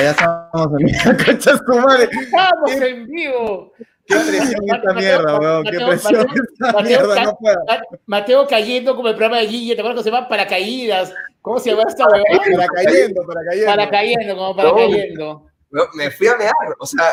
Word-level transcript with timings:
Ya, 0.00 0.04
ya 0.04 0.10
estamos 0.10 0.80
en 0.80 0.86
vivo. 0.86 1.24
Concha 1.26 1.58
su 1.58 1.74
madre. 1.74 2.08
¡Estamos 2.12 2.70
en 2.72 3.06
vivo! 3.06 3.72
Qué 4.06 4.16
presión 4.16 4.64
esta 4.64 4.76
Mateo, 4.78 4.94
mierda, 4.94 5.38
weón. 5.38 5.64
Qué 5.64 5.70
presión 5.70 6.26
Mateo, 6.26 6.42
esta 6.52 6.66
Mateo, 6.72 6.82
mierda. 6.82 7.14
ca- 7.14 7.24
No 7.24 7.36
puedo. 7.38 7.64
Ma- 7.66 7.82
Mateo 8.06 8.46
cayendo 8.48 8.96
como 8.96 9.08
el 9.08 9.14
programa 9.14 9.40
de 9.40 9.46
Guille, 9.46 9.74
¿te 9.74 9.80
acuerdas 9.82 10.02
que 10.02 10.10
se 10.10 10.14
llama 10.14 10.28
Paracaídas? 10.28 11.12
¿Cómo 11.42 11.58
se 11.60 11.70
llama 11.70 11.84
esta 11.88 12.06
weá? 12.06 12.22
Para 12.56 12.66
cayendo, 12.68 13.22
para 13.26 13.40
cayendo. 13.48 13.66
Paracayendo, 13.70 14.36
como 14.36 14.56
paracayendo. 14.56 15.46
No, 15.70 15.82
me 15.94 16.10
fui 16.10 16.26
a 16.26 16.36
mear. 16.36 16.52
O 16.80 16.86
sea, 16.86 17.04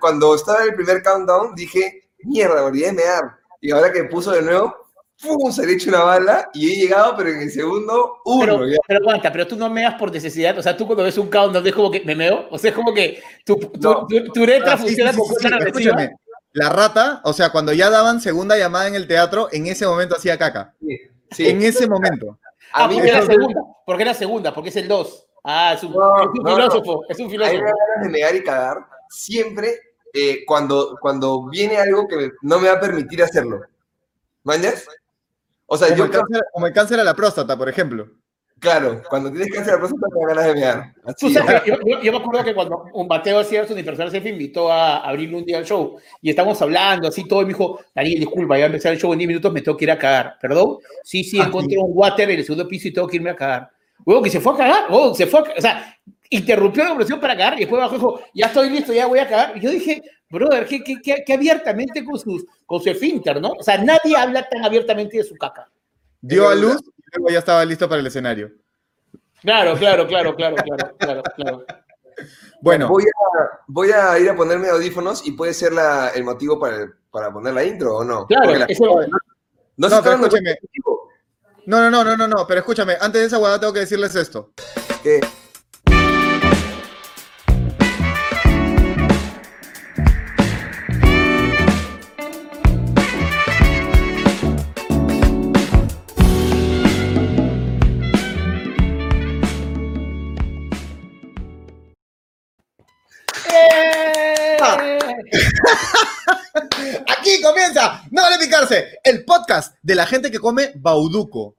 cuando 0.00 0.34
estaba 0.36 0.62
en 0.62 0.68
el 0.70 0.74
primer 0.74 1.02
countdown, 1.02 1.54
dije, 1.56 2.04
mierda, 2.22 2.54
me 2.56 2.60
olvidé 2.60 2.86
de 2.86 2.92
mear. 2.92 3.24
Y 3.60 3.72
ahora 3.72 3.90
que 3.92 4.04
puso 4.04 4.30
de 4.30 4.42
nuevo, 4.42 4.74
¡pum! 5.24 5.50
Se 5.52 5.66
le 5.66 5.72
echa 5.74 5.88
una 5.90 6.02
bala 6.04 6.50
y 6.54 6.70
he 6.72 6.76
llegado, 6.82 7.14
pero 7.16 7.30
en 7.30 7.42
el 7.42 7.50
segundo, 7.50 8.18
uno. 8.24 8.58
Pero, 8.60 8.78
pero 8.86 9.00
aguanta, 9.00 9.32
pero 9.32 9.46
tú 9.46 9.56
no 9.56 9.68
meas 9.70 9.94
por 9.94 10.12
necesidad. 10.12 10.56
O 10.58 10.62
sea, 10.62 10.76
tú 10.76 10.86
cuando 10.86 11.02
ves 11.04 11.18
un 11.18 11.28
countdown 11.30 11.66
es 11.66 11.72
como 11.74 11.90
que 11.90 12.00
me 12.04 12.14
meo. 12.14 12.46
O 12.50 12.58
sea, 12.58 12.70
es 12.70 12.76
como 12.76 12.92
que 12.94 13.22
tu, 13.44 13.56
tu, 13.56 13.80
No. 13.80 14.06
tu, 14.06 14.24
tu 14.32 14.46
letra 14.46 14.74
Ah, 14.74 14.76
sí, 14.78 14.84
funciona 14.86 15.12
sí, 15.12 15.18
sí, 15.18 15.66
escúchame. 15.66 16.12
La 16.52 16.68
rata, 16.68 17.20
o 17.24 17.32
sea, 17.32 17.50
cuando 17.50 17.72
ya 17.72 17.90
daban 17.90 18.20
segunda 18.20 18.56
llamada 18.56 18.86
en 18.86 18.94
el 18.94 19.08
teatro, 19.08 19.48
en 19.50 19.66
ese 19.66 19.86
momento 19.86 20.14
hacía 20.16 20.38
caca. 20.38 20.72
Sí, 20.80 20.98
sí. 21.32 21.48
En 21.48 21.62
ese 21.62 21.88
momento. 21.88 22.38
A 22.72 22.84
Ah, 22.84 22.88
mí 22.88 22.94
porque 22.94 23.10
era 23.10 23.20
da 23.20 23.26
segunda. 23.26 23.60
Porque 23.86 24.02
era 24.02 24.14
segunda, 24.14 24.54
porque 24.54 24.68
es 24.70 24.76
el 24.76 24.86
2. 24.88 25.26
Ah, 25.44 25.74
es 25.76 25.82
un, 25.82 25.92
No, 25.92 26.22
es 26.22 26.26
un 26.28 26.34
no, 26.44 26.50
no. 26.50 26.56
filósofo. 26.56 27.04
Es 27.08 27.18
un 27.18 27.28
filósofo. 27.30 27.58
ganas 27.58 27.74
de 28.02 28.08
mear 28.08 28.34
y 28.36 28.42
cagar 28.44 28.78
siempre 29.10 29.78
eh, 30.12 30.44
cuando, 30.46 30.96
cuando 31.00 31.48
viene 31.48 31.76
algo 31.76 32.06
que 32.08 32.30
no 32.42 32.58
me 32.60 32.68
va 32.68 32.74
a 32.74 32.80
permitir 32.80 33.22
hacerlo. 33.22 33.60
¿Mañas? 34.44 34.86
O 35.66 35.76
sea, 35.76 35.88
Como 35.88 35.98
yo, 35.98 36.04
el, 36.04 36.10
cáncer, 36.10 36.42
como 36.52 36.66
el 36.66 36.72
cáncer 36.72 37.00
a 37.00 37.04
la 37.04 37.14
próstata, 37.14 37.56
por 37.56 37.68
ejemplo. 37.68 38.06
claro, 38.58 39.02
cuando 39.10 39.30
tienes 39.30 39.50
cáncer 39.52 39.74
de 39.74 39.78
próstata 39.78 40.06
te 40.12 40.26
ganas 40.26 40.44
de 40.46 40.54
mear. 40.54 40.92
Tú 41.18 41.26
Así 41.26 41.32
sabes 41.34 41.62
yo, 41.66 41.74
yo- 41.86 42.00
yo 42.02 42.12
me 42.12 42.18
acuerdo 42.18 42.44
que 42.44 42.54
cuando 42.54 42.84
un 42.92 43.06
Mateo 43.08 43.38
hacía 43.40 43.66
su 43.66 43.72
unipersonal 43.72 44.10
se 44.10 44.18
invitó 44.28 44.70
a 44.72 44.98
abrirle 44.98 45.36
un 45.36 45.44
día 45.44 45.58
al 45.58 45.64
show 45.66 45.96
y 46.22 46.30
estábamos 46.30 46.60
hablando 46.62 47.08
así 47.08 47.26
todo 47.26 47.40
y 47.42 47.44
me 47.46 47.48
dijo, 47.52 47.80
Daniel, 47.94 48.20
disculpa, 48.20 48.58
ya 48.58 48.66
empecé 48.66 48.88
el 48.90 48.98
show 48.98 49.12
en 49.12 49.18
10 49.18 49.28
minutos, 49.28 49.52
me 49.52 49.60
tengo 49.62 49.76
que 49.76 49.84
ir 49.84 49.90
a 49.90 49.98
cagar. 49.98 50.36
¿Perdón? 50.40 50.78
Sí, 51.02 51.24
sí, 51.24 51.38
Ah, 51.40 51.44
encontré 51.46 51.76
un 51.78 51.90
water 51.94 52.30
en 52.30 52.38
el 52.38 52.44
segundo 52.44 52.66
piso 52.68 52.88
y 52.88 52.92
tengo 52.92 53.08
que 53.08 53.16
irme 53.16 53.30
a 53.30 53.36
cagar. 53.36 53.70
Luego 54.06 54.22
que 54.22 54.30
se 54.30 54.40
fue 54.40 54.52
a 54.54 54.56
cagar, 54.56 54.84
huevón, 54.90 55.14
se 55.14 55.26
fue 55.26 55.40
a 55.40 55.42
ca- 55.44 55.54
o 55.56 55.60
sea, 55.60 55.96
interrumpió 56.30 56.82
la 56.82 56.90
conversación 56.90 57.20
para 57.20 57.36
cagar 57.36 57.54
y 57.54 57.60
después 57.60 57.80
bajó 57.80 57.94
y 57.94 57.98
dijo, 57.98 58.20
ya 58.34 58.46
estoy 58.46 58.70
listo, 58.70 58.92
ya 58.92 59.06
voy 59.06 59.18
a 59.18 59.28
cagar. 59.28 59.56
Y 59.56 59.60
yo 59.60 59.70
dije, 59.70 60.02
brother, 60.34 60.66
que, 60.66 60.82
que, 60.84 61.00
que, 61.00 61.24
que 61.24 61.32
abiertamente 61.32 62.04
con, 62.04 62.18
sus, 62.18 62.44
con 62.66 62.82
su 62.82 62.90
esfínter, 62.90 63.40
¿no? 63.40 63.52
O 63.52 63.62
sea, 63.62 63.78
nadie 63.78 64.16
habla 64.16 64.46
tan 64.48 64.64
abiertamente 64.64 65.16
de 65.16 65.24
su 65.24 65.34
caca. 65.36 65.70
Dio 66.20 66.48
a 66.48 66.54
luz 66.54 66.80
y 66.82 67.16
luego 67.18 67.30
ya 67.30 67.38
estaba 67.38 67.64
listo 67.64 67.88
para 67.88 68.00
el 68.00 68.06
escenario. 68.06 68.50
Claro, 69.40 69.76
claro, 69.76 70.06
claro, 70.06 70.34
claro, 70.34 70.56
claro, 70.56 70.94
claro, 70.98 71.22
claro. 71.36 71.64
Bueno, 72.60 72.88
Voy 72.88 73.02
a, 73.04 73.60
voy 73.66 73.90
a 73.90 74.18
ir 74.18 74.30
a 74.30 74.36
ponerme 74.36 74.68
audífonos 74.70 75.26
y 75.26 75.32
puede 75.32 75.52
ser 75.52 75.72
la, 75.72 76.08
el 76.14 76.24
motivo 76.24 76.58
para, 76.58 76.88
para 77.10 77.30
poner 77.32 77.52
la 77.52 77.64
intro 77.64 77.96
o 77.98 78.04
no. 78.04 78.26
Claro, 78.26 78.54
la- 78.54 78.64
eso, 78.66 78.84
no 78.86 79.02
se 79.02 79.08
No, 79.76 79.86
está 79.86 80.02
pero 80.02 80.18
contigo. 80.20 81.08
no, 81.66 81.78
no, 81.80 81.90
no, 81.90 82.04
no, 82.04 82.16
no, 82.16 82.28
no, 82.28 82.46
pero 82.46 82.60
escúchame, 82.60 82.94
antes 83.00 83.20
de 83.20 83.26
esa 83.26 83.38
huevada 83.38 83.60
tengo 83.60 83.72
que 83.72 83.80
decirles 83.80 84.14
esto. 84.14 84.52
que 85.02 85.20
Aquí 107.18 107.40
comienza, 107.42 108.02
no 108.10 108.22
vale 108.22 108.36
picarse, 108.38 108.98
el 109.02 109.24
podcast 109.24 109.76
de 109.82 109.94
la 109.94 110.06
gente 110.06 110.30
que 110.30 110.38
come 110.38 110.72
bauduco. 110.76 111.56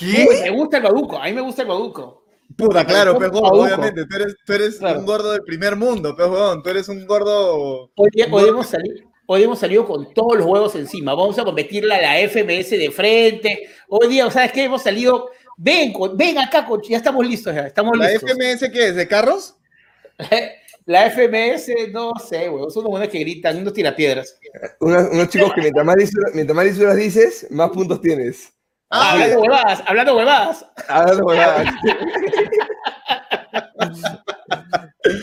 Uy, 0.00 0.26
me 0.42 0.50
gusta 0.50 0.76
el 0.76 0.82
baduco, 0.84 1.18
a 1.20 1.24
mí 1.24 1.32
me 1.32 1.40
gusta 1.40 1.62
el 1.62 1.68
baduco. 1.68 2.24
Puta, 2.56 2.84
claro, 2.84 3.18
bauduco. 3.18 3.48
obviamente, 3.48 4.04
tú 4.06 4.16
eres, 4.16 4.36
tú 4.46 4.52
eres 4.52 4.76
Claro. 4.76 5.00
un 5.00 5.06
gordo 5.06 5.32
del 5.32 5.42
primer 5.42 5.76
mundo, 5.76 6.14
pejón, 6.16 6.62
tú 6.62 6.70
eres 6.70 6.88
un 6.88 7.06
gordo... 7.06 7.90
Hoy, 7.96 8.10
día- 8.12 8.28
hoy 8.30 8.48
hemos 8.48 8.66
salido, 8.68 9.08
hoy 9.26 9.42
hemos 9.42 9.58
salido 9.58 9.86
con 9.86 10.12
todos 10.14 10.36
los 10.38 10.46
huevos 10.46 10.74
encima. 10.76 11.14
Vamos 11.14 11.38
a 11.38 11.44
competirle 11.44 11.94
a 11.94 12.00
la 12.02 12.28
FMS 12.28 12.70
de 12.70 12.90
frente. 12.90 13.68
Hoy 13.88 14.08
día, 14.08 14.30
¿sabes 14.30 14.52
qué? 14.52 14.64
Hemos 14.64 14.82
salido. 14.82 15.30
Ven, 15.56 15.92
ven 16.14 16.38
acá, 16.38 16.66
ya 16.88 16.96
estamos 16.96 17.26
listos. 17.26 17.52
Ya, 17.54 17.66
estamos 17.66 17.98
¿La 17.98 18.08
listos. 18.10 18.30
FMS 18.30 18.70
qué 18.72 18.88
es? 18.88 18.94
¿De 18.96 19.08
carros? 19.08 19.56
La 20.88 21.10
FMS, 21.10 21.92
no 21.92 22.14
sé, 22.14 22.48
huevos. 22.48 22.72
Son 22.72 22.86
unos 22.86 23.06
que 23.08 23.18
gritan, 23.18 23.58
unos 23.58 23.74
tirapiedras. 23.74 24.40
unos, 24.80 25.10
unos 25.12 25.28
chicos 25.28 25.52
que 25.52 25.60
mientras 25.60 25.84
más, 25.84 25.96
lisuras, 25.96 26.34
mientras 26.34 26.56
más 26.56 26.64
lisuras 26.64 26.96
dices, 26.96 27.46
más 27.50 27.68
puntos 27.72 28.00
tienes. 28.00 28.54
Ah, 28.88 29.12
hablando 29.12 29.40
huevadas, 29.42 29.82
hablando 29.86 30.16
huevadas. 30.16 30.66
Hablando 30.88 31.26
huevadas. 31.26 31.74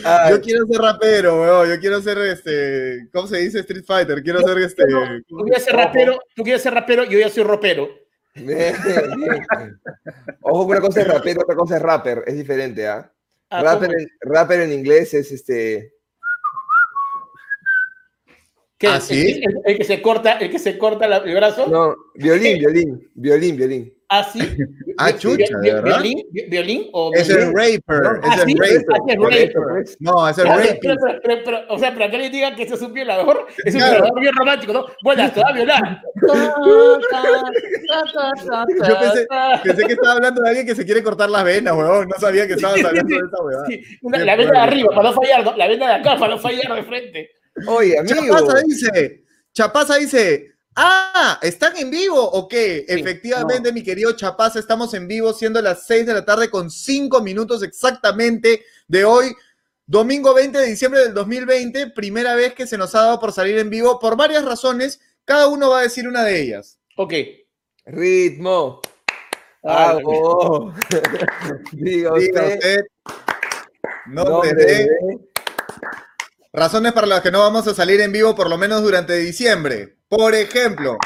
Ay, 0.04 0.34
Yo 0.34 0.40
quiero 0.40 0.66
ser 0.66 0.80
rapero, 0.80 1.40
weón. 1.40 1.68
Yo 1.68 1.80
quiero 1.80 2.00
ser 2.00 2.18
este. 2.18 3.08
¿Cómo 3.12 3.26
se 3.26 3.38
dice? 3.38 3.58
Street 3.58 3.84
Fighter. 3.84 4.22
Quiero 4.22 4.42
ser 4.42 4.58
este. 4.58 4.84
Tú 5.26 5.38
quieres 5.38 5.64
ser 5.64 5.74
rapero, 5.74 6.20
tú 6.36 6.44
quieres 6.44 6.62
ser 6.62 6.74
rapero, 6.74 7.02
yo 7.02 7.18
ya 7.18 7.28
soy 7.28 7.42
ropero. 7.42 7.88
bien, 8.34 8.76
bien. 8.84 9.44
Ojo, 10.42 10.62
una 10.62 10.80
cosa 10.80 11.00
es 11.00 11.08
rapero, 11.08 11.40
otra 11.42 11.56
cosa 11.56 11.74
es 11.76 11.82
rapper. 11.82 12.22
Es 12.24 12.36
diferente, 12.36 12.86
¿ah? 12.86 13.10
Ah, 13.10 13.15
en, 13.92 14.08
rapper 14.20 14.60
en 14.60 14.72
inglés 14.72 15.14
es 15.14 15.30
este. 15.32 15.92
¿Qué? 18.78 18.88
¿Ah, 18.88 18.96
El- 18.96 19.02
sí? 19.02 19.40
El, 19.42 19.60
el 19.64 19.78
que 19.78 19.84
se 19.84 20.02
corta, 20.02 20.32
el 20.38 20.50
que 20.50 20.58
se 20.58 20.76
corta 20.76 21.08
la- 21.08 21.18
el 21.18 21.34
brazo. 21.34 21.66
No, 21.66 21.96
violín, 22.14 22.58
violín, 22.58 23.10
violín, 23.14 23.56
violín. 23.56 23.95
¿Ah, 24.08 24.22
sí? 24.32 24.38
Ah, 24.98 25.12
chucha, 25.12 25.58
¿de 25.60 25.72
verdad? 25.74 26.00
¿Violín? 26.00 26.26
vi- 26.30 26.46
¿Violín? 26.48 26.88
¿O 26.92 27.10
Es 27.12 27.28
el 27.28 27.52
raper. 27.52 28.20
Ah, 28.22 28.34
Es 28.36 28.42
sí, 28.44 28.52
el 28.52 28.62
es 28.64 28.84
raper. 28.86 29.04
eso, 29.10 29.18
raper. 29.18 29.52
pues. 29.74 29.96
No, 30.00 30.28
es 30.28 30.38
el 30.38 30.44
Pero, 30.44 30.56
rapist. 30.56 30.78
pero, 30.80 30.94
pero, 31.02 31.20
pero, 31.22 31.40
pero, 31.44 31.58
o 31.68 31.78
sea, 31.78 31.92
para 31.92 32.10
que 32.10 32.18
le 32.18 32.30
digan 32.30 32.54
que 32.56 32.62
ese 32.62 32.74
es 32.76 32.80
un 32.82 32.92
violador, 32.94 33.46
es 33.64 33.74
un 33.74 33.80
Claro. 33.80 33.94
violador 33.96 34.20
bien 34.20 34.34
romántico, 34.34 34.72
¿no? 34.72 34.86
Bueno, 35.02 35.30
te 35.32 35.40
va 35.40 35.48
a 35.50 35.52
violar. 35.52 36.00
Yo 38.88 38.98
pensé, 39.00 39.26
pensé 39.64 39.84
que 39.86 39.92
estaba 39.92 40.12
hablando 40.14 40.42
de 40.42 40.48
alguien 40.48 40.66
que 40.66 40.74
se 40.74 40.84
quiere 40.84 41.02
cortar 41.02 41.30
las 41.30 41.44
venas, 41.44 41.74
weón. 41.74 42.08
No 42.08 42.16
sabía 42.18 42.46
que 42.46 42.54
estabas 42.54 42.82
hablando 42.84 43.14
de 43.16 43.22
esa 43.26 43.42
weá. 43.44 43.64
Sí, 43.68 43.82
una- 44.02 44.18
la 44.18 44.36
venda 44.36 44.52
de 44.52 44.58
arriba, 44.60 44.88
para 44.94 45.10
no 45.10 45.14
fallar, 45.14 45.44
¿no? 45.44 45.56
la 45.56 45.68
venda 45.68 45.88
de 45.88 45.94
acá, 45.94 46.16
para 46.18 46.34
no 46.34 46.38
fallar 46.40 46.74
de 46.74 46.82
frente. 46.84 47.30
Oye, 47.66 47.98
amigo. 47.98 48.34
Chapaza 48.36 48.62
dice, 48.66 49.22
Chapaza 49.52 49.96
dice, 49.96 50.52
ah, 50.76 51.38
¿están 51.42 51.76
en 51.76 51.90
vivo 51.90 52.22
o 52.22 52.46
qué? 52.48 52.84
Efectivamente, 52.88 53.72
mi 53.72 53.82
querido 53.82 54.12
Chapaza, 54.12 54.58
estamos 54.58 54.94
en 54.94 55.08
vivo, 55.08 55.32
siendo 55.32 55.60
las 55.62 55.86
6 55.86 56.06
de 56.06 56.14
la 56.14 56.24
tarde 56.24 56.50
con 56.50 56.70
5 56.70 57.20
minutos 57.22 57.62
exactamente 57.62 58.62
de 58.86 59.04
hoy, 59.04 59.34
domingo 59.86 60.34
20 60.34 60.58
de 60.58 60.66
diciembre 60.66 61.00
del 61.00 61.14
2020, 61.14 61.88
primera 61.90 62.34
vez 62.34 62.54
que 62.54 62.66
se 62.66 62.78
nos 62.78 62.94
ha 62.94 63.02
dado 63.02 63.20
por 63.20 63.32
salir 63.32 63.58
en 63.58 63.70
vivo, 63.70 63.98
por 63.98 64.16
varias 64.16 64.44
razones, 64.44 65.00
cada 65.24 65.48
uno 65.48 65.70
va 65.70 65.80
a 65.80 65.82
decir 65.82 66.06
una 66.06 66.22
de 66.22 66.40
ellas. 66.40 66.78
Ok. 66.96 67.12
Ritmo. 67.86 68.80
Ah, 69.64 69.90
Hago. 69.90 70.72
Diga 71.72 72.12
usted. 72.14 72.80
nombre 74.06 74.54
de- 74.54 74.88
razones 76.52 76.92
para 76.92 77.06
las 77.06 77.20
que 77.20 77.30
no 77.30 77.40
vamos 77.40 77.66
a 77.66 77.74
salir 77.74 78.00
en 78.00 78.12
vivo 78.12 78.34
por 78.34 78.48
lo 78.48 78.56
menos 78.58 78.82
durante 78.82 79.14
diciembre. 79.16 79.95
Por 80.08 80.34
ejemplo, 80.34 80.96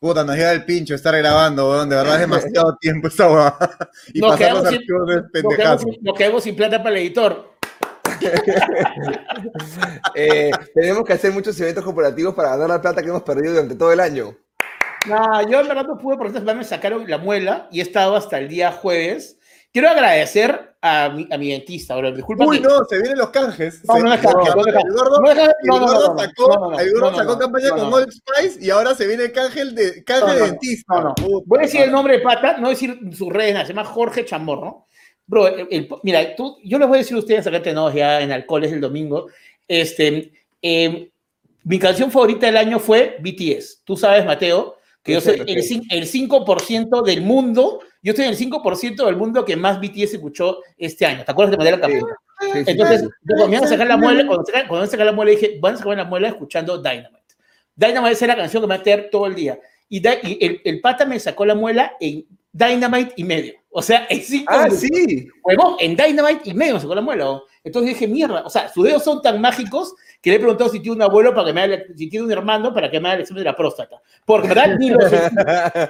puta, 0.00 0.24
nos 0.24 0.36
llega 0.36 0.52
el 0.52 0.64
pincho 0.64 0.94
estar 0.94 1.16
grabando, 1.16 1.70
weón, 1.70 1.88
de 1.88 1.96
verdad 1.96 2.14
es 2.14 2.20
demasiado 2.20 2.76
tiempo 2.80 3.08
esta 3.08 3.30
weá. 3.30 3.56
Y 4.14 4.20
Nos 4.20 4.30
pasar 4.32 4.52
los 4.54 4.62
quedamos 4.62 4.68
sin- 4.70 5.42
Nos 5.42 5.56
quedamos, 5.56 5.84
nos 6.02 6.18
quedamos 6.18 6.42
sin 6.44 6.56
plata 6.56 6.82
para 6.82 6.96
el 6.96 7.02
editor. 7.02 7.52
Eh, 10.14 10.50
tenemos 10.74 11.04
que 11.04 11.12
hacer 11.14 11.32
muchos 11.32 11.58
eventos 11.60 11.84
corporativos 11.84 12.34
para 12.34 12.50
ganar 12.50 12.68
la 12.68 12.80
plata 12.80 13.02
que 13.02 13.08
hemos 13.08 13.22
perdido 13.22 13.54
durante 13.54 13.74
todo 13.74 13.92
el 13.92 14.00
año. 14.00 14.36
No, 15.06 15.48
yo 15.50 15.60
en 15.60 15.68
verdad 15.68 15.84
no 15.86 15.98
pude 15.98 16.16
porque 16.16 16.28
esta 16.28 16.40
semana 16.40 16.58
me 16.58 16.64
sacaron 16.64 17.08
la 17.10 17.18
muela 17.18 17.68
y 17.72 17.80
he 17.80 17.82
estado 17.82 18.14
hasta 18.14 18.38
el 18.38 18.48
día 18.48 18.70
jueves. 18.70 19.38
Quiero 19.72 19.88
agradecer 19.88 20.71
a 20.84 21.08
mi, 21.10 21.28
a 21.30 21.38
mi 21.38 21.48
dentista, 21.50 21.94
bro. 21.96 22.10
Disculpa. 22.10 22.44
Uy, 22.44 22.58
no, 22.58 22.84
se 22.88 22.96
vienen 23.00 23.16
los 23.16 23.30
canjes. 23.30 23.82
No, 23.84 23.98
no 23.98 24.16
no 24.16 24.16
No, 24.16 24.22
no, 24.24 25.20
no, 25.22 25.78
no, 25.78 25.78
no, 25.78 26.18
sacó, 26.18 26.48
no, 26.48 26.70
no, 26.70 27.10
no, 27.12 27.24
no, 27.24 27.38
campaña 27.38 27.68
no, 27.68 27.76
con 27.76 27.90
no. 27.90 27.96
Old 27.96 28.10
Spice 28.12 28.58
y 28.64 28.68
ahora 28.70 28.94
se 28.96 29.06
viene 29.06 29.24
el 29.24 29.32
canje 29.32 29.64
de, 29.64 30.02
canje 30.02 30.26
No, 30.26 30.34
de 30.34 30.40
no, 30.40 30.46
dentista. 30.46 30.94
No, 30.94 31.14
no. 31.16 31.42
Voy 31.46 31.60
a 31.60 31.62
decir 31.62 31.82
el 31.82 31.92
nombre 31.92 32.14
de 32.18 32.20
pata, 32.24 32.58
no 32.58 32.68
decir 32.68 32.98
sus 33.12 33.32
redes, 33.32 33.56
se 33.62 33.68
llama 33.68 33.84
Jorge 33.84 34.24
Chamorro. 34.24 34.86
Bro, 35.24 35.46
el- 35.46 35.68
el- 35.70 35.88
mira, 36.02 36.34
tú, 36.34 36.58
yo 36.64 36.78
les 36.80 36.88
voy 36.88 36.96
a 36.96 36.98
decir 36.98 37.16
a 37.16 37.20
ustedes 37.20 37.46
acá 37.46 37.62
tenemos 37.62 37.94
ya 37.94 38.20
en 38.20 38.32
alcoholes 38.32 38.72
el 38.72 38.80
domingo. 38.80 39.28
Este, 39.68 40.32
eh, 40.60 41.10
mi 41.62 41.78
canción 41.78 42.10
favorita 42.10 42.46
del 42.46 42.56
año 42.56 42.80
fue 42.80 43.18
BTS. 43.20 43.82
Tú 43.84 43.96
sabes, 43.96 44.26
Mateo, 44.26 44.78
que 45.00 45.12
yo 45.12 45.20
soy 45.20 45.40
el, 45.46 45.48
el 45.90 46.06
5% 46.08 47.02
del 47.02 47.22
mundo 47.22 47.80
yo 48.02 48.10
estoy 48.10 48.24
en 48.24 48.32
el 48.32 48.38
5% 48.38 49.06
del 49.06 49.16
mundo 49.16 49.44
que 49.44 49.56
más 49.56 49.80
BTS 49.80 50.14
escuchó 50.14 50.58
este 50.76 51.06
año. 51.06 51.24
¿Te 51.24 51.30
acuerdas 51.30 51.52
de 51.52 51.56
manera 51.56 51.80
captura? 51.80 52.16
Entonces, 52.54 53.08
cuando 53.26 53.48
me 53.48 53.56
iban 53.56 53.64
a 53.64 53.68
sacar 53.68 53.86
la 53.86 53.96
muela, 53.96 54.26
cuando, 54.26 54.44
cuando 54.52 54.80
me 54.80 54.86
sacar 54.88 55.06
la 55.06 55.12
muela, 55.12 55.30
dije, 55.30 55.58
van 55.60 55.74
a 55.74 55.78
sacar 55.78 55.96
la 55.96 56.04
muela 56.04 56.28
escuchando 56.28 56.78
Dynamite. 56.78 57.36
Dynamite 57.76 58.12
es 58.12 58.22
la 58.22 58.36
canción 58.36 58.62
que 58.62 58.66
me 58.66 58.74
va 58.74 58.80
a 58.80 58.82
tener 58.82 59.08
todo 59.10 59.26
el 59.26 59.34
día. 59.36 59.58
Y, 59.88 60.04
el, 60.06 60.60
el, 60.64 60.80
pata 60.80 61.06
me 61.06 61.20
sacó 61.20 61.44
la 61.44 61.54
muela 61.54 61.92
en 62.00 62.26
Dynamite 62.52 63.12
y 63.16 63.24
medio. 63.24 63.54
O 63.70 63.80
sea, 63.80 64.06
en 64.10 64.20
cinco 64.20 64.52
Ah, 64.52 64.68
sí. 64.68 65.28
Huevón, 65.44 65.76
en 65.78 65.96
Dynamite 65.96 66.50
y 66.50 66.54
medio 66.54 66.74
me 66.74 66.80
sacó 66.80 66.94
la 66.94 67.02
muela. 67.02 67.40
Entonces 67.62 67.92
dije, 67.92 68.08
mierda, 68.08 68.42
o 68.44 68.50
sea, 68.50 68.68
sus 68.68 68.84
dedos 68.84 69.04
son 69.04 69.22
tan 69.22 69.40
mágicos 69.40 69.94
que 70.22 70.30
le 70.30 70.36
he 70.36 70.38
preguntado 70.38 70.70
si 70.70 70.80
tiene 70.80 70.96
un 70.96 71.02
abuelo 71.02 71.34
para 71.34 71.48
que 71.48 71.52
me 71.52 71.62
haga, 71.62 71.82
si 71.96 72.08
tiene 72.08 72.24
un 72.24 72.32
hermano 72.32 72.72
para 72.72 72.90
que 72.90 73.00
me 73.00 73.08
haga 73.08 73.16
el 73.16 73.22
examen 73.22 73.42
de 73.42 73.50
la 73.50 73.56
próstata. 73.56 74.00
Porque, 74.24 74.48
¿verdad? 74.54 74.76
Ni 74.78 74.90
lo 74.90 75.00
sé. 75.08 75.20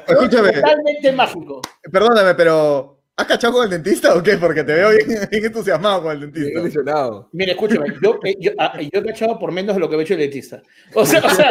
Escúchame. 0.08 0.52
Totalmente 0.52 1.12
mágico. 1.12 1.60
Perdóname, 1.90 2.34
pero 2.34 3.02
¿Has 3.14 3.26
cachado 3.26 3.52
con 3.52 3.64
el 3.64 3.70
dentista 3.70 4.14
o 4.14 4.22
qué? 4.22 4.38
Porque 4.38 4.64
te 4.64 4.72
veo 4.72 4.90
bien, 4.90 5.28
entusiasmado 5.30 6.02
con 6.02 6.12
el 6.12 6.20
dentista. 6.20 6.60
Bien 6.62 7.24
Mira, 7.32 7.52
escúchame, 7.52 7.86
yo, 8.02 8.18
eh, 8.24 8.36
yo, 8.40 8.52
ah, 8.58 8.80
yo, 8.80 9.00
he 9.00 9.04
cachado 9.04 9.38
por 9.38 9.52
menos 9.52 9.76
de 9.76 9.80
lo 9.80 9.88
que 9.88 9.96
me 9.96 10.02
ha 10.02 10.04
hecho 10.04 10.14
el 10.14 10.20
dentista. 10.20 10.62
O 10.94 11.04
sea, 11.04 11.20
o 11.20 11.28
sea, 11.28 11.50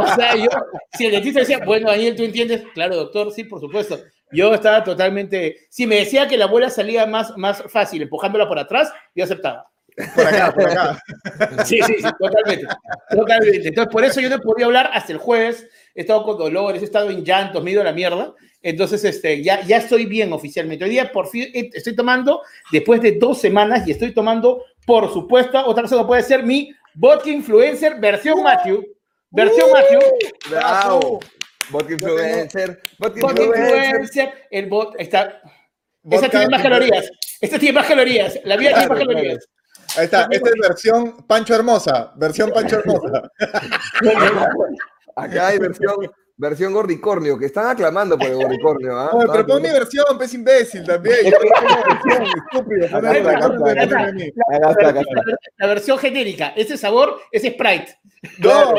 o 0.00 0.14
sea 0.16 0.36
yo, 0.36 0.50
si 0.94 1.06
el 1.06 1.12
dentista 1.12 1.40
decía, 1.40 1.60
bueno, 1.64 1.90
Daniel, 1.90 2.16
¿tú 2.16 2.24
entiendes? 2.24 2.64
Claro, 2.74 2.96
doctor, 2.96 3.30
sí, 3.32 3.44
por 3.44 3.60
supuesto. 3.60 4.00
Yo 4.32 4.52
estaba 4.52 4.82
totalmente. 4.82 5.68
Si 5.70 5.86
me 5.86 5.96
decía 5.96 6.26
que 6.26 6.36
la 6.36 6.46
abuela 6.46 6.70
salía 6.70 7.06
más, 7.06 7.36
más 7.36 7.62
fácil 7.68 8.02
empujándola 8.02 8.48
por 8.48 8.58
atrás, 8.58 8.92
yo 9.14 9.22
aceptaba. 9.22 9.70
Por 10.14 10.26
acá, 10.26 10.52
por 10.52 10.68
acá. 10.68 11.02
Sí, 11.64 11.78
sí, 11.86 11.94
sí, 11.98 12.08
totalmente. 12.18 12.66
Totalmente. 13.10 13.68
Entonces, 13.68 13.92
por 13.92 14.04
eso 14.04 14.20
yo 14.20 14.28
no 14.28 14.38
podía 14.40 14.66
hablar 14.66 14.90
hasta 14.92 15.12
el 15.12 15.18
jueves. 15.18 15.66
He 15.94 16.00
estado 16.00 16.24
con 16.24 16.38
dolores, 16.38 16.82
he 16.82 16.84
estado 16.84 17.10
en 17.10 17.24
llantos, 17.24 17.62
me 17.62 17.70
he 17.70 17.72
ido 17.74 17.82
a 17.82 17.84
la 17.84 17.92
mierda. 17.92 18.34
Entonces, 18.62 19.04
este, 19.04 19.42
ya, 19.42 19.60
ya 19.62 19.76
estoy 19.76 20.06
bien 20.06 20.32
oficialmente. 20.32 20.84
Hoy 20.84 20.90
día, 20.90 21.12
por 21.12 21.28
fin, 21.28 21.48
eh, 21.54 21.70
estoy 21.72 21.94
tomando, 21.94 22.42
después 22.72 23.00
de 23.00 23.12
dos 23.12 23.38
semanas, 23.38 23.86
y 23.86 23.92
estoy 23.92 24.12
tomando, 24.12 24.64
por 24.86 25.12
supuesto, 25.12 25.64
otra 25.64 25.82
cosa 25.82 25.98
que 25.98 26.04
puede 26.04 26.22
ser 26.22 26.42
mi 26.42 26.74
vodka 26.94 27.30
influencer 27.30 28.00
versión 28.00 28.42
Matthew. 28.42 28.84
Versión 29.30 29.70
Matthew. 29.70 30.00
Bravo. 30.50 31.20
Vodka 31.70 31.92
influencer. 31.92 32.80
Vodka 32.98 33.20
influencer. 33.20 34.46
El 34.50 34.66
bot 34.66 34.94
está. 34.98 35.40
Esta 36.10 36.28
tiene 36.28 36.48
más 36.48 36.62
calorías. 36.62 37.10
Esta 37.40 37.58
tiene 37.58 37.74
más 37.74 37.86
calorías. 37.86 38.38
La 38.44 38.56
vida 38.56 38.70
tiene 38.72 38.88
más 38.88 38.98
calorías. 38.98 39.48
Ahí 39.96 40.04
está, 40.04 40.28
esta 40.30 40.50
es 40.50 40.54
versión 40.60 41.16
Pancho 41.26 41.54
Hermosa, 41.54 42.12
versión 42.16 42.50
Pancho 42.50 42.78
Hermosa. 42.78 43.30
Acá 45.16 45.48
hay 45.48 45.58
versión 45.58 45.96
Versión 46.36 46.72
gordicornio, 46.72 47.38
que 47.38 47.46
están 47.46 47.68
aclamando 47.68 48.18
por 48.18 48.26
el 48.26 48.34
gordicornio. 48.34 48.98
¿ah? 48.98 49.10
Pero 49.32 49.46
pon 49.46 49.62
mi 49.62 49.70
versión, 49.70 50.04
pez 50.18 50.34
imbécil 50.34 50.82
también. 50.84 51.32
La 55.58 55.66
versión 55.68 55.96
genérica, 55.96 56.48
ese 56.56 56.76
sabor, 56.76 57.20
ese 57.30 57.52
Sprite. 57.52 57.98
No, 58.38 58.74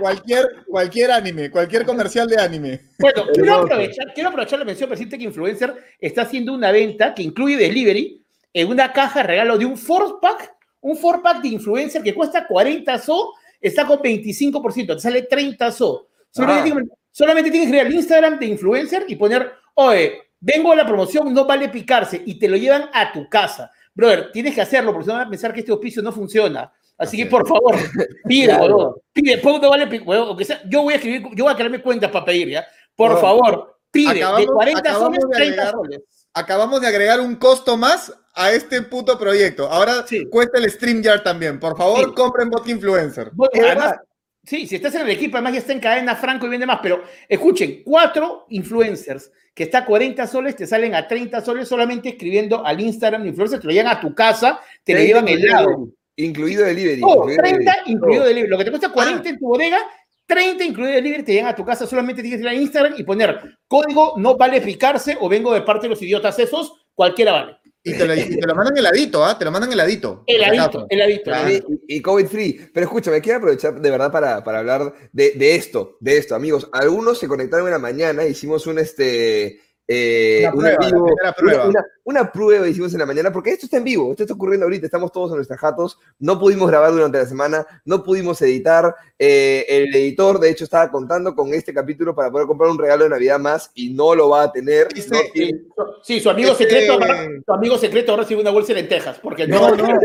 cualquier, 0.00 0.64
cualquier 0.66 1.12
anime, 1.12 1.48
cualquier 1.48 1.86
comercial 1.86 2.28
de 2.28 2.40
anime. 2.40 2.80
Bueno, 2.98 3.22
quiero 3.34 3.54
aprovechar, 3.54 4.12
quiero 4.12 4.30
aprovechar 4.30 4.58
la 4.58 4.64
mención 4.64 4.90
para 4.90 5.00
que 5.00 5.22
Influencer 5.22 5.74
está 6.00 6.22
haciendo 6.22 6.54
una 6.54 6.72
venta 6.72 7.14
que 7.14 7.22
incluye 7.22 7.56
delivery 7.56 8.21
en 8.52 8.68
una 8.68 8.92
caja 8.92 9.22
regalo 9.22 9.56
de 9.56 9.64
un 9.64 9.76
four 9.76 10.20
pack, 10.20 10.54
un 10.80 10.96
four 10.96 11.22
pack 11.22 11.42
de 11.42 11.48
influencer 11.48 12.02
que 12.02 12.14
cuesta 12.14 12.46
40 12.46 12.98
so, 12.98 13.34
está 13.60 13.86
con 13.86 13.98
25%, 13.98 14.94
te 14.94 15.00
sale 15.00 15.22
30 15.22 15.72
so. 15.72 16.08
Solamente, 16.30 17.50
tienes 17.50 17.70
que 17.70 17.76
ir 17.76 17.80
al 17.82 17.92
Instagram 17.92 18.38
de 18.38 18.46
influencer 18.46 19.04
y 19.06 19.16
poner, 19.16 19.52
oye, 19.74 20.30
vengo 20.40 20.72
a 20.72 20.76
la 20.76 20.86
promoción, 20.86 21.32
no 21.32 21.44
vale 21.44 21.68
picarse, 21.68 22.22
y 22.24 22.38
te 22.38 22.48
lo 22.48 22.56
llevan 22.56 22.88
a 22.92 23.12
tu 23.12 23.28
casa. 23.28 23.70
Brother, 23.94 24.32
tienes 24.32 24.54
que 24.54 24.62
hacerlo, 24.62 24.92
porque 24.92 25.04
si 25.04 25.08
no 25.08 25.18
van 25.18 25.26
a 25.26 25.30
pensar 25.30 25.52
que 25.52 25.60
este 25.60 25.72
hospicio 25.72 26.02
no 26.02 26.10
funciona. 26.10 26.72
Así 26.96 27.16
que, 27.16 27.26
por 27.26 27.46
favor, 27.46 27.76
pide, 28.26 28.46
claro. 28.46 29.02
pide, 29.12 29.42
no 29.42 29.70
vale 29.70 30.02
yo 30.68 30.82
voy 30.82 30.94
a 30.94 30.96
escribir, 30.96 31.22
yo 31.34 31.44
voy 31.44 31.52
a 31.52 31.56
crearme 31.56 31.82
cuentas 31.82 32.10
para 32.10 32.24
pedir, 32.24 32.48
¿ya? 32.48 32.66
Por 32.96 33.20
favor, 33.20 33.78
pide, 33.90 34.14
de 34.14 34.46
40 34.46 34.94
soles, 34.94 35.24
30 35.30 35.70
soles. 35.70 36.00
Acabamos 36.32 36.80
de 36.80 36.86
agregar 36.86 37.20
un 37.20 37.36
costo 37.36 37.76
más 37.76 38.12
a 38.34 38.52
este 38.52 38.82
puto 38.82 39.18
proyecto. 39.18 39.68
Ahora 39.68 40.04
cuesta 40.30 40.58
el 40.58 40.70
StreamYard 40.70 41.22
también. 41.22 41.60
Por 41.60 41.76
favor, 41.76 42.14
compren 42.14 42.50
Bot 42.50 42.68
Influencer. 42.68 43.30
Además, 43.54 43.96
Sí, 44.44 44.66
si 44.66 44.74
estás 44.74 44.94
en 44.96 45.02
el 45.02 45.10
equipo, 45.10 45.36
además 45.36 45.52
ya 45.52 45.58
está 45.60 45.72
en 45.72 45.78
cadena 45.78 46.16
Franco 46.16 46.46
y 46.46 46.48
vende 46.48 46.66
más, 46.66 46.80
pero 46.82 47.04
escuchen, 47.28 47.82
cuatro 47.84 48.46
influencers 48.48 49.30
que 49.54 49.64
está 49.64 49.78
a 49.78 49.86
40 49.86 50.26
soles, 50.26 50.56
te 50.56 50.66
salen 50.66 50.96
a 50.96 51.06
30 51.06 51.40
soles 51.42 51.68
solamente 51.68 52.08
escribiendo 52.08 52.64
al 52.66 52.80
Instagram 52.80 53.24
influencers, 53.24 53.60
te 53.60 53.68
lo 53.68 53.72
llevan 53.72 53.96
a 53.96 54.00
tu 54.00 54.12
casa, 54.14 54.58
te 54.82 54.94
lo 54.94 55.00
llevan 55.00 55.28
helado. 55.28 55.90
Incluido 56.16 56.64
delivery. 56.64 57.00
Oh, 57.04 57.24
30 57.24 57.72
incluido 57.86 58.24
delivery. 58.24 58.50
Lo 58.50 58.58
que 58.58 58.64
te 58.64 58.70
cuesta 58.70 58.88
40 58.90 59.28
en 59.28 59.38
tu 59.38 59.46
bodega, 59.46 59.78
30 60.26 60.64
incluido 60.64 60.94
delivery, 60.94 61.22
te 61.22 61.32
llegan 61.34 61.48
a 61.48 61.54
tu 61.54 61.64
casa, 61.64 61.86
solamente 61.86 62.20
tienes 62.20 62.40
que 62.40 62.46
ir 62.46 62.48
a 62.48 62.54
Instagram 62.54 62.94
y 62.96 63.04
poner 63.04 63.58
código 63.68 64.14
no 64.16 64.36
vale 64.36 64.60
picarse 64.60 65.16
o 65.20 65.28
vengo 65.28 65.54
de 65.54 65.62
parte 65.62 65.84
de 65.84 65.90
los 65.90 66.02
idiotas 66.02 66.36
esos, 66.40 66.84
cualquiera 66.94 67.30
vale. 67.30 67.58
Y 67.84 67.94
te, 67.94 68.06
lo, 68.06 68.14
y 68.14 68.38
te 68.38 68.46
lo 68.46 68.54
mandan 68.54 68.76
heladito, 68.78 69.24
¿ah? 69.24 69.36
Te 69.36 69.44
lo 69.44 69.50
mandan 69.50 69.72
heladito. 69.72 70.22
Heladito, 70.26 70.86
heladito. 70.88 71.32
Y, 71.88 71.96
y, 71.96 72.00
COVID 72.00 72.26
free. 72.26 72.70
Pero 72.72 72.86
escúchame, 72.86 73.20
quiero 73.20 73.38
aprovechar 73.38 73.80
de 73.80 73.90
verdad 73.90 74.12
para, 74.12 74.44
para 74.44 74.60
hablar 74.60 74.94
de, 75.12 75.32
de, 75.32 75.56
esto, 75.56 75.96
de 75.98 76.16
esto, 76.16 76.36
amigos. 76.36 76.68
Algunos 76.72 77.18
se 77.18 77.26
conectaron 77.26 77.66
en 77.66 77.72
la 77.72 77.80
mañana, 77.80 78.24
hicimos 78.24 78.68
un 78.68 78.78
este 78.78 79.60
eh, 79.88 80.48
una, 80.54 80.76
prueba, 81.34 81.70
una, 82.04 82.32
prueba. 82.32 82.68
hicimos 82.68 82.92
en 82.92 83.00
la 83.00 83.06
mañana, 83.06 83.32
porque 83.32 83.50
esto 83.50 83.66
está 83.66 83.78
en 83.78 83.84
vivo, 83.84 84.12
esto 84.12 84.22
está 84.22 84.34
ocurriendo 84.34 84.64
ahorita, 84.64 84.86
estamos 84.86 85.10
todos 85.10 85.30
en 85.30 85.36
nuestras 85.36 85.58
jatos, 85.58 85.98
no 86.20 86.38
pudimos 86.38 86.68
grabar 86.68 86.92
durante 86.92 87.18
la 87.18 87.26
semana, 87.26 87.66
no 87.84 88.04
pudimos 88.04 88.40
editar, 88.42 88.94
eh, 89.18 89.66
el 89.68 89.94
editor 89.94 90.38
de 90.38 90.50
hecho 90.50 90.64
estaba 90.64 90.88
contando 90.90 91.34
con 91.34 91.52
este 91.52 91.74
capítulo 91.74 92.14
para 92.14 92.30
poder 92.30 92.46
comprar 92.46 92.70
un 92.70 92.78
regalo 92.78 93.04
de 93.04 93.10
Navidad 93.10 93.40
más 93.40 93.72
y 93.74 93.92
no 93.92 94.14
lo 94.14 94.28
va 94.28 94.44
a 94.44 94.52
tener. 94.52 94.88
Sí, 96.02 96.20
su 96.20 96.30
amigo 96.30 96.54
secreto, 96.54 96.98
su 97.44 97.52
amigo 97.52 97.76
secreto 97.76 98.16
recibe 98.16 98.40
una 98.40 98.50
bolsa 98.50 98.68
de 98.68 98.82
lentejas, 98.82 99.18
porque 99.18 99.48
no, 99.48 99.74
no, 99.74 99.98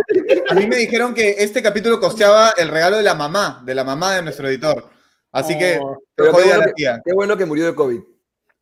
a 0.50 0.54
mí 0.56 0.66
me 0.66 0.78
dijeron 0.78 1.14
que 1.14 1.36
este 1.38 1.62
capítulo 1.62 2.00
costeaba 2.00 2.52
el 2.58 2.70
regalo 2.70 2.98
de 2.98 3.04
la 3.04 3.14
mamá, 3.14 3.62
de 3.64 3.76
la 3.76 3.84
mamá 3.84 4.16
de 4.16 4.24
nuestro 4.24 4.48
editor, 4.48 4.86
así 5.32 5.56
que, 5.58 5.80
oh. 5.80 5.98
qué, 6.16 6.30
bueno 6.30 6.62
que, 6.76 7.00
qué 7.06 7.14
bueno 7.14 7.38
que 7.38 7.46
murió 7.46 7.68
de 7.68 7.76
COVID. 7.76 8.02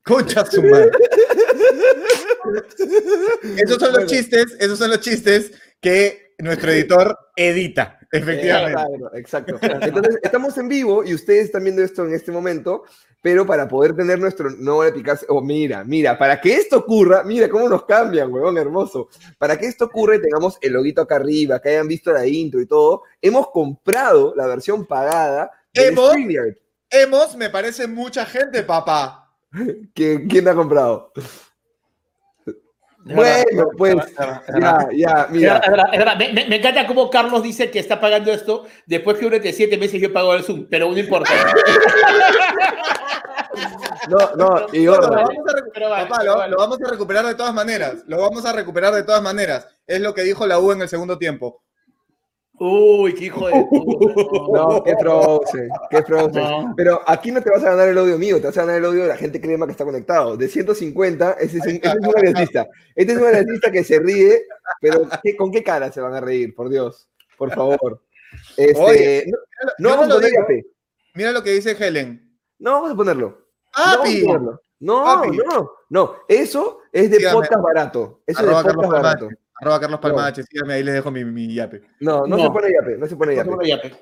Concha 0.05 0.45
su 0.45 0.61
madre. 0.61 0.91
esos 3.57 3.77
son 3.79 3.93
los 3.93 4.05
chistes, 4.05 4.55
esos 4.59 4.77
son 4.77 4.91
los 4.91 4.99
chistes 4.99 5.51
que 5.81 6.35
nuestro 6.39 6.71
editor 6.71 7.17
edita, 7.35 7.97
efectivamente. 8.11 8.81
Exacto, 9.15 9.57
Entonces, 9.61 10.19
estamos 10.21 10.57
en 10.57 10.67
vivo 10.67 11.03
y 11.03 11.13
ustedes 11.13 11.45
están 11.45 11.63
viendo 11.63 11.81
esto 11.81 12.05
en 12.05 12.13
este 12.13 12.31
momento, 12.31 12.83
pero 13.21 13.47
para 13.47 13.67
poder 13.67 13.95
tener 13.95 14.19
nuestro 14.19 14.51
no 14.51 14.81
de 14.81 14.91
picarse, 14.91 15.25
oh, 15.29 15.41
mira, 15.41 15.83
mira, 15.83 16.17
para 16.17 16.39
que 16.39 16.55
esto 16.55 16.77
ocurra, 16.77 17.23
mira 17.23 17.49
cómo 17.49 17.67
nos 17.67 17.85
cambian, 17.85 18.31
huevón 18.31 18.57
hermoso. 18.59 19.09
Para 19.39 19.57
que 19.57 19.65
esto 19.65 19.85
ocurra 19.85 20.17
y 20.17 20.21
tengamos 20.21 20.57
el 20.61 20.73
loguito 20.73 21.01
acá 21.01 21.15
arriba, 21.15 21.59
que 21.59 21.69
hayan 21.69 21.87
visto 21.87 22.11
la 22.11 22.27
intro 22.27 22.61
y 22.61 22.67
todo, 22.67 23.03
hemos 23.21 23.49
comprado 23.49 24.33
la 24.35 24.45
versión 24.45 24.85
pagada 24.85 25.51
hemos, 26.89 27.35
me 27.35 27.49
parece 27.49 27.87
mucha 27.87 28.25
gente, 28.25 28.63
papá. 28.63 29.24
¿Quién, 29.93 30.27
quién 30.27 30.47
ha 30.47 30.53
comprado? 30.53 31.11
Bueno, 33.05 33.69
pues, 33.77 33.95
ya, 34.59 34.89
ya, 34.91 35.27
mira. 35.29 35.61
Me, 36.17 36.55
encanta 36.55 36.87
cómo 36.87 37.09
Carlos 37.11 37.43
dice 37.43 37.69
que 37.69 37.77
está 37.77 38.01
pagando 38.01 38.33
esto 38.33 38.65
después 38.87 39.17
que 39.17 39.25
durante 39.25 39.53
siete 39.53 39.77
meses 39.77 40.01
yo 40.01 40.11
pago 40.11 40.33
el 40.33 40.43
Zoom, 40.43 40.65
pero 40.69 40.89
no 40.89 40.97
importa. 40.97 41.31
No, 44.09 44.35
no, 44.35 44.67
y 44.73 44.85
lo, 44.85 44.99
vamos 44.99 46.79
a 46.79 46.91
recuperar 46.91 47.25
de 47.25 47.35
todas 47.35 47.53
maneras. 47.53 48.03
Lo 48.05 48.17
vamos 48.19 48.45
a 48.45 48.53
recuperar 48.53 48.93
de 48.93 49.03
todas 49.03 49.23
maneras. 49.23 49.67
Es 49.87 49.99
lo 49.99 50.13
que 50.13 50.23
dijo 50.23 50.45
la 50.45 50.59
U 50.59 50.73
en 50.73 50.81
el 50.81 50.89
segundo 50.89 51.17
tiempo. 51.17 51.63
Uy, 52.57 53.13
qué 53.15 53.25
hijo 53.25 53.47
de 53.47 53.53
No, 54.53 54.83
qué 54.83 54.95
frozen, 54.97 55.69
qué 55.89 56.03
frozen. 56.03 56.73
Pero 56.75 57.01
aquí 57.05 57.31
no 57.31 57.41
te 57.41 57.49
vas 57.49 57.63
a 57.63 57.71
ganar 57.71 57.89
el 57.89 57.97
odio 57.97 58.17
mío, 58.17 58.39
te 58.39 58.47
vas 58.47 58.57
a 58.57 58.61
ganar 58.61 58.77
el 58.77 58.85
odio 58.85 59.03
de 59.03 59.09
la 59.09 59.17
gente 59.17 59.41
crema 59.41 59.65
que 59.65 59.73
está 59.73 59.83
conectado. 59.83 60.37
De 60.37 60.47
150, 60.47 61.33
ese 61.33 61.57
es, 61.57 61.65
ese 61.65 61.81
es 61.83 61.95
un 61.95 62.17
analista. 62.17 62.67
Este 62.95 63.13
es 63.13 63.19
un 63.19 63.27
analista 63.27 63.71
que 63.71 63.83
se 63.83 63.99
ríe, 63.99 64.43
pero 64.79 65.07
¿con 65.37 65.51
qué 65.51 65.63
cara 65.63 65.91
se 65.91 66.01
van 66.01 66.13
a 66.13 66.21
reír? 66.21 66.55
Por 66.55 66.69
Dios, 66.69 67.09
por 67.37 67.53
favor. 67.53 68.01
Este, 68.57 69.25
no, 69.79 69.89
vamos 69.89 70.09
a 70.09 70.13
poner 70.15 70.31
Mira 71.13 71.31
lo 71.31 71.43
que 71.43 71.51
dice 71.51 71.75
Helen. 71.79 72.37
No 72.59 72.73
vamos 72.73 72.91
a 72.91 72.95
ponerlo. 72.95 73.47
No, 74.79 75.25
no, 75.25 75.25
no, 75.25 75.71
no, 75.89 76.15
Eso 76.27 76.79
es 76.91 77.09
de 77.09 77.29
podcast 77.31 77.61
barato. 77.61 78.21
Eso 78.25 78.41
es 78.41 78.47
de 78.47 78.73
podcast 78.73 78.91
barato. 78.91 79.29
Arroba 79.65 79.79
Carlos 79.79 79.99
Palmache, 79.99 80.43
síganme, 80.43 80.75
ahí 80.75 80.83
les 80.83 80.93
dejo 80.93 81.09
mi, 81.09 81.25
mi 81.25 81.51
yape. 81.51 81.81
No, 81.99 82.27
no, 82.27 82.37
se 82.37 82.51
pone 82.51 82.71
yape, 82.71 82.97
no 82.97 83.07
se 83.07 83.15
pone 83.15 83.35
yape. 83.35 83.95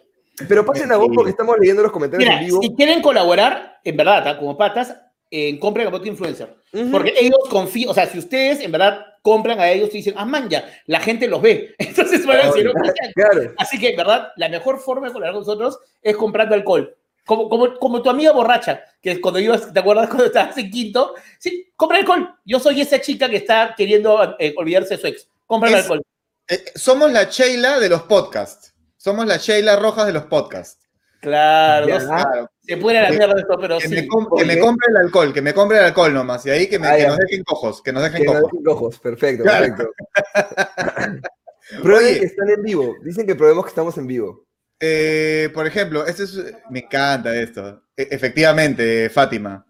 Pero 0.50 0.65
pasen 0.65 0.91
a 0.91 0.98
vos 0.98 1.08
porque 1.15 1.29
estamos 1.29 1.55
leyendo 1.58 1.82
los 1.82 1.91
comentarios 1.93 2.29
en 2.29 2.39
vivo. 2.46 2.62
Si 2.62 2.75
quieren 2.75 3.01
colaborar, 3.01 3.79
en 3.82 3.96
verdad, 3.96 4.38
como 4.39 4.58
patas, 4.58 4.93
en 5.32 5.58
compra 5.60 5.89
de 5.89 6.08
influencer. 6.10 6.53
Porque 6.91 7.13
ellos 7.17 7.39
confían, 7.50 7.91
o 7.91 7.93
sea, 7.93 8.08
si 8.08 8.20
ustedes 8.20 8.60
en 8.60 8.74
verdad 8.74 9.05
compran 9.22 9.58
a 9.62 9.70
ellos 9.70 9.89
y 9.93 10.00
dicen, 10.00 10.15
ah, 10.17 10.25
man, 10.25 10.50
ya, 10.50 10.70
la 10.86 11.00
gente 11.00 11.29
los 11.29 11.41
ve. 11.41 11.74
Entonces 11.79 12.25
van 12.25 12.41
a 12.41 12.46
decir, 12.48 12.70
claro. 13.15 13.53
Así 13.58 13.79
que, 13.79 13.91
en 13.91 13.96
verdad, 13.96 14.34
la 14.36 14.50
mejor 14.50 14.79
forma 14.79 15.08
de 15.08 15.13
colaborar 15.13 15.34
con 15.34 15.48
nosotros 15.48 15.79
es 16.01 16.17
comprando 16.17 16.55
alcohol. 16.55 16.93
Como, 17.25 17.48
como, 17.48 17.74
como 17.75 18.01
tu 18.01 18.10
amiga 18.10 18.34
borracha, 18.34 18.84
que 19.01 19.22
cuando 19.22 19.39
ibas, 19.39 19.72
¿te 19.72 19.79
acuerdas 19.79 20.08
cuando 20.10 20.25
estabas 20.25 20.58
en 20.58 20.70
quinto? 20.70 21.13
Sí, 21.39 21.72
compra 21.77 22.00
alcohol. 22.00 22.36
Yo 22.43 22.60
soy 22.60 22.82
esa 22.82 23.00
chica 23.00 23.29
que 23.29 23.38
está 23.38 23.74
queriendo 23.77 24.36
eh, 24.39 24.53
olvidarse 24.58 24.96
de 24.96 25.01
su 25.01 25.08
ex. 25.08 25.29
Compra 25.46 25.70
el 25.70 25.76
alcohol. 25.76 26.02
Eh, 26.48 26.66
somos 26.76 27.12
la 27.12 27.24
Sheila 27.26 27.80
de 27.80 27.90
los 27.90 28.04
podcasts. 28.04 28.74
Somos 28.98 29.26
la 29.26 29.38
Sheila 29.38 29.76
Rojas 29.76 30.06
de 30.08 30.14
los 30.14 30.26
podcasts. 30.26 30.84
Claro, 31.24 31.86
claro. 31.86 32.52
se 32.62 32.76
puede 32.76 33.02
la 33.02 33.10
mierda 33.10 33.34
de 33.34 33.42
esto, 33.42 33.58
pero 33.58 33.78
que 33.78 33.88
sí. 33.88 33.96
Me 33.96 34.02
que 34.02 34.46
me 34.46 34.60
compre 34.60 34.88
el 34.90 34.98
alcohol, 34.98 35.34
que 35.34 35.42
me 35.42 35.54
compre 35.54 35.78
el 35.78 35.86
alcohol 35.86 36.14
nomás. 36.14 36.46
Y 36.46 36.50
ahí 36.50 36.68
que, 36.68 36.78
me, 36.78 36.98
que 36.98 37.08
nos 37.08 37.18
dejen 37.18 37.44
cojos, 37.46 37.82
que 37.82 37.94
nos 37.94 38.04
dejen 38.04 38.26
cojos. 38.26 38.52
cojos. 38.66 39.00
Perfecto, 39.00 39.46
perfecto. 39.46 39.90
Prueben 41.82 42.20
que 42.20 42.26
están 42.26 42.50
en 42.50 42.62
vivo. 42.62 42.96
Dicen 43.04 43.26
que 43.26 43.36
probemos 43.36 43.64
que 43.64 43.70
estamos 43.70 43.98
en 43.98 44.08
vivo. 44.08 44.46
Eh, 44.80 45.50
por 45.54 45.66
ejemplo, 45.66 46.06
esto 46.06 46.24
es, 46.24 46.38
me 46.70 46.80
encanta 46.80 47.34
esto. 47.34 47.84
E, 47.96 48.08
efectivamente, 48.12 49.10
Fátima. 49.10 49.66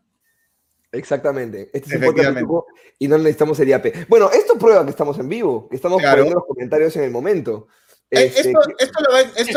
Exactamente. 0.94 1.70
Este 1.74 1.96
es 1.96 2.02
un 2.02 2.64
y 3.00 3.08
no 3.08 3.18
necesitamos 3.18 3.60
el 3.60 3.70
IAP. 3.70 4.08
Bueno, 4.08 4.30
esto 4.32 4.58
prueba 4.58 4.86
que 4.86 4.92
estamos 4.92 5.18
en 5.20 5.28
vivo, 5.28 5.68
que 5.68 5.76
estamos 5.76 6.02
poniendo 6.02 6.36
los 6.36 6.46
comentarios 6.46 6.96
en 6.96 7.04
el 7.04 7.12
momento. 7.12 7.68
Eh, 8.12 8.26
este, 8.26 8.54
esto, 8.78 9.00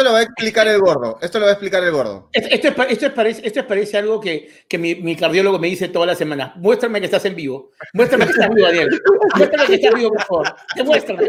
lo 0.02 0.12
va, 0.12 0.20
a 0.20 0.22
explicar 0.22 0.66
el 0.66 0.80
gordo. 0.80 1.18
Esto 1.20 1.38
lo 1.38 1.44
va 1.44 1.50
a 1.50 1.52
explicar 1.52 1.84
el 1.84 1.92
gordo. 1.92 2.30
Esto, 2.32 2.72
esto, 2.88 3.14
parece, 3.14 3.46
esto 3.46 3.66
parece 3.66 3.98
algo 3.98 4.18
que, 4.18 4.64
que 4.66 4.78
mi, 4.78 4.94
mi, 4.94 5.14
cardiólogo 5.14 5.58
me 5.58 5.66
dice 5.66 5.88
toda 5.88 6.06
la 6.06 6.14
semana. 6.14 6.54
Muéstrame 6.56 6.98
que 7.00 7.04
estás 7.04 7.26
en 7.26 7.36
vivo. 7.36 7.72
Muéstrame 7.92 8.24
que 8.24 8.30
estás 8.30 8.48
vivo, 8.48 8.66
Daniel. 8.66 8.88
Muéstrame 9.36 9.66
que 9.66 9.74
estás 9.74 9.94
vivo, 9.94 10.08
por 10.08 10.24
favor. 10.24 10.56
Demuéstrame. 10.74 11.28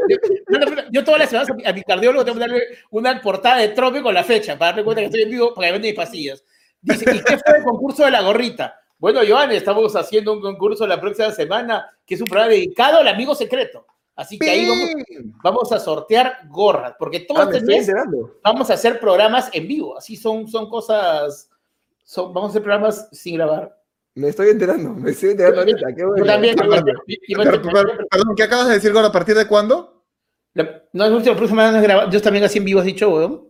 Yo 0.89 1.03
todas 1.03 1.19
las 1.19 1.29
semanas 1.29 1.49
a 1.65 1.73
mi 1.73 1.83
cardiólogo 1.83 2.23
tengo 2.23 2.35
que 2.35 2.39
darle 2.39 2.63
una 2.91 3.21
portada 3.21 3.57
de 3.57 3.69
trope 3.69 4.01
con 4.01 4.13
la 4.13 4.23
fecha 4.23 4.57
para 4.57 4.71
darme 4.71 4.85
cuenta 4.85 5.01
que 5.01 5.07
estoy 5.07 5.23
en 5.23 5.31
vivo 5.31 5.53
para 5.53 5.67
que 5.67 5.73
vende 5.73 5.89
mis 5.89 5.97
pastillas. 5.97 6.45
Dice, 6.81 7.13
¿y 7.13 7.19
qué 7.23 7.37
fue 7.39 7.57
el 7.57 7.63
concurso 7.65 8.05
de 8.05 8.11
la 8.11 8.21
gorrita? 8.21 8.79
Bueno, 8.99 9.21
Joan, 9.27 9.51
estamos 9.51 9.95
haciendo 9.95 10.33
un 10.33 10.41
concurso 10.41 10.87
la 10.87 10.99
próxima 10.99 11.31
semana 11.31 11.87
que 12.05 12.15
es 12.15 12.21
un 12.21 12.27
programa 12.27 12.51
dedicado 12.51 12.99
al 12.99 13.07
amigo 13.07 13.35
secreto. 13.35 13.85
Así 14.15 14.39
que 14.39 14.49
ahí 14.49 14.67
vamos, 15.43 15.71
a 15.71 15.79
sortear 15.79 16.39
gorras, 16.49 16.95
porque 16.97 17.19
todo 17.19 17.43
ah, 17.43 17.49
este 17.53 17.93
vamos 18.43 18.71
a 18.71 18.73
hacer 18.73 18.99
programas 18.99 19.51
en 19.53 19.67
vivo. 19.67 19.95
Así 19.95 20.15
son, 20.15 20.47
son 20.47 20.67
cosas, 20.67 21.47
son, 22.03 22.33
vamos 22.33 22.49
a 22.49 22.51
hacer 22.53 22.63
programas 22.63 23.07
sin 23.11 23.35
grabar. 23.35 23.77
Me 24.15 24.29
estoy 24.29 24.49
enterando, 24.49 24.89
me 24.95 25.11
estoy 25.11 25.29
enterando 25.31 25.59
ahorita. 25.59 25.93
Qué 25.95 26.03
bueno. 26.03 26.25
también, 26.25 26.55
perdón, 26.55 28.35
¿qué 28.35 28.41
acabas 28.41 28.69
de 28.69 28.73
decir, 28.73 28.91
Gordo? 28.91 29.09
¿A 29.09 29.11
partir 29.11 29.35
de 29.35 29.45
cuándo? 29.45 30.03
no, 30.55 31.05
es 31.05 31.11
última 31.11 31.35
próxima 31.35 31.67
semana 31.67 31.81
grabar. 31.81 32.09
Yo 32.09 32.19
también 32.19 32.43
así 32.43 32.57
en 32.57 32.65
vivo 32.65 32.79
has 32.79 32.85
dicho, 32.87 33.09
weón. 33.09 33.49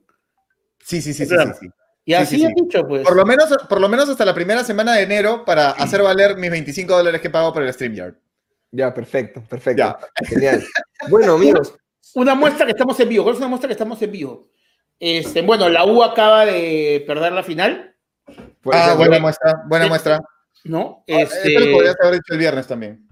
Sí, 0.83 1.01
sí, 1.01 1.13
sí, 1.13 1.25
sí, 1.25 1.35
sí, 1.59 1.69
Y 2.07 2.13
así 2.13 2.41
he 2.41 2.53
dicho, 2.53 2.87
pues. 2.87 3.03
Por 3.03 3.17
lo, 3.17 3.25
menos, 3.25 3.49
por 3.67 3.81
lo 3.81 3.89
menos 3.89 4.07
hasta 4.07 4.23
la 4.23 4.33
primera 4.33 4.63
semana 4.63 4.93
de 4.93 5.03
enero 5.03 5.43
para 5.43 5.71
hacer 5.71 6.01
valer 6.01 6.37
mis 6.37 6.49
25 6.49 6.95
dólares 6.95 7.19
que 7.19 7.29
pago 7.29 7.51
por 7.51 7.63
el 7.63 7.73
StreamYard. 7.73 8.13
Ya, 8.71 8.93
perfecto, 8.93 9.43
perfecto. 9.43 9.97
Genial. 10.23 10.63
Bueno, 11.09 11.33
amigos. 11.33 11.75
Una, 12.15 12.33
muestra 12.33 12.65
que 12.65 12.71
estamos 12.71 12.97
en 13.01 13.09
vivo. 13.09 13.25
¿Cuál 13.25 13.35
es 13.35 13.39
una 13.39 13.49
muestra 13.49 13.67
que 13.67 13.73
estamos 13.73 14.01
en 14.01 14.11
vivo? 14.13 14.47
Este, 14.97 15.41
bueno, 15.41 15.67
la 15.67 15.85
U 15.85 16.01
acaba 16.01 16.45
de 16.45 17.03
perder 17.05 17.33
la 17.33 17.43
final. 17.43 17.93
Ah, 18.71 18.93
buena 18.95 19.19
muestra, 19.19 19.63
buena 19.67 19.87
muestra. 19.87 20.21
¿No? 20.63 21.03
Ah, 21.09 21.19
este... 21.23 21.59
lo 21.59 21.73
podrías 21.73 21.97
haber 22.01 22.15
hecho 22.15 22.33
el 22.33 22.39
viernes 22.39 22.67
también. 22.67 23.05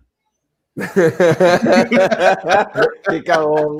qué 3.09 3.23
cagón, 3.23 3.77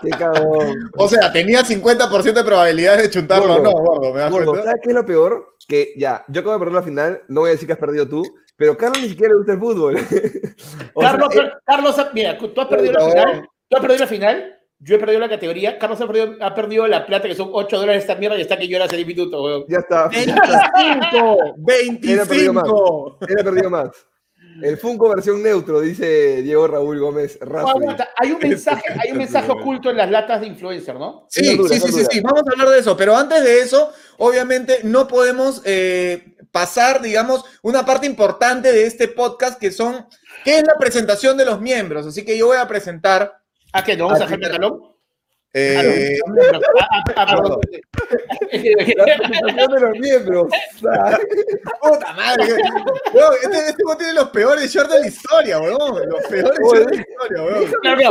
qué 0.00 0.10
cagón. 0.10 0.90
O 0.96 1.08
sea, 1.08 1.32
tenía 1.32 1.62
50% 1.62 2.32
de 2.32 2.44
probabilidades 2.44 3.02
de 3.02 3.10
chuntarlo, 3.10 3.58
¿no, 3.58 3.72
gordo? 3.72 4.14
¿Me 4.14 4.20
¿Sabes 4.62 4.80
qué 4.80 4.90
es 4.90 4.94
lo 4.94 5.04
peor? 5.04 5.56
Que 5.66 5.94
ya, 5.96 6.24
yo 6.28 6.40
acabo 6.40 6.52
de 6.54 6.60
perder 6.60 6.74
la 6.74 6.82
final, 6.82 7.22
no 7.26 7.40
voy 7.40 7.48
a 7.48 7.52
decir 7.54 7.66
que 7.66 7.72
has 7.72 7.78
perdido 7.78 8.08
tú, 8.08 8.22
pero 8.56 8.76
Carlos 8.76 9.02
ni 9.02 9.08
siquiera 9.08 9.32
le 9.32 9.38
gusta 9.38 9.52
el 9.54 9.58
fútbol. 9.58 9.96
Carlos, 11.00 11.34
eh, 11.34 11.50
Carlos, 11.64 11.96
mira, 12.14 12.38
tú 12.38 12.60
has 12.60 12.68
perdido 12.68 12.92
la 12.92 13.00
final, 13.08 13.48
tú 13.68 13.76
has 13.76 13.80
perdido 13.80 14.00
la 14.00 14.06
final, 14.06 14.58
yo 14.78 14.94
he 14.94 14.98
perdido 15.00 15.18
la 15.18 15.28
categoría, 15.28 15.76
Carlos 15.76 16.00
ha 16.00 16.06
perdido, 16.06 16.36
ha 16.40 16.54
perdido 16.54 16.86
la 16.86 17.04
plata, 17.04 17.26
que 17.26 17.34
son 17.34 17.50
8 17.52 17.78
dólares 17.78 18.02
esta 18.02 18.14
mierda, 18.14 18.38
y 18.38 18.42
está 18.42 18.56
que 18.56 18.68
llora 18.68 18.84
hace 18.84 18.94
10 18.94 19.08
minutos, 19.08 19.64
Ya 19.68 19.78
está. 19.78 20.06
25, 20.06 21.54
25. 21.56 23.18
Él 23.26 23.40
ha 23.40 23.44
perdido 23.44 23.70
más. 23.70 24.07
El 24.62 24.78
Funko 24.78 25.08
versión 25.08 25.42
neutro, 25.42 25.80
dice 25.80 26.42
Diego 26.42 26.66
Raúl 26.66 26.98
Gómez. 26.98 27.38
hay 28.16 28.32
un 28.32 28.38
mensaje, 28.42 28.82
hay 29.00 29.12
un 29.12 29.18
mensaje 29.18 29.50
oculto 29.50 29.90
en 29.90 29.96
las 29.96 30.10
latas 30.10 30.40
de 30.40 30.46
influencer, 30.46 30.94
¿no? 30.96 31.26
Sí, 31.28 31.56
sí, 31.68 31.80
sí, 31.80 32.04
sí, 32.10 32.20
vamos 32.20 32.42
a 32.46 32.52
hablar 32.52 32.68
de 32.68 32.80
eso, 32.80 32.96
pero 32.96 33.16
antes 33.16 33.42
de 33.42 33.60
eso, 33.60 33.92
obviamente 34.18 34.80
no 34.84 35.06
podemos 35.08 35.62
eh, 35.64 36.36
pasar, 36.50 37.00
digamos, 37.02 37.44
una 37.62 37.84
parte 37.84 38.06
importante 38.06 38.72
de 38.72 38.86
este 38.86 39.08
podcast 39.08 39.60
que 39.60 39.70
son, 39.70 40.06
¿qué 40.44 40.58
es 40.58 40.64
la 40.64 40.74
presentación 40.78 41.36
de 41.36 41.44
los 41.44 41.60
miembros? 41.60 42.06
Así 42.06 42.24
que 42.24 42.36
yo 42.36 42.46
voy 42.46 42.56
a 42.56 42.68
presentar. 42.68 43.40
¿A 43.72 43.84
qué? 43.84 43.96
¿No 43.96 44.06
vamos 44.06 44.20
a 44.20 44.24
hacer 44.24 44.40
talón? 44.40 44.97
Eh, 45.58 46.18
de 48.52 49.80
los 49.80 49.98
miembros. 49.98 50.46
Puta 51.80 52.12
madre. 52.14 52.44
este, 53.42 53.58
este 53.68 53.82
tiene 53.98 54.12
los 54.14 54.30
peores 54.30 54.72
shorts 54.72 54.92
de 54.92 55.00
la 55.00 55.06
historia, 55.06 55.60
weón. 55.60 56.08
Los 56.08 56.22
peores 56.28 56.58
shorts 56.58 56.86
de 56.86 56.96
la 56.96 57.02
historia, 57.02 57.42
weón. 57.42 57.70
a 57.86 57.94
ver, 57.96 58.06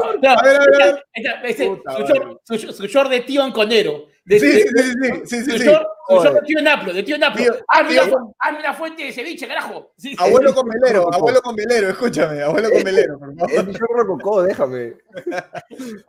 a 0.58 1.42
ver. 1.42 2.74
Su 2.74 2.86
short 2.88 3.10
de 3.10 3.22
tío 3.22 3.44
Anconero. 3.44 4.08
Sí, 4.30 4.40
sí, 4.40 4.62
sí, 4.62 4.68
sí, 4.68 5.44
sí, 5.46 5.46
sí. 5.46 5.66
Su 6.08 6.16
short 6.16 6.34
de 6.34 6.42
tío 6.42 6.62
Naplo, 6.62 6.94
de 6.94 7.04
tío 7.04 7.18
Naplo. 7.18 7.44
Hazme 7.70 8.60
una 8.60 8.74
fuente 8.74 9.04
de 9.04 9.14
ceviche, 9.14 9.48
carajo. 9.48 9.94
Abuelo 10.18 10.54
con 10.54 10.68
velero, 10.68 11.14
abuelo 11.14 11.42
con 11.42 11.56
velero, 11.56 11.90
escúchame, 11.90 12.42
abuelo 12.42 12.70
con 12.70 12.84
velero, 12.84 13.18
por 13.18 13.36
favor. 13.36 13.52
Es 13.52 13.66
mi 13.66 13.74
short 13.74 13.92
rococó, 13.92 14.44
déjame. 14.44 14.96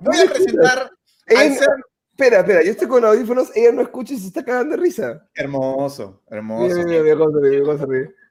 Voy 0.00 0.16
a 0.18 0.30
presentar 0.30 0.90
Espera, 1.28 2.40
espera, 2.40 2.64
yo 2.64 2.73
estoy 2.73 2.88
con 2.88 3.04
audífonos, 3.04 3.52
ella 3.54 3.70
no 3.70 3.82
escucha 3.82 4.12
y 4.12 4.18
se 4.18 4.26
está 4.26 4.44
cagando 4.44 4.75
de 4.75 4.82
risa. 4.82 5.25
Hermoso, 5.37 6.20
hermoso. 6.28 6.75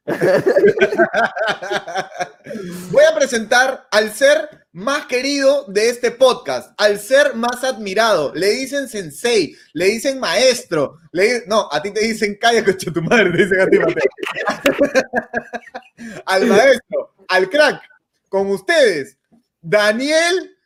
Voy 2.91 3.03
a 3.03 3.13
presentar 3.15 3.87
al 3.91 4.13
ser 4.13 4.65
más 4.73 5.05
querido 5.05 5.63
de 5.67 5.89
este 5.89 6.11
podcast, 6.11 6.73
al 6.77 6.99
ser 6.99 7.35
más 7.35 7.63
admirado. 7.63 8.33
Le 8.33 8.49
dicen 8.51 8.89
sensei, 8.89 9.55
le 9.71 9.85
dicen 9.85 10.19
maestro, 10.19 10.99
le 11.11 11.45
no, 11.47 11.69
a 11.71 11.81
ti 11.81 11.91
te 11.91 12.01
dicen 12.01 12.37
calla 12.39 12.65
coche 12.65 12.91
tu 12.91 13.01
madre, 13.01 13.31
te 13.31 13.37
dicen 13.37 13.61
a 13.61 13.67
ti 13.67 13.77
al 16.25 16.45
maestro, 16.45 17.13
al 17.29 17.49
crack, 17.49 17.81
con 18.27 18.47
ustedes, 18.47 19.17
Daniel 19.61 20.56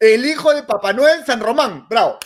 el 0.00 0.24
hijo 0.24 0.54
de 0.54 0.62
Papá 0.62 0.92
Noel 0.92 1.24
San 1.24 1.40
Román. 1.40 1.86
Bravo. 1.88 2.18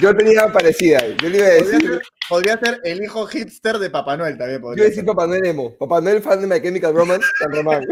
Yo 0.00 0.16
tenía 0.16 0.48
parecida. 0.48 1.06
Yo 1.22 1.28
le 1.28 1.38
iba 1.38 1.46
a 1.46 1.50
decir. 1.50 2.00
Podría 2.28 2.56
ser, 2.58 2.80
el 2.84 3.02
hijo 3.02 3.26
hipster 3.26 3.78
de 3.78 3.90
Papá 3.90 4.16
Noel 4.16 4.38
también. 4.38 4.60
Podría 4.60 4.76
yo 4.76 4.84
iba 4.84 4.86
a 4.86 4.90
decir 4.90 5.04
Papá 5.04 5.26
Noel 5.26 5.44
Emo. 5.44 5.76
Papá 5.76 6.00
Noel 6.00 6.22
fan 6.22 6.40
de 6.40 6.46
My 6.46 6.62
Chemical 6.62 6.94
Romance, 6.94 7.26
San 7.38 7.52
Román. 7.52 7.84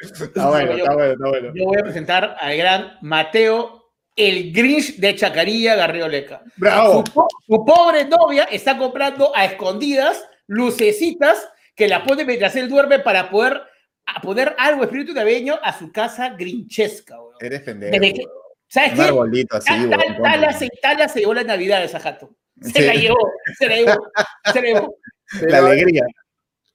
está 0.00 0.48
bueno, 0.48 0.72
está 0.72 0.94
bueno, 0.94 1.12
está 1.12 1.28
bueno. 1.28 1.52
Yo 1.54 1.64
voy 1.64 1.78
a 1.78 1.82
presentar 1.82 2.36
al 2.38 2.56
gran 2.56 2.98
Mateo, 3.02 3.90
el 4.14 4.52
Grinch 4.52 4.96
de 4.98 5.16
Chacarilla 5.16 5.74
Garrioleca. 5.74 6.42
Bravo. 6.56 7.02
Su, 7.46 7.64
pobre 7.64 8.04
novia 8.04 8.44
está 8.44 8.78
comprando 8.78 9.32
a 9.34 9.46
escondidas 9.46 10.24
lucecitas 10.46 11.48
que 11.74 11.88
la 11.88 12.04
pone 12.04 12.24
mientras 12.24 12.54
él 12.54 12.68
duerme 12.68 13.00
para 13.00 13.30
poder 13.30 13.62
a 14.06 14.20
poner 14.20 14.54
algo 14.58 14.84
espíritu 14.84 15.12
navideño 15.12 15.58
a 15.62 15.76
su 15.76 15.92
casa 15.92 16.30
grinchesca, 16.30 17.20
weón. 17.20 17.34
Eres 17.40 17.62
pendejo. 17.62 18.30
¿Sabes 18.68 18.94
qué? 18.94 19.02
Arbolito 19.02 19.56
así, 19.56 19.66
tal, 19.88 19.90
tal, 20.22 20.98
tal, 20.98 21.10
se 21.10 21.20
llevó 21.20 21.34
la 21.34 21.44
Navidad 21.44 21.84
esa 21.84 22.00
jato. 22.00 22.34
Se 22.60 22.82
la 22.82 22.94
llevó, 22.94 23.18
se 23.58 23.68
la 23.68 23.76
llevó, 23.76 24.08
se 24.52 24.62
la 24.62 24.66
llevó. 24.66 24.96
La 25.48 25.58
alegría. 25.58 26.06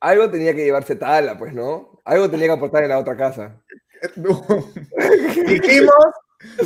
Algo 0.02 0.30
tenía 0.30 0.54
que 0.54 0.66
llevarse 0.66 0.98
Tala, 0.98 1.38
pues, 1.38 1.54
¿no? 1.54 2.02
Algo 2.04 2.30
tenía 2.30 2.48
que 2.48 2.54
aportar 2.54 2.84
en 2.84 2.90
la 2.90 3.00
otra 3.00 3.16
casa. 3.16 3.62
Dijimos 5.48 5.96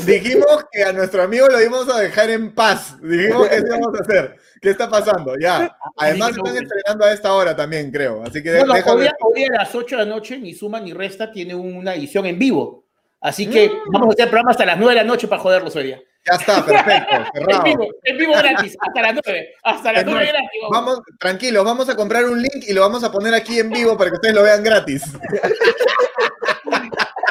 Dijimos 0.06 0.66
que 0.72 0.84
a 0.84 0.94
nuestro 0.94 1.24
amigo 1.24 1.48
lo 1.48 1.62
íbamos 1.62 1.94
a 1.94 2.00
dejar 2.00 2.30
en 2.30 2.54
paz. 2.54 2.98
Dijimos 3.02 3.48
que 3.50 3.58
íbamos 3.58 4.00
a 4.00 4.04
hacer. 4.04 4.38
¿Qué 4.66 4.72
está 4.72 4.90
pasando? 4.90 5.38
Ya. 5.40 5.78
Además 5.96 6.32
están 6.32 6.58
estrenando 6.58 7.06
a 7.06 7.14
esta 7.14 7.32
hora 7.34 7.56
también, 7.56 7.92
creo. 7.92 8.24
Así 8.26 8.42
que 8.42 8.58
bueno, 8.58 8.74
hoy, 8.74 9.44
a 9.44 9.58
las 9.60 9.76
8 9.76 9.96
de 9.96 10.06
la 10.06 10.10
noche, 10.10 10.40
ni 10.40 10.56
suma 10.56 10.80
ni 10.80 10.92
resta, 10.92 11.32
tiene 11.32 11.54
una 11.54 11.94
edición 11.94 12.26
en 12.26 12.40
vivo. 12.40 12.84
Así 13.22 13.48
que 13.48 13.70
mm. 13.70 13.92
vamos 13.92 14.10
a 14.10 14.12
hacer 14.14 14.26
programa 14.26 14.50
hasta 14.50 14.66
las 14.66 14.80
9 14.80 14.96
de 14.96 15.02
la 15.02 15.08
noche 15.08 15.28
para 15.28 15.40
joderlos 15.40 15.76
hoy 15.76 15.84
día. 15.84 16.02
Ya 16.26 16.36
está, 16.38 16.66
perfecto. 16.66 17.16
En 17.36 17.64
vivo, 17.64 17.88
en 18.04 18.18
vivo 18.18 18.34
gratis, 18.34 18.76
hasta 18.80 19.02
las 19.04 19.14
9. 19.24 19.50
Hasta 19.62 19.94
las 19.94 20.04
9 20.04 20.26
gratis. 20.26 20.62
Vamos, 20.72 21.00
tranquilos, 21.20 21.64
vamos 21.64 21.88
a 21.88 21.96
comprar 21.96 22.26
un 22.26 22.42
link 22.42 22.64
y 22.68 22.74
lo 22.74 22.82
vamos 22.82 23.04
a 23.04 23.12
poner 23.12 23.36
aquí 23.36 23.60
en 23.60 23.70
vivo 23.70 23.96
para 23.96 24.10
que 24.10 24.16
ustedes 24.16 24.34
lo 24.34 24.42
vean 24.42 24.64
gratis. 24.64 25.04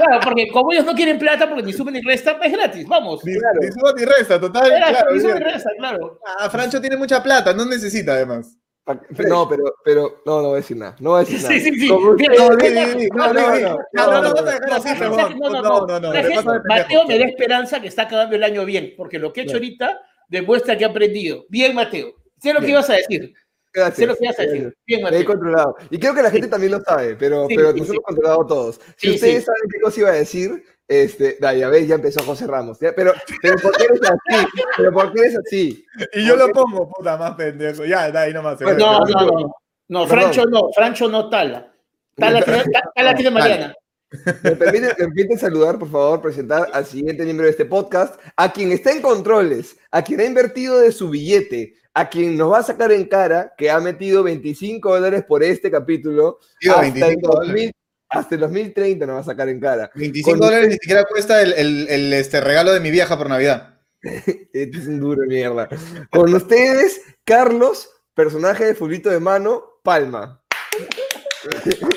Claro, 0.05 0.21
porque 0.25 0.49
como 0.49 0.73
ellos 0.73 0.85
no 0.85 0.95
quieren 0.95 1.19
plata 1.19 1.49
porque 1.49 1.63
ni 1.63 1.73
suben 1.73 1.95
ni 1.95 2.01
restan, 2.01 2.37
es 2.43 2.53
gratis, 2.53 2.87
vamos. 2.87 3.25
Ni, 3.25 3.39
claro. 3.39 3.61
ni 3.61 3.69
suben 3.69 3.95
ni 3.97 4.05
resta, 4.05 4.41
total. 4.41 4.69
claro, 4.69 5.13
ni 5.13 5.21
suben 5.21 5.39
ni 5.39 5.45
resta, 5.45 5.71
claro. 5.79 6.21
Ah, 6.39 6.51
Francho 6.51 6.81
tiene 6.81 6.97
mucha 6.97 7.23
plata, 7.23 7.53
no 7.53 7.65
necesita 7.65 8.13
además. 8.13 8.59
No, 8.87 9.49
pero, 9.49 9.77
pero, 9.83 10.23
no, 10.27 10.43
no 10.43 10.49
voy 10.49 10.53
a 10.55 10.57
decir 10.57 10.77
nada. 10.77 10.95
No 11.01 11.11
voy 11.11 11.23
a 11.23 11.25
decir 11.25 11.43
nada. 11.43 11.55
Sí, 11.55 11.61
sí, 11.61 11.81
sí. 11.81 11.89
No, 11.89 12.01
No, 12.01 12.13
no, 12.13 12.33
no, 15.63 15.87
no, 15.87 16.01
no. 16.01 16.13
Mateo 16.69 17.07
me 17.07 17.19
da 17.19 17.25
esperanza 17.25 17.81
que 17.81 17.89
está 17.89 18.03
acabando 18.03 18.37
el 18.37 18.45
año 18.45 18.65
bien, 18.67 18.93
porque 18.97 19.19
lo 19.19 19.33
que 19.33 19.41
he 19.41 19.45
hecho 19.45 19.55
ahorita 19.55 20.01
demuestra 20.29 20.77
que 20.77 20.85
ha 20.85 20.89
aprendido. 20.89 21.47
Bien, 21.49 21.75
Mateo. 21.75 22.15
Sé 22.43 22.53
lo 22.53 22.61
que 22.61 22.71
ibas 22.71 22.91
a 22.91 22.95
decir. 22.95 23.33
Gracias. 23.75 23.97
Sé 23.97 24.07
lo 24.07 24.15
que 24.17 24.25
ibas 24.25 24.39
a 24.39 24.43
decir. 24.43 24.77
Bien, 24.87 25.25
controlado. 25.25 25.77
Y 25.91 25.99
creo 25.99 26.15
que 26.15 26.23
la 26.23 26.31
gente 26.31 26.47
también 26.49 26.73
lo 26.73 26.81
sabe, 26.81 27.17
pero, 27.17 27.49
Sí, 27.49 27.57
pero 27.57 27.73
sí, 27.73 27.81
nosotros 27.81 27.87
sí. 27.89 27.93
hemos 27.95 28.05
controlado 28.05 28.47
todos. 28.47 28.81
Si 28.97 29.09
Sí, 29.09 29.15
ustedes 29.17 29.39
sí. 29.41 29.43
saben 29.47 29.63
qué 29.73 29.81
cosa 29.81 30.01
iba 30.01 30.09
a 30.11 30.13
decir, 30.13 30.65
este, 30.87 31.37
da, 31.41 31.53
ya 31.55 31.69
ves, 31.69 31.89
ya 31.89 31.97
empezó 31.97 32.23
José 32.23 32.47
Ramos. 32.47 32.79
¿ya? 32.79 32.95
Pero, 32.95 33.13
pero 33.43 33.57
¿por 33.59 33.77
qué 33.77 33.85
eres 33.85 34.01
así? 34.03 34.47
Pero 34.77 34.93
¿por 34.93 35.13
qué 35.13 35.21
eres 35.21 35.37
así? 35.39 35.85
Y 36.13 36.27
yo 36.27 36.37
lo 36.37 36.49
pongo, 36.51 36.89
puta, 36.91 37.17
más 37.17 37.35
pendejo. 37.35 37.85
Ya, 37.85 38.11
da 38.13 38.23
ahí 38.23 38.33
nomás. 38.33 38.59
Bueno, 38.61 38.79
No, 38.79 39.01
no, 39.01 39.27
no. 39.27 39.55
No, 39.89 40.07
Perdón. 40.09 40.09
Francho 40.33 40.47
no, 40.47 40.71
Francho 40.73 41.09
no 41.09 41.29
tala. 41.29 41.73
Tala 42.17 42.43
tiene, 42.43 42.63
tala 42.95 43.15
tiene 43.15 43.31
Mariana. 43.31 43.75
¿Me 44.43 44.57
permiten 44.57 45.39
saludar, 45.39 45.79
por 45.79 45.91
favor, 45.91 46.23
presentar 46.23 46.69
al 46.73 46.87
siguiente 46.87 47.25
miembro 47.25 47.45
de 47.47 47.51
este 47.51 47.65
podcast, 47.65 48.19
a 48.37 48.53
quien 48.53 48.73
está 48.73 48.93
en 48.93 49.03
controles, 49.03 49.77
a 49.91 50.03
quien 50.03 50.21
ha 50.21 50.25
invertido 50.25 50.79
de 50.81 50.93
su 50.93 51.11
billete, 51.11 51.75
a 51.95 52.09
quien 52.09 52.37
nos 52.37 52.53
va 52.53 52.59
a 52.59 52.63
sacar 52.63 52.93
en 52.93 53.07
cara 53.07 53.53
que 53.57 53.71
ha 53.71 53.81
metido 53.81 54.23
25 54.23 54.95
dólares 54.95 55.25
por 55.27 55.43
este 55.43 55.71
capítulo, 55.71 56.39
Tío, 56.61 56.73
hasta, 56.73 56.83
25 56.83 57.43
el 57.43 57.49
2000 57.49 57.73
hasta 58.11 58.35
el 58.37 58.41
2030 58.43 59.07
nos 59.07 59.17
va 59.17 59.21
a 59.21 59.25
sacar 59.25 59.49
en 59.49 59.61
cara. 59.61 59.91
25 59.95 60.31
Con- 60.31 60.41
dólares 60.41 60.69
ni 60.69 60.75
siquiera 60.75 61.05
cuesta 61.05 61.43
el, 61.43 61.53
el, 61.55 61.89
el, 61.89 62.13
este, 62.13 62.41
regalo 62.41 62.73
de 62.73 62.81
mi 62.81 62.91
vieja 62.91 63.19
por 63.19 63.29
Navidad. 63.29 63.81
Este 64.03 64.79
es 64.79 64.87
un 64.87 65.01
duro 65.01 65.27
mierda. 65.27 65.69
Con 66.11 66.33
ustedes, 66.35 67.01
Carlos, 67.25 67.91
personaje 68.15 68.67
de 68.67 68.75
Fulvito 68.75 69.11
de 69.11 69.19
Mano, 69.19 69.81
Palma. 69.83 70.43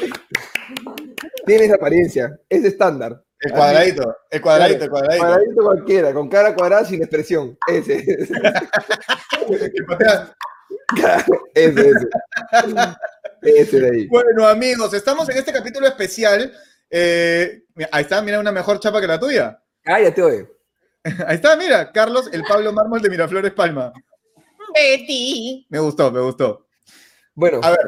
Tienes 1.47 1.73
apariencia, 1.73 2.39
es 2.49 2.63
estándar. 2.65 3.23
El 3.39 3.51
cuadradito, 3.53 4.15
el 4.29 4.41
cuadradito, 4.41 4.83
el 4.83 4.89
cuadradito. 4.89 5.25
Cuadradito 5.25 5.63
cualquiera, 5.63 6.13
con 6.13 6.27
cara 6.27 6.53
cuadrada 6.53 6.85
sin 6.85 7.01
expresión. 7.01 7.57
Ese, 7.67 7.97
ese, 9.49 9.71
ese. 11.53 11.73
ese. 11.81 12.07
Ese 13.41 13.79
de 13.79 13.89
ahí. 13.89 14.07
Bueno, 14.07 14.47
amigos, 14.47 14.93
estamos 14.93 15.29
en 15.29 15.37
este 15.37 15.53
capítulo 15.53 15.87
especial. 15.87 16.51
Eh, 16.89 17.63
ahí 17.91 18.01
está, 18.01 18.21
mira, 18.21 18.39
una 18.39 18.51
mejor 18.51 18.79
chapa 18.79 18.99
que 18.99 19.07
la 19.07 19.19
tuya. 19.19 19.61
Cállate, 19.83 20.21
oye. 20.21 20.47
Ahí 21.27 21.35
está, 21.35 21.55
mira, 21.55 21.91
Carlos, 21.93 22.29
el 22.33 22.43
Pablo 22.43 22.73
Mármol 22.73 23.01
de 23.01 23.09
Miraflores 23.09 23.53
Palma. 23.53 23.93
Betty. 24.73 25.65
Me 25.69 25.79
gustó, 25.79 26.11
me 26.11 26.19
gustó. 26.19 26.67
Bueno, 27.33 27.61
A 27.63 27.69
ver, 27.69 27.87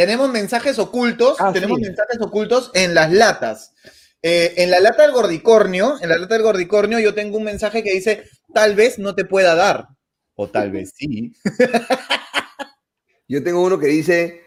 tenemos 0.00 0.30
mensajes 0.30 0.78
ocultos, 0.78 1.36
Ah, 1.40 1.52
tenemos 1.52 1.78
sí. 1.78 1.84
mensajes 1.84 2.18
ocultos 2.20 2.70
en 2.74 2.94
las 2.94 3.12
latas. 3.12 3.74
Eh, 4.22 4.54
en 4.56 4.70
la 4.70 4.80
lata 4.80 5.02
del 5.02 5.12
gordicornio, 5.12 5.96
en 6.00 6.08
la 6.08 6.16
lata 6.18 6.34
del 6.34 6.42
gordicornio 6.42 6.98
yo 6.98 7.14
tengo 7.14 7.36
un 7.38 7.44
mensaje 7.44 7.82
que 7.82 7.92
dice, 7.92 8.24
tal 8.54 8.74
vez 8.74 8.98
no 8.98 9.14
te 9.14 9.24
pueda 9.26 9.54
dar. 9.54 9.88
O 10.36 10.48
tal 10.48 10.70
vez 10.70 10.92
sí. 10.96 11.32
yo 13.28 13.42
tengo 13.42 13.62
uno 13.62 13.78
que 13.78 13.86
dice, 13.88 14.40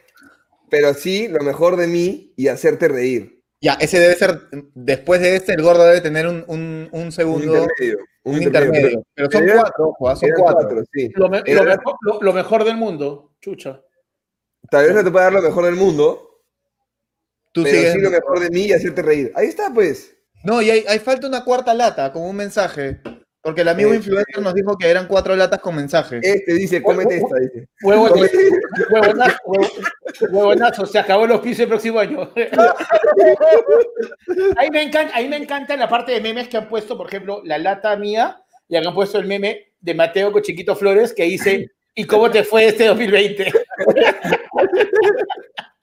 pero 0.69 0.93
sí, 0.93 1.27
lo 1.27 1.43
mejor 1.43 1.77
de 1.77 1.87
mí 1.87 2.33
y 2.35 2.47
hacerte 2.47 2.87
reír. 2.87 3.41
Ya, 3.61 3.73
ese 3.75 3.99
debe 3.99 4.15
ser, 4.15 4.41
después 4.73 5.21
de 5.21 5.35
este, 5.37 5.53
el 5.53 5.61
gordo 5.61 5.85
debe 5.85 6.01
tener 6.01 6.27
un, 6.27 6.43
un- 6.47 6.89
un 6.91 7.01
Un 7.03 7.11
segundo, 7.11 7.45
intermedio. 7.63 7.97
un 8.23 8.41
intermedio. 8.43 9.03
Pero 9.13 9.31
son 9.31 9.45
cuatro, 9.47 9.87
ojo, 9.89 10.09
ah, 10.09 10.15
son 10.17 10.29
Eran 10.29 10.41
cuatro. 10.41 10.83
sí. 10.91 11.09
Lo, 11.15 11.29
me- 11.29 11.41
lo 11.45 11.63
mejor, 11.63 11.95
lo- 12.01 12.19
lo 12.21 12.33
mejor 12.33 12.63
del 12.65 12.75
mundo, 12.75 13.31
chucha. 13.39 13.81
Tal 14.73 14.85
vez 14.87 14.95
no 14.95 15.03
te 15.03 15.11
pueda 15.11 15.25
dar 15.25 15.33
lo 15.33 15.41
mejor 15.43 15.65
del 15.65 15.75
mundo, 15.75 16.41
Tú 17.51 17.61
pero 17.61 17.75
sigues- 17.77 17.93
sí 17.93 17.99
lo 18.01 18.09
mejor 18.09 18.39
de 18.39 18.49
mí 18.49 18.61
y 18.61 18.73
hacerte 18.73 19.03
reír. 19.03 19.31
Ahí 19.35 19.45
está, 19.47 19.69
pues. 19.71 20.15
No, 20.43 20.63
y 20.63 20.71
hay, 20.71 20.83
hay 20.87 20.97
falta 20.97 21.27
una 21.27 21.43
cuarta 21.43 21.75
lata 21.75 22.11
con 22.11 22.23
un 22.23 22.35
mensaje. 22.35 22.99
Porque 23.39 23.61
el 23.61 23.67
amigo 23.67 23.91
Eh, 23.93 23.97
influencer 23.97 24.41
nos 24.41 24.55
dijo 24.55 24.75
que 24.77 24.89
eran 24.89 25.05
cuatro 25.07 25.35
latas 25.35 25.59
con 25.59 25.75
mensaje. 25.75 26.19
Este 26.23 26.53
dice, 26.53 26.81
cómete 26.81 27.17
esta, 27.17 27.35
dice. 27.39 27.67
Huevo, 27.83 28.07
Cómete- 28.07 28.49
huevonazo, 28.89 29.37
huevo- 29.45 29.71
huevonazo, 30.31 30.85
se 30.87 30.97
acabó 30.97 31.27
los 31.27 31.41
pisos 31.41 31.59
el 31.59 31.67
próximo 31.67 31.99
año. 31.99 32.31
ahí, 34.57 34.71
me 34.71 34.81
encanta, 34.81 35.15
ahí 35.15 35.29
me 35.29 35.37
encanta 35.37 35.77
la 35.77 35.87
parte 35.89 36.13
de 36.13 36.21
memes 36.21 36.47
que 36.47 36.57
han 36.57 36.67
puesto, 36.67 36.97
por 36.97 37.05
ejemplo, 37.07 37.41
la 37.45 37.59
lata 37.59 37.95
mía, 37.95 38.41
y 38.67 38.75
han 38.75 38.91
puesto 38.95 39.19
el 39.19 39.27
meme 39.27 39.73
de 39.79 39.93
Mateo 39.93 40.31
con 40.31 40.41
Chiquito 40.41 40.75
Flores 40.75 41.13
que 41.13 41.23
dice, 41.25 41.69
¿y 41.95 42.05
cómo 42.05 42.29
te 42.31 42.43
fue 42.43 42.65
este 42.67 42.85
2020? 42.87 43.51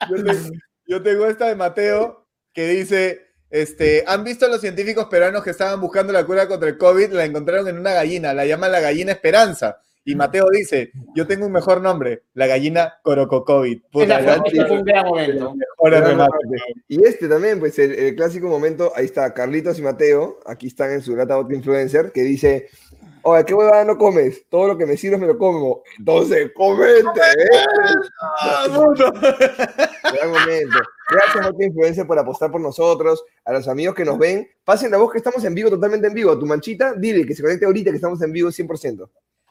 Yo 0.09 0.15
tengo, 0.23 0.39
yo 0.87 1.03
tengo 1.03 1.25
esta 1.27 1.47
de 1.47 1.55
Mateo 1.55 2.25
que 2.53 2.67
dice, 2.67 3.21
este, 3.49 4.03
¿han 4.07 4.23
visto 4.23 4.45
a 4.45 4.49
los 4.49 4.61
científicos 4.61 5.05
peruanos 5.05 5.43
que 5.43 5.51
estaban 5.51 5.79
buscando 5.79 6.11
la 6.11 6.25
cura 6.25 6.47
contra 6.47 6.69
el 6.69 6.77
COVID? 6.77 7.11
La 7.11 7.25
encontraron 7.25 7.67
en 7.67 7.77
una 7.77 7.93
gallina, 7.93 8.33
la 8.33 8.45
llaman 8.45 8.71
la 8.71 8.79
gallina 8.79 9.11
Esperanza. 9.11 9.77
Y 10.03 10.15
Mateo 10.15 10.47
dice, 10.51 10.91
yo 11.15 11.27
tengo 11.27 11.45
un 11.45 11.51
mejor 11.51 11.79
nombre, 11.79 12.23
la 12.33 12.47
gallina 12.47 12.95
Corococovid. 13.03 13.81
Fue- 13.91 14.07
un 14.71 14.83
gran 14.89 15.05
momento. 15.05 15.53
Y 16.87 17.05
este 17.05 17.27
también, 17.27 17.59
pues 17.59 17.77
el, 17.77 17.91
el 17.91 18.15
clásico 18.15 18.47
momento, 18.47 18.91
ahí 18.95 19.05
está 19.05 19.31
Carlitos 19.35 19.77
y 19.77 19.83
Mateo, 19.83 20.39
aquí 20.47 20.67
están 20.67 20.91
en 20.91 21.03
su 21.03 21.15
lata 21.15 21.35
Vodka 21.35 21.53
Influencer, 21.53 22.11
que 22.11 22.23
dice, 22.23 22.69
oye, 23.23 23.45
¿qué 23.45 23.53
huevada 23.53 23.83
no 23.85 23.97
comes? 23.97 24.45
Todo 24.49 24.67
lo 24.69 24.77
que 24.77 24.85
me 24.85 24.97
sirves 24.97 25.19
me 25.19 25.27
lo 25.27 25.37
como. 25.37 25.83
Entonces, 25.97 26.51
comete. 26.55 27.01
¿eh? 27.37 27.49
Ah, 28.41 28.67
mundo. 28.71 29.11
Gran 29.13 30.29
momento. 30.31 30.77
Gracias, 31.09 31.45
Vodka 31.45 31.65
Influencer, 31.65 32.07
por 32.07 32.17
apostar 32.19 32.51
por 32.51 32.61
nosotros, 32.61 33.23
a 33.45 33.53
los 33.53 33.67
amigos 33.67 33.95
que 33.95 34.05
nos 34.05 34.17
ven. 34.17 34.47
Pasen 34.63 34.91
la 34.91 34.97
voz 34.97 35.11
que 35.11 35.17
estamos 35.17 35.43
en 35.43 35.53
vivo, 35.53 35.69
totalmente 35.69 36.07
en 36.07 36.13
vivo. 36.13 36.31
A 36.31 36.39
tu 36.39 36.45
manchita, 36.45 36.93
dile 36.93 37.25
que 37.25 37.35
se 37.35 37.41
conecte 37.41 37.65
ahorita 37.65 37.89
que 37.91 37.97
estamos 37.97 38.21
en 38.21 38.31
vivo 38.31 38.49
100%. 38.49 39.09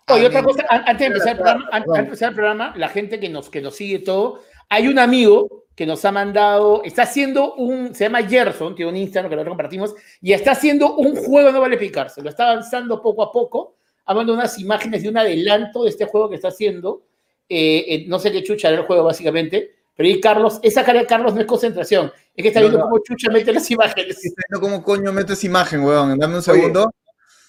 Oye, 0.09 0.26
otra 0.26 0.42
cosa, 0.42 0.64
an- 0.68 0.83
antes 0.87 0.98
de 0.98 1.06
empezar 1.06 1.28
el 1.30 1.37
programa, 1.37 1.64
an- 1.66 1.83
antes 1.83 1.92
de 1.92 1.98
empezar 2.00 2.28
el 2.30 2.35
programa, 2.35 2.72
la 2.76 2.88
gente 2.88 3.20
que 3.20 3.28
nos, 3.28 3.48
que 3.50 3.61
nos 3.61 3.76
sigue 3.76 4.00
todo, 4.00 4.40
hay 4.70 4.88
un 4.88 4.98
amigo 4.98 5.64
que 5.74 5.85
nos 5.87 6.04
ha 6.04 6.12
mandado, 6.12 6.83
está 6.85 7.02
haciendo 7.02 7.54
un, 7.54 7.94
se 7.94 8.04
llama 8.04 8.22
Gerson, 8.22 8.74
tiene 8.74 8.90
un 8.90 8.96
Instagram 8.96 9.30
que 9.30 9.37
lo 9.37 9.44
compartimos, 9.46 9.94
y 10.20 10.33
está 10.33 10.52
haciendo 10.52 10.96
un 10.96 11.16
juego, 11.16 11.50
no 11.52 11.61
vale 11.61 11.76
picarse, 11.76 12.22
lo 12.22 12.30
está 12.30 12.50
avanzando 12.50 13.00
poco 13.02 13.22
a 13.22 13.33
poco, 13.33 13.76
ha 14.04 14.14
mandado 14.14 14.38
unas 14.38 14.59
imágenes 14.59 15.02
de 15.02 15.09
un 15.09 15.16
adelanto 15.18 15.85
de 15.85 15.90
este 15.90 16.04
juego 16.06 16.28
que 16.28 16.37
está 16.37 16.48
haciendo, 16.48 17.02
eh, 17.48 17.85
eh, 17.88 18.04
no 18.09 18.18
sé 18.18 18.30
qué 18.30 18.42
chucha 18.42 18.68
era 18.68 18.78
el 18.80 18.87
juego 18.87 19.04
básicamente, 19.04 19.74
pero 19.96 20.06
ahí 20.09 20.20
Carlos, 20.20 20.61
esa 20.62 20.85
cara 20.85 21.00
de 21.00 21.06
Carlos 21.06 21.35
no 21.35 21.40
es 21.40 21.46
concentración, 21.46 22.12
es 22.35 22.42
que 22.42 22.48
está 22.48 22.61
No, 22.61 22.66
viendo 22.66 22.78
no. 22.78 22.85
cómo 22.90 23.02
chucha 23.02 23.30
mete 23.30 23.52
las 23.52 23.70
imágenes. 23.70 24.16
Estoy 24.24 24.33
viendo 24.48 24.61
¿Cómo 24.66 24.83
coño 24.83 25.12
metes 25.12 25.42
imagen, 25.44 25.80
weón? 25.83 26.18
Dame 26.18 26.37
un 26.37 26.42
segundo. 26.42 26.92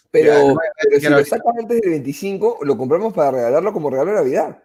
Pero, 0.09 0.33
Ya, 0.33 0.43
no, 0.43 0.55
pero 0.83 0.99
si 0.99 1.07
lo 1.09 1.15
ver. 1.17 1.25
sacas 1.25 1.53
antes 1.59 1.79
del 1.81 1.89
25, 1.91 2.59
lo 2.63 2.77
compramos 2.77 3.13
para 3.13 3.31
regalarlo 3.31 3.71
como 3.71 3.89
regalo 3.89 4.11
de 4.11 4.17
Navidad. 4.17 4.63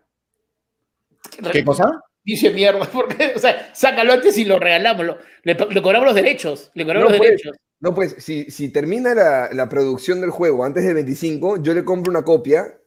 ¿Qué 1.53 1.65
cosa? 1.65 2.01
Dice 2.27 2.51
mierda, 2.51 2.85
porque, 2.93 3.33
o 3.35 3.39
sea, 3.39 3.71
sácalo 3.73 4.13
antes 4.13 4.37
y 4.37 4.45
lo 4.45 4.59
regalamos, 4.59 5.07
lo- 5.07 5.19
le, 5.45 5.55
le 5.55 5.81
cobramos 5.83 6.07
los 6.09 6.15
derechos, 6.15 6.71
le 6.75 6.85
cobramos 6.85 7.05
No, 7.05 7.11
los 7.11 7.19
pues. 7.19 7.31
derechos. 7.31 7.57
No, 7.81 7.95
pues, 7.95 8.17
si, 8.19 8.51
si 8.51 8.71
termina 8.71 9.15
la, 9.15 9.49
la 9.53 9.69
producción 9.69 10.21
del 10.21 10.31
juego 10.31 10.65
antes 10.65 10.85
del 10.85 10.95
25, 10.95 11.63
yo 11.63 11.73
le 11.73 11.85
compro 11.85 12.11
una 12.11 12.23
copia 12.23 12.79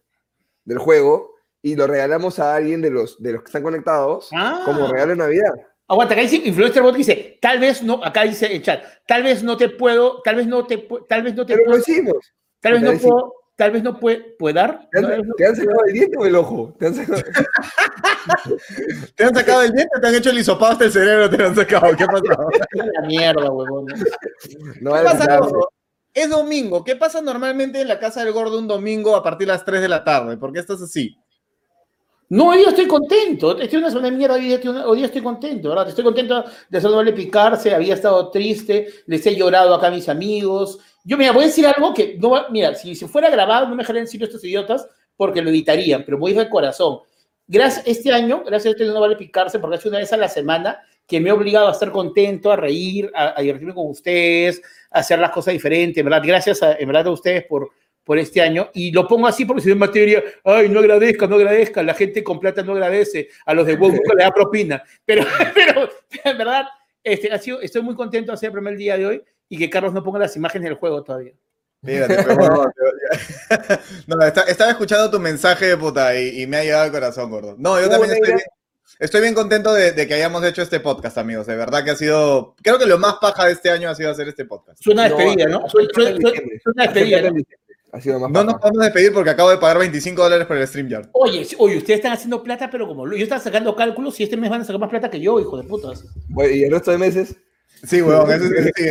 del 0.66 0.78
juego 0.80 1.36
y 1.62 1.76
lo 1.76 1.88
regalamos 1.88 2.40
a 2.40 2.56
alguien 2.56 2.82
de 2.82 2.90
los, 2.92 3.22
de 3.22 3.34
los 3.34 3.42
que 3.44 3.48
están 3.48 3.64
conectados 3.64 4.30
Ah. 4.34 4.62
como 4.66 4.88
regalo 4.88 5.12
de 5.12 5.18
Navidad. 5.18 5.52
Aguanta, 5.88 6.14
acá 6.14 6.22
dice 6.22 6.36
Influencer 6.44 6.84
Bot 6.84 6.96
dice, 6.96 7.38
tal 7.42 7.60
vez 7.60 7.82
no, 7.82 8.04
acá 8.04 8.24
dice 8.24 8.54
el 8.54 8.62
chat, 8.62 8.84
tal 9.08 9.24
vez 9.24 9.42
no 9.42 9.58
te 9.58 9.70
puedo, 9.70 10.22
tal 10.22 10.36
vez 10.36 10.46
no 10.48 10.66
te, 10.68 10.88
tal 11.08 11.24
vez 11.24 11.34
no 11.34 11.46
te 11.46 11.54
Pero 11.54 11.66
lo 11.66 11.72
puedo, 11.72 11.82
hicimos. 11.88 12.34
tal 12.60 12.74
vez 12.74 12.82
no 12.84 12.92
puedo, 13.00 13.34
tal 13.60 13.72
vez 13.72 13.84
no 13.84 14.00
puede, 14.00 14.36
¿puede 14.40 14.54
dar? 14.56 14.88
¿Te 14.90 15.00
han, 15.00 15.04
no- 15.28 15.34
te 15.36 15.46
han 15.46 15.54
sacado 15.56 15.80
el 15.86 15.94
diente 15.94 16.18
o 16.18 16.26
el 16.26 16.36
ojo? 16.36 16.74
¿Te 16.80 16.88
han 16.88 16.96
sacado- 16.96 17.22
¿Te 19.16 19.24
han 19.26 19.36
sacado 19.36 19.62
el 19.64 19.72
diente? 19.74 20.00
¿Te 20.00 20.08
han 20.08 20.16
hecho 20.16 20.30
el 20.30 20.40
hisopado 20.40 20.72
hasta 20.72 20.86
el 20.86 20.92
cerebro? 20.92 21.30
¿Te 21.30 21.38
lo 21.38 21.48
han 21.48 21.56
sacado? 21.56 21.96
¿Qué 21.98 22.06
pasó? 22.06 22.24
La 22.74 23.02
mierda, 23.06 23.52
huevón. 23.52 23.86
No 24.82 24.94
¿Qué 24.94 25.04
pasa, 25.04 25.38
gordo? 25.38 25.70
Es 26.14 26.30
domingo. 26.30 26.84
¿Qué 26.86 26.96
pasa 26.96 27.22
normalmente 27.22 27.82
en 27.82 27.88
la 27.90 28.00
casa 28.00 28.24
del 28.24 28.34
gordo 28.34 28.58
un 28.58 28.68
domingo 28.68 29.16
a 29.16 29.22
partir 29.24 29.46
de 29.48 29.54
las 29.54 29.66
3 29.66 29.82
de 29.82 29.90
la 29.90 30.04
tarde? 30.04 30.38
¿Por 30.38 30.54
qué 30.54 30.60
estás 30.60 30.82
así? 30.82 31.16
No, 32.32 32.50
hoy 32.50 32.60
día 32.60 32.70
estoy 32.70 32.88
contento, 32.88 33.58
estoy 33.60 33.80
una 33.80 33.90
semana 33.90 34.12
de 34.12 34.16
mierda, 34.16 34.36
hoy 34.36 34.42
día 34.42 34.56
estoy, 34.58 34.78
hoy 34.86 34.98
día 34.98 35.08
estoy 35.08 35.24
contento, 35.24 35.70
¿verdad? 35.70 35.90
Estoy 35.90 36.04
contento 36.04 36.46
de 36.70 36.78
hacer 36.78 36.92
no 36.92 36.98
vale 36.98 37.12
picarse, 37.12 37.74
había 37.74 37.96
estado 37.96 38.30
triste, 38.30 38.88
les 39.08 39.26
he 39.26 39.36
llorado 39.36 39.74
acá 39.74 39.88
a 39.88 39.92
mis 39.92 40.08
amigos, 40.10 40.78
Yo, 41.04 41.18
mira, 41.18 41.32
voy 41.32 41.44
a 41.44 41.48
decir 41.48 41.66
algo 41.66 41.94
que, 41.94 42.18
no, 42.20 42.50
mira, 42.50 42.76
si 42.76 42.96
se 42.96 43.08
fuera 43.08 43.30
grabado, 43.30 43.68
no 43.68 43.76
me 43.76 43.84
dejarían 43.84 44.06
decir 44.06 44.22
estos 44.22 44.44
idiotas 44.44 44.88
porque 45.16 45.42
lo 45.42 45.50
editarían, 45.50 46.04
pero 46.06 46.18
voy 46.18 46.38
a 46.38 46.44
de 46.44 46.50
corazón. 46.50 47.00
Gracias, 47.48 47.88
este 47.88 48.14
año, 48.14 48.44
gracias 48.46 48.68
a 48.68 48.70
este 48.78 48.86
no 48.86 49.02
vale 49.02 49.16
picarse 49.16 49.60
porque 49.60 49.78
hace 49.78 49.90
una 49.90 49.98
vez 49.98 50.14
a 50.14 50.18
la 50.18 50.30
semana 50.30 50.80
que 51.08 51.20
me 51.20 51.32
ha 51.32 51.34
obligado 51.34 51.68
a 51.68 51.72
estar 51.72 51.92
contento, 51.92 52.52
a 52.52 52.56
reír, 52.56 53.12
a, 53.16 53.42
divertirme 53.42 53.74
con 53.74 53.90
ustedes, 53.90 54.62
a 54.92 55.00
hacer 55.00 55.18
las 55.18 55.32
cosas 55.32 55.54
diferentes, 55.54 56.04
¿verdad? 56.04 56.22
Gracias 56.24 56.62
a, 56.62 56.74
en 56.74 56.88
verdad 56.88 57.08
a 57.08 57.12
ustedes 57.12 57.46
por, 57.46 57.72
por 58.04 58.20
este 58.20 58.42
año. 58.42 58.70
Y 58.76 58.92
lo 58.92 59.08
pongo 59.08 59.26
así 59.26 59.46
porque 59.46 59.64
si 59.64 59.72
en 59.72 59.80
materia, 59.80 60.24
ay, 60.44 60.70
no 60.70 60.80
agradezca, 60.80 61.26
no 61.26 61.38
agradezca, 61.38 61.82
la 61.82 61.96
gente 61.96 62.24
con 62.24 62.40
plata 62.40 62.62
no 62.62 62.74
agradece, 62.74 63.30
a 63.46 63.56
los 63.56 63.66
de 63.66 63.76
WoW 63.76 63.94
le 63.94 64.24
da 64.24 64.32
propina. 64.32 64.84
Pero, 65.04 65.26
pero 65.56 65.90
en 66.24 66.38
verdad, 66.38 66.66
este, 67.04 67.32
ha 67.32 67.40
sido, 67.40 67.60
estoy 67.62 67.82
muy 67.82 67.96
contento 67.96 68.32
de 68.32 68.36
hacer 68.36 68.48
el 68.50 68.54
primer 68.54 68.78
día 68.78 68.96
de 68.96 69.08
hoy 69.08 69.24
y 69.50 69.58
que 69.58 69.70
Carlos 69.70 69.94
no 69.94 70.04
ponga 70.04 70.20
las 70.20 70.36
imágenes 70.38 70.70
del 70.70 70.78
juego 70.78 71.04
todavía. 71.04 71.34
no, 74.08 74.22
estaba 74.22 74.72
escuchando 74.72 75.10
tu 75.10 75.20
mensaje, 75.20 75.76
puta, 75.76 76.18
y, 76.20 76.46
me 76.46 76.58
ha 76.58 76.64
llegado 76.64 76.84
al 76.84 76.92
corazón, 76.92 77.32
gordo. 77.32 77.56
No, 77.58 77.82
yo 77.82 77.90
también 77.90 78.14
estoy 78.14 78.34
bien, 78.34 78.46
estoy 79.00 79.22
bien 79.22 79.34
contento 79.34 79.74
de, 79.74 79.96
que 80.08 80.14
hayamos 80.14 80.44
hecho 80.44 80.62
este 80.62 80.80
podcast, 80.82 81.18
amigos. 81.18 81.48
De 81.48 81.56
verdad 81.56 81.84
que 81.84 81.92
ha 81.92 81.96
sido, 81.96 82.56
creo 82.62 82.78
que 82.78 82.86
lo 82.86 83.00
más 83.00 83.16
paja 83.16 83.46
de 83.46 83.54
este 83.54 83.72
año 83.72 83.90
ha 83.90 83.96
sido 83.96 84.12
hacer 84.12 84.28
este 84.28 84.46
podcast. 84.46 84.82
Suena 84.84 85.06
despedida, 85.06 85.48
¿no? 85.48 85.68
Suena 85.70 86.84
despedida. 86.84 87.32
no 87.32 88.44
nos 88.44 88.56
podemos 88.56 88.84
despedir 88.84 89.14
porque 89.14 89.30
acabo 89.32 89.50
de 89.50 89.58
pagar 89.58 89.80
25 89.80 90.22
dólares 90.22 90.46
por 90.46 90.58
el 90.58 90.68
StreamYard. 90.68 91.10
Oye, 91.14 91.48
oye, 91.58 91.78
ustedes 91.78 92.00
están 92.00 92.12
haciendo 92.12 92.44
plata, 92.44 92.70
pero 92.70 92.88
como 92.88 93.08
yo 93.08 93.24
estaba 93.24 93.42
sacando 93.42 93.76
cálculos 93.76 94.20
y 94.20 94.24
este 94.24 94.38
mes 94.38 94.50
van 94.50 94.62
a 94.62 94.66
sacar 94.66 94.82
más 94.82 94.90
plata 94.90 95.10
que 95.10 95.22
yo, 95.22 95.40
hijo 95.40 95.58
de 95.58 95.64
putas. 95.64 96.04
¿Y 96.52 96.64
el 96.64 96.72
resto 96.72 96.92
de 96.92 96.98
meses? 96.98 97.36
Sí, 97.84 98.02
weón, 98.02 98.30
eso 98.32 98.46
es, 98.46 98.72
sí, 98.76 98.84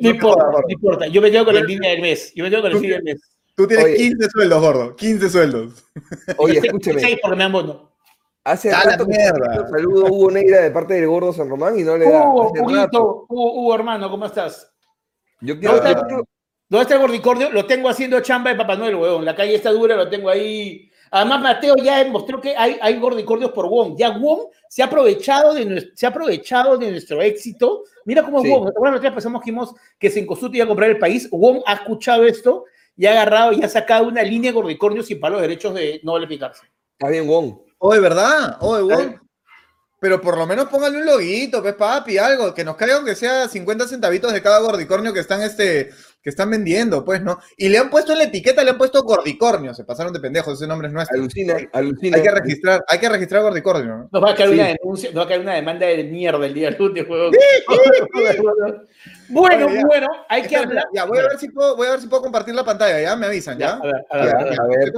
no, 0.00 0.10
importa, 0.10 0.44
no 0.50 0.62
importa. 0.68 1.06
Yo 1.08 1.20
me 1.20 1.30
quedo 1.30 1.44
con 1.44 1.56
el 1.56 1.66
fin 1.66 1.80
del 1.80 2.00
mes. 2.00 2.32
Yo 2.34 2.44
me 2.44 2.50
quedo 2.50 2.62
con 2.62 2.72
el 2.72 2.78
fin 2.78 2.90
del 2.90 3.02
mes. 3.02 3.20
Tú 3.54 3.66
tienes 3.66 3.96
15 3.96 4.30
sueldos, 4.30 4.60
gordo. 4.60 4.96
15 4.96 5.30
sueldos. 5.30 5.84
Oye, 6.36 6.58
escúcheme. 6.58 7.00
6 7.00 7.18
porque 7.22 7.36
me 7.36 7.42
dan 7.42 7.52
bono. 7.52 7.92
Hace 8.44 8.70
rato 8.70 9.06
mierda. 9.06 9.68
saludo 9.68 10.06
Hugo 10.06 10.30
Neira 10.30 10.60
de 10.60 10.70
parte 10.70 10.94
del 10.94 11.08
gordo 11.08 11.32
San 11.32 11.48
Román 11.48 11.78
y 11.78 11.82
no 11.82 11.96
le 11.96 12.08
da. 12.08 12.28
Hugo, 12.28 12.52
Hugo, 12.52 13.26
Hugo, 13.28 13.74
hermano, 13.74 14.08
¿cómo 14.08 14.26
estás? 14.26 14.72
Yo 15.40 15.58
quiero. 15.58 15.74
¿Dónde, 15.74 15.90
está, 15.90 16.06
¿Dónde 16.06 16.82
está 16.82 16.94
el 16.94 17.00
gordicordio? 17.00 17.50
Lo 17.50 17.66
tengo 17.66 17.88
haciendo 17.88 18.20
chamba 18.20 18.50
de 18.50 18.56
Papá 18.56 18.76
Noel, 18.76 18.94
weón. 18.94 19.24
La 19.24 19.34
calle 19.34 19.56
está 19.56 19.72
dura, 19.72 19.96
lo 19.96 20.08
tengo 20.08 20.28
ahí 20.28 20.90
Además, 21.10 21.40
Mateo 21.40 21.76
ya 21.76 22.02
demostró 22.02 22.40
que 22.40 22.56
hay, 22.56 22.78
hay 22.80 22.98
gordicordios 22.98 23.52
por 23.52 23.68
Wong. 23.68 23.96
Ya 23.96 24.10
Wong 24.10 24.48
se 24.68 24.82
ha 24.82 24.86
aprovechado 24.86 25.54
de, 25.54 25.90
se 25.94 26.06
ha 26.06 26.10
aprovechado 26.10 26.76
de 26.76 26.90
nuestro 26.90 27.22
éxito. 27.22 27.84
Mira 28.04 28.22
cómo 28.22 28.42
sí. 28.42 28.50
Wong, 28.50 28.72
bueno, 28.78 28.96
nosotros 28.96 29.14
pensamos 29.14 29.42
que, 29.42 29.54
que 29.98 30.10
se 30.10 30.20
iba 30.20 30.64
a 30.64 30.68
comprar 30.68 30.90
el 30.90 30.98
país. 30.98 31.28
Wong 31.30 31.62
ha 31.66 31.74
escuchado 31.74 32.24
esto 32.24 32.64
y 32.96 33.06
ha 33.06 33.12
agarrado 33.12 33.52
y 33.52 33.62
ha 33.62 33.68
sacado 33.68 34.08
una 34.08 34.22
línea 34.22 34.50
de 34.50 34.54
gordicordios 34.54 35.10
y 35.10 35.16
para 35.16 35.32
los 35.32 35.42
derechos 35.42 35.74
de 35.74 36.00
no 36.02 36.12
vale 36.12 36.26
picarse. 36.26 36.66
Está 36.92 37.10
bien, 37.10 37.26
Wong. 37.26 37.58
Oh, 37.78 37.92
de 37.92 38.00
verdad. 38.00 38.56
Oh, 38.60 38.76
de 38.76 38.82
Wong. 38.82 39.16
Pero 39.98 40.20
por 40.20 40.36
lo 40.36 40.46
menos 40.46 40.68
póngale 40.68 40.98
un 40.98 41.06
loguito, 41.06 41.62
pues 41.62 41.74
papi, 41.74 42.18
algo, 42.18 42.52
que 42.52 42.64
nos 42.64 42.76
caiga 42.76 42.96
aunque 42.96 43.14
sea 43.14 43.48
50 43.48 43.88
centavitos 43.88 44.32
de 44.32 44.42
cada 44.42 44.60
gordicornio 44.60 45.12
que 45.12 45.20
están 45.20 45.40
este, 45.40 45.90
que 46.26 46.30
están 46.30 46.50
vendiendo, 46.50 47.04
pues, 47.04 47.22
¿no? 47.22 47.38
Y 47.56 47.68
le 47.68 47.78
han 47.78 47.88
puesto 47.88 48.10
en 48.10 48.18
la 48.18 48.24
etiqueta, 48.24 48.64
le 48.64 48.70
han 48.70 48.78
puesto 48.78 49.04
gordicornio, 49.04 49.72
se 49.72 49.84
pasaron 49.84 50.12
de 50.12 50.18
pendejos, 50.18 50.54
ese 50.54 50.66
nombre 50.66 50.88
es 50.88 50.92
nuestro. 50.92 51.16
Alucina, 51.16 51.56
alucina. 51.72 52.16
Hay 52.16 52.22
que 52.24 52.30
registrar, 52.32 52.84
hay 52.88 52.98
que 52.98 53.08
registrar 53.08 53.42
gordicornio, 53.42 53.96
¿no? 53.96 54.08
Nos 54.10 54.24
va 54.24 54.32
a 54.32 54.34
caer 54.34 54.50
una 54.50 54.66
denuncia, 54.66 55.10
nos 55.10 55.20
va 55.20 55.22
a 55.22 55.28
caer 55.28 55.40
una 55.42 55.54
demanda 55.54 55.86
de 55.86 56.02
mierda 56.02 56.44
el 56.44 56.52
día 56.52 56.72
lunes, 56.72 57.06
juego. 57.06 57.30
bueno, 59.28 59.68
bueno, 59.86 60.08
hay 60.28 60.42
que 60.42 60.56
hablar. 60.56 60.86
Ya, 60.92 61.04
voy 61.04 61.18
a 61.20 61.28
ver 61.28 61.38
si 61.38 61.48
puedo, 61.48 61.76
voy 61.76 61.86
a 61.86 61.90
ver 61.92 62.00
si 62.00 62.08
puedo 62.08 62.22
compartir 62.22 62.56
la 62.56 62.64
pantalla, 62.64 63.00
ya, 63.00 63.14
me 63.14 63.26
avisan, 63.26 63.56
¿ya? 63.56 63.74
a 63.74 63.82
ver, 63.86 64.04
a 64.10 64.16
ver, 64.24 64.34
a 64.34 64.66
ver. 64.66 64.92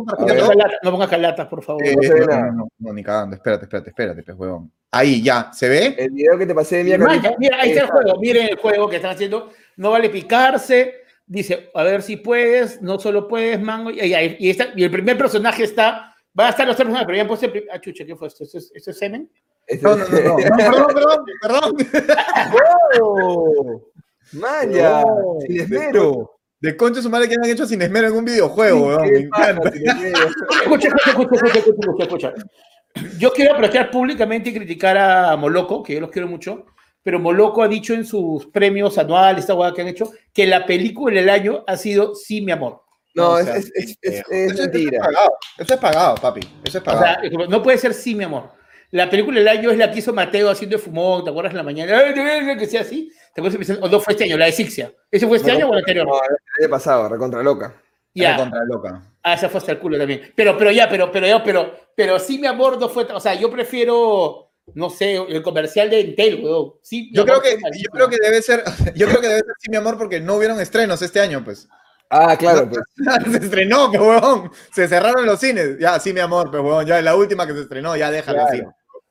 No 0.83 0.91
pongas 0.91 1.11
calatas, 1.11 1.47
por 1.47 1.63
favor. 1.63 1.87
Eh, 1.87 1.95
no, 1.95 2.53
no, 2.53 2.69
no, 2.79 2.93
ni 2.95 3.03
cagando, 3.03 3.37
espérate, 3.37 3.67
espérate, 3.67 3.91
espérate, 3.91 4.23
pues, 4.23 4.39
huevón. 4.39 4.73
Ahí, 4.91 5.23
ya, 5.23 5.51
¿se 5.53 5.69
ve? 5.69 5.95
El 5.99 6.13
video 6.13 6.39
que 6.39 6.47
te 6.47 6.55
pasé 6.55 6.83
de 6.83 6.85
mi 6.85 7.05
Mira, 7.39 7.61
ahí 7.61 7.73
está 7.73 7.83
el 7.83 7.91
juego, 7.91 8.19
miren 8.19 8.49
el 8.49 8.57
juego 8.57 8.89
que 8.89 8.97
están 8.97 9.11
haciendo, 9.11 9.51
no 9.77 9.91
vale 9.91 10.09
picarse 10.09 11.08
dice, 11.29 11.71
a 11.75 11.83
ver 11.85 12.03
si 12.03 12.17
puedes, 12.17 12.83
no 12.83 12.99
solo 12.99 13.29
puedes, 13.29 13.61
mango, 13.61 13.91
y, 13.91 14.01
y, 14.01 14.37
y, 14.39 14.57
y 14.77 14.85
el 14.85 14.91
primer 14.91 15.17
personaje 15.17 15.63
está, 15.65 16.15
va 16.39 16.47
a 16.47 16.51
estar 16.51 16.67
los 16.67 16.75
tres 16.75 16.87
personajes, 16.87 17.07
pero 17.07 17.19
ya 17.19 17.29
puse, 17.29 17.67
ah, 17.73 17.81
chucha, 17.81 18.05
¿qué 18.05 18.17
fue 18.17 18.29
esto? 18.29 18.45
¿Esto 18.45 18.59
es, 18.59 18.73
esto 18.75 18.91
es 18.91 18.99
semen? 18.99 19.31
No, 19.83 19.97
no, 19.97 20.09
no, 20.09 20.21
no, 20.21 20.37
perdón, 20.57 21.25
perdón, 21.43 21.77
perdón. 21.83 22.23
¡Oh! 23.03 23.83
¡Maya! 24.33 25.03
Oh, 25.05 25.39
sin 25.47 25.61
esmero. 25.61 26.35
De 26.61 26.77
concha 26.77 27.01
su 27.03 27.11
madre 27.11 27.29
que 27.29 27.35
han 27.35 27.45
hecho 27.45 27.67
sin 27.67 27.81
esmero 27.83 28.09
en 28.09 28.15
un 28.15 28.25
videojuego, 28.25 28.87
weón. 28.87 29.13
Me 29.13 29.19
encanta. 29.21 29.69
Escucha, 29.69 30.89
escucha, 30.89 31.47
escucha, 31.47 31.59
escucha, 31.59 32.03
escucha, 32.03 32.35
Yo 33.19 33.31
quiero 33.33 33.53
aprovechar 33.53 33.91
públicamente 33.91 34.51
y 34.51 34.55
criticar 34.55 34.99
a 34.99 35.37
Moloco, 35.37 35.83
que 35.83 35.95
yo 35.95 36.01
los 36.01 36.11
quiero 36.11 36.27
mucho, 36.27 36.67
pero 37.09 37.21
Moloco 37.21 37.63
ha 37.63 37.69
dicho 37.69 37.95
en 37.95 38.05
sus 38.05 38.45
premios 38.49 38.99
anuales, 38.99 39.41
esta 39.41 39.55
hueá 39.55 39.73
que 39.73 39.81
han 39.81 39.89
hecho, 39.89 40.13
que 40.31 40.47
la 40.47 40.67
película 40.67 41.19
del 41.19 41.31
año 41.31 41.65
ha 41.67 41.75
sido 41.79 42.15
Sí, 42.15 42.43
mi 42.43 42.53
amor. 42.53 42.83
No, 43.15 43.31
no 43.31 43.39
es, 43.39 43.49
es, 43.49 43.73
es, 43.75 43.99
es, 44.03 44.25
eso 44.31 44.63
mentira. 44.65 44.99
Es 44.99 45.07
pagado. 45.07 45.31
Eso 45.57 45.75
es 45.75 45.81
pagado, 45.81 46.15
papi. 46.17 46.41
Eso 46.63 46.77
es 46.77 46.85
pagado. 46.85 47.27
O 47.27 47.31
sea, 47.31 47.49
no 47.49 47.63
puede 47.63 47.79
ser 47.79 47.95
Sí, 47.95 48.15
mi 48.15 48.25
amor. 48.25 48.51
La 48.91 49.09
película 49.09 49.39
del 49.39 49.49
año 49.49 49.71
es 49.71 49.79
la 49.79 49.91
que 49.91 50.01
hizo 50.01 50.13
Mateo 50.13 50.51
haciendo 50.51 50.77
de 50.77 50.83
fumón, 50.83 51.25
¿te 51.25 51.31
acuerdas 51.31 51.53
en 51.53 51.57
la 51.57 51.63
mañana? 51.63 52.13
Que 52.59 52.67
sea 52.67 52.83
así. 52.83 53.11
¿Te 53.35 53.41
acuerdas? 53.41 53.79
O 53.81 53.89
no 53.89 54.01
fue 54.01 54.13
este 54.13 54.25
año, 54.25 54.37
la 54.37 54.45
de 54.45 54.53
Sixia. 54.53 54.93
¿Ese 55.11 55.27
fue 55.27 55.39
este 55.39 55.51
no, 55.51 55.57
año 55.57 55.69
o 55.71 55.73
el 55.73 55.79
anterior? 55.79 56.07
No, 56.07 56.13
el 56.15 56.63
año 56.63 56.71
pasado, 56.71 57.09
recontra 57.09 57.43
loca. 57.43 57.75
Ya. 58.13 58.33
Recontra 58.37 58.65
loca. 58.67 59.03
Ah, 59.23 59.33
esa 59.33 59.49
fue 59.49 59.61
hasta 59.61 59.73
el 59.73 59.79
culo 59.79 59.97
también. 59.97 60.31
Pero, 60.37 60.59
pero 60.59 60.71
ya, 60.73 60.91
pero, 60.91 61.11
pero, 61.11 61.25
pero, 61.27 61.43
pero, 61.43 61.75
pero 61.97 62.19
sí, 62.19 62.39
mi 62.39 62.49
amor, 62.49 62.79
no 62.79 62.91
fue. 62.91 63.05
O 63.05 63.21
sea, 63.21 63.33
yo 63.33 63.51
prefiero 63.51 64.48
no 64.75 64.91
sé, 64.91 65.17
el 65.17 65.43
comercial 65.43 65.91
de 65.91 66.01
Intel, 66.01 66.45
weón. 66.45 66.75
Sí, 66.83 67.11
yo 67.13 67.25
creo 67.25 67.41
que, 67.41 67.57
yo 67.57 67.91
creo 67.91 68.09
que 68.09 68.17
debe 68.21 68.43
ser, 68.43 68.63
yo 68.95 69.07
creo 69.09 69.21
que 69.21 69.29
debe 69.29 69.41
ser 69.41 69.55
sí, 69.59 69.71
mi 69.71 69.77
amor, 69.77 69.99
porque 69.99 70.21
no 70.21 70.37
hubieron 70.37 70.61
estrenos 70.61 71.01
este 71.03 71.21
año, 71.21 71.43
pues. 71.45 71.69
Ah, 72.11 72.37
claro, 72.39 72.69
pues. 72.69 72.83
se 73.31 73.45
estrenó, 73.45 73.91
pues, 73.91 74.01
weón. 74.01 74.51
Se 74.75 74.89
cerraron 74.89 75.27
los 75.27 75.41
cines. 75.41 75.79
Ya, 75.79 75.99
sí, 76.01 76.13
mi 76.13 76.21
amor, 76.21 76.51
pues, 76.51 76.63
weón. 76.63 76.87
Ya 76.87 76.99
es 76.99 77.05
la 77.05 77.17
última 77.17 77.47
que 77.47 77.55
se 77.55 77.61
estrenó, 77.61 77.97
ya 77.97 78.11
déjalo 78.11 78.39
claro, 78.39 78.53
así. 78.53 78.63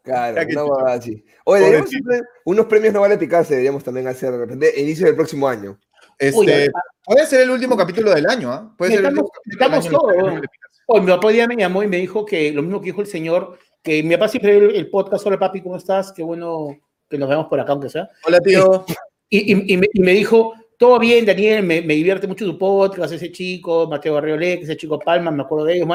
Claro, 0.03 0.41
no 0.53 0.69
va 0.69 0.93
así. 0.93 1.23
Oye, 1.43 1.61
deberíamos 1.61 1.89
siempre, 1.89 2.21
unos 2.45 2.65
premios 2.65 2.93
no 2.93 3.01
vale 3.01 3.17
picarse, 3.17 3.53
deberíamos 3.53 3.83
también 3.83 4.07
hacer 4.07 4.31
de 4.31 4.37
repente, 4.37 4.81
inicio 4.81 5.05
del 5.05 5.15
próximo 5.15 5.47
año. 5.47 5.79
Este, 6.17 6.37
Oye, 6.37 6.71
puede 7.03 7.25
ser 7.25 7.41
el 7.41 7.51
último 7.51 7.77
capítulo 7.77 8.13
del 8.13 8.27
año, 8.27 8.51
¿ah? 8.51 8.67
¿eh? 8.69 8.73
Puede 8.77 8.91
ser 8.93 9.05
estamos, 9.05 9.29
el 9.45 9.51
último 9.51 9.79
estamos 9.79 9.89
todos. 9.89 10.41
Hoy 10.87 11.01
mi 11.01 11.07
papá 11.07 11.29
día 11.29 11.47
me 11.47 11.57
llamó 11.57 11.83
y 11.83 11.87
me 11.87 11.97
dijo 11.97 12.25
que 12.25 12.51
lo 12.53 12.61
mismo 12.63 12.79
que 12.79 12.85
dijo 12.85 13.01
el 13.01 13.07
señor 13.07 13.59
que 13.87 14.03
mi 14.03 14.15
papá 14.15 14.27
siempre 14.27 14.59
ve 14.59 14.77
el, 14.77 14.89
podcast, 14.89 15.25
hola 15.25 15.39
papi, 15.39 15.61
¿cómo 15.61 15.77
estás? 15.77 16.11
Qué 16.11 16.21
bueno 16.21 16.77
que 17.09 17.17
nos 17.17 17.29
veamos 17.29 17.47
por 17.47 17.57
acá, 17.57 17.71
aunque 17.71 17.87
sea. 17.87 18.09
Hola 18.25 18.41
tío. 18.41 18.85
Y, 19.29 19.53
y, 19.53 19.73
y, 19.73 19.77
me, 19.77 19.87
y 19.93 20.01
me, 20.01 20.11
dijo, 20.11 20.55
todo 20.77 20.99
bien, 20.99 21.25
Daniel, 21.25 21.63
me, 21.63 21.81
me, 21.81 21.93
divierte 21.93 22.27
mucho 22.27 22.43
tu 22.43 22.57
podcast, 22.57 23.13
ese 23.13 23.31
chico, 23.31 23.87
Mateo 23.87 24.15
Barriolé, 24.15 24.55
ese 24.55 24.75
chico 24.75 24.99
Palma, 24.99 25.31
me 25.31 25.43
acuerdo 25.43 25.63
de 25.63 25.77
ellos, 25.77 25.87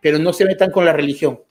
pero 0.00 0.20
no 0.20 0.32
se 0.32 0.44
metan 0.44 0.70
con 0.70 0.84
la 0.84 0.92
religión. 0.92 1.42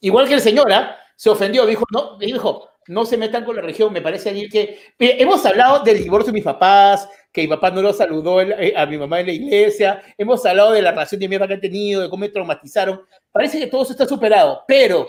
Igual 0.00 0.28
que 0.28 0.34
el 0.34 0.42
señor, 0.42 0.70
¿ah? 0.70 0.98
se 1.16 1.30
ofendió, 1.30 1.64
dijo, 1.64 1.84
no, 1.90 2.18
dijo, 2.18 2.68
no 2.88 3.06
se 3.06 3.16
metan 3.16 3.42
con 3.42 3.56
la 3.56 3.62
religión, 3.62 3.90
me 3.90 4.02
parece 4.02 4.28
a 4.28 4.32
mí 4.32 4.50
que... 4.50 4.78
Hemos 4.98 5.46
hablado 5.46 5.82
del 5.82 6.02
divorcio 6.02 6.26
de 6.26 6.34
mis 6.34 6.44
papás, 6.44 7.08
que 7.32 7.42
mi 7.42 7.48
papá 7.48 7.70
no 7.70 7.82
lo 7.82 7.92
saludó 7.92 8.40
eh, 8.40 8.72
a 8.76 8.86
mi 8.86 8.96
mamá 8.96 9.20
en 9.20 9.26
la 9.26 9.32
iglesia, 9.32 10.02
hemos 10.16 10.44
hablado 10.46 10.72
de 10.72 10.82
la 10.82 10.90
relación 10.90 11.20
de 11.20 11.28
mierda 11.28 11.48
que 11.48 11.54
han 11.54 11.60
tenido, 11.60 12.02
de 12.02 12.08
cómo 12.08 12.22
me 12.22 12.28
traumatizaron, 12.28 13.02
parece 13.36 13.58
que 13.58 13.66
todo 13.66 13.82
eso 13.82 13.92
está 13.92 14.06
superado, 14.06 14.64
pero 14.66 15.08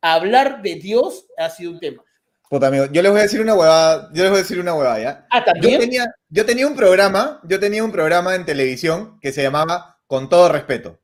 hablar 0.00 0.60
de 0.62 0.74
Dios 0.74 1.26
ha 1.38 1.48
sido 1.48 1.72
un 1.72 1.80
tema. 1.80 2.02
Puta 2.50 2.66
amigo, 2.66 2.84
yo 2.92 3.00
les 3.00 3.10
voy 3.10 3.20
a 3.20 3.22
decir 3.22 3.40
una 3.40 3.54
huevada, 3.54 4.10
yo 4.12 4.22
les 4.22 4.30
voy 4.30 4.40
a 4.40 4.42
decir 4.42 4.60
una 4.60 4.74
huevada, 4.74 5.00
¿ya? 5.00 5.26
Ah, 5.30 5.42
¿también? 5.42 5.72
Yo 5.72 5.78
tenía, 5.78 6.14
yo 6.28 6.44
tenía 6.44 6.66
un 6.66 6.76
programa, 6.76 7.40
yo 7.44 7.58
tenía 7.58 7.82
un 7.82 7.90
programa 7.92 8.34
en 8.34 8.44
televisión 8.44 9.18
que 9.20 9.32
se 9.32 9.42
llamaba 9.42 9.98
Con 10.06 10.28
todo 10.28 10.50
respeto, 10.50 11.00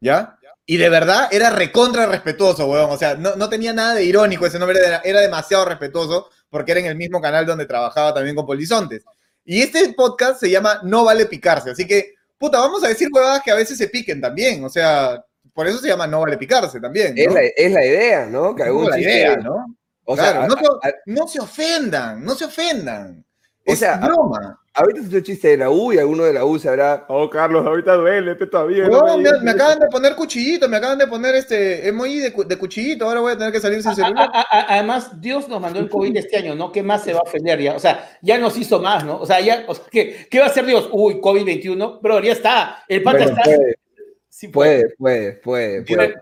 ¿ya? 0.00 0.36
Y 0.66 0.76
de 0.76 0.90
verdad 0.90 1.28
era 1.32 1.48
recontra 1.48 2.04
respetuoso, 2.04 2.66
huevón. 2.66 2.90
O 2.90 2.98
sea, 2.98 3.14
no, 3.14 3.34
no 3.34 3.48
tenía 3.48 3.72
nada 3.72 3.94
de 3.94 4.04
irónico 4.04 4.44
ese 4.44 4.58
nombre, 4.58 4.78
era, 4.78 5.00
era, 5.02 5.20
demasiado 5.20 5.64
respetuoso 5.64 6.28
porque 6.50 6.72
era 6.72 6.80
en 6.80 6.86
el 6.86 6.96
mismo 6.96 7.20
canal 7.20 7.46
donde 7.46 7.64
trabajaba 7.64 8.12
también 8.12 8.36
con 8.36 8.46
Polizontes. 8.46 9.02
Y 9.44 9.62
este 9.62 9.94
podcast 9.94 10.38
se 10.38 10.50
llama 10.50 10.80
No 10.82 11.04
Vale 11.04 11.26
Picarse. 11.26 11.70
Así 11.70 11.86
que, 11.86 12.14
puta, 12.38 12.58
vamos 12.58 12.84
a 12.84 12.88
decir 12.88 13.08
huevadas 13.10 13.42
que 13.42 13.50
a 13.50 13.56
veces 13.56 13.78
se 13.78 13.88
piquen 13.88 14.20
también. 14.20 14.62
O 14.62 14.68
sea, 14.68 15.24
por 15.60 15.68
eso 15.68 15.76
se 15.76 15.88
llama 15.88 16.06
No 16.06 16.20
Vale 16.20 16.38
Picarse 16.38 16.80
también. 16.80 17.14
¿no? 17.14 17.20
Es, 17.20 17.34
la, 17.34 17.42
es, 17.42 17.70
la, 17.70 17.84
idea, 17.84 18.24
¿no? 18.24 18.54
Que 18.54 18.62
es 18.62 18.70
la 18.72 18.98
idea, 18.98 19.36
¿no? 19.36 19.76
O 20.06 20.14
claro, 20.14 20.38
sea, 20.38 20.48
no, 20.48 20.54
a, 20.82 20.88
a, 20.88 20.92
no, 21.04 21.28
se 21.28 21.38
ofendan, 21.38 22.24
no 22.24 22.34
se 22.34 22.46
ofendan. 22.46 23.22
O 23.66 23.76
sea, 23.76 23.98
broma. 23.98 24.58
ahorita 24.72 25.00
es 25.00 25.12
un 25.12 25.22
chiste 25.22 25.48
de 25.48 25.56
la 25.58 25.68
U 25.68 25.92
y 25.92 25.98
alguno 25.98 26.24
de 26.24 26.32
la 26.32 26.46
U 26.46 26.58
se 26.58 26.70
habrá. 26.70 27.04
Oh, 27.08 27.28
Carlos, 27.28 27.66
ahorita 27.66 27.92
duele, 27.92 28.32
este 28.32 28.46
todavía. 28.46 28.88
No, 28.88 29.18
me, 29.18 29.50
acaban 29.50 29.80
de 29.80 29.88
poner 29.88 30.14
cuchillito, 30.14 30.66
me 30.66 30.78
acaban 30.78 30.96
de 30.96 31.06
poner 31.06 31.34
este 31.34 31.86
emoji 31.86 32.20
de, 32.20 32.30
de 32.30 32.56
cuchillito, 32.56 33.04
ahora 33.04 33.20
voy 33.20 33.32
a 33.32 33.36
tener 33.36 33.52
que 33.52 33.60
salir 33.60 33.82
sin 33.82 33.94
celular. 33.94 34.30
además, 34.50 35.20
Dios 35.20 35.46
nos 35.46 35.60
mandó 35.60 35.78
el 35.78 35.90
COVID 35.90 36.16
este 36.16 36.38
año, 36.38 36.54
¿no? 36.54 36.72
¿Qué 36.72 36.82
más 36.82 37.04
se 37.04 37.12
va 37.12 37.18
a 37.18 37.24
ofender 37.24 37.60
ya? 37.60 37.76
O 37.76 37.80
sea, 37.80 38.16
ya 38.22 38.38
nos 38.38 38.56
hizo 38.56 38.80
más, 38.80 39.04
¿no? 39.04 39.20
O 39.20 39.26
sea, 39.26 39.42
ya, 39.42 39.66
¿qué, 39.90 40.26
¿qué, 40.30 40.38
va 40.38 40.46
a 40.46 40.48
hacer 40.48 40.64
Dios? 40.64 40.88
Uy, 40.90 41.16
COVID-21, 41.16 41.98
pero 42.00 42.18
ya 42.22 42.32
está, 42.32 42.82
el 42.88 43.02
pata 43.02 43.24
está. 43.24 43.42
Puede, 43.42 43.76
sí 44.40 44.48
puede, 44.48 44.88
puede, 44.96 45.34
puede, 45.34 45.82
puede. 45.82 46.14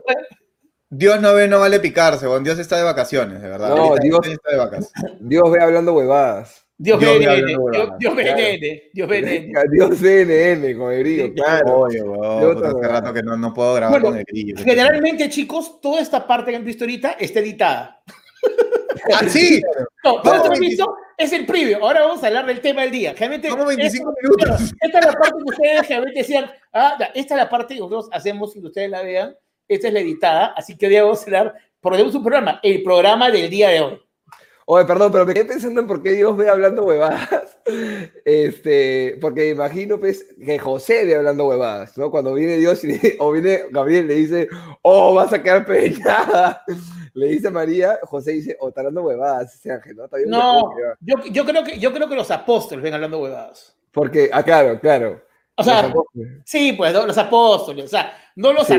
Dios 0.90 1.20
no 1.20 1.34
ve, 1.34 1.46
no 1.46 1.60
vale 1.60 1.78
picarse, 1.78 2.26
bueno, 2.26 2.42
Dios 2.42 2.58
está 2.58 2.76
de 2.76 2.82
vacaciones, 2.82 3.40
de 3.40 3.48
verdad. 3.48 3.76
No, 3.76 3.94
Dios, 3.96 4.26
está 4.26 4.50
de 4.50 4.56
vacaciones. 4.56 5.18
Dios 5.20 5.50
ve 5.52 5.62
hablando 5.62 5.92
huevadas. 5.92 6.66
Dios 6.76 6.98
VNN, 6.98 7.46
Dios 7.98 8.16
VNN, 8.16 8.80
Dios 8.92 9.08
VNN. 9.08 9.52
Dios 9.70 10.00
VNN 10.00 10.78
con 10.78 10.92
el 10.92 10.98
grillo, 11.00 11.34
claro. 11.34 11.80
Oye, 11.80 12.00
hace 12.00 12.88
rato 12.88 13.12
que 13.12 13.22
no, 13.22 13.36
no 13.36 13.54
puedo 13.54 13.74
grabar 13.74 14.00
con 14.00 14.16
el 14.16 14.24
grillo. 14.24 14.56
Generalmente, 14.56 15.28
chicos, 15.28 15.80
toda 15.80 16.00
esta 16.00 16.26
parte 16.26 16.50
que 16.50 16.56
han 16.56 16.64
visto 16.64 16.84
ahorita 16.84 17.12
está 17.20 17.38
editada. 17.40 18.02
¿Ah, 19.14 19.28
sí? 19.28 19.62
No, 20.04 20.22
lo 20.22 20.50
que 20.50 20.60
visto 20.60 20.96
es 21.16 21.32
el 21.32 21.46
previo. 21.46 21.78
Ahora 21.82 22.02
vamos 22.02 22.22
a 22.22 22.26
hablar 22.26 22.46
del 22.46 22.60
tema 22.60 22.82
del 22.82 22.90
día. 22.90 23.14
Generalmente, 23.14 23.48
25 23.54 24.14
minutos. 24.22 24.74
Esta 24.80 24.98
es 24.98 25.06
la 25.06 25.12
parte 25.12 25.38
que 25.38 25.50
ustedes 25.50 25.82
generalmente 25.82 26.20
decían, 26.20 26.50
ah, 26.72 26.96
esta 27.14 27.34
es 27.34 27.38
la 27.38 27.48
parte 27.48 27.74
que 27.74 27.80
nosotros 27.80 28.08
hacemos 28.12 28.54
y 28.56 28.60
que 28.60 28.66
ustedes 28.66 28.90
la 28.90 29.02
vean 29.02 29.36
esta 29.68 29.88
es 29.88 29.94
la 29.94 30.00
editada, 30.00 30.46
así 30.56 30.76
que 30.76 30.86
hoy 30.86 30.96
vamos 30.96 31.20
a 31.20 31.24
hablar, 31.26 31.54
tenemos 31.82 32.14
un 32.14 32.22
programa, 32.22 32.60
el 32.62 32.82
programa 32.82 33.30
del 33.30 33.50
día 33.50 33.68
de 33.68 33.80
hoy. 33.80 34.00
Oye, 34.70 34.84
perdón, 34.84 35.10
pero 35.10 35.24
me 35.24 35.32
quedé 35.32 35.46
pensando 35.46 35.80
en 35.80 35.86
por 35.86 36.02
qué 36.02 36.12
Dios 36.12 36.36
ve 36.36 36.48
hablando 36.48 36.84
huevadas. 36.84 37.56
Este, 38.24 39.18
porque 39.20 39.50
imagino 39.50 40.00
pues, 40.00 40.26
que 40.42 40.58
José 40.58 41.04
ve 41.04 41.16
hablando 41.16 41.46
huevadas, 41.46 41.96
¿no? 41.98 42.10
Cuando 42.10 42.32
viene 42.32 42.56
Dios 42.56 42.82
y, 42.84 42.98
o 43.18 43.32
viene 43.32 43.64
Gabriel 43.70 44.06
le 44.06 44.14
dice, 44.14 44.48
oh, 44.82 45.14
vas 45.14 45.32
a 45.32 45.42
quedar 45.42 45.66
peñada. 45.66 46.64
Le 47.14 47.26
dice 47.28 47.50
María, 47.50 47.98
José 48.04 48.32
dice, 48.32 48.56
oh, 48.60 48.68
está 48.68 48.80
hablando 48.80 49.02
huevadas 49.02 49.54
ese 49.54 49.70
ángel, 49.70 49.96
¿no? 49.96 50.08
no, 50.26 50.70
yo, 51.00 51.16
yo, 51.30 51.44
creo 51.44 51.64
que, 51.64 51.78
yo 51.78 51.92
creo 51.92 52.08
que 52.08 52.14
los 52.14 52.30
apóstoles 52.30 52.82
ven 52.82 52.94
hablando 52.94 53.20
huevadas. 53.20 53.76
Porque, 53.90 54.30
ah, 54.32 54.42
claro, 54.42 54.78
claro. 54.80 55.22
O 55.56 55.64
sea, 55.64 55.92
sí, 56.44 56.74
pues 56.74 56.92
los 56.92 57.18
apóstoles, 57.18 57.86
o 57.86 57.88
sea, 57.88 58.12
no 58.36 58.52
los 58.52 58.66
sí. 58.66 58.74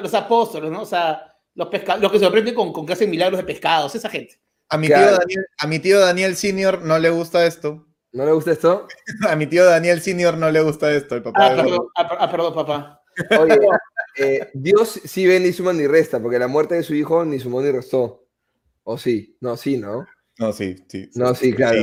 los 0.00 0.14
apóstoles, 0.14 0.70
¿no? 0.70 0.82
O 0.82 0.86
sea, 0.86 1.34
los, 1.54 1.68
pescados, 1.68 2.02
los 2.02 2.12
que 2.12 2.18
se 2.18 2.24
sorprenden 2.24 2.54
con, 2.54 2.72
con 2.72 2.86
que 2.86 2.92
hacen 2.92 3.10
milagros 3.10 3.38
de 3.38 3.44
pescados, 3.44 3.94
esa 3.94 4.08
gente. 4.08 4.38
A 4.70 4.76
mi, 4.76 4.86
tío 4.86 4.96
Daniel, 4.96 5.46
a 5.58 5.66
mi 5.66 5.78
tío 5.78 6.00
Daniel 6.00 6.36
Senior 6.36 6.82
no 6.82 6.98
le 6.98 7.10
gusta 7.10 7.46
esto. 7.46 7.86
¿No 8.12 8.24
le 8.24 8.32
gusta 8.32 8.52
esto? 8.52 8.86
a 9.28 9.36
mi 9.36 9.46
tío 9.46 9.64
Daniel 9.64 10.00
Senior 10.00 10.36
no 10.36 10.50
le 10.50 10.60
gusta 10.60 10.92
esto, 10.92 11.14
el 11.14 11.22
papá. 11.22 11.46
Ah, 11.46 11.56
perdón, 11.56 11.88
ah, 11.96 12.16
ah, 12.20 12.30
perdón, 12.30 12.54
papá. 12.54 13.02
Oye, 13.38 13.58
eh, 14.16 14.50
Dios 14.54 15.00
sí 15.04 15.26
ve 15.26 15.40
ni 15.40 15.52
suma 15.52 15.72
ni 15.72 15.86
resta, 15.86 16.20
porque 16.20 16.38
la 16.38 16.48
muerte 16.48 16.74
de 16.74 16.82
su 16.82 16.94
hijo 16.94 17.24
ni 17.24 17.38
sumó 17.38 17.62
ni 17.62 17.70
restó. 17.70 18.26
¿O 18.84 18.98
sí? 18.98 19.36
No, 19.40 19.56
sí, 19.56 19.78
¿no? 19.78 20.06
No, 20.38 20.52
sí, 20.52 20.76
sí. 20.88 21.10
No, 21.14 21.34
sí, 21.34 21.52
claro. 21.52 21.78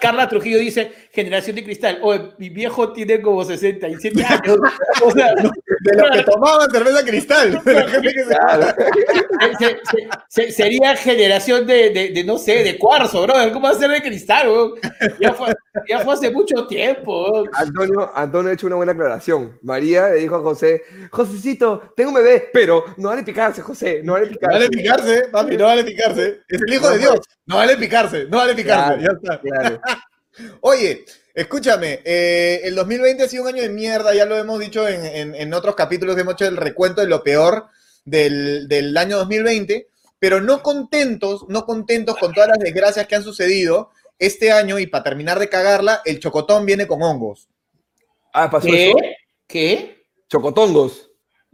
Carla, 0.00 0.28
Trujillo 0.28 0.58
dice, 0.58 0.92
generación 1.12 1.56
de 1.56 1.64
cristal. 1.64 1.98
Oye, 2.02 2.30
mi 2.38 2.48
viejo 2.48 2.92
tiene 2.92 3.20
como 3.20 3.44
67 3.44 4.24
años. 4.28 4.58
O 5.02 5.10
sea, 5.10 5.34
de 5.34 5.96
los 5.96 6.10
que 6.10 6.22
tomaban 6.22 6.70
cerveza 6.70 7.04
cristal. 7.04 7.60
sería 10.28 10.96
generación 10.96 11.66
de, 11.66 12.10
de, 12.14 12.24
no 12.24 12.38
sé, 12.38 12.62
de 12.62 12.78
cuarzo, 12.78 13.22
bro. 13.22 13.34
¿Cómo 13.52 13.68
va 13.68 13.70
a 13.70 13.74
ser 13.74 13.90
de 13.90 14.02
cristal? 14.02 14.46
Ya 15.20 15.32
fue, 15.32 15.54
ya 15.88 16.00
fue 16.00 16.14
hace 16.14 16.30
mucho 16.30 16.66
tiempo. 16.66 17.44
Antonio, 17.52 18.10
Antonio 18.14 18.50
ha 18.50 18.54
hecho 18.54 18.66
una 18.66 18.76
buena 18.76 18.92
aclaración. 18.92 19.58
María 19.62 20.08
le 20.08 20.16
dijo 20.16 20.36
a 20.36 20.40
José, 20.40 20.82
Josecito, 21.10 21.92
tengo 21.96 22.10
un 22.10 22.16
bebé, 22.16 22.48
pero 22.52 22.84
no 22.96 23.08
vale 23.08 23.22
picarse, 23.22 23.62
José, 23.62 24.00
no 24.02 24.14
vale 24.14 24.26
picarse. 24.26 24.46
No 24.46 24.58
vale 24.58 24.68
picarse, 24.68 25.28
papi, 25.30 25.56
no 25.56 25.64
vale 25.64 25.84
picarse. 25.84 26.40
Es 26.48 26.62
el 26.62 26.74
hijo 26.74 26.90
de 26.90 26.98
Dios. 26.98 27.20
No 27.46 27.56
vale 27.56 27.76
picarse, 27.76 28.26
no 28.28 28.38
vale 28.38 28.45
picarse. 28.54 29.02
ya 29.02 29.10
está. 29.10 29.80
Oye, 30.60 31.04
escúchame, 31.34 32.00
eh, 32.04 32.60
el 32.64 32.74
2020 32.74 33.22
ha 33.22 33.28
sido 33.28 33.44
un 33.44 33.48
año 33.48 33.62
de 33.62 33.70
mierda, 33.70 34.14
ya 34.14 34.26
lo 34.26 34.36
hemos 34.36 34.58
dicho 34.60 34.86
en, 34.86 35.34
en, 35.34 35.54
otros 35.54 35.74
capítulos, 35.74 36.18
hemos 36.18 36.34
hecho 36.34 36.46
el 36.46 36.56
recuento 36.56 37.00
de 37.00 37.06
lo 37.06 37.22
peor 37.22 37.66
del, 38.04 38.68
del, 38.68 38.96
año 38.96 39.16
2020, 39.18 39.88
pero 40.18 40.40
no 40.40 40.62
contentos, 40.62 41.46
no 41.48 41.64
contentos 41.64 42.16
con 42.18 42.32
todas 42.34 42.50
las 42.50 42.58
desgracias 42.58 43.06
que 43.06 43.16
han 43.16 43.22
sucedido 43.22 43.90
este 44.18 44.52
año 44.52 44.78
y 44.78 44.86
para 44.86 45.04
terminar 45.04 45.38
de 45.38 45.48
cagarla, 45.48 46.02
el 46.04 46.20
chocotón 46.20 46.66
viene 46.66 46.86
con 46.86 47.02
hongos. 47.02 47.48
Ah, 48.32 48.50
pasó 48.50 48.68
¿Qué? 48.68 48.94
¿Qué? 49.46 50.04
Chocotongos. 50.28 51.05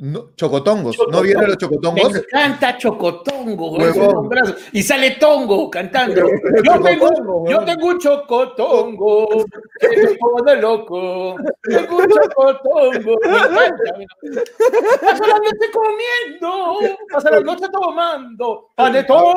No, 0.02 0.30
chocotongos. 0.34 0.98
¿No 1.12 1.22
vieron 1.22 1.46
los 1.46 1.56
chocotongos? 1.58 2.12
Me 2.12 2.18
encanta 2.18 2.76
chocotongo. 2.76 3.78
Y 4.72 4.82
sale 4.82 5.12
tongo 5.12 5.70
cantando. 5.70 6.22
Yo 6.64 6.80
tengo, 6.80 7.46
yo 7.46 7.64
tengo 7.64 7.86
un 7.86 7.98
chocotongo. 8.00 9.44
Me 10.44 10.56
loco. 10.56 11.36
Tengo 11.62 11.98
un 11.98 12.08
chocotongo. 12.08 13.16
Me 13.22 13.38
encanta. 13.38 13.94
Paso 15.00 15.24
la 15.24 15.38
noche 15.38 15.70
comiendo. 15.72 16.98
Paso 17.08 17.30
la 17.30 17.40
noche 17.40 17.66
tomando. 17.70 18.70
Panetón. 18.74 19.34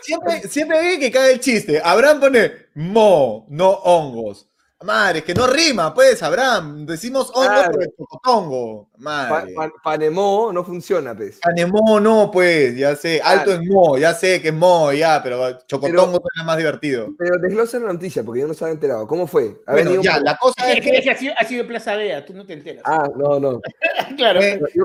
siempre, 0.00 0.40
siempre 0.48 0.78
hay 0.78 0.98
que 0.98 1.12
cae 1.12 1.34
el 1.34 1.38
chiste. 1.38 1.80
Abraham 1.84 2.18
pone 2.18 2.52
mo, 2.74 3.46
no 3.50 3.70
hongos. 3.70 4.51
Madre, 4.84 5.22
que 5.22 5.34
no 5.34 5.46
rima, 5.46 5.94
pues, 5.94 6.22
Abraham. 6.22 6.86
Decimos 6.86 7.30
hongo 7.34 7.48
claro. 7.48 7.72
por 7.72 7.82
el 7.82 7.88
chocotongo. 7.96 8.88
Madre. 8.98 9.54
Pa, 9.54 9.68
pa, 9.68 9.72
panemó 9.82 10.52
no 10.52 10.64
funciona, 10.64 11.14
pues. 11.16 11.38
Panemó 11.42 12.00
no, 12.00 12.30
pues, 12.30 12.76
ya 12.76 12.96
sé. 12.96 13.20
Claro. 13.20 13.40
Alto 13.40 13.52
en 13.54 13.68
mo, 13.68 13.98
ya 13.98 14.14
sé 14.14 14.40
que 14.40 14.48
es 14.48 14.54
mo, 14.54 14.92
ya, 14.92 15.22
pero 15.22 15.58
chocotongo 15.66 16.18
pero, 16.18 16.22
suena 16.34 16.44
más 16.44 16.56
divertido. 16.56 17.08
Pero 17.18 17.38
desglosa 17.38 17.78
la 17.78 17.92
noticia, 17.92 18.22
porque 18.22 18.40
yo 18.40 18.46
no 18.46 18.52
estaba 18.52 18.70
enterado. 18.70 19.06
¿Cómo 19.06 19.26
fue? 19.26 19.60
A 19.66 19.72
bueno, 19.72 20.00
ya, 20.02 20.20
la 20.20 20.36
cosa 20.36 20.70
es, 20.70 20.78
es 20.78 20.84
que... 20.84 21.00
que 21.02 21.10
ha, 21.10 21.16
sido, 21.16 21.34
ha 21.36 21.44
sido 21.44 21.66
Plaza 21.66 21.96
Vea, 21.96 22.24
tú 22.24 22.34
no 22.34 22.44
te 22.44 22.54
enteras. 22.54 22.82
Ah, 22.86 23.08
no, 23.16 23.38
no. 23.38 23.60
claro. 24.16 24.40
Eh, 24.40 24.60
yo, 24.74 24.84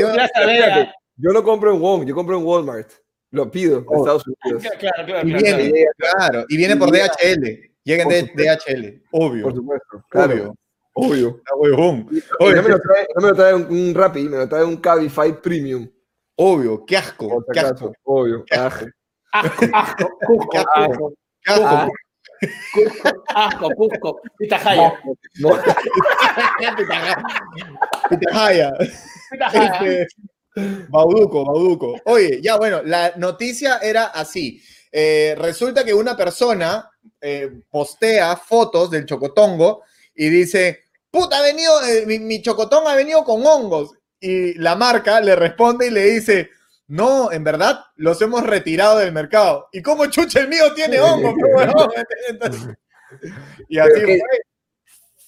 yo, 0.00 0.12
Plaza 0.12 0.46
Vea. 0.46 0.94
yo 1.16 1.30
no 1.32 1.42
compro 1.42 1.74
en 1.74 1.80
Wong, 1.80 2.04
yo 2.04 2.14
compro 2.14 2.38
en 2.38 2.44
Walmart. 2.44 2.90
Lo 3.30 3.50
pido, 3.50 3.84
oh. 3.86 3.98
Estados 3.98 4.24
Unidos. 4.26 4.62
Claro, 4.78 5.06
claro, 5.06 5.28
y 5.28 5.32
viene, 5.32 5.84
claro, 5.98 6.44
y 6.48 6.56
viene 6.56 6.76
por 6.76 6.90
DHL. 6.90 7.67
Lleguen 7.88 8.08
de 8.08 8.22
DHL, 8.22 9.02
obvio. 9.12 9.44
Por 9.44 9.54
supuesto, 9.54 10.04
claro. 10.10 10.54
Obvio. 10.92 11.40
Obvio. 11.54 12.06
Oye, 12.40 12.54
no 12.56 12.62
me 12.62 12.68
lo 12.68 12.80
trae, 12.80 13.06
no 13.14 13.22
me 13.22 13.28
lo 13.28 13.34
trae 13.34 13.54
un, 13.54 13.66
un 13.70 13.94
Rappi, 13.94 14.28
me 14.28 14.36
lo 14.36 14.46
trae 14.46 14.62
un 14.62 14.76
Cabify 14.76 15.40
Premium. 15.40 15.88
Obvio, 16.36 16.84
qué 16.84 16.98
asco. 16.98 17.42
Qué 17.50 17.60
asco. 17.60 17.94
Obvio, 18.04 18.44
qué 18.44 18.56
asco. 18.56 18.86
Asco, 19.32 19.64
asco, 19.72 20.18
Cusco, 20.26 20.58
asco. 20.58 21.14
Qué 21.42 21.52
asco. 21.52 21.92
Cusco, 22.74 23.24
asco, 23.34 23.70
Cusco, 23.74 24.20
Pitahaya. 24.36 24.92
Pitahaya. 28.10 28.72
Pitahaya. 29.30 30.06
Bauduco, 30.90 31.46
Bauduco. 31.46 31.98
Oye, 32.04 32.42
ya 32.42 32.58
bueno, 32.58 32.82
la 32.84 33.14
noticia 33.16 33.78
era 33.78 34.08
así. 34.08 34.60
Eh, 34.90 35.34
resulta 35.38 35.84
que 35.84 35.94
una 35.94 36.16
persona 36.16 36.90
eh, 37.20 37.50
postea 37.70 38.36
fotos 38.36 38.90
del 38.90 39.06
chocotongo 39.06 39.82
y 40.14 40.28
dice, 40.28 40.84
puta, 41.10 41.38
ha 41.38 41.42
venido, 41.42 41.82
eh, 41.84 42.04
mi, 42.06 42.18
mi, 42.18 42.42
chocotón 42.42 42.86
ha 42.86 42.94
venido 42.94 43.24
con 43.24 43.46
hongos. 43.46 43.94
Y 44.20 44.54
la 44.54 44.74
marca 44.74 45.20
le 45.20 45.36
responde 45.36 45.86
y 45.86 45.90
le 45.90 46.04
dice, 46.04 46.50
no, 46.88 47.30
en 47.30 47.44
verdad, 47.44 47.84
los 47.96 48.20
hemos 48.22 48.44
retirado 48.44 48.98
del 48.98 49.12
mercado. 49.12 49.68
¿Y 49.72 49.82
cómo 49.82 50.06
chucha 50.06 50.40
el 50.40 50.48
mío 50.48 50.72
tiene 50.74 51.00
hongos? 51.00 51.34
y 53.68 53.78
así 53.78 54.00
fue. 54.00 54.20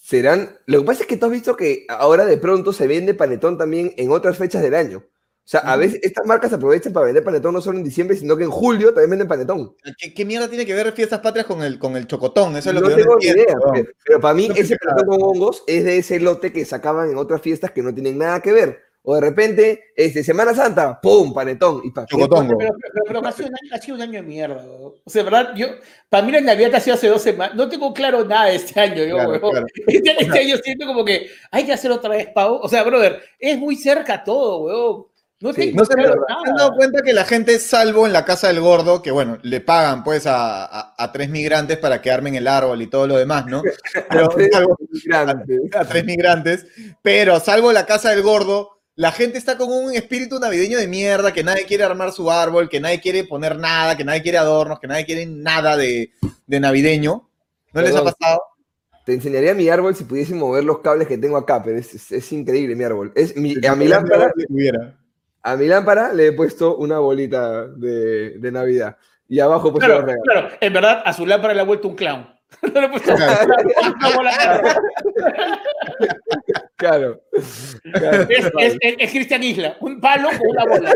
Serán, 0.03 0.59
lo 0.67 0.81
que 0.81 0.87
pasa 0.87 1.03
es 1.03 1.07
que 1.07 1.17
tú 1.17 1.27
has 1.27 1.33
visto 1.33 1.57
que 1.57 1.87
ahora 1.89 2.25
de 2.25 2.37
pronto 2.37 2.73
se 2.73 2.89
vende 2.89 3.15
panetón 3.15 3.57
también 3.57 3.95
en 3.97 4.11
otras 4.11 4.37
fechas 4.37 4.61
del 4.61 4.75
año. 4.75 5.05
O 5.51 5.57
sea, 5.59 5.61
a 5.63 5.77
veces 5.77 5.99
estas 6.05 6.25
marcas 6.27 6.53
aprovechan 6.53 6.93
para 6.93 7.07
vender 7.07 7.25
panetón 7.25 7.53
no 7.53 7.61
solo 7.61 7.77
en 7.77 7.83
diciembre, 7.83 8.17
sino 8.17 8.37
que 8.37 8.45
en 8.45 8.53
julio 8.53 8.95
también 8.95 9.11
venden 9.11 9.27
panetón. 9.27 9.75
¿Qué, 9.99 10.15
qué 10.15 10.25
mierda 10.25 10.47
tiene 10.47 10.65
que 10.65 10.73
ver 10.75 10.93
Fiestas 10.93 11.19
Patrias 11.19 11.45
con 11.45 11.61
el, 11.65 11.77
con 11.77 11.97
el 11.97 12.07
chocotón? 12.07 12.57
Eso 12.57 12.69
es 12.69 12.77
lo 12.77 12.83
no 12.83 12.89
que 12.89 12.95
tengo 12.95 13.17
ni 13.17 13.27
idea. 13.27 13.57
Pero, 13.73 13.89
pero, 14.05 14.21
para 14.21 14.33
mí 14.33 14.49
no 14.49 14.55
ese 14.55 14.77
panetón 14.77 15.09
con 15.09 15.21
hongos 15.21 15.65
es 15.67 15.83
de 15.83 15.99
ese 15.99 16.21
lote 16.21 16.53
que 16.53 16.65
sacaban 16.65 17.11
en 17.11 17.17
otras 17.17 17.43
fiestas 17.43 17.73
que 17.73 17.83
no 17.83 17.93
tienen 17.93 18.17
nada 18.19 18.39
que 18.39 18.53
ver. 18.53 18.79
O 19.03 19.17
de 19.17 19.23
repente, 19.23 19.85
este, 19.97 20.23
Semana 20.23 20.55
Santa, 20.55 21.01
¡pum! 21.01 21.35
Panetón. 21.35 21.81
Y 21.83 21.91
pa, 21.91 22.07
Chocotongo. 22.07 22.57
Pero, 22.57 22.73
pero, 22.81 23.05
pero, 23.05 23.27
ha, 23.27 23.33
sido 23.33 23.49
un 23.49 23.55
año, 23.55 23.75
ha 23.75 23.79
sido 23.79 23.97
un 23.97 24.03
año 24.03 24.13
de 24.13 24.23
mierda. 24.23 24.65
O 24.65 25.01
sea, 25.05 25.25
¿verdad? 25.25 25.53
Yo, 25.57 25.67
para 26.09 26.25
mí 26.25 26.31
la 26.31 26.43
Navidad 26.43 26.77
ha 26.77 26.81
sido 26.81 26.95
hace 26.95 27.09
dos 27.09 27.23
semanas. 27.23 27.57
No 27.57 27.69
tengo 27.69 27.93
claro 27.93 28.25
nada 28.25 28.45
de 28.47 28.55
este 28.55 28.79
año, 28.79 29.03
yo, 29.03 29.17
claro, 29.17 29.41
claro. 29.41 29.67
Este, 29.89 30.17
este, 30.17 30.39
año 30.39 30.57
siento 30.59 30.87
como 30.87 31.05
que 31.05 31.29
hay 31.51 31.67
que 31.67 31.73
hacer 31.73 31.91
otra 31.91 32.11
vez, 32.11 32.29
Pau. 32.33 32.61
O 32.63 32.69
sea, 32.69 32.85
brother, 32.85 33.21
es 33.41 33.59
muy 33.59 33.75
cerca 33.75 34.23
todo, 34.23 34.59
weón. 34.59 35.10
No, 35.43 35.55
se 35.55 35.73
han 35.73 36.55
dado 36.55 36.75
cuenta 36.75 37.01
que 37.03 37.15
la 37.15 37.25
gente, 37.25 37.59
salvo 37.59 38.07
en 38.07 38.13
la 38.13 38.27
casa 38.27 38.49
del 38.49 38.61
gordo, 38.61 39.01
que 39.01 39.11
bueno, 39.11 39.39
le 39.41 39.63
pagan 39.63 40.05
pues 40.05 40.25
a, 40.27 41.11
tres 41.15 41.31
migrantes 41.31 41.79
para 41.79 42.03
que 42.03 42.11
armen 42.11 42.35
el 42.35 42.47
árbol 42.47 42.83
y 42.83 42.89
todo 42.89 43.07
lo 43.07 43.17
demás, 43.17 43.47
¿no? 43.47 43.63
Pero, 44.11 44.27
a, 44.27 44.29
tres 44.29 44.51
migrantes. 44.91 45.61
a, 45.75 45.85
tres 45.87 46.05
migrantes. 46.05 46.67
Pero 47.01 47.41
salvo 47.41 47.73
la 47.73 47.87
casa 47.87 48.11
del 48.11 48.23
gordo, 48.23 48.81
la 48.97 49.13
gente 49.13 49.39
está 49.39 49.57
con 49.57 49.73
un 49.73 49.95
espíritu 49.95 50.39
navideño 50.39 50.77
de 50.77 50.87
mierda, 50.87 51.33
que 51.33 51.43
nadie 51.43 51.65
quiere 51.65 51.85
armar 51.85 52.13
su 52.13 52.31
árbol, 52.31 52.69
que 52.69 52.81
nadie 52.81 53.01
quiere 53.01 53.25
poner 53.25 53.57
nada, 53.57 53.97
que 53.97 54.05
nadie 54.05 54.21
quiere 54.21 54.37
adornos, 54.37 54.79
que 54.79 54.89
nadie 54.89 55.07
quiere 55.07 55.25
nada 55.25 55.75
de, 55.79 56.13
navideño. 56.49 57.31
¿No 57.73 57.81
les 57.81 57.97
ha 57.97 58.05
pasado? 58.05 58.43
Te 59.07 59.15
enseñaría 59.15 59.55
mi 59.55 59.71
árbol 59.71 59.97
si 59.97 60.05
pudiese 60.05 60.35
mover 60.35 60.65
los 60.65 60.81
cables 60.81 61.09
que 61.09 61.17
tengo 61.17 61.39
acá, 61.39 61.63
pero 61.65 61.79
es, 61.79 62.33
increíble 62.33 62.77
mi 62.77 62.85
árbol. 62.85 63.11
Es 63.15 63.35
a 63.35 63.75
mi 63.75 63.89
lámpara. 63.89 64.35
A 65.43 65.57
mi 65.57 65.67
lámpara 65.67 66.13
le 66.13 66.29
he 66.29 66.33
puesto 66.33 66.77
una 66.77 66.99
bolita 66.99 67.67
de, 67.67 68.51
Navidad. 68.53 68.97
Y 69.29 69.41
abajo 69.41 69.73
pues 69.73 69.85
claro, 69.85 70.05
claro, 70.25 70.49
en 70.61 70.73
verdad 70.73 71.03
a 71.05 71.13
su 71.13 71.25
lámpara 71.25 71.55
le 71.55 71.61
ha 71.61 71.65
vuelto 71.65 71.89
un 71.89 71.97
clown. 71.97 72.29
No 72.63 72.81
le 72.81 72.87
he 72.87 72.91
puesto 72.91 73.15
claro. 76.77 77.23
claro. 77.85 78.29
Es, 78.29 79.11
Cristian 79.13 79.43
Isla, 79.43 79.77
un 79.81 80.01
palo 80.01 80.31
con 80.31 80.49
una 80.49 80.65
bola. 80.67 80.95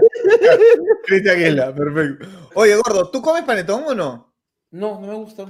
Cristian 1.04 1.40
Isla, 1.40 1.74
perfecto. 1.74 2.26
Oye, 2.54 2.74
gordo, 2.74 3.10
¿tú 3.10 3.22
comes 3.22 3.44
panetón 3.44 3.84
o 3.86 3.94
no? 3.94 4.34
No, 4.72 5.00
no 5.00 5.06
me 5.06 5.14
gusta. 5.14 5.46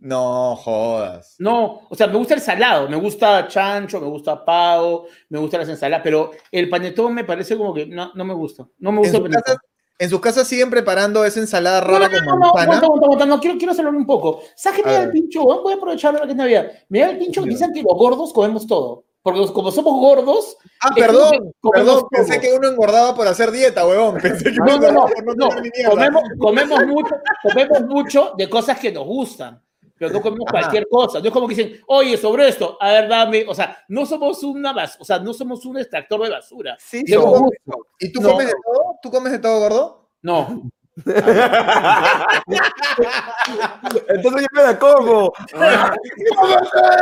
No 0.00 0.54
jodas. 0.54 1.34
No, 1.38 1.82
o 1.88 1.94
sea, 1.94 2.06
me 2.06 2.18
gusta 2.18 2.34
el 2.34 2.40
salado, 2.40 2.88
me 2.88 2.96
gusta 2.96 3.48
chancho, 3.48 4.00
me 4.00 4.06
gusta 4.06 4.44
pavo, 4.44 5.06
me 5.28 5.40
gusta 5.40 5.58
las 5.58 5.68
ensaladas, 5.68 6.02
pero 6.04 6.30
el 6.52 6.68
panetón 6.68 7.14
me 7.14 7.24
parece 7.24 7.56
como 7.56 7.74
que 7.74 7.86
no, 7.86 8.12
no 8.14 8.24
me 8.24 8.34
gusta. 8.34 8.66
No 8.78 8.92
me 8.92 9.00
gusta 9.00 9.16
¿En, 9.16 9.24
su 9.24 9.30
casa, 9.30 9.58
¿En 9.98 10.10
sus 10.10 10.20
casas 10.20 10.46
siguen 10.46 10.70
preparando 10.70 11.24
esa 11.24 11.40
ensalada 11.40 11.80
rara 11.80 12.08
con 12.08 12.38
manzana? 12.38 12.80
No, 12.80 13.16
no, 13.16 13.26
no, 13.26 13.40
quiero, 13.40 13.58
quiero 13.58 13.72
hacerlo 13.72 13.90
un 13.90 14.06
poco. 14.06 14.40
¿Sabes 14.54 14.78
qué 14.78 14.86
me 14.86 14.92
da 14.92 15.02
el 15.02 15.10
pincho? 15.10 15.42
Voy 15.42 15.72
a 15.72 15.76
aprovechar 15.76 16.14
la 16.14 16.20
que 16.20 16.30
es 16.30 16.36
Navidad. 16.36 16.70
Me 16.88 17.00
da 17.00 17.10
el 17.10 17.18
pincho 17.18 17.42
que 17.42 17.50
dicen 17.50 17.72
que 17.72 17.82
los 17.82 17.98
gordos 17.98 18.32
comemos 18.32 18.68
todo. 18.68 19.04
Porque 19.20 19.52
como 19.52 19.72
somos 19.72 19.98
gordos. 19.98 20.56
Ah, 20.80 20.92
perdón, 20.94 21.52
perdón, 21.72 22.04
pensé 22.08 22.40
que 22.40 22.52
uno 22.52 22.68
engordaba 22.68 23.16
por 23.16 23.26
hacer 23.26 23.50
dieta, 23.50 23.84
huevón. 23.84 24.16
Pensé 24.22 24.44
que 24.52 24.58
no, 24.58 24.78
no, 24.78 24.92
no, 24.92 25.06
no, 25.34 25.48
comemos, 25.90 26.22
comemos, 26.38 26.86
mucho, 26.86 27.16
comemos 27.42 27.80
mucho 27.82 28.32
de 28.38 28.48
cosas 28.48 28.78
que 28.78 28.92
nos 28.92 29.04
gustan 29.04 29.60
pero 29.98 30.12
no 30.12 30.20
comemos 30.20 30.46
cualquier 30.50 30.86
cosa. 30.88 31.20
No 31.20 31.26
es 31.26 31.32
como 31.32 31.48
que 31.48 31.54
dicen, 31.54 31.80
oye, 31.86 32.16
sobre 32.16 32.48
esto, 32.48 32.76
a 32.80 32.92
ver, 32.92 33.08
dame. 33.08 33.44
O 33.48 33.54
sea, 33.54 33.84
no 33.88 34.06
somos 34.06 34.42
una 34.42 34.74
o 34.98 35.04
sea, 35.04 35.18
no 35.18 35.34
somos 35.34 35.64
un 35.66 35.78
extractor 35.78 36.22
de 36.22 36.30
basura. 36.30 36.76
Sí, 36.78 37.04
somos. 37.06 37.50
¿Y 37.98 38.12
tú 38.12 38.22
comes 38.22 38.46
de 38.46 38.52
todo? 38.52 38.98
¿Tú 39.02 39.10
comes 39.10 39.32
de 39.32 39.38
todo, 39.38 39.60
gordo? 39.60 40.10
No. 40.22 40.70
Entonces 44.08 44.42
yo 44.42 44.48
me 44.52 44.62
la 44.62 44.78
como. 44.78 45.32
¿Cómo 45.52 46.54
es 46.54 46.60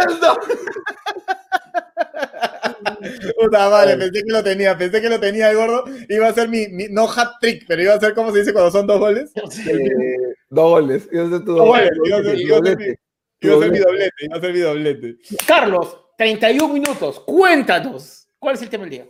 esto? 0.09 0.41
Puta 3.41 3.69
vale, 3.69 3.97
pensé 3.97 4.23
que 4.23 4.33
lo 4.33 4.43
tenía, 4.43 4.77
pensé 4.77 5.01
que 5.01 5.09
lo 5.09 5.21
tenía 5.21 5.51
el 5.51 5.57
gordo. 5.57 5.85
Iba 6.09 6.29
a 6.29 6.35
ser 6.35 6.49
mi, 6.49 6.67
no 6.91 7.09
hat 7.11 7.41
trick, 7.41 7.65
pero 7.67 7.83
iba 7.83 7.95
a 7.95 8.01
ser 8.01 8.15
como 8.15 8.33
se 8.33 8.41
dice 8.41 8.53
cuando 8.53 8.71
son 8.71 8.87
dos 8.87 8.99
goles. 8.99 9.33
Eh, 9.67 10.35
dos 10.51 10.71
goles. 10.71 11.09
Iba 11.11 11.25
a 11.25 11.31
ser 11.31 11.45
tu 11.45 11.55
doblete. 11.55 11.97
Iba 12.05 12.19
a 12.19 12.23
ser, 13.61 13.71
mi 13.71 13.79
doblete, 13.79 14.25
iba 14.25 14.37
a 14.37 14.41
ser 14.41 14.53
mi 14.53 14.61
doblete. 14.61 15.17
Carlos, 15.47 15.99
31 16.17 16.73
minutos. 16.73 17.21
Cuéntanos, 17.21 18.29
¿cuál 18.39 18.55
es 18.55 18.63
el 18.63 18.71
tema 18.71 18.85
del 18.85 18.91
día? 18.91 19.07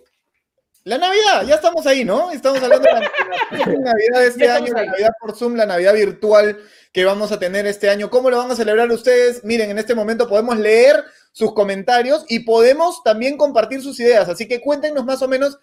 La 0.87 0.99
Navidad, 0.99 1.45
ya 1.45 1.57
estamos 1.57 1.85
ahí, 1.89 2.05
¿no? 2.05 2.31
Estamos 2.31 2.63
hablando 2.63 2.87
de 2.87 2.95
la 2.95 3.75
Navidad 3.75 4.21
de 4.21 4.27
este 4.29 4.49
año, 4.49 4.73
la 4.73 4.85
Navidad 4.85 5.11
por 5.21 5.35
Zoom, 5.35 5.57
la 5.57 5.67
Navidad 5.67 5.95
virtual 5.95 6.61
que 6.93 7.05
vamos 7.05 7.33
a 7.33 7.41
tener 7.41 7.67
este 7.67 7.91
año. 7.91 8.09
¿Cómo 8.09 8.31
lo 8.31 8.37
van 8.37 8.53
a 8.53 8.55
celebrar 8.55 8.89
ustedes? 8.93 9.43
Miren, 9.43 9.71
en 9.71 9.79
este 9.79 9.97
momento 9.97 10.29
podemos 10.29 10.57
leer 10.57 11.03
sus 11.33 11.53
comentarios 11.55 12.25
y 12.29 12.39
podemos 12.45 13.03
también 13.03 13.37
compartir 13.37 13.83
sus 13.83 13.99
ideas. 13.99 14.29
Así 14.29 14.47
que 14.47 14.61
cuéntenos 14.61 15.05
más 15.05 15.21
o 15.23 15.29
menos 15.29 15.59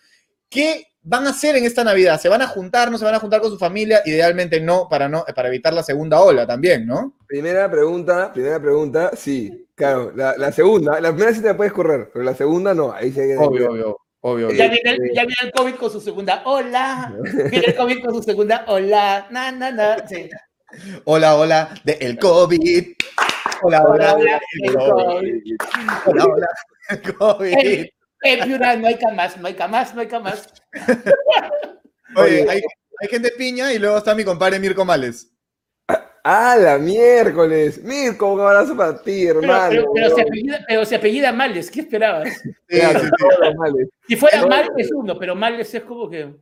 qué 0.49 0.87
van 1.03 1.25
a 1.25 1.29
hacer 1.29 1.55
en 1.55 1.63
esta 1.63 1.85
Navidad. 1.85 2.19
¿Se 2.19 2.27
van 2.27 2.41
a 2.41 2.47
juntar? 2.47 2.91
¿No 2.91 2.97
se 2.97 3.05
van 3.05 3.15
a 3.15 3.19
juntar 3.19 3.39
con 3.39 3.49
su 3.49 3.57
familia? 3.57 4.01
Idealmente 4.03 4.59
no, 4.59 4.89
para, 4.89 5.07
no, 5.07 5.23
para 5.33 5.47
evitar 5.47 5.73
la 5.73 5.83
segunda 5.83 6.19
ola 6.19 6.45
también, 6.45 6.85
¿no? 6.85 7.15
Primera 7.27 7.71
pregunta, 7.71 8.33
primera 8.33 8.61
pregunta, 8.61 9.11
sí. 9.15 9.69
Claro, 9.73 10.11
la, 10.13 10.51
segunda, 10.51 10.99
la 10.99 11.11
primera 11.11 11.33
sí 11.33 11.39
te 11.39 11.47
la 11.47 11.55
puedes 11.55 11.71
correr, 11.71 12.09
pero 12.11 12.25
la 12.25 12.35
segunda 12.35 12.73
no. 12.73 12.91
Ahí 12.91 13.13
se 13.13 13.37
Obvio, 13.37 13.71
obvio. 13.71 14.02
Obvio, 14.25 14.51
ya, 14.51 14.69
viene 14.69 14.91
el, 14.91 15.13
ya, 15.13 15.25
viene 15.25 15.35
el, 15.41 15.51
COVID 15.51 15.75
con 15.75 15.91
su 15.91 15.99
segunda 15.99 16.43
hola. 16.45 17.13
Viene 17.51 17.65
el 17.67 17.75
COVID 17.75 18.05
con 18.05 18.13
su 18.13 18.23
segunda 18.23 18.63
hola. 18.69 19.27
Na, 19.29 19.51
na, 19.51 19.69
na. 19.69 20.07
Sí. 20.07 20.29
Hola, 21.03 21.35
hola, 21.35 21.73
de 21.83 21.97
el 21.99 22.17
COVID. 22.17 22.93
Hola, 23.63 23.83
hola, 23.83 24.15
hola, 24.15 24.41
el 24.61 24.73
COVID. 24.75 25.57
Hola, 26.05 26.23
hola, 26.23 26.47
el 26.89 27.13
COVID. 27.15 27.85
Piura 28.45 28.75
no 28.77 28.87
hay 28.87 28.95
camas, 28.95 29.37
no 29.37 29.47
hay 29.47 29.55
camas, 29.55 29.93
no 29.93 29.99
hay 29.99 30.07
camas. 30.07 30.47
Oye, 32.15 32.49
hay, 32.49 32.61
hay 33.01 33.09
gente 33.09 33.29
piña 33.31 33.73
y 33.73 33.79
luego 33.79 33.97
está 33.97 34.15
mi 34.15 34.23
compadre 34.23 34.57
Mirko 34.57 34.85
Males. 34.85 35.32
¡Ah, 36.23 36.55
la 36.57 36.77
miércoles! 36.77 37.83
Mirko, 37.83 38.33
un 38.33 38.39
abrazo 38.39 38.77
para 38.77 39.01
ti, 39.01 39.25
hermano. 39.27 39.69
Pero, 39.69 39.91
pero, 39.93 40.15
se, 40.15 40.21
apellida, 40.21 40.59
pero 40.65 40.85
se 40.85 40.95
apellida 40.95 41.31
Males, 41.33 41.69
¿qué 41.69 41.81
esperabas? 41.81 42.29
Sí, 42.69 42.79
Si 44.07 44.15
fuera 44.15 44.45
Males 44.47 44.69
es 44.77 44.91
uno, 44.93 45.19
pero 45.19 45.35
Males 45.35 45.73
es 45.73 45.83
como 45.83 46.09
que. 46.09 46.33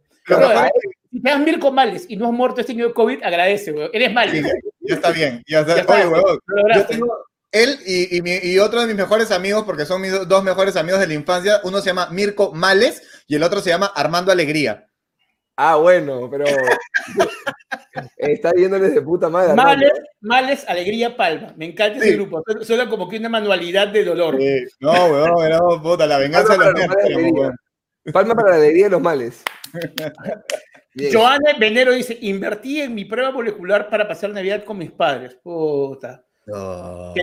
si 1.11 1.19
te 1.19 1.29
das 1.29 1.39
Mirko 1.39 1.71
Males 1.71 2.05
y 2.07 2.15
no 2.15 2.27
has 2.27 2.33
muerto 2.33 2.61
este 2.61 2.73
año 2.73 2.89
de 2.89 2.93
COVID, 2.93 3.23
agradece, 3.23 3.71
güey. 3.71 3.89
Eres 3.91 4.13
Males. 4.13 4.45
ya 4.81 4.95
está 4.95 5.11
bien. 5.11 5.43
Ya 5.47 5.61
está, 5.61 5.93
Oye, 5.93 6.07
huevón. 6.07 6.39
Yo 6.75 6.85
tengo, 6.85 7.25
él 7.51 7.79
y, 7.85 8.17
y, 8.17 8.51
y, 8.53 8.59
otro 8.59 8.81
de 8.81 8.87
mis 8.87 8.95
mejores 8.95 9.31
amigos, 9.31 9.63
porque 9.65 9.85
son 9.85 10.01
mis 10.01 10.11
dos 10.27 10.43
mejores 10.43 10.75
amigos 10.75 10.99
de 10.99 11.07
la 11.07 11.15
infancia, 11.15 11.59
uno 11.63 11.81
se 11.81 11.87
llama 11.87 12.07
Mirko 12.11 12.53
Males 12.53 13.01
y 13.27 13.35
el 13.35 13.43
otro 13.43 13.61
se 13.61 13.71
llama 13.71 13.87
Armando 13.87 14.31
Alegría. 14.31 14.90
Ah, 15.63 15.75
bueno, 15.75 16.27
pero 16.27 16.45
está 18.17 18.51
viéndoles 18.51 18.95
de 18.95 19.01
puta 19.03 19.29
madre. 19.29 19.53
Males, 19.53 19.91
males, 20.19 20.65
alegría, 20.67 21.15
palma. 21.15 21.53
Me 21.55 21.65
encanta 21.65 21.99
ese 21.99 22.15
grupo. 22.15 22.43
Solo 22.61 22.89
como 22.89 23.07
que 23.07 23.19
una 23.19 23.29
manualidad 23.29 23.89
de 23.89 24.03
dolor. 24.03 24.39
No, 24.79 24.91
weón, 25.05 25.51
no, 25.51 25.79
puta, 25.83 26.07
la 26.07 26.17
venganza 26.17 26.53
de 26.53 26.65
los 26.65 26.73
nerds. 26.73 27.55
Palma 28.11 28.33
para 28.33 28.49
la 28.49 28.55
alegría 28.55 28.85
de 28.85 28.89
los 28.89 29.01
males. 29.01 29.43
Joana 31.13 31.53
Venero 31.59 31.91
dice: 31.91 32.17
Invertí 32.21 32.81
en 32.81 32.95
mi 32.95 33.05
prueba 33.05 33.29
molecular 33.29 33.87
para 33.87 34.07
pasar 34.07 34.31
Navidad 34.31 34.63
con 34.63 34.79
mis 34.79 34.89
padres. 34.89 35.37
Puta. 35.43 36.25
No, 36.47 37.13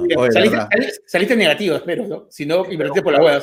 saliste, 1.09 1.35
negativo, 1.35 1.74
espero, 1.74 2.07
¿no? 2.07 2.29
Si 2.31 2.46
no, 2.46 2.70
invertí 2.70 3.01
por 3.01 3.14
la 3.14 3.20
hueá. 3.20 3.42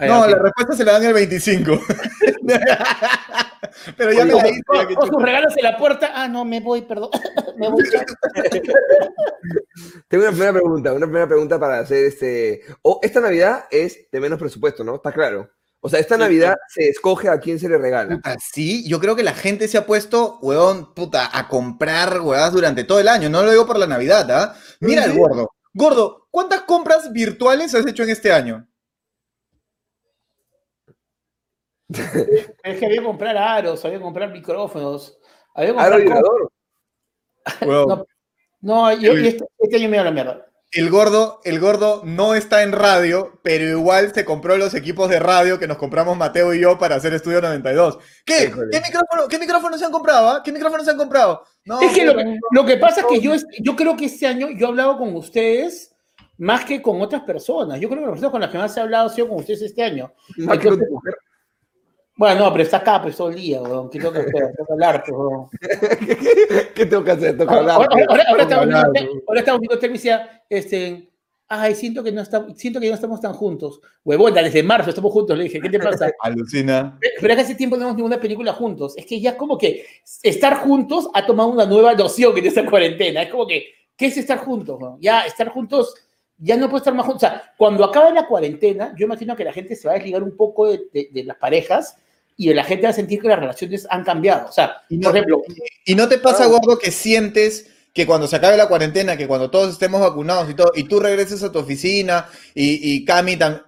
No, 0.00 0.26
la 0.26 0.38
respuesta 0.38 0.74
se 0.74 0.84
la 0.86 0.92
dan 0.92 1.04
el 1.04 1.12
25. 1.12 1.78
Pero 3.96 4.12
ya 4.12 4.24
me 4.24 4.34
la 4.34 4.48
hice. 4.48 4.62
O, 4.96 5.06
sus 5.06 5.22
regalos 5.22 5.56
en 5.56 5.64
la 5.64 5.76
puerta. 5.76 6.12
Ah, 6.14 6.28
no, 6.28 6.44
me 6.44 6.60
voy, 6.60 6.82
perdón. 6.82 7.10
me 7.56 7.68
voy. 7.68 7.84
Tengo 10.08 10.24
una 10.24 10.32
primera 10.32 10.52
pregunta, 10.52 10.92
una 10.92 11.06
primera 11.06 11.26
pregunta 11.26 11.58
para 11.58 11.80
hacer 11.80 12.04
este. 12.04 12.62
O 12.82 13.00
esta 13.02 13.20
Navidad 13.20 13.64
es 13.70 14.10
de 14.10 14.20
menos 14.20 14.38
presupuesto, 14.38 14.84
¿no? 14.84 14.96
Está 14.96 15.12
claro. 15.12 15.50
O 15.84 15.88
sea, 15.88 15.98
esta 15.98 16.16
Navidad 16.16 16.54
se 16.68 16.88
escoge 16.88 17.28
a 17.28 17.40
quién 17.40 17.58
se 17.58 17.68
le 17.68 17.76
regala. 17.76 18.20
sí, 18.40 18.88
yo 18.88 19.00
creo 19.00 19.16
que 19.16 19.24
la 19.24 19.34
gente 19.34 19.66
se 19.66 19.76
ha 19.76 19.84
puesto, 19.84 20.38
weón, 20.40 20.94
puta, 20.94 21.36
a 21.36 21.48
comprar 21.48 22.20
huevadas 22.20 22.52
durante 22.52 22.84
todo 22.84 23.00
el 23.00 23.08
año. 23.08 23.28
No 23.28 23.42
lo 23.42 23.50
digo 23.50 23.66
por 23.66 23.80
la 23.80 23.88
Navidad, 23.88 24.30
¿ah? 24.30 24.54
Mira 24.78 25.06
el 25.06 25.18
gordo. 25.18 25.50
Gordo, 25.74 26.28
¿cuántas 26.30 26.62
compras 26.62 27.12
virtuales 27.12 27.74
has 27.74 27.84
hecho 27.84 28.04
en 28.04 28.10
este 28.10 28.30
año? 28.30 28.64
es 32.64 32.78
que 32.78 32.86
había 32.86 32.98
que 32.98 33.04
comprar 33.04 33.36
aros, 33.36 33.84
había 33.84 33.98
que 33.98 34.04
comprar 34.04 34.30
micrófonos. 34.30 35.18
Había 35.54 35.70
que 35.70 35.76
comprar 35.76 36.22
no, 37.66 38.06
no, 38.60 38.92
yo, 38.92 39.12
este, 39.12 39.44
este, 39.58 39.76
año 39.76 39.88
me 39.88 39.96
da 39.96 40.04
la 40.04 40.10
mierda. 40.12 40.46
El 40.70 40.88
gordo, 40.88 41.40
el 41.44 41.60
gordo 41.60 42.02
no 42.04 42.34
está 42.34 42.62
en 42.62 42.72
radio, 42.72 43.40
pero 43.42 43.64
igual 43.64 44.14
se 44.14 44.24
compró 44.24 44.56
los 44.56 44.74
equipos 44.74 45.10
de 45.10 45.18
radio 45.18 45.58
que 45.58 45.66
nos 45.66 45.76
compramos 45.76 46.16
Mateo 46.16 46.54
y 46.54 46.60
yo 46.60 46.78
para 46.78 46.94
hacer 46.94 47.12
Estudio 47.12 47.42
92. 47.42 47.98
¿Qué? 48.24 48.50
¿Qué 48.70 48.80
micrófono, 48.80 49.28
¿Qué 49.28 49.38
micrófonos 49.38 49.80
se 49.80 49.86
han 49.86 49.92
comprado? 49.92 50.28
Ah? 50.28 50.42
¿Qué 50.42 50.52
micrófonos 50.52 50.86
se 50.86 50.92
han 50.92 50.96
comprado? 50.96 51.44
es 51.82 51.92
que 51.92 52.06
lo, 52.06 52.64
que 52.64 52.76
pasa 52.78 53.02
es 53.02 53.06
que 53.06 53.20
yo, 53.20 53.34
yo 53.60 53.76
creo 53.76 53.96
que 53.96 54.06
este 54.06 54.26
año 54.26 54.48
yo 54.50 54.66
he 54.66 54.68
hablado 54.70 54.96
con 54.96 55.14
ustedes 55.14 55.94
más 56.38 56.64
que 56.64 56.80
con 56.80 57.00
otras 57.02 57.22
personas. 57.22 57.78
Yo 57.78 57.88
creo 57.88 58.00
que 58.00 58.06
las 58.06 58.12
personas 58.12 58.32
con 58.32 58.40
las 58.40 58.50
que 58.50 58.58
más 58.58 58.76
he 58.76 58.80
hablado 58.80 59.06
ha 59.06 59.10
sido 59.10 59.28
con 59.28 59.38
ustedes 59.38 59.62
este 59.62 59.82
año. 59.82 60.12
Bueno, 62.16 62.44
no, 62.44 62.52
pero 62.52 62.64
está 62.64 62.78
acá 62.78 63.00
pues 63.00 63.16
todo 63.16 63.30
el 63.30 63.36
día, 63.36 63.62
weón. 63.62 63.88
¿Qué 63.90 63.98
tengo 63.98 64.12
que 64.12 64.20
hacer? 64.20 64.32
Tengo 64.32 64.66
que 64.66 64.72
hablar, 64.72 65.04
pues, 65.04 65.16
weón. 65.16 65.48
¿Qué, 66.74 66.86
tengo 66.86 67.04
que 67.04 67.10
hacer? 67.10 67.38
Tengo 67.38 67.50
que 67.50 67.58
hablar. 67.58 67.76
Ahora, 67.76 67.88
ahora, 68.08 68.24
ahora, 68.28 68.42
estamos, 68.42 68.66
viendo, 68.66 69.22
ahora 69.26 69.40
estamos 69.40 69.60
viendo 69.60 70.28
este, 70.50 71.12
ay, 71.48 71.74
siento 71.74 72.02
que 72.02 72.12
no, 72.12 72.22
está, 72.22 72.46
siento 72.54 72.80
que 72.80 72.88
no 72.88 72.94
estamos 72.94 73.20
tan 73.20 73.34
juntos. 73.34 73.80
Huevón, 74.04 74.32
desde 74.32 74.62
marzo 74.62 74.90
estamos 74.90 75.12
juntos, 75.12 75.36
le 75.36 75.44
dije, 75.44 75.60
¿qué 75.60 75.68
te 75.68 75.78
pasa? 75.80 76.10
Alucina. 76.20 76.98
Pero 77.20 77.34
hace 77.34 77.54
tiempo 77.54 77.76
no 77.76 77.80
vemos 77.80 77.96
ninguna 77.96 78.20
película 78.20 78.52
juntos. 78.52 78.94
Es 78.96 79.04
que 79.04 79.20
ya 79.20 79.36
como 79.36 79.58
que 79.58 79.84
estar 80.22 80.56
juntos 80.58 81.08
ha 81.12 81.26
tomado 81.26 81.50
una 81.50 81.66
nueva 81.66 81.94
noción 81.94 82.36
en 82.38 82.46
esta 82.46 82.64
cuarentena. 82.64 83.22
Es 83.22 83.30
como 83.30 83.46
que, 83.46 83.66
¿qué 83.96 84.06
es 84.06 84.16
estar 84.16 84.38
juntos? 84.38 84.78
Ya 85.00 85.26
estar 85.26 85.48
juntos, 85.50 85.94
ya 86.42 86.56
no 86.56 86.68
puede 86.68 86.78
estar 86.80 86.94
más 86.94 87.06
juntos. 87.06 87.22
O 87.22 87.26
sea, 87.26 87.54
cuando 87.56 87.84
acabe 87.84 88.12
la 88.12 88.26
cuarentena, 88.26 88.92
yo 88.98 89.06
imagino 89.06 89.36
que 89.36 89.44
la 89.44 89.52
gente 89.52 89.76
se 89.76 89.86
va 89.86 89.94
a 89.94 89.96
desligar 89.96 90.22
un 90.22 90.36
poco 90.36 90.68
de, 90.68 90.88
de, 90.92 91.24
las 91.24 91.36
parejas 91.36 91.96
y 92.36 92.52
la 92.52 92.64
gente 92.64 92.84
va 92.84 92.90
a 92.90 92.94
sentir 92.94 93.20
que 93.20 93.28
las 93.28 93.38
relaciones 93.38 93.86
han 93.88 94.02
cambiado. 94.02 94.48
O 94.48 94.52
sea, 94.52 94.82
por 94.88 95.16
ejemplo... 95.16 95.42
¿Y 95.84 95.94
no 95.94 96.08
te 96.08 96.18
pasa, 96.18 96.46
Gordo, 96.46 96.78
que 96.78 96.90
sientes 96.90 97.70
que 97.94 98.06
cuando 98.06 98.26
se 98.26 98.36
acabe 98.36 98.56
la 98.56 98.68
cuarentena, 98.68 99.16
que 99.16 99.28
cuando 99.28 99.50
todos 99.50 99.72
estemos 99.72 100.00
vacunados 100.00 100.50
y 100.50 100.54
todo, 100.54 100.72
y 100.74 100.84
tú 100.84 100.98
regreses 100.98 101.42
a 101.42 101.52
tu 101.52 101.60
oficina 101.60 102.28
y, 102.54 102.94
y 102.94 103.04
Cami 103.04 103.36
también. 103.36 103.62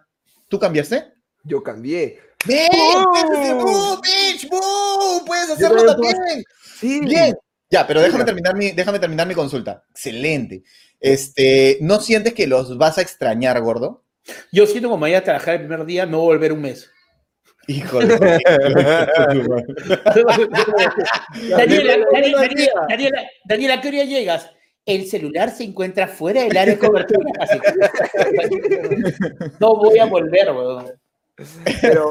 ¿Tú 0.49 0.59
cambiaste? 0.59 1.13
Yo 1.45 1.63
cambié. 1.63 2.19
¡Bien! 2.47 2.69
¡Oh! 2.73 4.01
bitch! 4.03 4.49
¡Puedes 5.27 5.51
hacerlo 5.51 5.87
también! 5.87 6.45
Sí. 6.79 7.01
Bien. 7.01 7.37
Ya, 7.75 7.87
pero 7.89 8.01
déjame 8.01 8.25
terminar, 8.25 8.55
mi, 8.55 8.71
déjame 8.71 9.01
terminar 9.01 9.27
mi 9.27 9.35
consulta. 9.35 9.83
Excelente. 9.91 10.63
Este, 11.01 11.79
¿No 11.81 12.01
sientes 12.01 12.33
que 12.33 12.47
los 12.47 12.79
vas 12.79 12.99
a 12.99 13.03
extrañar, 13.03 13.61
gordo? 13.61 14.05
Yo 14.53 14.65
siento 14.69 14.89
como 14.89 15.01
vaya 15.01 15.19
a 15.19 15.25
trabajar 15.25 15.55
el 15.55 15.67
primer 15.67 15.85
día, 15.85 16.07
no 16.07 16.21
volver 16.21 16.53
un 16.53 16.61
mes. 16.61 16.89
Híjole. 17.67 18.17
Daniela, 21.51 22.07
Daniela, 22.13 22.49
Daniela, 23.45 23.75
¿a 23.75 23.81
qué 23.81 23.89
hora 23.89 24.05
llegas? 24.05 24.49
El 24.87 25.09
celular 25.09 25.51
se 25.51 25.65
encuentra 25.65 26.07
fuera 26.07 26.45
del 26.45 26.57
área 26.57 26.75
de 26.75 26.79
cobertura. 26.79 27.29
no 29.59 29.75
voy 29.75 29.99
a 29.99 30.05
volver, 30.05 30.53
weón. 30.53 30.93
Pero, 31.83 32.11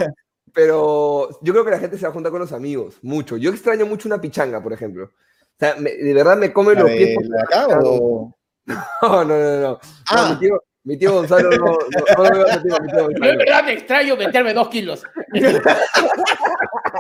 pero 0.54 1.40
yo 1.42 1.54
creo 1.54 1.64
que 1.64 1.72
la 1.72 1.80
gente 1.80 1.98
se 1.98 2.04
va 2.04 2.10
a 2.10 2.14
juntar 2.14 2.34
con 2.34 2.42
los 2.42 2.52
amigos, 2.52 2.96
mucho. 3.02 3.38
Yo 3.38 3.50
extraño 3.50 3.86
mucho 3.86 4.10
una 4.10 4.20
pichanga, 4.20 4.62
por 4.62 4.74
ejemplo. 4.74 5.10
O 5.56 5.60
sea, 5.60 5.76
de 5.76 6.14
verdad 6.14 6.38
me 6.38 6.52
come 6.52 6.76
los 6.76 6.90
pies. 6.90 7.18
acá, 7.42 7.68
o... 7.84 8.36
No, 8.66 9.24
no, 9.26 9.38
no, 9.38 9.60
no. 9.60 9.80
Ah. 10.10 10.40
Mi 10.86 10.98
tío 10.98 11.14
Gonzalo 11.14 11.50
no, 11.50 11.66
no, 11.66 11.78
no 12.18 12.24
me 12.24 12.44
va 12.44 12.54
a 12.54 12.58
meter 12.58 12.74
a 12.74 12.80
mi 12.80 12.88
tío 12.90 13.04
Gonzalo. 13.04 13.12
Yo 13.12 13.26
en 13.26 13.38
verdad 13.38 13.64
me 13.64 13.74
extraño 13.74 14.18
meterme 14.18 14.54
dos 14.54 14.68
kilos. 14.68 15.04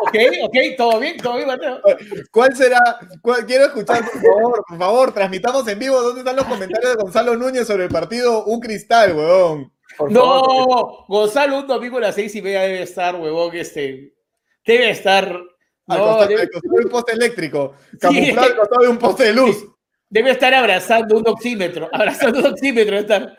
ok, 0.01 0.15
ok, 0.43 0.55
todo 0.77 0.99
bien, 0.99 1.17
todo 1.17 1.35
bien, 1.35 1.47
Mateo. 1.47 1.81
¿Cuál 2.31 2.55
será? 2.55 2.79
quiero 3.45 3.65
escuchar, 3.65 4.09
por 4.09 4.21
favor, 4.21 4.65
por 4.69 4.77
favor, 4.77 5.13
transmitamos 5.13 5.67
en 5.67 5.79
vivo 5.79 6.01
dónde 6.01 6.21
están 6.21 6.37
los 6.37 6.45
comentarios 6.45 6.95
de 6.95 7.03
Gonzalo 7.03 7.35
Núñez 7.35 7.67
sobre 7.67 7.83
el 7.83 7.89
partido 7.89 8.45
Un 8.45 8.61
Cristal, 8.61 9.17
huevón. 9.17 9.73
no, 10.09 11.05
Gonzalo 11.09 11.59
un 11.59 11.67
domingo 11.67 11.97
a 11.97 12.01
las 12.01 12.15
seis 12.15 12.33
y 12.35 12.41
media 12.41 12.61
debe 12.61 12.83
estar, 12.83 13.15
huevón, 13.15 13.53
este. 13.53 14.13
Debe 14.65 14.91
estar. 14.91 15.41
No, 15.87 16.21
al 16.21 16.27
debe... 16.27 16.45
de 16.45 16.85
un 16.85 16.89
poste 16.89 17.13
eléctrico, 17.13 17.75
camuflado 17.99 18.47
al 18.47 18.55
costado 18.55 18.81
de 18.83 18.87
un 18.87 18.97
poste 18.97 19.23
de 19.25 19.33
luz. 19.33 19.67
Debe 20.09 20.31
estar 20.31 20.53
abrazando 20.53 21.17
un 21.17 21.27
oxímetro, 21.27 21.89
abrazando 21.91 22.39
un 22.39 22.45
oxímetro, 22.45 22.97
estar. 22.97 23.37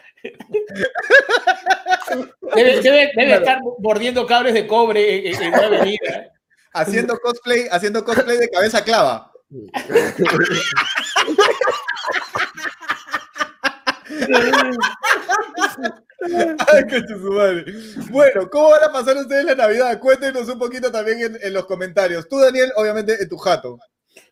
Debe, 2.55 3.35
estar 3.35 3.61
mordiendo 3.79 4.27
cables 4.27 4.55
de 4.55 4.67
cobre 4.67 5.31
en, 5.31 5.49
una 5.49 5.67
avenida. 5.67 6.33
Haciendo 6.73 7.19
cosplay, 7.19 7.67
haciendo 7.71 8.05
cosplay 8.05 8.39
de 8.39 8.51
cabeza 8.51 8.85
clava. 8.85 9.31
Ay, 16.73 16.85
bueno, 18.11 18.49
¿cómo 18.51 18.71
van 18.71 18.85
a 18.85 18.93
pasar 18.93 19.17
ustedes 19.17 19.45
la 19.45 19.55
Navidad? 19.55 19.99
Cuéntenos 19.99 20.49
un 20.49 20.59
poquito 20.59 20.91
también 20.91 21.21
en, 21.21 21.39
en, 21.41 21.53
los 21.53 21.67
comentarios. 21.67 22.29
Tú, 22.29 22.39
Daniel, 22.39 22.73
obviamente 22.77 23.23
en 23.23 23.29
tu 23.29 23.37
jato. 23.37 23.79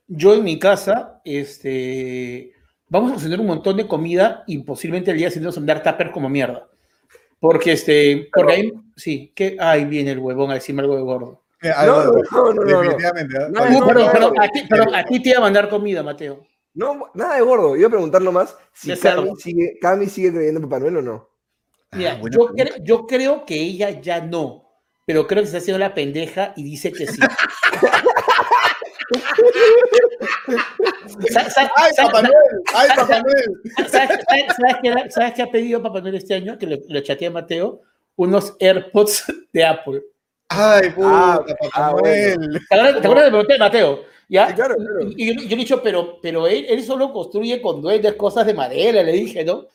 Yo 0.06 0.34
en 0.34 0.44
mi 0.44 0.58
casa, 0.58 1.20
este, 1.24 2.52
vamos 2.88 3.10
a 3.10 3.14
cocinar 3.14 3.40
un 3.40 3.46
montón 3.46 3.76
de 3.76 3.86
comida 3.86 4.44
y 4.46 4.58
posiblemente 4.58 5.10
el 5.10 5.18
día 5.18 5.30
siguiente 5.30 5.60
nos 5.60 5.66
dar 5.66 5.82
tupper 5.82 6.10
como 6.10 6.28
mierda. 6.28 6.68
Porque, 7.40 7.72
este, 7.72 8.28
porque 8.32 8.52
ahí, 8.52 8.72
sí, 8.96 9.32
que, 9.34 9.56
ay, 9.58 9.84
viene 9.84 10.12
el 10.12 10.18
huevón 10.18 10.50
a 10.50 10.54
decirme 10.54 10.82
algo 10.82 10.96
de 10.96 11.02
gordo. 11.02 11.42
No, 11.62 12.04
no, 12.04 12.52
no, 12.52 12.64
definitivamente. 12.64 13.36
pero, 14.12 14.32
a 14.40 14.48
ti, 14.48 14.64
pero 14.68 14.94
a 14.94 15.04
ti 15.04 15.22
te 15.22 15.30
iba 15.30 15.38
a 15.38 15.42
mandar 15.42 15.68
comida, 15.68 16.02
Mateo. 16.02 16.46
No, 16.74 17.10
nada 17.14 17.36
de 17.36 17.42
gordo. 17.42 17.76
Iba 17.76 17.88
a 17.88 17.90
preguntar 17.90 18.22
nomás 18.22 18.56
si 18.72 18.96
Cami 18.96 19.36
sigue, 19.36 19.78
Cami 19.80 20.06
sigue 20.06 20.32
creyendo 20.32 20.60
en 20.60 20.68
Papá 20.68 20.80
Noel 20.80 20.98
o 20.98 21.02
no. 21.02 21.28
Mira, 21.94 22.18
ah, 22.18 22.28
yo, 22.30 22.50
yo 22.82 23.06
creo 23.06 23.44
que 23.44 23.54
ella 23.54 24.00
ya 24.00 24.20
no, 24.20 24.70
pero 25.04 25.26
creo 25.26 25.42
que 25.42 25.48
se 25.48 25.56
está 25.56 25.62
haciendo 25.62 25.78
la 25.78 25.94
pendeja 25.94 26.54
y 26.56 26.62
dice 26.62 26.90
que 26.90 27.06
sí. 27.06 27.20
¡Ay, 31.76 31.92
Papá 31.96 32.22
Noel! 32.22 32.34
¡Ay, 32.74 32.88
Papá 32.96 33.20
Noel! 33.20 33.88
¿Sabes, 35.10 35.32
qué, 35.34 35.42
ha 35.42 35.50
pedido 35.50 35.82
Papá 35.82 36.00
Noel 36.00 36.14
este 36.14 36.34
año? 36.34 36.56
Que 36.58 36.66
le, 36.66 36.82
le 36.88 37.02
chateé 37.02 37.28
a 37.28 37.30
Mateo. 37.30 37.82
Unos 38.16 38.54
AirPods 38.58 39.24
de 39.52 39.64
Apple. 39.64 40.02
¡Ay, 40.48 40.90
puta, 40.90 41.34
ah, 41.34 41.44
Papá 41.46 41.70
ah, 41.74 41.92
Noel! 41.92 42.60
¿Te 42.68 42.74
acuerdas 42.74 43.48
de 43.48 43.58
Mateo? 43.58 44.04
¿Ya? 44.28 44.54
claro, 44.54 44.76
Y, 45.14 45.26
yo, 45.26 45.34
le 45.34 45.54
he 45.54 45.56
dicho, 45.56 45.82
pero, 45.82 46.18
pero 46.22 46.46
él, 46.46 46.64
él 46.68 46.82
solo 46.82 47.12
construye 47.12 47.60
con 47.60 47.82
duendes 47.82 48.14
cosas 48.14 48.46
de 48.46 48.54
madera, 48.54 49.02
le 49.02 49.12
dije, 49.12 49.44
¿no? 49.44 49.66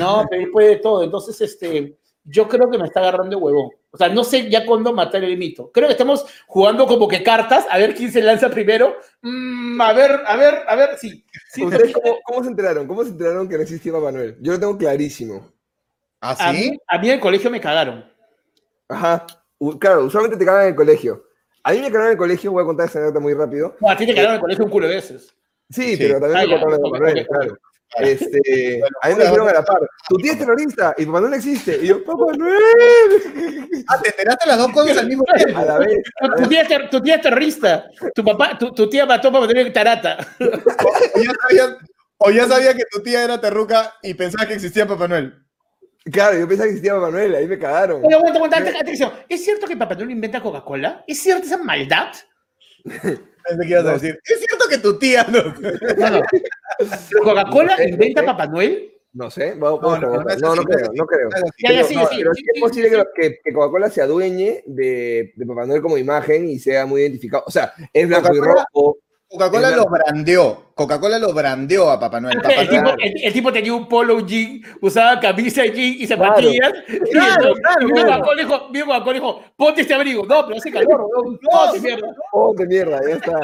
No, 0.00 0.26
pero 0.28 0.42
él 0.42 0.50
puede 0.50 0.76
todo. 0.76 1.04
Entonces, 1.04 1.40
este, 1.40 1.96
yo 2.24 2.48
creo 2.48 2.70
que 2.70 2.78
me 2.78 2.86
está 2.86 3.00
agarrando 3.00 3.38
huevón. 3.38 3.70
O 3.90 3.96
sea, 3.96 4.08
no 4.08 4.24
sé 4.24 4.50
ya 4.50 4.66
cuándo 4.66 4.92
matar 4.92 5.22
el 5.22 5.36
mito. 5.36 5.70
Creo 5.72 5.86
que 5.86 5.92
estamos 5.92 6.26
jugando 6.46 6.86
como 6.86 7.06
que 7.06 7.22
cartas, 7.22 7.66
a 7.70 7.78
ver 7.78 7.94
quién 7.94 8.10
se 8.10 8.22
lanza 8.22 8.50
primero. 8.50 8.96
Mm, 9.22 9.80
a 9.80 9.92
ver, 9.92 10.20
a 10.26 10.36
ver, 10.36 10.54
a 10.66 10.74
ver, 10.74 10.98
sí. 10.98 11.24
cómo, 12.24 12.42
se 12.42 12.50
enteraron? 12.50 12.88
¿Cómo 12.88 13.04
se 13.04 13.10
enteraron 13.10 13.48
que 13.48 13.56
no 13.56 13.62
existía 13.62 13.92
Papá 13.92 14.10
Noel? 14.10 14.36
Yo 14.40 14.52
lo 14.52 14.60
tengo 14.60 14.76
clarísimo. 14.76 15.52
¿Ah, 16.20 16.34
sí? 16.34 16.78
A 16.88 16.98
mí, 16.98 17.08
en 17.08 17.14
el 17.14 17.20
colegio 17.20 17.50
me 17.50 17.60
cagaron. 17.60 18.04
Ajá. 18.88 19.26
Claro, 19.78 20.04
usualmente 20.06 20.36
te 20.36 20.44
cagan 20.44 20.62
en 20.62 20.68
el 20.68 20.74
colegio. 20.74 21.24
A 21.62 21.72
mí 21.72 21.78
me 21.78 21.86
cagaron 21.86 22.06
en 22.06 22.12
el 22.12 22.18
colegio, 22.18 22.50
voy 22.52 22.62
a 22.62 22.66
contar 22.66 22.86
esa 22.86 22.98
anécdota 22.98 23.20
muy 23.20 23.34
rápido. 23.34 23.76
No, 23.80 23.90
a 23.90 23.96
ti 23.96 24.06
te 24.06 24.14
cagaron 24.14 24.32
en 24.32 24.36
el 24.36 24.40
colegio 24.40 24.64
un 24.64 24.70
culo 24.70 24.88
de 24.88 24.94
veces. 24.96 25.34
Sí, 25.70 25.96
pero 25.96 26.20
también 26.20 26.48
me 26.48 26.54
ah, 26.54 26.58
contaron 26.58 26.82
de 26.82 26.90
Papá 26.90 26.98
Noel, 26.98 27.26
claro. 27.26 27.58
Este, 27.96 28.80
a 29.02 29.08
mí 29.08 29.14
me 29.14 29.24
dijeron 29.24 29.48
a 29.48 29.52
la 29.52 29.64
par, 29.64 29.78
tu 30.08 30.16
tía 30.16 30.32
es 30.32 30.38
terrorista 30.38 30.94
y 30.96 31.06
Papá 31.06 31.20
Noel 31.20 31.34
existe. 31.34 31.78
Y 31.82 31.88
yo, 31.88 32.04
Papá 32.04 32.32
Noel. 32.36 32.60
Ah, 33.86 34.00
te 34.00 34.08
enteraste 34.08 34.48
las 34.48 34.56
dos 34.56 34.72
cosas 34.72 34.96
al 34.96 35.08
mismo 35.08 35.24
tiempo. 35.36 35.58
A 35.58 35.64
la 35.64 35.78
vez. 35.78 35.98
Tu, 36.38 36.48
tía, 36.48 36.62
es 36.62 36.90
tu 36.90 37.02
tía 37.02 37.16
es 37.16 37.20
terrorista. 37.20 37.84
Tu, 38.14 38.24
papá, 38.24 38.56
tu, 38.56 38.72
tu 38.72 38.88
tía 38.88 39.04
mató 39.04 39.28
a 39.28 39.32
Papá 39.32 39.46
Noel 39.46 39.66
en 39.66 39.72
Tarata. 39.72 40.16
O 40.40 41.20
ya, 41.20 41.32
sabía, 41.42 41.76
o 42.18 42.30
ya 42.30 42.48
sabía 42.48 42.74
que 42.74 42.84
tu 42.90 43.02
tía 43.02 43.24
era 43.24 43.40
terruca 43.40 43.94
y 44.02 44.14
pensaba 44.14 44.46
que 44.46 44.54
existía 44.54 44.86
Papá 44.86 45.08
Noel. 45.08 45.34
Claro, 46.10 46.38
yo 46.38 46.48
pensaba 46.48 46.66
que 46.66 46.70
existía 46.70 46.94
Papá 46.94 47.10
Noel, 47.10 47.34
ahí 47.34 47.46
me 47.46 47.58
cagaron. 47.58 48.04
Oye, 48.04 48.14
aguanta, 48.14 48.38
aguanta, 48.38 48.58
atención. 48.80 49.12
¿Es 49.28 49.44
cierto 49.44 49.66
que 49.66 49.76
Papá 49.76 49.96
Noel 49.96 50.12
inventa 50.12 50.40
Coca-Cola? 50.40 51.04
¿Es 51.06 51.20
cierto 51.20 51.46
esa 51.46 51.58
maldad? 51.58 52.12
Pensé 53.46 53.62
que 53.62 53.70
ibas 53.70 53.86
a 53.86 53.92
decir, 53.92 54.20
¿es 54.24 54.38
cierto 54.38 54.68
que 54.68 54.78
tu 54.78 54.98
tía 54.98 55.26
no? 55.30 55.54
¿Coca-Cola 57.22 57.76
inventa 57.86 58.24
Papá 58.24 58.46
Noel? 58.46 58.92
No 59.12 59.30
sé, 59.30 59.54
no, 59.54 59.78
no, 59.80 59.98
no, 59.98 60.16
no, 60.56 60.64
creo, 60.64 60.90
no 60.92 61.06
creo. 61.06 61.28
pero, 61.62 61.84
sí, 61.86 61.94
sí, 62.10 62.24
es 62.52 62.60
posible 62.60 62.90
que, 63.14 63.38
que 63.44 63.52
Coca-Cola 63.52 63.88
se 63.88 64.02
adueñe 64.02 64.64
de, 64.66 65.32
de, 65.36 65.46
Papá 65.46 65.66
Noel 65.66 65.82
como 65.82 65.96
imagen 65.98 66.48
y 66.48 66.58
sea 66.58 66.84
muy 66.84 67.02
identificado. 67.02 67.44
O 67.46 67.50
sea, 67.50 67.72
es 67.92 68.08
blanco 68.08 68.34
y 68.34 68.40
rojo, 68.40 68.98
Coca-Cola 69.28 69.70
lo 69.76 69.86
brandeó. 69.86 70.63
Coca-Cola 70.74 71.18
lo 71.18 71.32
brandeó 71.32 71.90
a 71.90 72.00
Papá 72.00 72.20
Noel. 72.20 72.40
el, 72.44 72.68
tipo, 72.68 72.90
el, 72.98 73.32
tipo, 73.32 73.52
tenía 73.52 73.72
un 73.72 73.88
polo 73.88 74.20
jean, 74.26 74.60
usaba 74.80 75.20
camisa 75.20 75.64
jean 75.66 75.94
y 75.98 76.06
zapatillas. 76.06 76.72
Claro, 77.12 77.54
claro, 77.54 77.88
Coca-Cola 77.90 78.42
dijo, 78.42 78.68
Coca-Cola 78.72 79.12
dijo, 79.12 79.42
ponte 79.56 79.82
este 79.82 79.94
abrigo. 79.94 80.26
No, 80.26 80.46
pero 80.46 80.58
hace 80.58 80.72
calor, 80.72 81.00
no, 81.00 81.38
ponte 81.50 81.80
mierda. 81.80 82.14
Ponte 82.32 82.66
mierda, 82.66 83.00
ya 83.08 83.14
está. 83.14 83.40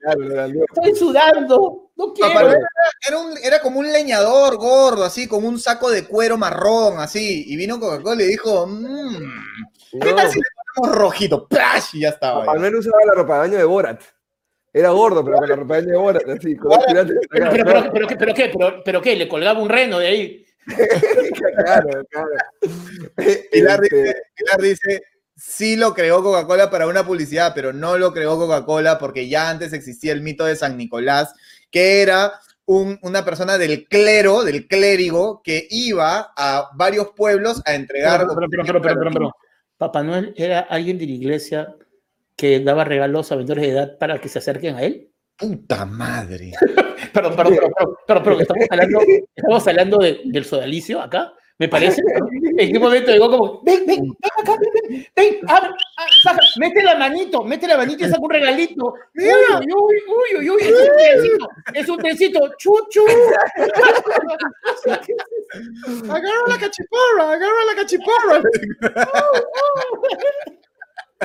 Claro, 0.00 0.46
Estoy 0.74 0.94
sudando. 0.96 1.90
No 1.94 2.12
quiero. 2.12 2.50
Era, 3.06 3.18
un, 3.18 3.38
era 3.42 3.60
como 3.60 3.78
un 3.78 3.92
leñador 3.92 4.56
gordo, 4.56 5.04
así, 5.04 5.28
con 5.28 5.44
un 5.44 5.60
saco 5.60 5.90
de 5.90 6.06
cuero 6.06 6.36
marrón, 6.36 6.98
así. 6.98 7.44
Y 7.46 7.56
vino 7.56 7.78
Coca-Cola 7.78 8.22
y 8.22 8.26
dijo, 8.26 8.66
mmm, 8.66 9.18
¿qué 10.00 10.12
tal 10.12 10.28
si 10.30 10.38
le 10.38 10.44
ponemos 10.74 10.98
rojito? 10.98 11.46
¡Plash! 11.46 11.94
Y 11.94 12.00
ya 12.00 12.08
estaba. 12.08 12.44
Papá 12.44 12.58
Noel 12.58 12.76
usaba 12.76 12.98
la 13.06 13.12
ropa 13.12 13.34
de 13.34 13.38
baño 13.40 13.58
de 13.58 13.64
Borat. 13.64 14.02
Era 14.72 14.90
gordo, 14.90 15.22
pero 15.24 15.36
con 15.36 15.48
la 15.48 15.56
ropa 15.56 15.80
de 15.82 15.96
Borat, 15.96 16.28
así. 16.28 16.56
pero, 16.56 17.50
pero, 17.50 17.64
pero, 17.92 17.92
pero, 17.92 18.34
qué, 18.34 18.50
pero, 18.50 18.82
pero 18.82 19.02
qué, 19.02 19.16
le 19.16 19.28
colgaba 19.28 19.60
un 19.60 19.68
reno 19.68 19.98
de 19.98 20.06
ahí. 20.06 20.46
claro, 21.64 22.04
claro. 22.08 22.28
Pilar, 23.50 23.80
este 23.82 23.96
dice, 23.96 24.16
Pilar 24.34 24.60
dice, 24.60 25.02
sí 25.36 25.76
lo 25.76 25.92
creó 25.92 26.22
Coca-Cola 26.22 26.70
para 26.70 26.86
una 26.86 27.04
publicidad, 27.04 27.52
pero 27.54 27.74
no 27.74 27.98
lo 27.98 28.14
creó 28.14 28.38
Coca-Cola 28.38 28.98
porque 28.98 29.28
ya 29.28 29.50
antes 29.50 29.74
existía 29.74 30.12
el 30.12 30.22
mito 30.22 30.46
de 30.46 30.56
San 30.56 30.78
Nicolás, 30.78 31.34
que 31.70 32.00
era 32.00 32.32
una 32.64 33.24
persona 33.24 33.58
del 33.58 33.86
clero, 33.86 34.44
del 34.44 34.66
clérigo, 34.66 35.42
que 35.42 35.66
iba 35.68 36.32
a 36.34 36.70
varios 36.74 37.10
pueblos 37.10 37.60
a 37.66 37.74
entregar. 37.74 38.26
Pero, 38.26 38.64
pero, 38.64 38.80
pero, 38.80 39.36
Papá 39.76 40.02
Noel 40.02 40.32
era 40.36 40.60
alguien 40.60 40.96
de 40.96 41.06
la 41.06 41.12
iglesia 41.12 41.76
que 42.42 42.58
daba 42.58 42.82
regalos 42.82 43.30
a 43.30 43.36
vendedores 43.36 43.62
de 43.62 43.70
edad 43.70 43.96
para 43.98 44.20
que 44.20 44.28
se 44.28 44.40
acerquen 44.40 44.74
a 44.74 44.82
él. 44.82 45.08
Puta 45.36 45.86
madre. 45.86 46.50
perdón, 47.14 47.36
perdón, 47.36 47.72
perdón, 48.04 48.24
perdón, 48.24 48.40
estamos 48.40 48.66
hablando, 48.68 49.00
estamos 49.36 49.68
hablando 49.68 49.98
del 49.98 50.44
sodalicio 50.44 51.00
acá. 51.00 51.32
Me 51.56 51.68
parece. 51.68 52.02
¿En 52.58 52.72
qué 52.72 52.78
momento 52.80 53.12
llegó 53.12 53.30
como, 53.30 53.62
ven, 53.62 53.86
ven, 53.86 54.00
ven 54.00 54.16
acá, 54.40 54.56
ven, 54.60 55.06
ven, 55.14 55.36
mete 56.56 56.82
la 56.82 56.96
manito, 56.96 57.44
mete 57.44 57.68
la 57.68 57.76
manito 57.76 58.04
y 58.04 58.08
saca 58.08 58.20
un 58.20 58.30
regalito. 58.30 58.92
Mira, 59.14 59.60
uy, 59.60 60.02
uy, 60.08 60.34
uy, 60.40 60.50
uy, 60.50 60.62
es 60.62 60.72
un 60.72 60.96
trencito, 60.96 61.48
es 61.74 61.88
un 61.88 61.98
trencito, 61.98 62.40
chuchu. 62.58 63.04
agarra 66.10 66.48
la 66.48 66.58
cachiporra, 66.58 67.34
agarra 67.34 67.64
la 67.68 67.74
cachiporra. 67.76 68.42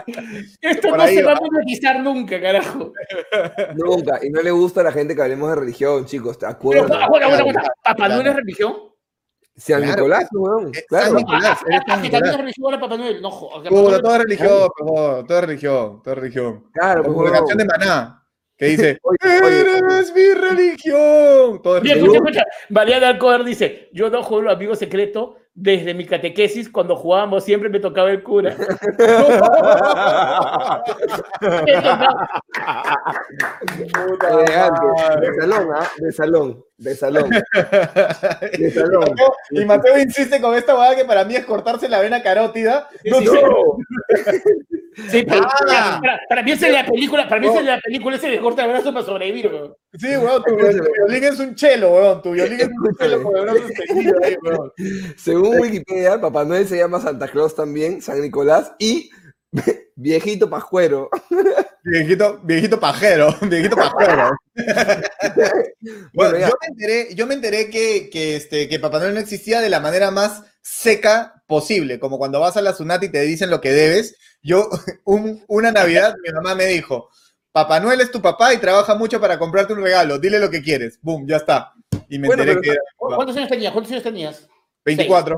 Esto 0.61 0.95
no 0.95 1.07
se 1.07 1.23
va 1.23 1.33
a 1.33 1.39
monetizar 1.39 1.99
nunca, 2.01 2.39
carajo. 2.41 2.93
Nunca. 3.75 4.19
Y 4.23 4.29
no 4.29 4.41
le 4.41 4.51
gusta 4.51 4.81
a 4.81 4.85
la 4.85 4.91
gente 4.91 5.15
que 5.15 5.21
hablemos 5.21 5.49
de 5.49 5.55
religión, 5.55 6.05
chicos. 6.05 6.37
¿Te 6.37 6.45
acuerdas? 6.45 6.89
¿Papá 7.83 8.09
no 8.09 8.21
es 8.21 8.35
religión? 8.35 8.75
San 9.57 9.81
Nicolás, 9.81 10.27
weón. 10.31 10.71
Claro. 10.87 11.05
San 11.05 11.15
Nicolás. 11.15 11.59
San 11.87 12.01
Nicolás. 12.01 12.29
es 12.29 12.37
religión 12.37 12.73
a 12.75 12.79
Papá 12.79 12.97
Noel. 12.97 13.21
No, 13.21 13.29
todo, 13.29 14.01
todo 14.01 14.15
es 14.15 14.21
religión, 14.21 14.69
todo 14.77 15.25
es 15.27 15.41
religión, 15.41 16.01
todo 16.03 16.13
es 16.13 16.19
religión. 16.19 16.69
Claro, 16.71 17.03
Como 17.03 17.23
la 17.23 17.31
canción 17.31 17.57
de 17.57 17.65
Maná, 17.65 18.23
que 18.55 18.65
dice, 18.67 18.99
eres 19.23 20.13
mi 20.13 20.33
religión. 20.33 21.61
Todo 21.63 21.81
Bien, 21.81 21.97
escucha, 21.97 22.17
escucha. 22.17 22.43
Mariana 22.69 23.09
Alcover 23.09 23.43
dice, 23.43 23.89
yo 23.93 24.11
no 24.11 24.21
juego 24.21 24.49
amigo 24.49 24.75
secreto 24.75 25.37
desde 25.59 25.95
mi 25.95 26.05
catequesis, 26.05 26.69
cuando 26.69 26.95
jugábamos, 26.95 27.43
siempre 27.43 27.67
me 27.67 27.79
tocaba 27.79 28.11
el 28.11 28.21
cura. 28.21 28.55
de 35.19 35.33
salón, 35.41 35.69
¿ah? 35.73 35.87
De 35.97 36.11
salón, 36.11 36.63
de 36.77 36.95
salón. 36.95 37.29
De 37.29 38.71
salón. 38.73 39.15
Y 39.51 39.65
Mateo 39.65 39.99
insiste 39.99 40.39
con 40.39 40.55
esta 40.55 40.75
hueá 40.75 40.95
que 40.95 41.05
para 41.05 41.25
mí 41.25 41.35
es 41.35 41.45
cortarse 41.45 41.89
la 41.89 42.01
vena 42.01 42.21
carótida. 42.21 42.89
No, 43.05 43.19
Sí, 45.09 45.25
ah. 45.29 46.01
para, 46.27 46.41
mí 46.41 46.51
es 46.51 46.63
en 46.63 46.73
la 46.73 46.85
película, 46.85 47.29
para 47.29 47.39
mí 47.39 47.47
es 47.47 47.55
en 47.55 47.65
la 47.67 47.79
película 47.79 48.15
ese 48.15 48.29
de 48.29 48.39
corta 48.39 48.65
el 48.65 48.71
brazo 48.71 48.91
para 48.91 49.05
sobrevivir, 49.05 49.47
weón. 49.47 49.75
Sí, 49.93 50.07
weón, 50.17 50.43
tu, 50.43 50.55
violín 50.55 51.23
es 51.23 51.39
un 51.39 51.55
chelo, 51.55 51.93
weón. 51.93 52.21
Tu 52.21 52.31
violín 52.31 52.59
es 52.59 52.67
un 52.67 52.95
chelo 52.95 53.23
con 53.23 53.37
el 53.37 53.43
brazo 53.43 53.61
ahí, 53.89 54.35
weón. 54.41 54.71
Según 55.15 55.59
Wikipedia, 55.59 56.19
Papá 56.19 56.45
Noel 56.45 56.67
se 56.67 56.77
llama 56.77 56.99
Santa 56.99 57.27
Claus 57.27 57.55
también, 57.55 58.01
San 58.01 58.19
Nicolás 58.21 58.73
y 58.79 59.11
viejito 59.95 60.49
pascuero. 60.49 61.09
Viejito, 61.83 62.39
viejito 62.43 62.79
pajero, 62.79 63.35
viejito 63.41 63.75
pajero. 63.75 64.31
bueno, 66.13 66.37
yo 66.37 66.53
me 66.61 66.67
enteré, 66.67 67.15
yo 67.15 67.27
me 67.27 67.33
enteré 67.33 67.69
que, 67.69 68.09
que, 68.09 68.35
este, 68.35 68.67
que 68.67 68.79
Papá 68.79 68.99
Noel 68.99 69.13
no 69.13 69.19
existía 69.19 69.61
de 69.61 69.69
la 69.69 69.79
manera 69.79 70.11
más 70.11 70.43
seca 70.61 71.43
posible, 71.47 71.99
como 71.99 72.17
cuando 72.17 72.39
vas 72.39 72.57
a 72.57 72.61
la 72.61 72.73
Sunat 72.73 73.03
y 73.03 73.09
te 73.09 73.21
dicen 73.21 73.49
lo 73.49 73.61
que 73.61 73.71
debes. 73.71 74.17
Yo, 74.41 74.69
una 75.47 75.71
Navidad, 75.71 76.15
mi 76.23 76.33
mamá 76.33 76.55
me 76.55 76.65
dijo, 76.65 77.09
Papá 77.51 77.79
Noel 77.79 78.01
es 78.01 78.11
tu 78.11 78.21
papá 78.21 78.53
y 78.53 78.57
trabaja 78.57 78.95
mucho 78.95 79.19
para 79.19 79.39
comprarte 79.39 79.73
un 79.73 79.81
regalo, 79.81 80.19
dile 80.19 80.39
lo 80.39 80.49
que 80.49 80.61
quieres. 80.61 80.99
Boom, 81.01 81.27
ya 81.27 81.37
está. 81.37 81.73
Y 82.09 82.19
me 82.19 82.27
enteré 82.27 82.59
que... 82.61 82.75
¿Cuántos 82.97 83.35
años 83.37 83.49
tenías? 83.49 83.71
¿Cuántos 83.71 83.91
años 83.91 84.03
tenías? 84.03 84.47
24. 84.85 85.37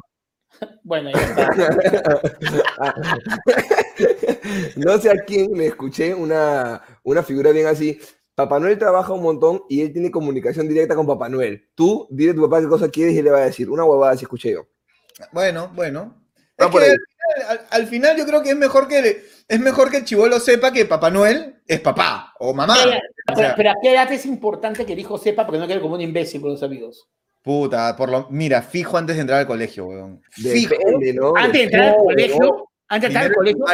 Bueno, 0.84 1.12
ya 1.12 1.22
está. 1.22 1.52
no 4.76 4.98
sé 4.98 5.12
a 5.12 5.24
quién 5.24 5.52
me 5.52 5.68
escuché 5.68 6.16
una, 6.16 6.82
una 7.04 7.22
figura 7.22 7.52
bien 7.52 7.68
así. 7.68 8.00
Papá 8.34 8.60
Noel 8.60 8.80
trabaja 8.80 9.14
un 9.14 9.22
montón 9.22 9.62
y 9.70 9.82
él 9.82 9.92
tiene 9.92 10.10
comunicación 10.10 10.68
directa 10.68 10.96
con 10.96 11.06
Papá 11.06 11.30
Noel. 11.30 11.70
Tú 11.76 12.08
dile 12.10 12.32
a 12.32 12.36
tu 12.36 12.42
papá 12.42 12.62
qué 12.62 12.68
cosa 12.68 12.90
quieres 12.90 13.14
y 13.14 13.20
él 13.20 13.26
le 13.26 13.32
va 13.32 13.40
a 13.40 13.46
decir. 13.46 13.70
Una 13.70 13.84
huevada 13.84 14.16
si 14.16 14.24
escuché 14.24 14.54
yo. 14.54 14.68
Bueno, 15.32 15.72
bueno. 15.76 16.24
al, 17.70 17.88
final, 17.88 18.18
yo 18.18 18.26
creo 18.26 18.42
que 18.42 18.52
es 18.52 18.58
mejor 18.58 18.88
que 18.88 19.24
es 19.48 19.60
mejor 19.60 19.92
que 19.92 19.98
el 19.98 20.06
chivolo 20.06 20.40
sepa 20.40 20.72
que 20.72 20.86
Papá 20.86 21.10
Noel 21.10 21.62
es 21.68 21.82
papá 21.82 22.34
o 22.40 22.54
mamá. 22.54 22.76
Pero, 23.36 23.72
a 23.72 23.76
qué 23.82 23.92
edad 23.92 24.12
es 24.12 24.26
importante 24.26 24.86
que 24.86 24.94
el 24.94 25.00
hijo 25.00 25.18
sepa 25.18 25.46
porque 25.46 25.60
no 25.60 25.68
quede 25.68 25.82
como 25.82 25.96
un 25.96 26.02
imbécil 26.02 26.42
con 26.42 26.52
los 26.52 26.64
amigos. 26.64 27.08
Puta, 27.50 27.96
por 27.96 28.12
lo, 28.12 28.28
mira, 28.30 28.62
fijo 28.62 28.96
antes 28.96 29.16
de 29.16 29.22
entrar 29.22 29.40
al 29.40 29.48
colegio, 29.48 29.88
weón. 29.88 30.22
Fijo. 30.30 30.76
Antes 31.36 31.54
de 31.54 31.64
entrar 31.64 31.90
al 31.90 31.96
colegio, 31.96 32.70
antes 32.88 33.02
de 33.02 33.08
entrar 33.08 33.26
al 33.26 33.34
colegio. 33.34 33.66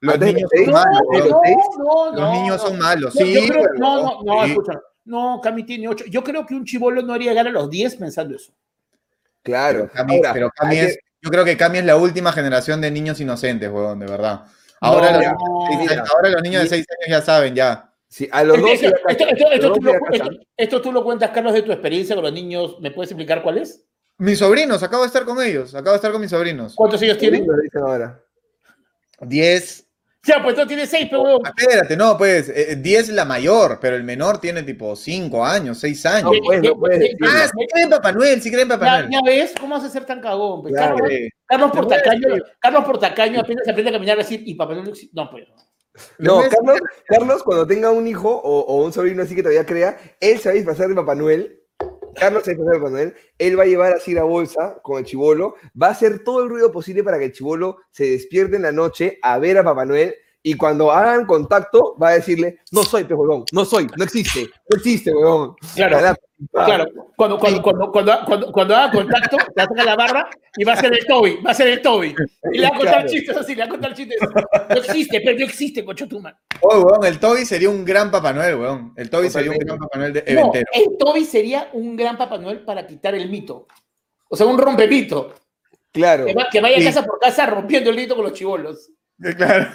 Los 0.00 0.18
niños 0.18 0.50
son 0.50 0.72
malos. 0.72 2.12
los 2.12 2.32
niños 2.32 2.60
son 2.60 2.78
malos. 2.80 3.14
Sí, 3.14 3.48
no, 3.78 4.02
no, 4.02 4.22
no, 4.24 4.44
escucha. 4.44 4.80
No, 5.04 5.40
Cami 5.40 5.62
tiene 5.62 5.86
8. 5.86 6.06
Yo 6.08 6.24
creo 6.24 6.44
que 6.44 6.54
un 6.54 6.64
chivolo 6.64 7.02
no 7.02 7.14
haría 7.14 7.30
llegar 7.30 7.46
a 7.46 7.50
los 7.50 7.70
10 7.70 7.94
pensando 7.94 8.34
eso. 8.34 8.52
Claro. 9.44 9.88
Pero 10.32 10.50
Cami, 10.50 10.78
es, 10.78 10.98
yo 11.22 11.30
creo 11.30 11.44
que 11.44 11.56
Cami 11.56 11.78
es 11.78 11.84
la 11.84 11.96
última 11.96 12.32
generación 12.32 12.80
de 12.80 12.90
niños 12.90 13.20
inocentes, 13.20 13.70
weón, 13.70 14.00
de 14.00 14.06
verdad. 14.06 14.44
Ahora, 14.80 15.12
los, 15.12 16.10
ahora 16.10 16.30
los 16.30 16.42
niños 16.42 16.64
de 16.64 16.68
6 16.68 16.84
años 17.06 17.20
ya 17.20 17.24
saben, 17.24 17.54
ya. 17.54 17.89
Sí, 18.10 18.28
a 18.32 18.42
los 18.42 18.60
dos. 18.60 18.70
Esto, 20.56 20.82
tú 20.82 20.92
lo, 20.92 21.04
cuentas, 21.04 21.30
Carlos, 21.30 21.54
de 21.54 21.62
tu 21.62 21.70
experiencia 21.70 22.16
con 22.16 22.24
los 22.24 22.32
niños. 22.32 22.76
¿Me 22.80 22.90
puedes 22.90 23.12
explicar 23.12 23.40
cuál 23.40 23.58
es? 23.58 23.84
Mis 24.18 24.40
sobrinos, 24.40 24.82
acabo 24.82 25.04
de 25.04 25.06
estar 25.06 25.24
con 25.24 25.40
ellos. 25.40 25.74
Acabo 25.74 25.92
de 25.92 25.96
estar 25.96 26.10
con 26.10 26.20
mis 26.20 26.30
sobrinos. 26.30 26.74
¿Cuántos 26.74 27.00
años 27.00 27.16
tienen? 27.18 27.46
ahora? 27.74 28.20
Diez. 29.20 29.86
Ya, 30.26 30.42
pues 30.42 30.54
tú 30.54 30.66
tienes 30.66 30.90
seis, 30.90 31.06
pero 31.10 31.38
Espérate, 31.42 31.96
no, 31.96 32.18
pues, 32.18 32.50
eh, 32.50 32.76
diez 32.76 33.08
es 33.08 33.14
la 33.14 33.24
mayor, 33.24 33.78
pero 33.80 33.96
el 33.96 34.04
menor 34.04 34.38
tiene 34.38 34.62
tipo 34.64 34.94
cinco 34.94 35.46
años, 35.46 35.78
seis 35.78 36.04
años. 36.04 36.24
No, 36.24 36.42
pues, 36.44 36.62
no 36.62 36.74
puedes 36.74 37.16
ah, 37.26 37.46
si 37.46 37.66
creen 37.68 37.88
Papá 37.88 38.12
Noel, 38.12 38.42
si 38.42 38.50
creen 38.50 38.68
Papá 38.68 39.00
Noel. 39.00 39.10
Ya 39.10 39.20
ves, 39.24 39.54
¿cómo 39.58 39.76
vas 39.76 39.84
a 39.84 39.88
ser 39.88 40.04
tan 40.04 40.20
cagón? 40.20 40.60
Pues, 40.60 40.74
Carlos, 40.74 41.08
Carlos, 41.46 41.70
Portacaño, 41.70 42.28
Carlos 42.58 42.84
Portacaño 42.84 43.40
apenas 43.40 43.66
aprende 43.66 43.88
a 43.88 43.94
caminar 43.94 44.18
a 44.18 44.22
decir, 44.22 44.42
y 44.44 44.54
Papá 44.54 44.74
Noel 44.74 44.92
no, 45.12 45.30
pues. 45.30 45.46
No, 46.18 46.40
Carlos, 46.48 46.80
Carlos, 47.06 47.42
cuando 47.42 47.66
tenga 47.66 47.90
un 47.90 48.06
hijo 48.06 48.30
o, 48.30 48.84
un 48.84 48.92
sobrino 48.92 49.22
así 49.22 49.34
que 49.34 49.42
todavía 49.42 49.66
crea, 49.66 49.98
él 50.20 50.38
se 50.38 50.48
va 50.48 50.52
a 50.52 50.56
disfrazar 50.56 50.88
de 50.88 50.94
Papá 50.94 51.14
Noel. 51.14 51.62
Carlos 52.14 52.42
se 52.44 52.50
va 52.50 52.54
a 52.54 52.56
disfrazar 52.56 52.74
de 52.74 52.78
Papá 52.78 52.90
Noel. 52.90 53.14
Él 53.38 53.58
va 53.58 53.62
a 53.62 53.66
llevar 53.66 53.92
así 53.92 54.12
la 54.14 54.24
bolsa 54.24 54.78
con 54.82 54.98
el 54.98 55.04
chivolo. 55.04 55.54
Va 55.80 55.88
a 55.88 55.92
hacer 55.92 56.24
todo 56.24 56.42
el 56.42 56.50
ruido 56.50 56.72
posible 56.72 57.02
para 57.04 57.18
que 57.18 57.26
el 57.26 57.32
chivolo 57.32 57.78
se 57.90 58.10
despierte 58.10 58.56
en 58.56 58.62
la 58.62 58.72
noche 58.72 59.18
a 59.22 59.38
ver 59.38 59.58
a 59.58 59.64
Papá 59.64 59.84
Noel 59.84 60.14
y 60.42 60.54
cuando 60.54 60.90
hagan 60.90 61.26
contacto 61.26 61.96
va 62.00 62.08
a 62.08 62.12
decirle, 62.12 62.60
no 62.72 62.82
soy 62.82 63.04
pez 63.04 63.16
no 63.52 63.64
soy, 63.64 63.86
no 63.96 64.04
existe, 64.04 64.48
no 64.68 64.76
existe, 64.76 65.12
huevón. 65.12 65.54
Claro, 65.74 65.98
claro. 66.52 66.90
Cuando, 67.14 67.38
cuando, 67.38 67.62
cuando, 67.62 67.92
cuando, 68.24 68.52
cuando, 68.52 68.74
haga 68.74 68.90
contacto, 68.90 69.36
te 69.54 69.62
saca 69.62 69.84
la 69.84 69.94
barra 69.94 70.30
y 70.56 70.64
va 70.64 70.72
a 70.72 70.76
ser 70.76 70.94
el 70.94 71.06
Toby, 71.06 71.36
va 71.44 71.50
a 71.50 71.54
ser 71.54 71.68
el 71.68 71.82
Toby. 71.82 72.14
Y 72.52 72.58
le 72.58 72.70
va 72.70 72.74
a 72.74 72.78
contar 72.78 73.06
chistes 73.06 73.36
así, 73.36 73.54
le 73.54 73.60
va 73.60 73.66
a 73.66 73.68
contar 73.68 73.92
chistes. 73.92 74.18
No 74.70 74.76
existe, 74.76 75.20
pero 75.20 75.38
no 75.38 75.44
existe, 75.44 75.84
cocho 75.84 76.08
tuma. 76.08 76.38
Oh, 76.62 76.80
weón, 76.80 77.04
el 77.04 77.18
Toby 77.18 77.44
sería 77.44 77.68
un 77.68 77.84
gran 77.84 78.10
Papá 78.10 78.32
Noel, 78.32 78.54
weón. 78.54 78.94
El 78.96 79.10
Toby 79.10 79.28
sería 79.28 79.50
un 79.50 79.58
gran 79.58 79.78
Papá 79.78 79.98
Noel 79.98 80.12
de 80.14 80.24
eventero. 80.26 80.66
No, 80.74 80.82
el 80.82 80.96
Toby 80.96 81.24
sería 81.26 81.68
un 81.74 81.94
gran 81.94 82.16
Papá 82.16 82.38
Noel 82.38 82.60
para 82.60 82.86
quitar 82.86 83.14
el 83.14 83.28
mito. 83.28 83.66
O 84.30 84.36
sea, 84.36 84.46
un 84.46 84.56
rompemito. 84.56 85.34
Claro. 85.92 86.24
Que, 86.50 86.60
vaya 86.60 86.82
casa 86.82 87.04
por 87.04 87.18
casa 87.18 87.44
rompiendo 87.46 87.90
el 87.90 87.96
mito 87.96 88.14
con 88.16 88.24
los 88.24 88.32
chivolos. 88.32 88.90
Claro. 89.36 89.70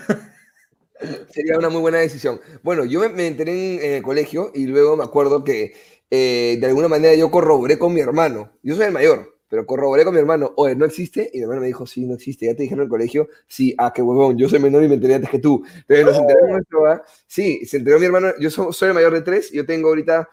Sería 1.30 1.58
una 1.58 1.70
muy 1.70 1.82
buena 1.82 2.00
decisión. 2.00 2.40
Bueno, 2.64 2.86
yo 2.86 3.08
me, 3.10 3.28
enteré 3.28 3.86
en, 3.86 3.94
el 3.96 4.04
colegio 4.04 4.52
y 4.54 4.66
luego 4.66 4.96
me 4.96 5.04
acuerdo 5.04 5.44
que 5.44 5.74
eh, 6.10 6.58
de 6.60 6.68
alguna 6.68 6.88
manera 6.88 7.14
yo 7.16 7.30
corroboré 7.32 7.78
con 7.78 7.94
mi 7.94 8.02
hermano. 8.02 8.52
Yo 8.64 8.76
soy 8.76 8.86
el 8.86 8.92
mayor, 8.92 9.38
pero 9.50 9.66
corroboré 9.66 10.06
con 10.06 10.14
mi 10.14 10.20
hermano, 10.20 10.54
oye, 10.56 10.76
¿no 10.76 10.86
existe? 10.86 11.30
Y 11.34 11.38
mi 11.38 11.44
hermano 11.44 11.62
me 11.62 11.68
dijo, 11.68 11.86
sí, 11.86 12.06
no 12.06 12.16
existe. 12.16 12.46
¿Ya 12.46 12.56
te 12.56 12.64
dijeron 12.64 12.82
en 12.82 12.86
el 12.86 12.90
colegio? 12.90 13.28
Sí, 13.48 13.76
ah, 13.78 13.92
qué 13.94 14.02
huevón, 14.02 14.38
yo 14.38 14.48
soy 14.48 14.60
menor 14.60 14.84
y 14.84 14.88
me 14.88 14.96
enteré 14.96 15.16
antes 15.16 15.30
que 15.30 15.40
tú. 15.40 15.66
Pero 15.86 16.08
nos 16.08 16.18
enteramos 16.18 16.62
¿ah? 16.88 17.04
Sí, 17.28 17.66
se 17.66 17.78
enteró 17.78 18.00
mi 18.00 18.06
hermano, 18.06 18.30
yo 18.40 18.50
soy, 18.50 18.88
el 18.90 18.94
mayor 18.94 19.14
de 19.14 19.22
tres, 19.22 19.52
yo 19.52 19.66
tengo 19.66 19.90
ahorita, 19.90 20.30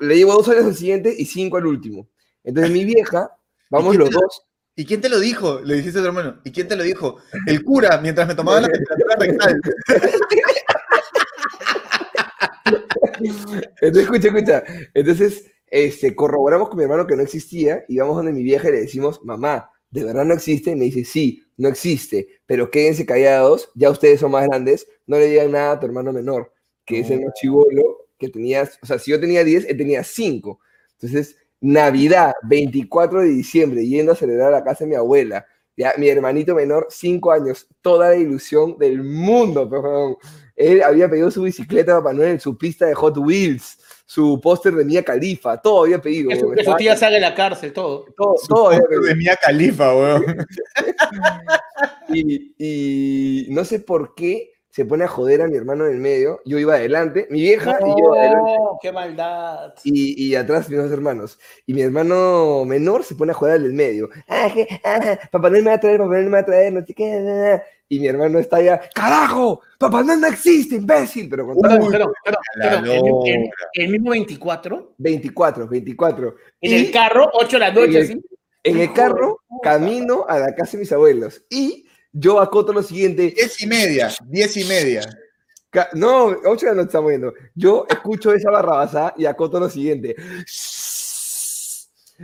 le 0.00 0.16
llevo 0.16 0.32
dos 0.32 0.48
años 0.48 0.64
al 0.64 0.74
siguiente 0.74 1.14
y 1.16 1.24
cinco 1.24 1.56
al 1.56 1.66
último. 1.66 2.08
Entonces 2.42 2.72
mi 2.72 2.84
vieja, 2.84 3.30
vamos 3.70 3.96
los 3.96 4.10
dos 4.10 4.47
¿Y 4.78 4.86
quién 4.86 5.00
te 5.00 5.08
lo 5.08 5.18
dijo? 5.18 5.60
Le 5.60 5.74
dijiste 5.74 5.98
a 5.98 6.02
tu 6.02 6.06
hermano. 6.06 6.40
¿Y 6.44 6.52
quién 6.52 6.68
te 6.68 6.76
lo 6.76 6.84
dijo? 6.84 7.16
El 7.48 7.64
cura, 7.64 7.98
mientras 8.00 8.28
me 8.28 8.36
tomaba 8.36 8.60
la 8.60 8.68
temperatura 8.68 9.16
rectal. 9.18 9.60
Entonces, 13.80 14.02
escucha, 14.04 14.28
escucha. 14.28 14.62
Entonces, 14.94 15.50
este, 15.66 16.14
corroboramos 16.14 16.68
con 16.68 16.78
mi 16.78 16.84
hermano 16.84 17.08
que 17.08 17.16
no 17.16 17.24
existía 17.24 17.84
y 17.88 17.98
vamos 17.98 18.18
donde 18.18 18.30
mi 18.30 18.44
vieja 18.44 18.68
y 18.68 18.72
le 18.72 18.80
decimos, 18.82 19.20
mamá, 19.24 19.68
¿de 19.90 20.04
verdad 20.04 20.24
no 20.24 20.34
existe? 20.34 20.70
Y 20.70 20.76
me 20.76 20.84
dice, 20.84 21.04
sí, 21.04 21.42
no 21.56 21.68
existe, 21.68 22.28
pero 22.46 22.70
quédense 22.70 23.04
callados, 23.04 23.72
ya 23.74 23.90
ustedes 23.90 24.20
son 24.20 24.30
más 24.30 24.46
grandes, 24.46 24.86
no 25.08 25.18
le 25.18 25.26
digan 25.26 25.50
nada 25.50 25.72
a 25.72 25.80
tu 25.80 25.86
hermano 25.86 26.12
menor, 26.12 26.52
que 26.86 27.00
es 27.00 27.10
el 27.10 27.22
más 27.22 27.34
chivolo 27.34 28.06
que 28.16 28.28
tenía, 28.28 28.70
o 28.80 28.86
sea, 28.86 29.00
si 29.00 29.10
yo 29.10 29.18
tenía 29.18 29.42
10, 29.42 29.64
él 29.70 29.76
tenía 29.76 30.04
5. 30.04 30.60
Entonces, 30.92 31.36
Navidad, 31.60 32.34
24 32.42 33.22
de 33.22 33.28
diciembre, 33.28 33.86
yendo 33.86 34.12
a 34.12 34.16
celebrar 34.16 34.48
a 34.48 34.58
la 34.58 34.64
casa 34.64 34.84
de 34.84 34.90
mi 34.90 34.96
abuela. 34.96 35.46
Ya, 35.76 35.92
mi 35.96 36.08
hermanito 36.08 36.54
menor, 36.54 36.88
5 36.90 37.32
años, 37.32 37.68
toda 37.80 38.10
la 38.10 38.16
ilusión 38.16 38.76
del 38.78 39.02
mundo, 39.02 39.68
pero 39.70 40.18
él 40.56 40.82
había 40.82 41.08
pedido 41.08 41.30
su 41.30 41.42
bicicleta 41.42 41.92
a 41.92 41.98
Papá 41.98 42.12
Noel, 42.12 42.40
su 42.40 42.58
pista 42.58 42.86
de 42.86 42.94
Hot 42.94 43.16
Wheels, 43.18 43.78
su 44.04 44.40
póster 44.40 44.74
de 44.74 44.84
Mia 44.84 45.04
Califa, 45.04 45.60
todo 45.60 45.84
había 45.84 46.00
pedido. 46.00 46.30
Que 46.30 46.64
su, 46.64 46.76
tía 46.76 46.96
sale 46.96 47.16
de 47.16 47.20
la 47.20 47.34
cárcel, 47.34 47.72
todo. 47.72 48.06
Todo, 48.16 48.34
todo 48.48 48.70
de 48.70 49.14
Mia 49.14 49.36
Califa, 49.36 49.94
weón. 49.94 50.24
y, 52.08 52.54
y 52.58 53.46
no 53.50 53.64
sé 53.64 53.80
por 53.80 54.14
qué 54.14 54.57
se 54.70 54.84
pone 54.84 55.04
a 55.04 55.08
joder 55.08 55.42
a 55.42 55.48
mi 55.48 55.56
hermano 55.56 55.86
en 55.86 55.92
el 55.92 55.98
medio, 55.98 56.40
yo 56.44 56.58
iba 56.58 56.74
adelante, 56.74 57.26
mi 57.30 57.40
vieja 57.40 57.78
y 57.80 58.00
yo 58.00 58.14
adelante. 58.14 58.52
qué 58.82 58.92
maldad! 58.92 59.74
Y, 59.82 60.28
y, 60.28 60.34
atrás 60.34 60.68
mis 60.68 60.78
dos 60.78 60.92
hermanos. 60.92 61.38
Y 61.66 61.74
mi 61.74 61.82
hermano 61.82 62.64
menor 62.64 63.02
se 63.02 63.14
pone 63.14 63.32
a 63.32 63.34
joder 63.34 63.56
en 63.56 63.66
el 63.66 63.72
medio. 63.72 64.08
Ah, 64.28 64.48
que, 64.52 64.68
ah, 64.84 65.18
papá 65.30 65.50
no 65.50 65.56
me 65.56 65.62
va 65.62 65.74
a 65.74 65.80
traer, 65.80 65.98
papá 65.98 66.18
no 66.18 66.24
me 66.24 66.30
va 66.30 66.38
a 66.38 66.46
traer, 66.46 66.72
no 66.72 66.84
sé 66.84 66.94
qué. 66.94 67.62
Y 67.88 67.98
mi 68.00 68.06
hermano 68.06 68.38
está 68.38 68.58
allá, 68.58 68.80
¡carajo! 68.94 69.62
¡Papá 69.78 70.02
no, 70.02 70.14
no 70.14 70.26
existe, 70.26 70.76
imbécil! 70.76 71.28
Pero 71.30 71.46
con 71.46 71.56
Uy, 71.56 71.88
pero, 71.90 72.12
pero, 72.22 72.38
pero, 72.60 73.24
el, 73.24 73.50
el, 73.72 73.88
mismo 73.88 74.10
24. 74.10 74.94
24, 74.98 75.66
24. 75.66 76.34
En 76.60 76.70
y 76.70 76.74
el 76.74 76.90
carro, 76.90 77.30
8 77.32 77.56
de 77.56 77.58
la 77.58 77.72
noche, 77.72 78.06
¿sí? 78.06 78.22
En 78.62 78.78
el 78.78 78.92
carro, 78.92 79.40
camino 79.62 80.26
a 80.28 80.38
la 80.38 80.54
casa 80.54 80.72
de 80.72 80.78
mis 80.78 80.92
abuelos. 80.92 81.42
Y 81.48 81.87
yo 82.12 82.40
acoto 82.40 82.72
lo 82.72 82.82
siguiente. 82.82 83.32
Diez 83.34 83.62
y 83.62 83.66
media, 83.66 84.10
diez 84.26 84.56
y 84.56 84.64
media. 84.64 85.02
No, 85.94 86.26
ocho 86.46 86.66
ya 86.66 86.74
no 86.74 86.82
estamos 86.82 87.10
viendo. 87.10 87.34
Yo 87.54 87.86
escucho 87.88 88.32
esa 88.32 88.50
barrabasada 88.50 89.14
y 89.16 89.26
acoto 89.26 89.60
lo 89.60 89.68
siguiente. 89.68 90.16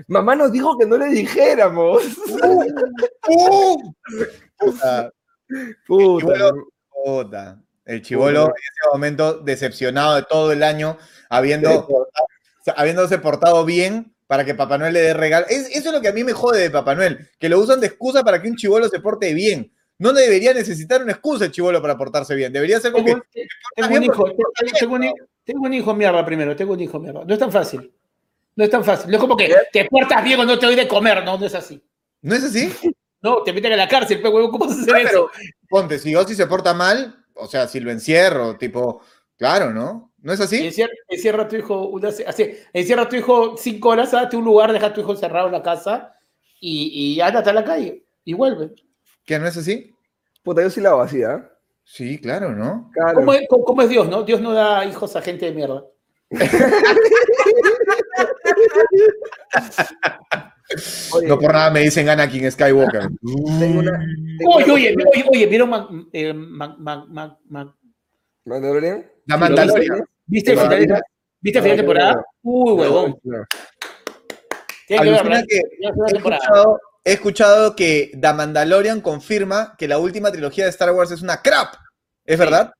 Mamá 0.09 0.35
nos 0.35 0.51
dijo 0.51 0.76
que 0.78 0.87
no 0.87 0.97
le 0.97 1.07
dijéramos. 1.07 2.03
puta. 4.59 5.12
Puta. 5.87 6.53
puta. 6.91 7.62
El 7.85 8.01
chivolo 8.01 8.45
en 8.47 8.51
ese 8.51 8.89
momento 8.91 9.35
decepcionado 9.35 10.16
de 10.16 10.22
todo 10.22 10.53
el 10.53 10.62
año, 10.62 10.97
habiendo, 11.28 11.87
habiéndose 12.74 13.18
portado 13.18 13.64
bien 13.66 14.14
para 14.35 14.45
que 14.45 14.57
Papá 14.57 14.76
Noel 14.76 14.95
le 14.95 15.01
dé 15.01 15.14
regalo. 15.14 15.47
eso 15.49 15.68
es 15.70 15.85
lo 15.85 16.01
que 16.01 16.09
a 16.09 16.12
mí 16.12 16.24
me 16.24 16.32
jode 16.32 16.61
de 16.61 16.68
Papá 16.68 16.97
Noel, 16.97 17.30
que 17.39 17.49
lo 17.49 17.61
usan 17.61 17.78
de 17.78 17.87
excusa 17.87 18.24
para 18.24 18.43
que 18.43 18.49
un 18.49 18.57
chivolo 18.57 18.89
se 18.89 18.99
porte 18.99 19.32
bien. 19.32 19.72
No 19.97 20.12
debería 20.12 20.53
necesitar 20.53 21.01
una 21.05 21.12
excusa 21.12 21.45
el 21.45 21.53
chivolo 21.53 21.80
para 21.80 21.97
portarse 21.97 22.35
bien. 22.35 22.53
Debería 22.53 22.80
ser 22.80 22.91
como 22.91 23.05
tengo, 23.05 23.22
que. 23.32 23.47
Tengo 23.76 23.95
un, 23.95 24.03
hijo, 24.03 24.24
tengo, 24.76 24.95
un, 24.97 25.14
tengo 25.45 25.62
un 25.62 25.72
hijo 25.72 25.95
mierda 25.95 26.26
primero, 26.26 26.57
tengo 26.57 26.72
un 26.72 26.80
hijo 26.80 26.99
mierda. 26.99 27.24
No 27.24 27.32
es 27.32 27.39
tan 27.39 27.53
fácil. 27.53 27.93
No 28.57 28.64
es 28.64 28.70
tan 28.70 28.85
fácil. 28.85 29.09
No 29.09 29.18
es 29.18 29.20
como 29.20 29.37
que 29.37 29.55
te 29.72 29.85
portas 29.85 30.24
bien 30.24 30.41
o 30.41 30.45
no 30.45 30.59
te 30.59 30.66
doy 30.66 30.74
de 30.74 30.89
comer, 30.89 31.24
no, 31.24 31.39
no 31.39 31.47
es 31.47 31.55
así. 31.55 31.80
¿No 32.20 32.35
es 32.35 32.43
así? 32.43 32.72
No, 33.22 33.45
te 33.45 33.53
meten 33.53 33.74
a 33.74 33.76
la 33.76 33.87
cárcel, 33.87 34.18
pero 34.20 34.35
huevo, 34.35 34.51
¿cómo 34.51 34.68
se 34.68 34.91
hace 34.91 35.03
eso? 35.03 35.30
Ponte, 35.68 36.01
si 36.01 36.12
Ozzy 36.12 36.35
se 36.35 36.49
porta 36.49 36.74
mal, 36.74 37.24
o 37.35 37.47
sea, 37.47 37.68
si 37.68 37.78
lo 37.78 37.93
encierro, 37.93 38.59
tipo, 38.59 39.01
claro, 39.39 39.70
¿no? 39.70 40.12
¿No 40.25 40.33
es 40.33 40.41
así? 40.41 40.72
Encierra, 41.11 41.43
a 41.43 41.49
tu 41.49 41.57
hijo, 41.57 41.89
una, 41.89 42.09
así, 42.09 42.51
encierra 42.72 43.03
a 43.03 43.09
tu 43.11 43.14
hijo 43.14 43.59
cinco 43.59 43.91
horas, 43.91 44.12
date 44.12 44.39
un 44.39 44.45
lugar, 44.45 44.72
deja 44.72 44.87
a 44.87 44.95
tu 44.95 45.03
hijo 45.03 45.12
encerrado 45.12 45.49
en 45.49 45.53
la 45.53 45.62
casa 45.62 46.14
y, 46.59 47.14
y 47.14 47.20
ándate 47.20 47.51
a 47.51 47.53
la 47.53 47.62
calle 47.62 48.07
y 48.25 48.33
vuelve. 48.33 48.75
¿Qué 49.27 49.39
no 49.39 49.47
es 49.47 49.59
así? 49.59 49.95
Puta, 50.43 50.62
yo 50.62 50.70
sí 50.70 50.81
la 50.81 50.89
hago 50.89 51.03
así, 51.03 51.22
¿ah? 51.22 51.47
Sí, 51.85 52.18
claro, 52.18 52.53
¿no? 52.53 52.91
¿Cómo, 53.14 53.35
es, 53.35 53.47
¿Cómo, 53.51 53.83
es, 53.83 53.91
Dios, 53.91 54.09
no? 54.09 54.22
Dios 54.22 54.41
no 54.41 54.55
da 54.55 54.87
hijos 54.87 55.14
a 55.14 55.20
gente 55.20 55.45
de 55.45 55.53
mierda. 55.53 55.85
no 61.29 61.39
por 61.39 61.53
nada 61.53 61.70
me 61.70 61.81
dicen 61.81 62.09
Anakin 62.09 62.51
Skywalker. 62.51 63.11
oye, 63.22 64.72
oye, 64.72 64.72
oye, 64.72 64.97
oye, 65.31 65.47
¿vieron 65.47 66.09
eh, 66.14 66.33
¿Mandalorian? 68.45 69.07
La 69.27 69.37
Mandalorian. 69.37 70.05
¿Viste 70.27 70.53
el 70.53 70.59
final, 70.59 71.03
¿viste 71.41 71.61
final 71.61 71.77
de 71.77 71.83
temporada? 71.83 72.25
Uy, 72.43 72.72
huevón. 72.72 73.18
Tiene 74.87 75.05
que 75.05 75.29
ver, 75.29 75.45
que 75.47 75.57
he 75.57 76.16
escuchado, 76.16 76.81
he 77.05 77.12
escuchado 77.12 77.77
que 77.77 78.12
The 78.20 78.33
Mandalorian 78.33 79.01
confirma 79.01 79.75
que 79.79 79.89
la 79.89 79.99
última 79.99 80.31
trilogía 80.31 80.64
de 80.64 80.70
Star 80.70 80.93
Wars 80.93 81.11
es 81.11 81.22
una 81.22 81.43
crap. 81.43 81.75
¿Es 82.25 82.39
verdad? 82.39 82.72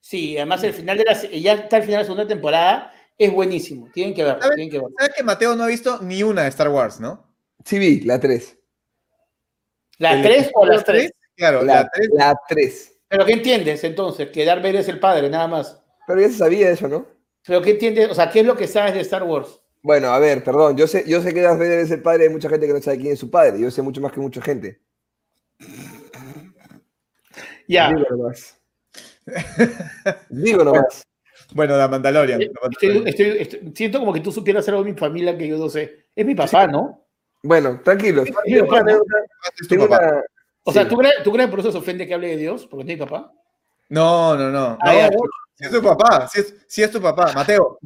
Sí, 0.00 0.36
además 0.36 0.62
el 0.64 0.72
final 0.72 0.98
de 0.98 1.04
la 1.04 1.12
ya 1.14 1.54
está 1.54 1.76
el 1.78 1.82
final 1.82 1.98
de 1.98 2.02
la 2.02 2.04
segunda 2.04 2.26
temporada, 2.26 2.92
es 3.16 3.32
buenísimo. 3.32 3.88
Tienen 3.92 4.14
que 4.14 4.24
verlo. 4.24 4.40
Tienen 4.54 4.70
que 4.70 4.80
¿Sabes 4.98 5.14
que 5.16 5.22
Mateo 5.22 5.54
no 5.56 5.64
ha 5.64 5.68
visto 5.68 6.00
ni 6.02 6.22
una 6.22 6.42
de 6.42 6.48
Star 6.48 6.68
Wars, 6.68 7.00
no? 7.00 7.28
Sí, 7.64 7.78
vi, 7.78 8.00
la 8.00 8.20
3. 8.20 8.56
¿La 9.98 10.22
3 10.22 10.50
o 10.54 10.64
las 10.64 10.84
3? 10.84 11.12
Claro, 11.36 11.62
la 11.62 11.88
3. 11.88 12.08
La 12.12 12.40
3. 12.48 12.98
¿Pero 13.08 13.24
qué 13.24 13.32
entiendes 13.32 13.82
entonces? 13.84 14.28
Que 14.30 14.44
Darth 14.44 14.62
Vader 14.62 14.76
es 14.76 14.88
el 14.88 15.00
padre, 15.00 15.28
nada 15.28 15.48
más. 15.48 15.82
Pero 16.08 16.22
ya 16.22 16.28
se 16.28 16.38
sabía 16.38 16.70
eso, 16.70 16.88
¿no? 16.88 17.06
¿Pero 17.46 17.60
qué 17.60 17.72
entiendes? 17.72 18.10
O 18.10 18.14
sea, 18.14 18.30
¿qué 18.30 18.40
es 18.40 18.46
lo 18.46 18.56
que 18.56 18.66
sabes 18.66 18.94
de 18.94 19.00
Star 19.00 19.22
Wars? 19.24 19.60
Bueno, 19.82 20.08
a 20.08 20.18
ver, 20.18 20.42
perdón, 20.42 20.74
yo 20.74 20.86
sé, 20.86 21.04
yo 21.06 21.20
sé 21.20 21.34
que 21.34 21.42
Darth 21.42 21.58
Vader 21.58 21.80
es 21.80 21.90
el 21.90 22.00
padre 22.00 22.24
de 22.24 22.30
mucha 22.30 22.48
gente 22.48 22.66
que 22.66 22.72
no 22.72 22.80
sabe 22.80 22.98
quién 22.98 23.12
es 23.12 23.18
su 23.18 23.30
padre. 23.30 23.60
Yo 23.60 23.70
sé 23.70 23.82
mucho 23.82 24.00
más 24.00 24.10
que 24.10 24.20
mucha 24.20 24.40
gente. 24.40 24.80
Ya. 27.68 27.90
Digo 27.90 28.06
nomás. 28.10 28.58
Digo 30.30 30.64
nomás. 30.64 31.06
Bueno, 31.52 31.76
la 31.76 31.88
Mandalorian. 31.88 32.40
siento 33.74 33.98
como 34.00 34.14
que 34.14 34.20
tú 34.20 34.32
supieras 34.32 34.66
algo 34.68 34.82
de 34.82 34.92
mi 34.92 34.98
familia 34.98 35.36
que 35.36 35.46
yo 35.46 35.58
no 35.58 35.68
sé. 35.68 36.06
Es 36.16 36.24
mi 36.24 36.34
papá, 36.34 36.66
¿no? 36.66 37.06
Bueno, 37.42 37.82
tranquilos. 37.84 38.30
O 40.64 40.72
sea, 40.72 40.88
¿tú 40.88 40.96
crees, 40.96 41.22
¿tú 41.22 41.32
crees 41.32 41.50
por 41.50 41.60
eso 41.60 41.70
se 41.70 41.78
ofende 41.78 42.06
que 42.06 42.14
hable 42.14 42.28
de 42.28 42.36
Dios? 42.38 42.66
Porque 42.66 42.84
mi 42.84 42.96
papá. 42.96 43.30
No, 43.90 44.36
no, 44.36 44.50
no. 44.50 44.78
Ah, 44.80 45.10
si 45.58 45.64
es 45.64 45.70
tu 45.72 45.82
papá, 45.82 46.28
si 46.28 46.40
es, 46.40 46.54
si 46.68 46.82
es 46.84 46.90
tu 46.90 47.00
papá, 47.00 47.32
Mateo. 47.34 47.78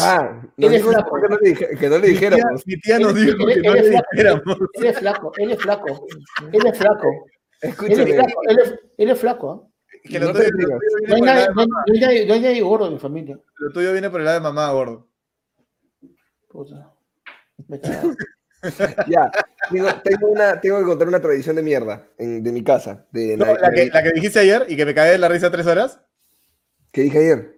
Ah, 0.00 0.42
no 0.56 0.68
dijo 0.68 0.90
que 0.90 1.28
no, 1.28 1.38
le, 1.38 1.54
que 1.54 1.88
no 1.88 1.98
le 1.98 2.08
dijéramos. 2.08 2.66
Mi 2.66 2.80
tía, 2.80 2.98
nos 2.98 3.14
dijo 3.14 3.36
que 3.46 3.60
no 3.60 3.74
le 3.74 3.90
dijéramos. 3.90 4.44
Él 4.74 4.86
es 4.86 4.98
flaco, 4.98 5.32
él 5.36 5.50
es 5.52 5.58
flaco. 5.60 6.06
Él 6.52 6.66
es 6.66 6.78
flaco. 6.78 7.26
Escúchame. 7.60 8.02
Él 8.02 8.08
es 8.08 8.16
flaco, 8.16 8.40
él 8.48 8.58
es, 8.58 8.74
él 8.96 9.10
es 9.10 9.18
flaco. 9.18 9.70
¿eh? 10.02 10.08
Que 10.08 10.20
no, 10.20 10.32
no, 10.32 10.38
hay 10.38 11.20
nadie, 11.20 11.48
no, 11.54 11.62
hay, 12.08 12.26
no 12.26 12.34
hay 12.34 12.40
nadie 12.40 12.62
gordo 12.62 12.86
en 12.86 12.94
mi 12.94 12.98
familia. 12.98 13.38
Lo 13.58 13.72
tuyo 13.72 13.92
viene 13.92 14.08
por 14.08 14.20
el 14.20 14.24
lado 14.24 14.38
de 14.38 14.42
mamá, 14.42 14.70
gordo. 14.70 15.08
Puta. 16.48 16.92
ya, 19.08 19.30
tengo, 19.70 19.88
tengo, 20.02 20.28
una, 20.28 20.60
tengo 20.60 20.78
que 20.78 20.84
contar 20.84 21.08
una 21.08 21.20
tradición 21.20 21.56
de 21.56 21.62
mierda 21.62 22.06
en, 22.18 22.42
de 22.42 22.52
mi 22.52 22.62
casa. 22.62 23.06
De, 23.10 23.36
no, 23.36 23.46
la, 23.46 23.70
que, 23.70 23.86
la, 23.86 24.02
que, 24.02 24.12
dijiste 24.12 24.40
ayer 24.40 24.66
y 24.68 24.76
que 24.76 24.84
me 24.84 24.94
cagué 24.94 25.12
de 25.12 25.18
la 25.18 25.28
risa 25.28 25.50
tres 25.50 25.66
horas. 25.66 26.00
¿Qué 26.96 27.02
dije 27.02 27.18
ayer? 27.18 27.56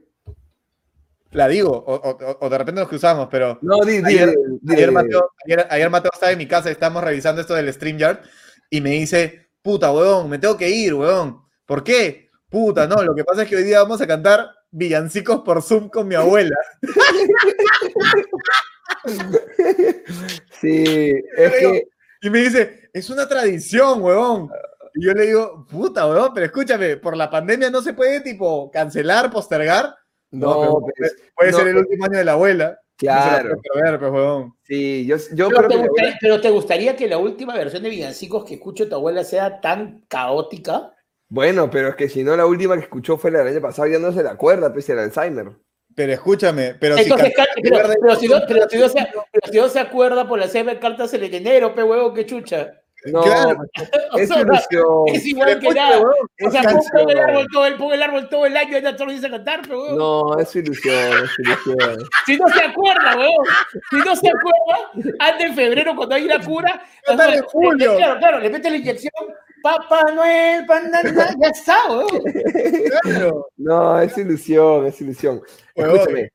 La 1.31 1.47
digo, 1.47 1.71
o, 1.71 1.95
o, 1.95 2.39
o 2.41 2.51
de 2.51 2.59
repente 2.59 2.81
nos 2.81 2.89
cruzamos, 2.89 3.29
pero. 3.31 3.57
No, 3.63 3.85
di, 3.85 4.03
ayer, 4.05 4.35
di, 4.61 4.75
ayer, 4.75 4.91
Mateo, 4.91 5.31
ayer, 5.47 5.65
ayer, 5.71 5.89
Mateo 5.89 6.11
estaba 6.13 6.33
en 6.33 6.39
mi 6.39 6.49
casa 6.49 6.69
y 6.69 6.73
estábamos 6.73 7.05
revisando 7.05 7.41
esto 7.41 7.55
del 7.55 7.73
StreamYard 7.73 8.19
y 8.69 8.81
me 8.81 8.91
dice: 8.91 9.51
Puta, 9.63 9.93
weón, 9.93 10.29
me 10.29 10.41
tengo 10.41 10.57
que 10.57 10.69
ir, 10.69 10.93
weón. 10.93 11.41
¿Por 11.67 11.85
qué? 11.85 12.31
Puta, 12.51 12.89
no, 12.89 13.01
lo 13.05 13.15
que 13.15 13.23
pasa 13.23 13.45
es 13.45 13.49
que 13.49 13.55
hoy 13.55 13.63
día 13.63 13.81
vamos 13.81 14.01
a 14.01 14.09
cantar 14.09 14.51
villancicos 14.73 15.43
por 15.43 15.63
Zoom 15.63 15.89
con 15.89 16.09
mi 16.09 16.17
abuela. 16.17 16.57
Sí, 20.61 21.13
es 21.37 21.53
que... 21.53 21.89
Y 22.23 22.31
me 22.31 22.41
dice, 22.41 22.91
es 22.93 23.09
una 23.11 23.29
tradición, 23.29 24.03
huevón. 24.03 24.51
Y 24.99 25.07
yo 25.07 25.13
le 25.13 25.27
digo, 25.27 25.65
puta, 25.71 26.09
huevón, 26.09 26.33
pero 26.35 26.47
escúchame, 26.47 26.97
por 26.97 27.17
la 27.17 27.31
pandemia 27.31 27.71
no 27.71 27.81
se 27.81 27.93
puede, 27.93 28.21
tipo, 28.21 28.69
cancelar, 28.69 29.31
postergar. 29.31 29.95
No, 30.33 30.81
pues, 30.81 31.15
puede 31.37 31.53
ser 31.53 31.69
el 31.69 31.77
último 31.77 32.05
año 32.07 32.19
de 32.19 32.25
la 32.25 32.33
abuela. 32.33 32.81
Claro. 32.97 33.51
No 33.51 33.81
ver, 33.81 34.01
pues, 34.01 34.11
huevón. 34.11 34.55
Sí, 34.65 35.07
yo, 35.07 35.17
yo 35.35 35.51
pero, 35.51 35.69
te 35.69 35.77
gustaría, 35.77 36.19
pero 36.21 36.41
te 36.41 36.51
gustaría 36.51 36.97
que 36.97 37.07
la 37.07 37.19
última 37.19 37.55
versión 37.55 37.85
de 37.85 37.91
Villancicos 37.91 38.45
que 38.45 38.55
escucho 38.55 38.89
tu 38.89 38.97
abuela 38.97 39.23
sea 39.23 39.61
tan 39.61 40.05
caótica. 40.09 40.93
Bueno, 41.29 41.71
pero 41.71 41.91
es 41.91 41.95
que 41.95 42.09
si 42.09 42.25
no, 42.25 42.37
la 42.37 42.47
última 42.47 42.75
que 42.75 42.83
escuchó 42.83 43.17
fue 43.19 43.31
la 43.31 43.39
del 43.39 43.55
año 43.55 43.61
pasado, 43.61 43.87
ya 43.87 44.01
no 44.01 44.11
se 44.11 44.25
la 44.25 44.33
acuerda, 44.33 44.73
pese 44.73 44.95
al 44.95 44.99
Alzheimer. 44.99 45.53
Pero 45.95 46.13
escúchame, 46.13 46.75
pero 46.75 46.99
si. 46.99 47.09
Pero, 47.09 48.17
si 48.17 48.27
no, 48.27 48.41
pero, 48.49 48.69
si 48.69 48.79
no 48.79 48.89
se, 48.89 49.07
pero 49.33 49.53
si 49.53 49.59
no 49.59 49.69
se 49.69 49.79
acuerda 49.79 50.27
por 50.27 50.41
las 50.41 50.51
seis 50.51 50.67
cartas 50.81 51.15
en 51.15 51.33
enero, 51.33 51.73
pe 51.73 51.85
huevo, 51.85 52.13
qué 52.13 52.27
chucha. 52.27 52.83
No, 53.07 53.23
claro, 53.23 53.59
es 54.19 54.31
ilusión. 54.31 55.05
Es 55.07 55.27
igual 55.27 55.59
que 55.61 55.71
nada. 55.71 56.01
O 56.01 56.51
sea, 56.51 56.63
pon 56.63 57.11
el, 57.11 57.19
árbol 57.19 57.47
todo 57.53 57.67
el, 57.67 57.77
pon 57.77 57.93
el 57.93 58.03
árbol 58.03 58.29
todo 58.29 58.47
el 58.47 58.57
año 58.57 58.77
y 58.77 58.83
ya 58.83 58.97
solo 58.99 59.13
dice 59.13 59.31
cantar, 59.31 59.61
pero 59.63 59.83
huevón. 59.83 59.99
No, 59.99 60.39
es 60.39 60.55
ilusión, 60.57 61.25
es 61.25 61.31
ilusión. 61.39 61.99
si 62.27 62.37
no 62.37 62.49
se 62.49 62.65
acuerda, 62.65 63.17
huevón. 63.17 63.47
Si 63.91 63.97
no 63.97 64.17
se 64.17 64.29
acuerda, 64.29 65.15
antes 65.21 65.51
de 65.51 65.63
febrero, 65.63 65.95
cuando 65.95 66.15
hay 66.15 66.25
la 66.25 66.41
cura. 66.41 66.83
de 67.07 67.41
julio. 67.43 67.97
Claro, 67.97 68.19
claro, 68.19 68.41
le 68.41 68.51
mete 68.51 68.71
la 68.71 68.77
inyección 68.77 69.13
Papá 69.63 70.03
Noel, 70.15 70.67
pandana, 70.67 71.35
ya 71.41 71.49
está, 71.49 71.79
No, 73.57 74.01
es 74.01 74.17
ilusión, 74.17 74.87
es 74.87 75.01
ilusión. 75.01 75.43
Escúchame. 75.75 76.31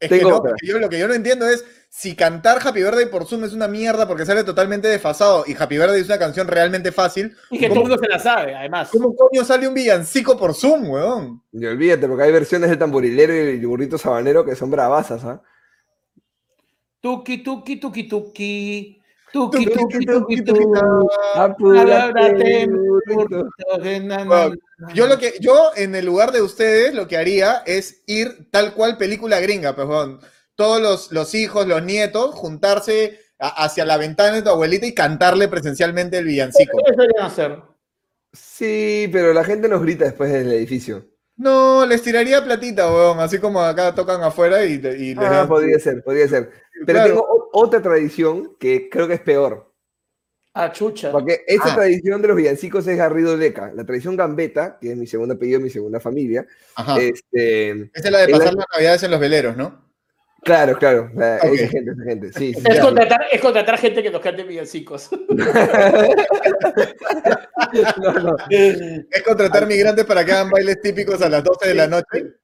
Es 0.00 0.08
que 0.08 0.22
no, 0.22 0.42
yo, 0.62 0.78
lo 0.78 0.88
que 0.88 0.98
yo 0.98 1.08
no 1.08 1.14
entiendo 1.14 1.48
es 1.48 1.64
si 1.90 2.14
cantar 2.14 2.58
Happy 2.64 2.82
Birthday 2.82 3.06
por 3.06 3.26
Zoom 3.26 3.44
es 3.44 3.52
una 3.52 3.66
mierda 3.66 4.06
porque 4.06 4.26
sale 4.26 4.44
totalmente 4.44 4.88
desfasado 4.88 5.44
y 5.46 5.54
Happy 5.58 5.78
Birthday 5.78 6.00
es 6.00 6.06
una 6.06 6.18
canción 6.18 6.46
realmente 6.46 6.92
fácil. 6.92 7.36
Y 7.50 7.58
que 7.58 7.68
todo 7.68 7.82
el 7.82 7.88
mundo 7.88 7.98
se 7.98 8.08
la 8.08 8.18
sabe, 8.18 8.54
además. 8.54 8.90
¿Cómo 8.92 9.16
coño 9.16 9.44
sale 9.44 9.66
un 9.66 9.74
villancico 9.74 10.36
por 10.38 10.54
Zoom, 10.54 10.90
weón? 10.90 11.42
Y 11.52 11.64
olvídate, 11.66 12.06
porque 12.06 12.24
hay 12.24 12.32
versiones 12.32 12.70
del 12.70 12.78
tamborilero 12.78 13.34
y 13.34 13.38
el 13.38 13.66
burrito 13.66 13.98
sabanero 13.98 14.44
que 14.44 14.54
son 14.54 14.70
bravasas, 14.70 15.24
¿ah? 15.24 15.42
Tuki, 17.00 17.42
tuki, 17.42 17.76
tuki, 17.76 18.08
tuki. 18.08 19.00
Tuki, 19.32 19.66
tuki, 19.66 20.06
tuki, 20.06 20.42
tuki. 20.42 20.64
Yo 24.94 25.06
lo 25.06 25.18
que, 25.18 25.34
yo 25.40 25.70
en 25.76 25.94
el 25.94 26.06
lugar 26.06 26.32
de 26.32 26.42
ustedes 26.42 26.94
lo 26.94 27.06
que 27.06 27.16
haría 27.16 27.62
es 27.66 28.02
ir 28.06 28.50
tal 28.50 28.74
cual 28.74 28.96
película 28.96 29.38
gringa, 29.40 29.76
perdón. 29.76 30.20
Todos 30.58 30.82
los, 30.82 31.12
los 31.12 31.36
hijos, 31.36 31.68
los 31.68 31.84
nietos, 31.84 32.34
juntarse 32.34 33.20
hacia 33.38 33.84
la 33.84 33.96
ventana 33.96 34.34
de 34.34 34.42
tu 34.42 34.48
abuelita 34.48 34.86
y 34.86 34.92
cantarle 34.92 35.46
presencialmente 35.46 36.18
el 36.18 36.24
villancico. 36.24 36.78
¿Qué 36.84 36.90
deberían 36.90 37.24
hacer? 37.24 37.62
Sí, 38.32 39.08
pero 39.12 39.32
la 39.32 39.44
gente 39.44 39.68
nos 39.68 39.80
grita 39.80 40.06
después 40.06 40.32
del 40.32 40.50
edificio. 40.50 41.06
No, 41.36 41.86
les 41.86 42.02
tiraría 42.02 42.42
platita, 42.42 42.92
weón, 42.92 43.20
así 43.20 43.38
como 43.38 43.60
acá 43.60 43.94
tocan 43.94 44.20
afuera 44.24 44.64
y, 44.64 44.72
y 44.72 45.14
les 45.14 45.18
ah, 45.30 45.46
podría 45.46 45.78
ser, 45.78 46.02
podría 46.02 46.26
ser. 46.26 46.50
Pero 46.84 47.04
tengo 47.04 47.50
otra 47.52 47.80
tradición 47.80 48.56
que 48.58 48.90
creo 48.90 49.06
que 49.06 49.14
es 49.14 49.20
peor. 49.20 49.72
Ah, 50.54 50.72
chucha. 50.72 51.12
Porque 51.12 51.44
esa 51.46 51.72
ah. 51.72 51.74
tradición 51.76 52.20
de 52.20 52.26
los 52.26 52.36
villancicos 52.36 52.84
es 52.88 52.96
Garrido 52.96 53.36
Leca. 53.36 53.70
La 53.72 53.86
tradición 53.86 54.16
gambeta, 54.16 54.76
que 54.80 54.90
es 54.90 54.96
mi 54.96 55.06
segundo 55.06 55.34
apellido, 55.34 55.60
mi 55.60 55.70
segunda 55.70 56.00
familia. 56.00 56.44
Este, 56.98 57.70
Esa 57.70 57.90
es 57.94 58.10
la 58.10 58.18
de 58.26 58.28
pasar 58.32 58.54
las 58.54 58.66
navidades 58.74 59.04
en 59.04 59.12
los 59.12 59.20
veleros, 59.20 59.56
¿no? 59.56 59.87
Claro, 60.42 60.78
claro. 60.78 61.10
Esa 61.14 61.68
gente, 61.68 61.90
esa 61.90 62.04
gente. 62.04 62.32
Sí, 62.32 62.54
es, 62.64 62.80
contratar, 62.80 63.26
es, 63.30 63.40
contratar, 63.40 63.78
gente 63.78 64.02
que 64.02 64.10
nos 64.10 64.20
cante 64.20 64.44
villancicos. 64.44 65.10
no, 67.98 68.12
no. 68.12 68.36
Es 68.48 69.22
contratar 69.26 69.66
migrantes 69.66 70.04
para 70.04 70.24
que 70.24 70.32
hagan 70.32 70.50
bailes 70.50 70.80
típicos 70.80 71.20
a 71.22 71.28
las 71.28 71.42
12 71.44 71.68
de 71.68 71.74
la 71.74 71.86
noche. 71.88 72.34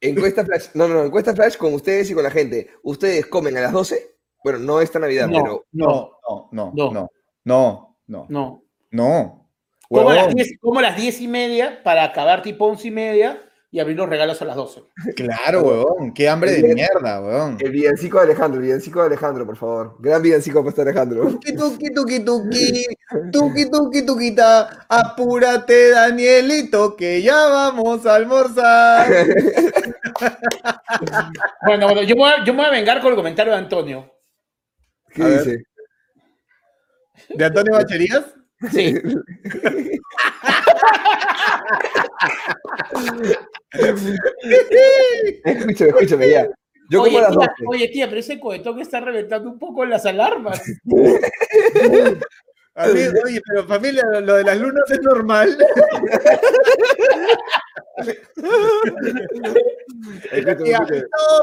Encuesta 0.00 0.44
flash, 0.44 0.66
no, 0.74 0.88
no, 0.88 1.04
encuesta 1.04 1.34
flash 1.34 1.56
con 1.56 1.72
ustedes 1.72 2.10
y 2.10 2.14
con 2.14 2.24
la 2.24 2.30
gente. 2.30 2.68
¿Ustedes 2.82 3.26
comen 3.26 3.56
a 3.56 3.62
las 3.62 3.72
12? 3.72 4.16
Bueno, 4.44 4.58
no 4.58 4.80
esta 4.80 4.98
Navidad, 4.98 5.28
pero. 5.30 5.66
No, 5.72 6.18
no, 6.28 6.48
no, 6.52 6.72
no, 6.74 6.92
no, 6.92 7.10
no, 7.44 7.96
no. 8.06 8.26
No. 8.28 8.62
No. 8.90 9.48
Como 9.88 10.10
a, 10.10 10.14
las 10.14 10.34
10, 10.34 10.58
como 10.60 10.80
a 10.80 10.82
las 10.82 10.96
10 10.96 11.20
y 11.20 11.28
media 11.28 11.82
para 11.84 12.02
acabar 12.04 12.42
tipo 12.42 12.66
11 12.66 12.88
y 12.88 12.90
media 12.90 13.45
y 13.70 13.80
abrir 13.80 13.96
los 13.96 14.08
regalos 14.08 14.40
a 14.40 14.44
las 14.44 14.56
12. 14.56 14.84
Claro, 15.16 15.62
huevón. 15.62 16.14
Qué 16.14 16.28
hambre 16.28 16.52
de 16.52 16.74
mierda, 16.74 17.20
huevón. 17.20 17.58
El 17.60 17.72
villancico 17.72 18.18
de 18.18 18.24
Alejandro, 18.24 18.60
el 18.60 18.66
villancico 18.66 19.00
de 19.00 19.06
Alejandro, 19.06 19.44
por 19.44 19.56
favor. 19.56 19.96
Gran 19.98 20.22
villancico 20.22 20.60
para 20.60 20.70
estar 20.70 20.88
Alejandro. 20.88 21.30
Tuki, 21.30 21.56
tuki, 21.56 21.92
tuki, 21.92 22.20
tuki. 22.20 22.86
Tuki, 23.32 23.70
tuki, 23.70 24.06
tuquita. 24.06 24.86
Apúrate, 24.88 25.90
Danielito, 25.90 26.96
que 26.96 27.22
ya 27.22 27.48
vamos 27.48 28.06
a 28.06 28.14
almorzar. 28.14 29.08
bueno, 31.66 31.86
bueno, 31.86 32.02
yo 32.02 32.14
me, 32.14 32.22
voy 32.22 32.30
a, 32.30 32.44
yo 32.44 32.52
me 32.52 32.58
voy 32.60 32.66
a 32.66 32.70
vengar 32.70 33.00
con 33.00 33.10
el 33.10 33.16
comentario 33.16 33.52
de 33.52 33.58
Antonio. 33.58 34.12
¿Qué 35.12 35.24
dice? 35.24 35.62
¿De 37.30 37.44
Antonio 37.44 37.74
Bacherías? 37.74 38.35
Sí. 38.72 38.94
escúchame, 45.44 45.90
escúchame 45.90 46.30
ya. 46.30 46.48
Yo 46.88 47.02
oye, 47.02 47.20
como 47.28 47.40
tía, 47.40 47.52
oye, 47.66 47.88
tía, 47.88 48.06
pero 48.06 48.20
ese 48.20 48.38
cohetón 48.38 48.80
está 48.80 49.00
reventando 49.00 49.50
un 49.50 49.58
poco 49.58 49.84
las 49.84 50.06
alarmas. 50.06 50.62
oye, 52.76 53.42
pero 53.44 53.66
familia, 53.66 54.04
lo 54.20 54.36
de 54.36 54.44
las 54.44 54.56
lunas 54.58 54.88
es 54.90 55.02
normal. 55.02 55.58
no, 58.36 58.48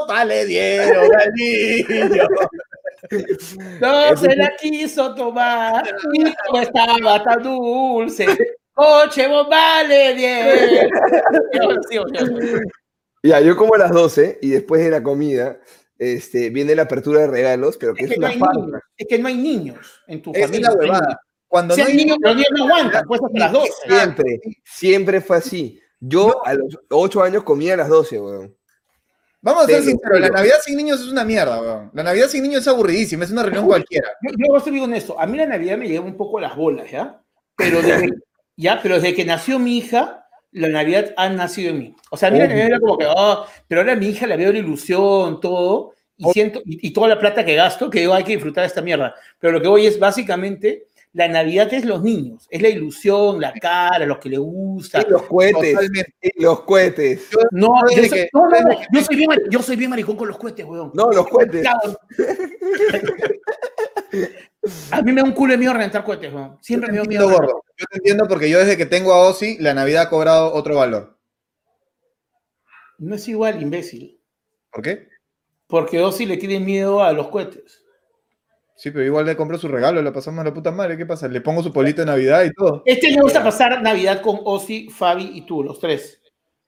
vale, 0.08 0.46
dieron 0.46 1.14
al 1.14 1.30
niño. 1.34 2.26
No 3.80 4.16
se 4.16 4.36
la 4.36 4.56
quiso 4.56 5.14
tomar 5.14 5.84
y 6.12 6.18
no 6.20 6.60
estaba 6.60 7.22
tan 7.22 7.42
dulce. 7.42 8.26
Coche, 8.72 9.28
vale, 9.28 10.14
bien. 10.14 10.90
Ya, 13.22 13.40
yo 13.40 13.56
como 13.56 13.74
a 13.74 13.78
las 13.78 13.90
12 13.92 14.38
y 14.42 14.50
después 14.50 14.82
de 14.82 14.90
la 14.90 15.02
comida 15.02 15.58
este, 15.98 16.50
viene 16.50 16.74
la 16.74 16.82
apertura 16.82 17.20
de 17.20 17.28
regalos, 17.28 17.76
pero 17.78 17.94
que 17.94 18.04
es, 18.04 18.18
una 18.18 18.32
falta. 18.32 18.80
Es 18.96 19.06
que 19.08 19.18
no 19.18 19.28
hay 19.28 19.36
niños 19.36 20.02
en 20.06 20.20
tu 20.20 20.32
es 20.34 20.42
familia. 20.42 20.68
Es 20.68 20.74
la 20.74 20.80
huevada. 20.80 21.20
Cuando 21.46 21.76
no 21.76 21.84
hay 21.84 21.94
niños, 21.94 22.18
los 22.20 22.34
niños 22.34 22.50
no 22.56 22.64
aguantan, 22.64 23.04
pues 23.06 23.20
hasta 23.22 23.38
las 23.38 23.52
12. 23.52 23.72
Siempre, 23.86 24.40
siempre 24.64 25.20
fue 25.20 25.36
así. 25.36 25.80
Yo 26.00 26.44
a 26.44 26.54
los 26.54 26.78
8 26.90 27.22
años 27.22 27.44
comía 27.44 27.74
a 27.74 27.76
las 27.78 27.88
12, 27.88 28.20
weón. 28.20 28.56
Vamos 29.44 29.64
a 29.64 29.66
ser 29.66 29.82
sinceros, 29.82 30.20
la 30.20 30.30
Navidad 30.30 30.56
sin 30.64 30.74
niños 30.74 31.00
es 31.02 31.08
una 31.08 31.22
mierda, 31.22 31.60
weón. 31.60 31.90
La 31.92 32.02
Navidad 32.02 32.28
sin 32.28 32.42
niños 32.42 32.62
es 32.62 32.68
aburridísima, 32.68 33.24
es 33.24 33.30
una 33.30 33.42
reunión 33.42 33.66
cualquiera. 33.66 34.08
Yo, 34.22 34.30
yo 34.38 34.56
estoy 34.56 34.72
digo 34.72 34.86
esto, 34.86 35.20
a 35.20 35.26
mí 35.26 35.36
la 35.36 35.44
Navidad 35.44 35.76
me 35.76 35.86
lleva 35.86 36.06
un 36.06 36.16
poco 36.16 36.40
las 36.40 36.56
bolas, 36.56 36.90
¿ya? 36.90 37.20
Pero 37.54 37.82
desde, 37.82 38.08
ya, 38.56 38.80
pero 38.82 38.94
desde 38.94 39.14
que 39.14 39.26
nació 39.26 39.58
mi 39.58 39.76
hija, 39.76 40.26
la 40.52 40.68
Navidad 40.68 41.12
ha 41.18 41.28
nacido 41.28 41.72
en 41.72 41.78
mí. 41.78 41.94
O 42.10 42.16
sea, 42.16 42.30
a 42.30 42.32
mí 42.32 42.38
la 42.38 42.46
Navidad 42.46 42.66
era 42.68 42.80
como 42.80 42.96
que, 42.96 43.04
oh, 43.06 43.44
pero 43.68 43.82
ahora 43.82 43.92
a 43.92 43.96
mi 43.96 44.06
hija 44.06 44.26
le 44.26 44.38
veo 44.38 44.50
la 44.50 44.58
ilusión, 44.60 45.38
todo, 45.40 45.92
y 46.16 46.24
siento, 46.32 46.62
y, 46.64 46.90
toda 46.94 47.08
la 47.08 47.20
plata 47.20 47.44
que 47.44 47.54
gasto, 47.54 47.90
que 47.90 48.00
digo, 48.00 48.14
hay 48.14 48.24
que 48.24 48.32
disfrutar 48.32 48.62
de 48.62 48.68
esta 48.68 48.80
mierda. 48.80 49.14
Pero 49.38 49.52
lo 49.52 49.60
que 49.60 49.68
voy 49.68 49.86
es 49.86 49.98
básicamente 49.98 50.86
la 51.14 51.28
Navidad 51.28 51.72
es 51.72 51.84
los 51.84 52.02
niños, 52.02 52.46
es 52.50 52.60
la 52.60 52.68
ilusión, 52.68 53.40
la 53.40 53.52
cara, 53.52 54.04
los 54.04 54.18
que 54.18 54.28
le 54.28 54.38
gusta. 54.38 55.00
Y 55.00 55.10
los 55.10 55.22
cohetes. 55.22 55.78
Y 56.20 56.42
los 56.42 56.62
cohetes. 56.62 57.28
no, 57.52 57.72
yo 57.94 58.04
soy, 58.04 58.28
no, 58.32 58.48
no, 58.48 58.58
yo, 58.92 59.04
soy 59.04 59.16
bien, 59.16 59.30
yo 59.48 59.62
soy 59.62 59.76
bien 59.76 59.90
maricón 59.90 60.16
con 60.16 60.26
los 60.26 60.36
cohetes, 60.36 60.66
weón. 60.66 60.90
No, 60.92 61.12
los 61.12 61.28
cohetes. 61.28 61.64
A 64.90 65.02
mí 65.02 65.12
me 65.12 65.20
da 65.20 65.26
un 65.26 65.32
culo 65.32 65.52
de 65.52 65.58
miedo 65.58 65.72
reventar 65.72 66.02
cohetes, 66.02 66.34
weón. 66.34 66.58
Siempre 66.60 66.90
me 66.90 66.98
da 66.98 67.04
miedo. 67.04 67.30
Gordo. 67.30 67.62
Yo 67.78 67.86
te 67.90 67.98
entiendo 67.98 68.26
porque 68.26 68.50
yo 68.50 68.58
desde 68.58 68.76
que 68.76 68.86
tengo 68.86 69.12
a 69.12 69.20
Ozzy, 69.28 69.58
la 69.58 69.72
Navidad 69.72 70.02
ha 70.02 70.10
cobrado 70.10 70.52
otro 70.52 70.74
valor. 70.74 71.16
No 72.98 73.14
es 73.14 73.28
igual, 73.28 73.62
imbécil. 73.62 74.20
¿Por 74.72 74.82
qué? 74.82 75.08
Porque 75.68 76.02
Ozzy 76.02 76.26
le 76.26 76.38
tiene 76.38 76.58
miedo 76.58 77.04
a 77.04 77.12
los 77.12 77.28
cohetes. 77.28 77.83
Sí, 78.76 78.90
pero 78.90 79.04
igual 79.04 79.26
le 79.26 79.36
compro 79.36 79.56
su 79.56 79.68
regalo, 79.68 80.02
le 80.02 80.10
pasamos 80.10 80.40
a 80.40 80.44
la 80.44 80.54
puta 80.54 80.72
madre. 80.72 80.96
¿Qué 80.96 81.06
pasa? 81.06 81.28
Le 81.28 81.40
pongo 81.40 81.62
su 81.62 81.72
polito 81.72 82.02
de 82.02 82.06
Navidad 82.06 82.44
y 82.44 82.52
todo. 82.52 82.82
Este 82.84 83.10
le 83.10 83.20
gusta 83.20 83.42
pasar 83.42 83.80
Navidad 83.80 84.20
con 84.20 84.40
Ozzy, 84.44 84.88
Fabi 84.88 85.30
y 85.34 85.42
tú, 85.46 85.62
los 85.62 85.78
tres. 85.78 86.20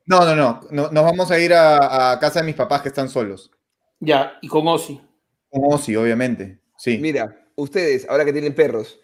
No, 0.07 0.25
no, 0.25 0.37
no. 0.37 0.61
nos 0.71 1.05
vamos 1.05 1.31
a 1.33 1.39
ir 1.39 1.53
a, 1.53 2.17
casa 2.21 2.41
de 2.41 2.47
mis 2.47 2.55
papás 2.55 2.83
que 2.83 2.89
están 2.89 3.09
solos. 3.09 3.51
Ya, 3.99 4.39
y 4.41 4.47
con 4.47 4.69
Ozzy. 4.69 5.01
Con 5.51 5.73
Ozzy, 5.73 5.97
obviamente. 5.97 6.61
Sí. 6.79 6.99
Mira, 6.99 7.45
ustedes, 7.57 8.09
ahora 8.09 8.25
que 8.25 8.33
tienen 8.33 8.55
perros, 8.55 9.01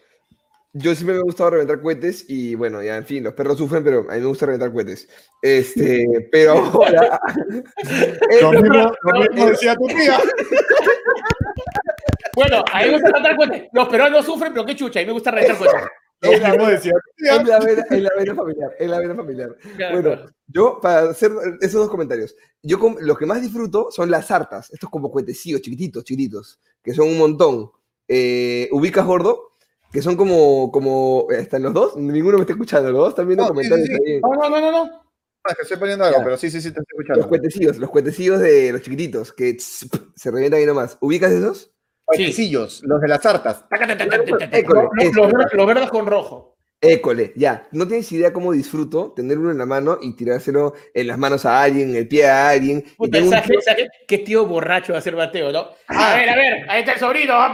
yo 0.73 0.95
siempre 0.95 1.17
me 1.17 1.21
ha 1.21 1.25
gustado 1.25 1.51
reventar 1.51 1.83
cohetes 1.83 2.25
y 2.29 2.55
bueno, 2.55 2.83
ya 2.83 2.97
en 2.97 3.05
fin, 3.05 3.25
los 3.25 3.35
perros 3.35 3.59
sufren, 3.59 3.83
pero 3.83 4.07
a 4.09 4.15
mí 4.15 4.21
me 4.21 4.27
gusta 4.27 4.47
reventar 4.47 4.73
cohetes. 4.73 5.09
Este, 5.43 6.07
pero 6.33 6.53
ahora. 6.53 7.21
lo 8.41 8.53
mismo, 8.53 8.93
decía 9.49 9.75
tu 9.75 9.87
tía. 9.89 10.21
Bueno, 12.35 12.65
a 12.73 12.79
mí 12.81 12.87
me 12.87 12.93
gusta 12.93 13.09
reventar 13.09 13.37
cohetes. 13.37 13.69
Los 13.73 13.89
perros 13.89 14.11
no 14.11 14.23
sufren, 14.23 14.53
pero 14.53 14.67
qué 14.67 14.77
chucha, 14.77 15.01
a 15.01 15.03
mí 15.03 15.07
me 15.07 15.13
gusta 15.13 15.31
reventar 15.31 15.59
cohetes. 15.59 15.89
Es 16.23 16.41
la, 16.41 16.53
vena, 16.53 16.73
es 16.73 18.01
la 18.01 18.11
vena 18.17 18.35
familiar, 18.37 18.77
es 18.79 18.89
la 18.89 19.01
vena 19.01 19.15
familiar. 19.17 19.57
bueno, 19.91 20.31
yo, 20.47 20.79
para 20.81 21.11
hacer 21.11 21.33
esos 21.61 21.81
dos 21.81 21.91
comentarios, 21.91 22.37
yo 22.63 22.79
los 23.01 23.19
que 23.19 23.27
más 23.27 23.43
disfruto 23.43 23.91
son 23.91 24.09
las 24.09 24.29
sartas, 24.29 24.71
estos 24.73 24.89
como 24.89 25.11
cohetecillos 25.11 25.63
chiquititos, 25.63 26.05
chiquititos, 26.05 26.61
que 26.81 26.95
son 26.95 27.09
un 27.09 27.19
montón. 27.19 27.73
Eh, 28.07 28.69
¿Ubicas 28.71 29.05
gordo? 29.05 29.55
Que 29.91 30.01
son 30.01 30.15
como, 30.15 30.71
como, 30.71 31.27
¿están 31.31 31.65
los 31.65 31.75
dos? 31.75 31.97
Ninguno 31.97 32.37
me 32.37 32.43
está 32.43 32.53
escuchando, 32.53 32.93
los 32.93 33.01
dos 33.01 33.09
están 33.11 33.27
viendo 33.27 33.49
comentarios 33.49 33.89
ahí. 33.89 34.21
No, 34.21 34.33
no, 34.35 34.49
no, 34.49 34.61
no, 34.61 34.71
no. 34.71 35.03
Es 35.45 35.57
que 35.57 35.63
estoy 35.63 35.77
poniendo 35.77 36.05
algo, 36.05 36.21
pero 36.23 36.37
sí, 36.37 36.51
sí, 36.51 36.61
sí, 36.61 36.71
te 36.71 36.81
estoy 36.81 36.95
escuchando. 36.99 37.21
Los 37.23 37.27
cuetecillos, 37.27 37.79
los 37.79 37.91
cuetecillos 37.91 38.39
de 38.39 38.71
los 38.71 38.83
chiquititos, 38.83 39.33
que 39.33 39.57
se 39.59 40.31
revientan 40.31 40.61
ahí 40.61 40.67
nomás. 40.67 40.99
¿Ubicas 41.01 41.33
esos? 41.33 41.73
Los 42.83 43.01
de 43.01 43.09
las 43.09 43.23
sartas. 43.23 43.65
Los, 45.55 45.67
verdes 45.67 45.91
con 45.91 46.07
rojo. 46.07 46.53
École, 46.85 47.33
ya. 47.37 47.69
No 47.71 47.87
tienes 47.87 48.11
idea 48.11 48.33
cómo 48.33 48.51
disfruto 48.51 49.13
tener 49.13 49.39
uno 49.39 49.53
en 49.53 49.59
la 49.59 49.67
mano 49.67 49.99
y 50.03 50.17
tirárselo 50.17 50.75
en 50.93 51.07
las 51.07 51.17
manos 51.17 51.47
a 51.47 51.63
alguien, 51.63 51.91
en 51.91 51.97
el 51.97 52.09
pie 52.09 52.27
a 52.27 52.49
alguien. 52.49 52.85
Puta, 52.97 53.25
¿sabes, 53.25 53.65
¿sabes 53.65 53.89
qué 54.09 54.19
tío 54.19 54.47
borracho 54.47 54.93
va 54.93 54.97
a 54.97 54.99
hacer 54.99 55.15
bateo, 55.15 55.53
no? 55.53 55.69
A 55.87 56.17
ver, 56.17 56.29
a 56.29 56.35
ver, 56.35 56.69
ahí 56.69 56.81
está 56.81 56.95
el 56.95 56.99
sobrino. 56.99 57.35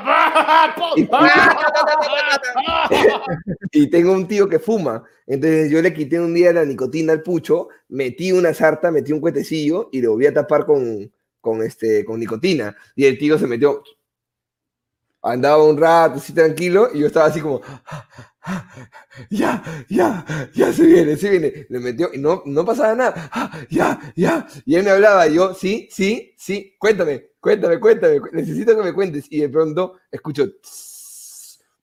y 3.72 3.90
tengo 3.90 4.12
un 4.12 4.26
tío 4.26 4.48
que 4.48 4.58
fuma. 4.58 5.04
Entonces 5.26 5.70
yo 5.70 5.82
le 5.82 5.92
quité 5.92 6.18
un 6.18 6.32
día 6.32 6.54
la 6.54 6.64
nicotina 6.64 7.12
al 7.12 7.22
pucho, 7.22 7.68
metí 7.88 8.32
una 8.32 8.54
sarta, 8.54 8.90
metí 8.90 9.12
un 9.12 9.20
cuetecillo 9.20 9.90
y 9.92 10.00
lo 10.00 10.12
volví 10.12 10.24
a 10.24 10.32
tapar 10.32 10.64
con, 10.64 11.12
con, 11.38 11.62
este, 11.62 12.02
con 12.02 12.18
nicotina. 12.18 12.74
Y 12.96 13.04
el 13.04 13.18
tío 13.18 13.38
se 13.38 13.46
metió, 13.46 13.82
andaba 15.22 15.64
un 15.64 15.76
rato 15.76 16.16
así 16.16 16.32
tranquilo 16.32 16.90
y 16.92 17.00
yo 17.00 17.06
estaba 17.06 17.26
así 17.26 17.40
como, 17.40 17.60
ya, 19.30 19.62
ya, 19.88 20.24
ya 20.54 20.72
se 20.72 20.84
viene, 20.84 21.16
se 21.16 21.30
viene. 21.30 21.66
Le 21.68 21.78
metió 21.78 22.10
y 22.12 22.18
no, 22.18 22.42
no 22.46 22.64
pasaba 22.64 22.94
nada, 22.94 23.30
ya, 23.70 23.98
ya. 24.16 24.46
Y 24.64 24.76
él 24.76 24.84
me 24.84 24.90
hablaba 24.90 25.26
y 25.28 25.34
yo, 25.34 25.54
sí, 25.54 25.88
sí, 25.90 26.34
sí, 26.36 26.76
cuéntame, 26.78 27.30
cuéntame, 27.40 27.80
cuéntame, 27.80 28.20
necesito 28.32 28.76
que 28.76 28.82
me 28.82 28.92
cuentes. 28.92 29.26
Y 29.30 29.40
de 29.40 29.48
pronto 29.48 29.98
escucho, 30.10 30.46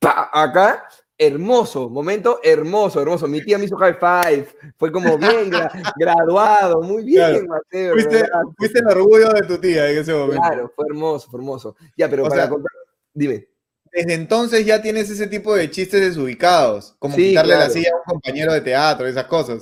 acá, 0.02 0.88
hermoso, 1.18 1.90
momento 1.90 2.40
hermoso, 2.44 3.02
hermoso. 3.02 3.28
Mi 3.28 3.42
tía 3.42 3.58
me 3.58 3.66
hizo 3.66 3.78
high 3.78 3.98
five, 4.00 4.48
fue 4.78 4.92
como 4.92 5.18
bien 5.18 5.50
graduado, 5.98 6.82
muy 6.82 7.04
bien, 7.04 7.48
Mateo. 7.48 7.94
Fuiste, 7.94 8.80
el 8.80 8.88
orgullo 8.88 9.30
de 9.30 9.44
tu 9.44 9.58
tía 9.58 9.90
en 9.90 9.98
ese 10.00 10.14
momento. 10.14 10.42
Claro, 10.42 10.72
fue 10.76 10.86
hermoso, 10.90 11.30
fue 11.30 11.40
hermoso. 11.40 11.76
Ya, 11.98 12.10
pero 12.10 12.28
para 12.28 12.50
contar, 12.50 12.72
dime. 13.16 13.48
Desde 13.92 14.14
entonces 14.14 14.66
ya 14.66 14.82
tienes 14.82 15.10
ese 15.10 15.28
tipo 15.28 15.56
de 15.56 15.72
chistes 15.72 16.02
desubicados, 16.02 16.96
como 17.00 17.16
quitarle 17.16 17.56
la 17.56 17.70
silla 17.70 17.92
a 17.94 17.98
un 17.98 18.04
compañero 18.04 18.54
de 18.54 18.62
teatro, 18.62 19.08
esas 19.08 19.26
cosas. 19.26 19.62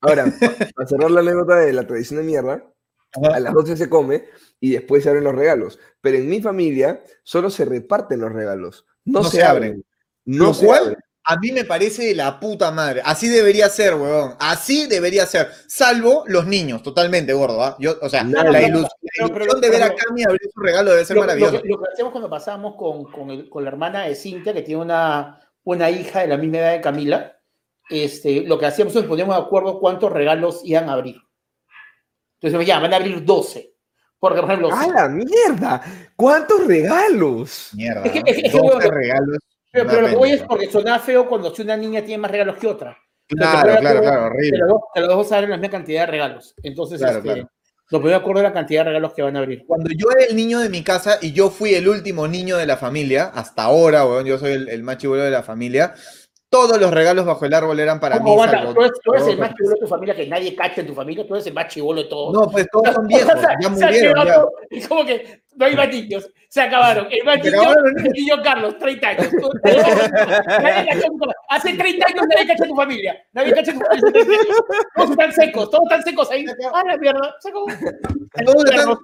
Ahora, 0.00 0.24
para 0.74 0.88
cerrar 0.88 1.10
la 1.12 1.20
anécdota 1.20 1.56
de 1.60 1.72
la 1.72 1.86
tradición 1.86 2.18
de 2.18 2.26
mierda, 2.26 2.64
a 3.14 3.38
las 3.38 3.54
12 3.54 3.76
se 3.76 3.88
come 3.88 4.24
y 4.58 4.72
después 4.72 5.04
se 5.04 5.10
abren 5.10 5.24
los 5.24 5.34
regalos. 5.34 5.78
Pero 6.00 6.18
en 6.18 6.28
mi 6.28 6.42
familia 6.42 7.04
solo 7.22 7.50
se 7.50 7.64
reparten 7.64 8.20
los 8.20 8.32
regalos, 8.32 8.84
no, 9.04 9.22
se, 9.22 9.44
abren. 9.44 9.84
No 10.24 10.54
se 10.54 10.68
abren 10.70 10.96
a 11.24 11.36
mí 11.36 11.52
me 11.52 11.64
parece 11.64 12.06
de 12.06 12.14
la 12.14 12.40
puta 12.40 12.70
madre. 12.70 13.00
Así 13.04 13.28
debería 13.28 13.68
ser, 13.68 13.94
weón. 13.94 14.34
Así 14.40 14.86
debería 14.86 15.26
ser. 15.26 15.50
Salvo 15.66 16.24
los 16.26 16.46
niños, 16.46 16.82
totalmente, 16.82 17.32
gordo. 17.32 17.62
¿ah? 17.62 17.76
Yo, 17.78 17.96
o 18.00 18.08
sea, 18.08 18.24
la, 18.24 18.62
ilusión, 18.62 19.60
de 19.60 19.70
ver 19.70 19.82
a 19.84 19.94
Cami 19.94 20.24
abrir 20.24 20.50
su 20.52 20.60
regalo 20.60 20.90
debe 20.90 21.04
ser 21.04 21.16
maravilloso. 21.16 21.60
Lo, 21.64 21.78
que 21.80 21.92
hacemos 21.92 22.12
cuando 22.12 22.28
pasamos 22.28 22.74
con, 22.76 23.04
con, 23.48 23.64
la 23.64 23.70
hermana 23.70 24.02
de 24.02 24.16
Cintia, 24.16 24.52
que 24.52 24.62
tiene 24.62 24.82
una, 24.82 25.38
una 25.64 25.90
hija 25.90 26.20
de 26.20 26.28
la 26.28 26.36
misma 26.36 26.58
edad 26.58 26.72
de 26.72 26.80
Camila, 26.80 27.38
este, 27.88 28.42
lo 28.42 28.58
que 28.58 28.66
hacíamos 28.66 28.96
es 28.96 29.04
poníamos 29.04 29.36
de 29.36 29.42
acuerdo 29.42 29.78
cuántos 29.78 30.10
regalos 30.12 30.62
iban 30.64 30.88
a 30.88 30.94
abrir. 30.94 31.16
Entonces, 32.40 32.66
ya, 32.66 32.80
van 32.80 32.92
a 32.94 32.96
abrir 32.96 33.24
12. 33.24 33.76
Porque, 34.18 34.40
por 34.40 34.50
ejemplo. 34.50 34.74
¡A 34.74 34.88
la 34.88 35.08
mierda! 35.08 35.82
¿Cuántos 36.16 36.66
regalos? 36.66 37.70
Mierda. 37.74 38.02
Es 38.04 38.12
que, 38.12 38.22
es 38.26 38.52
12 38.52 38.90
regalos 38.90 39.38
pero, 39.72 40.00
lo 40.02 40.08
que 40.08 40.16
voy 40.16 40.30
es 40.32 40.42
porque 40.42 40.70
suena 40.70 40.98
feo 40.98 41.28
cuando 41.28 41.52
una 41.58 41.76
niña 41.76 42.04
tiene 42.04 42.20
más 42.20 42.30
regalos 42.30 42.56
que 42.56 42.66
otra. 42.66 42.96
Claro, 43.28 43.76
claro, 43.80 44.00
claro, 44.00 44.26
horrible. 44.26 44.60
Pero 44.94 45.06
los 45.06 45.16
dos 45.16 45.28
saben 45.28 45.50
la 45.50 45.56
misma 45.56 45.70
cantidad 45.70 46.02
de 46.02 46.06
regalos. 46.06 46.54
Entonces, 46.62 47.00
este, 47.00 47.46
lo 47.90 48.00
voy 48.00 48.10
de 48.10 48.16
acuerdo 48.16 48.40
a 48.40 48.44
la 48.44 48.52
cantidad 48.52 48.80
de 48.80 48.90
regalos 48.90 49.14
que 49.14 49.22
van 49.22 49.36
a 49.36 49.40
abrir. 49.40 49.64
Cuando 49.66 49.90
yo 49.96 50.10
era 50.10 50.26
el 50.26 50.36
niño 50.36 50.60
de 50.60 50.68
mi 50.68 50.82
casa 50.82 51.18
y 51.20 51.32
yo 51.32 51.50
fui 51.50 51.74
el 51.74 51.88
último 51.88 52.28
niño 52.28 52.58
de 52.58 52.66
la 52.66 52.76
familia, 52.76 53.30
hasta 53.34 53.64
ahora, 53.64 54.04
bueno, 54.04 54.26
yo 54.26 54.38
soy 54.38 54.52
el, 54.52 54.68
el 54.68 54.82
más 54.82 54.98
chivolo 54.98 55.22
de 55.22 55.30
la 55.30 55.42
familia, 55.42 55.94
todos 56.52 56.78
los 56.78 56.90
regalos 56.90 57.24
bajo 57.24 57.46
el 57.46 57.54
árbol 57.54 57.80
eran 57.80 57.98
para 57.98 58.20
mí. 58.20 58.30
tú, 58.30 58.42
eres, 59.12 59.26
el 59.26 59.38
más 59.38 59.54
chivolo 59.54 59.74
de 59.74 59.80
tu 59.80 59.86
familia, 59.86 60.14
que 60.14 60.26
nadie 60.26 60.54
cacha 60.54 60.82
en 60.82 60.86
tu 60.86 60.94
familia, 60.94 61.26
tú 61.26 61.34
eres 61.34 61.46
el 61.46 61.54
más 61.54 61.68
chivolo 61.68 62.02
de 62.02 62.08
todos. 62.10 62.34
No, 62.34 62.50
pues 62.50 62.68
todos 62.70 62.94
son 62.94 63.06
viejos, 63.08 63.34
ya 63.58 63.68
murieron. 63.70 64.26
Ya. 64.26 64.44
Es 64.68 64.86
como 64.86 65.06
que 65.06 65.41
no 65.54 65.66
hay 65.66 65.88
niños, 65.88 66.28
se 66.48 66.60
acabaron. 66.60 67.08
El 67.10 67.24
niño, 67.42 67.62
el 67.86 68.12
niño 68.12 68.42
Carlos, 68.42 68.78
30 68.78 69.08
años. 69.08 69.28
Hace 71.48 71.74
30 71.74 72.06
años 72.06 72.26
nadie 72.28 72.46
cacha 72.46 72.64
en 72.64 72.70
tu 72.70 72.76
familia. 72.76 73.26
Nadie 73.32 73.54
cacha 73.54 73.70
en 73.72 73.78
tu 73.78 73.84
familia. 73.84 74.34
Todos 74.94 75.10
están 75.10 75.32
secos, 75.32 75.70
todos 75.70 75.84
están 75.84 76.02
secos 76.02 76.30
ahí. 76.30 76.44
¡Ah, 76.72 76.82
la 76.86 76.96
mierda! 76.96 77.34
Se 77.40 77.48
acabó. 77.48 77.66
Todos 78.44 78.64
están, 78.64 78.96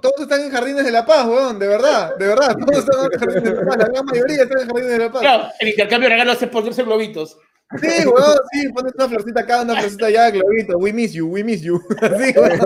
todos 0.00 0.20
están 0.20 0.40
en 0.40 0.50
Jardines 0.50 0.84
de 0.84 0.92
la 0.92 1.04
Paz, 1.04 1.26
weón, 1.26 1.58
de 1.58 1.66
verdad, 1.66 2.16
de 2.16 2.26
verdad, 2.28 2.56
todos 2.56 2.78
están 2.78 3.12
en 3.12 3.18
Jardines 3.18 3.42
de 3.42 3.54
la 3.54 3.66
Paz, 3.66 3.76
la 3.76 3.86
gran 3.86 4.04
mayoría 4.04 4.42
están 4.42 4.60
en 4.60 4.66
Jardines 4.68 4.90
de 4.90 4.98
la 4.98 5.12
Paz. 5.12 5.20
Claro, 5.20 5.48
el 5.58 5.68
intercambio 5.68 6.08
de 6.08 6.14
regalos 6.14 6.42
es 6.42 6.48
ponerse 6.48 6.82
globitos. 6.84 7.38
Sí, 7.82 8.06
weón, 8.06 8.38
sí, 8.52 8.68
pones 8.72 8.94
una 8.94 9.08
florcita 9.08 9.40
acá, 9.40 9.62
una 9.62 9.74
florcita 9.76 10.06
allá, 10.06 10.30
globito, 10.30 10.78
we 10.78 10.92
miss 10.92 11.12
you, 11.12 11.26
we 11.26 11.44
miss 11.44 11.60
you. 11.60 11.78
Así, 12.00 12.32
weón. 12.38 12.60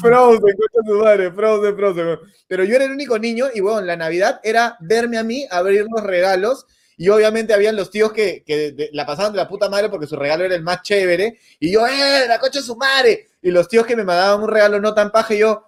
Frozen, 0.00 0.56
su 0.86 0.94
madre, 0.94 1.30
Frozen, 1.32 1.76
Frozen. 1.76 2.18
Pero 2.46 2.64
yo 2.64 2.76
era 2.76 2.84
el 2.84 2.92
único 2.92 3.18
niño 3.18 3.46
y, 3.54 3.60
weón, 3.60 3.86
la 3.86 3.96
Navidad 3.96 4.40
era 4.42 4.76
verme 4.80 5.18
a 5.18 5.24
mí 5.24 5.46
abrir 5.50 5.86
los 5.90 6.02
regalos 6.02 6.66
y 6.96 7.08
obviamente 7.08 7.54
habían 7.54 7.76
los 7.76 7.90
tíos 7.90 8.12
que, 8.12 8.44
que 8.44 8.90
la 8.92 9.06
pasaban 9.06 9.32
de 9.32 9.38
la 9.38 9.48
puta 9.48 9.70
madre 9.70 9.88
porque 9.88 10.06
su 10.06 10.16
regalo 10.16 10.44
era 10.44 10.54
el 10.54 10.62
más 10.62 10.82
chévere. 10.82 11.38
Y 11.58 11.72
yo, 11.72 11.86
¡eh, 11.86 12.26
la 12.28 12.38
cocha 12.38 12.58
de 12.58 12.64
su 12.64 12.76
madre! 12.76 13.28
Y 13.40 13.50
los 13.50 13.68
tíos 13.68 13.86
que 13.86 13.96
me 13.96 14.04
mandaban 14.04 14.42
un 14.42 14.50
regalo 14.50 14.78
no 14.80 14.92
tan 14.92 15.10
paje, 15.10 15.38
yo, 15.38 15.66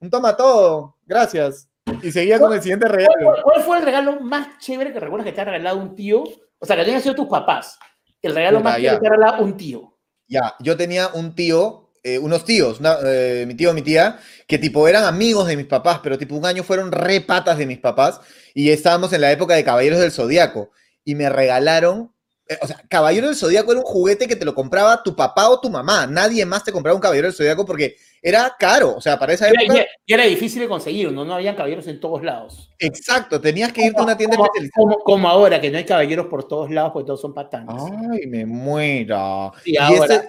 un 0.00 0.10
toma 0.10 0.36
todo, 0.36 0.98
gracias. 1.06 1.70
Y 2.02 2.12
seguía 2.12 2.38
con 2.38 2.52
el 2.52 2.60
siguiente 2.60 2.86
regalo. 2.86 3.42
¿Cuál, 3.42 3.62
fue 3.62 3.78
el 3.78 3.84
regalo 3.84 4.20
más 4.20 4.58
chévere 4.58 4.92
que 4.92 5.00
recuerdas 5.00 5.24
que 5.24 5.32
te 5.32 5.40
ha 5.40 5.44
regalado 5.44 5.78
un 5.78 5.94
tío? 5.94 6.22
O 6.58 6.66
sea, 6.66 6.76
que 6.76 6.82
tenían 6.82 7.00
sido 7.00 7.14
tus 7.14 7.28
papás. 7.28 7.78
El 8.20 8.34
regalo 8.34 8.60
más 8.60 8.76
chévere 8.76 8.96
que 8.96 9.00
te 9.00 9.06
ha 9.06 9.10
regalado 9.10 9.42
un 9.42 9.56
tío. 9.56 9.93
Ya, 10.26 10.54
yo 10.60 10.76
tenía 10.76 11.08
un 11.08 11.34
tío 11.34 11.84
eh, 12.06 12.18
unos 12.18 12.44
tíos, 12.44 12.80
eh, 13.06 13.46
mi 13.48 13.54
tío, 13.54 13.72
mi 13.72 13.80
tía, 13.80 14.18
que 14.46 14.58
tipo 14.58 14.86
eran 14.86 15.04
amigos 15.04 15.46
de 15.46 15.56
mis 15.56 15.64
papás, 15.64 16.00
pero 16.02 16.18
tipo 16.18 16.36
un 16.36 16.44
año 16.44 16.62
fueron 16.62 16.92
re 16.92 17.22
patas 17.22 17.56
de 17.56 17.64
mis 17.64 17.78
papás 17.78 18.20
y 18.52 18.68
estábamos 18.68 19.14
en 19.14 19.22
la 19.22 19.32
época 19.32 19.54
de 19.54 19.64
Caballeros 19.64 19.98
del 19.98 20.12
Zodíaco 20.12 20.70
y 21.02 21.14
me 21.14 21.30
regalaron, 21.30 22.12
o 22.60 22.66
sea, 22.66 22.82
Caballero 22.88 23.28
del 23.28 23.36
Zodíaco 23.36 23.72
era 23.72 23.80
un 23.80 23.86
juguete 23.86 24.28
que 24.28 24.36
te 24.36 24.44
lo 24.44 24.54
compraba 24.54 25.02
tu 25.02 25.16
papá 25.16 25.48
o 25.48 25.60
tu 25.60 25.70
mamá, 25.70 26.06
nadie 26.06 26.44
más 26.44 26.62
te 26.62 26.72
compraba 26.72 26.94
un 26.94 27.00
Caballero 27.00 27.28
del 27.28 27.36
Zodíaco 27.36 27.64
porque 27.64 27.96
era 28.20 28.54
caro, 28.58 28.96
o 28.96 29.00
sea, 29.00 29.18
para 29.18 29.34
esa 29.34 29.48
época... 29.48 29.86
Y 30.06 30.12
era 30.12 30.24
difícil 30.24 30.62
de 30.62 30.68
conseguir, 30.68 31.12
¿no? 31.12 31.24
No 31.24 31.34
habían 31.34 31.54
caballeros 31.54 31.86
en 31.88 32.00
todos 32.00 32.22
lados. 32.22 32.70
Exacto, 32.78 33.40
tenías 33.40 33.72
que 33.72 33.84
irte 33.84 34.00
a 34.00 34.04
una 34.04 34.16
tienda 34.16 34.36
especializada. 34.36 34.96
Como, 35.04 35.28
ahora, 35.28 35.60
que 35.60 35.70
no 35.70 35.76
hay 35.76 35.84
caballeros 35.84 36.26
por 36.26 36.48
todos 36.48 36.70
lados, 36.70 36.92
porque 36.92 37.06
todos 37.06 37.20
son 37.20 37.34
patanes. 37.34 37.74
Ay, 38.10 38.26
me 38.26 38.46
muero. 38.46 39.52
y, 39.64 39.76
este, 39.76 40.22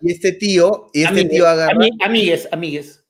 y, 0.00 0.12
este, 0.12 0.32
tío, 0.32 0.86
y 0.94 1.04
este 1.04 1.26
tío 1.26 1.46
agarra... 1.46 1.76
amigues, 2.00 2.48
amigues. 2.50 3.04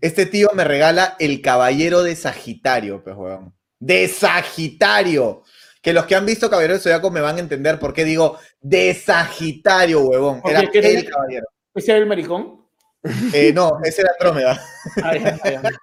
Este 0.00 0.26
tío 0.26 0.48
me 0.54 0.64
regala 0.64 1.16
el 1.18 1.40
caballero 1.40 2.02
de 2.02 2.16
Sagitario, 2.16 3.02
pues, 3.02 3.16
weón. 3.16 3.54
De 3.78 4.08
Sagitario. 4.08 5.42
Que 5.84 5.92
los 5.92 6.06
que 6.06 6.14
han 6.14 6.24
visto 6.24 6.48
Caballero 6.48 6.72
de 6.72 6.80
Zodiaco 6.80 7.10
me 7.10 7.20
van 7.20 7.36
a 7.36 7.40
entender 7.40 7.78
por 7.78 7.92
qué 7.92 8.04
digo 8.04 8.38
de 8.58 8.94
Sagitario, 8.94 10.00
huevón. 10.00 10.40
Era 10.42 10.60
el 10.60 10.70
caballero. 11.06 11.46
¿Ese 11.74 11.90
era 11.90 12.00
el 12.00 12.06
maricón? 12.06 12.64
Eh, 13.34 13.52
no, 13.52 13.78
ese 13.84 14.00
era 14.00 14.12
Andrómeda. 14.18 14.62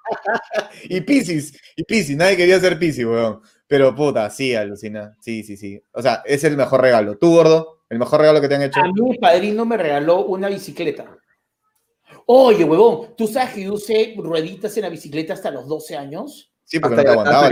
y 0.85 1.01
Pisces, 1.01 1.53
y 1.75 1.83
Pisces, 1.83 2.17
nadie 2.17 2.35
quería 2.35 2.59
ser 2.59 2.79
Pisces, 2.79 3.05
weón. 3.05 3.41
Pero 3.67 3.93
puta, 3.93 4.27
sí, 4.31 4.55
alucina. 4.55 5.15
Sí, 5.19 5.43
sí, 5.43 5.55
sí. 5.55 5.79
O 5.91 6.01
sea, 6.01 6.23
es 6.25 6.43
el 6.45 6.57
mejor 6.57 6.81
regalo. 6.81 7.19
¿Tú, 7.19 7.35
gordo? 7.35 7.83
¿El 7.87 7.99
mejor 7.99 8.21
regalo 8.21 8.41
que 8.41 8.49
te 8.49 8.55
han 8.55 8.63
hecho? 8.63 8.79
A 8.79 8.87
mí 8.87 8.93
mi 8.95 9.19
padrino 9.19 9.65
me 9.65 9.77
regaló 9.77 10.25
una 10.25 10.49
bicicleta. 10.49 11.15
Oye, 12.25 12.63
huevón, 12.63 13.15
¿tú 13.15 13.27
sabes 13.27 13.53
que 13.53 13.63
yo 13.65 13.73
usé 13.73 14.15
rueditas 14.17 14.75
en 14.77 14.81
la 14.81 14.89
bicicleta 14.89 15.33
hasta 15.33 15.51
los 15.51 15.67
12 15.67 15.95
años? 15.95 16.50
Sí, 16.63 16.79
porque 16.79 16.95
hasta, 16.95 17.15
no 17.15 17.23
te 17.23 17.29
aguantaba. 17.29 17.45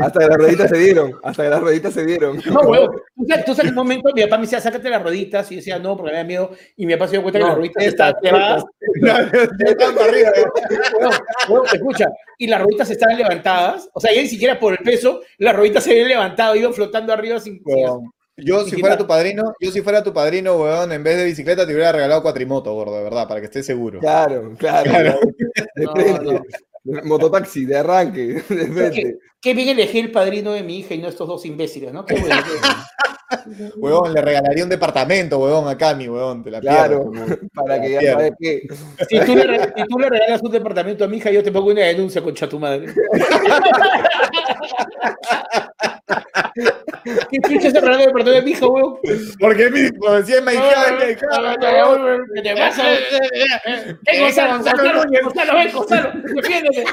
Hasta, 0.00 0.20
que, 0.20 0.26
las 0.26 0.36
rueditas 0.36 0.70
se 0.70 0.78
dieron. 0.78 1.12
Hasta 1.22 1.42
que 1.42 1.48
las 1.48 1.60
rueditas 1.60 1.92
se 1.92 2.06
dieron. 2.06 2.40
No, 2.46 2.60
huevón. 2.60 3.02
Tú 3.44 3.54
sabes, 3.54 3.64
en 3.64 3.68
un 3.70 3.74
momento 3.74 4.10
mi 4.14 4.22
papá 4.22 4.36
me 4.36 4.42
decía, 4.42 4.60
sácate 4.60 4.88
las 4.88 5.02
rueditas. 5.02 5.50
Y 5.50 5.56
yo 5.56 5.58
decía, 5.58 5.78
no, 5.78 5.96
porque 5.96 6.12
me 6.12 6.18
da 6.18 6.24
miedo. 6.24 6.50
Y 6.76 6.86
mi 6.86 6.92
papá 6.94 7.06
se 7.06 7.12
dio 7.12 7.22
cuenta 7.22 7.40
que 7.40 7.44
las 7.46 7.56
rueditas. 7.56 7.84
Están 7.84 8.14
para 8.20 10.08
arriba. 10.08 10.30
escucha. 11.72 12.06
Y 12.38 12.46
las 12.46 12.62
rueditas 12.62 12.90
estaban 12.90 13.16
levantadas. 13.16 13.88
O 13.92 14.00
sea, 14.00 14.12
ya 14.14 14.22
ni 14.22 14.28
siquiera 14.28 14.58
por 14.58 14.72
el 14.72 14.78
peso, 14.78 15.20
las 15.38 15.56
rueditas 15.56 15.82
se 15.82 15.90
habían 15.90 16.08
levantado, 16.08 16.54
iban 16.54 16.72
flotando 16.72 17.12
arriba 17.12 17.40
sin. 17.40 17.60
Yo, 18.36 18.64
si 18.64 18.80
fuera 18.80 18.96
tu 18.96 19.06
padrino, 19.06 19.52
yo 19.60 19.70
si 19.70 19.82
fuera 19.82 20.02
tu 20.02 20.12
padrino, 20.12 20.56
weón, 20.56 20.92
en 20.92 21.02
vez 21.02 21.18
de 21.18 21.24
bicicleta 21.24 21.66
te 21.66 21.74
hubiera 21.74 21.92
regalado 21.92 22.22
cuatrimoto, 22.22 22.72
gordo, 22.72 22.96
de 22.96 23.04
verdad, 23.04 23.28
para 23.28 23.40
que 23.40 23.46
estés 23.46 23.66
seguro. 23.66 24.00
Claro, 24.00 24.54
claro. 24.56 25.20
Mototaxi, 26.84 27.66
de 27.66 27.74
arranque. 27.74 28.42
De 28.48 29.18
qué, 29.40 29.54
bien 29.54 29.68
elegí 29.68 29.98
el 29.98 30.10
padrino 30.10 30.52
de 30.52 30.62
mi 30.62 30.78
hija 30.78 30.94
y 30.94 30.98
no 30.98 31.08
estos 31.08 31.28
dos 31.28 31.44
imbéciles, 31.46 31.92
¿no? 31.92 32.04
Qué 32.04 32.16
bueno. 32.16 32.36
Huevón, 33.76 34.12
le 34.12 34.20
regalaría 34.20 34.64
un 34.64 34.70
departamento, 34.70 35.38
huevón, 35.38 35.68
a 35.68 35.78
Cami, 35.78 36.08
huevón, 36.08 36.42
te 36.42 36.50
la 36.50 36.60
Claro, 36.60 37.10
para 37.54 37.80
que 37.80 37.92
ya 37.92 38.00
sabes 38.12 38.32
que... 38.38 38.62
Si 39.08 39.20
tú, 39.20 39.36
le, 39.36 39.62
si 39.62 39.84
tú, 39.88 39.98
le, 39.98 40.08
regalas 40.08 40.42
un 40.42 40.50
departamento 40.50 41.04
a 41.04 41.08
mi 41.08 41.18
hija, 41.18 41.30
yo 41.30 41.42
te 41.42 41.52
pongo 41.52 41.70
una 41.70 41.82
denuncia 41.82 42.22
contra 42.22 42.48
tu 42.48 42.58
madre. 42.58 42.92
¿Qué 47.30 47.40
pinche 47.40 47.70
se 47.70 47.80
regaló 47.80 47.98
el 47.98 48.06
departamento 48.06 48.30
de 48.32 48.42
mi 48.42 48.50
hija, 48.50 48.66
huevón? 48.66 48.98
Porque 49.38 49.70
mi, 49.70 49.90
como 49.90 50.14
decía 50.14 50.40
mi 50.40 50.52
hija, 50.52 50.96
mi 50.98 51.12
hija, 51.12 51.56
¿qué 52.34 52.42
te 52.42 52.56
pasa? 52.56 52.82
¿Qué 54.04 54.20
Gonzalo? 54.20 54.58
Gonzalo, 54.58 55.04
Gonzalo, 55.22 55.54
ven, 55.54 55.72
Gonzalo, 55.72 56.12
defiéndete. 56.34 56.84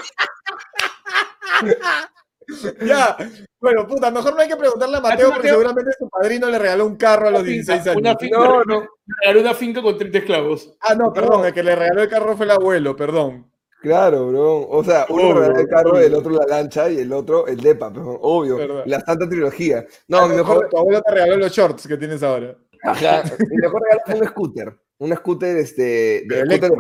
Ya, 2.85 3.17
bueno, 3.59 3.87
puta, 3.87 4.11
mejor 4.11 4.35
no 4.35 4.41
hay 4.41 4.47
que 4.47 4.55
preguntarle 4.55 4.97
a 4.97 5.01
Mateo, 5.01 5.31
porque 5.33 5.49
seguramente 5.49 5.91
su 5.97 6.09
padrino 6.09 6.49
le 6.49 6.59
regaló 6.59 6.85
un 6.85 6.95
carro 6.95 7.27
a 7.27 7.31
los 7.31 7.43
16 7.43 7.81
años. 7.87 7.95
Una 7.97 8.15
finca, 8.17 8.37
no, 8.37 8.63
no. 8.63 8.79
Le 8.81 9.15
regaló 9.21 9.41
una 9.41 9.53
finca 9.53 9.81
con 9.81 9.97
30 9.97 10.17
esclavos. 10.19 10.77
Ah, 10.81 10.95
no, 10.95 11.11
perdón, 11.11 11.45
el 11.45 11.53
que 11.53 11.63
le 11.63 11.75
regaló 11.75 12.03
el 12.03 12.09
carro 12.09 12.37
fue 12.37 12.45
el 12.45 12.51
abuelo, 12.51 12.95
perdón. 12.95 13.51
Claro, 13.81 14.27
bro. 14.29 14.67
O 14.69 14.83
sea, 14.83 15.05
uno 15.09 15.33
regaló 15.33 15.59
el 15.59 15.67
carro, 15.67 15.99
el 15.99 16.13
otro 16.13 16.31
la 16.31 16.45
lancha 16.45 16.89
y 16.89 16.99
el 16.99 17.13
otro 17.13 17.47
el 17.47 17.57
depa, 17.57 17.91
pero 17.91 18.19
obvio. 18.21 18.85
La 18.85 19.01
santa 19.01 19.27
trilogía. 19.27 19.85
No, 20.07 20.27
mi 20.27 20.35
mejor. 20.35 20.67
Tu 20.69 20.77
abuelo 20.77 21.01
te 21.01 21.11
regaló 21.11 21.37
los 21.37 21.51
shorts 21.51 21.87
que 21.87 21.97
tienes 21.97 22.23
ahora. 22.23 22.55
Ajá. 22.83 23.23
mi 23.49 23.57
mejor 23.57 23.81
regalo 23.81 24.01
fue 24.05 24.15
un 24.15 24.27
scooter. 24.27 24.79
Un 24.99 25.15
scooter, 25.15 25.57
este. 25.57 26.23
De, 26.27 26.45
scooter 26.45 26.71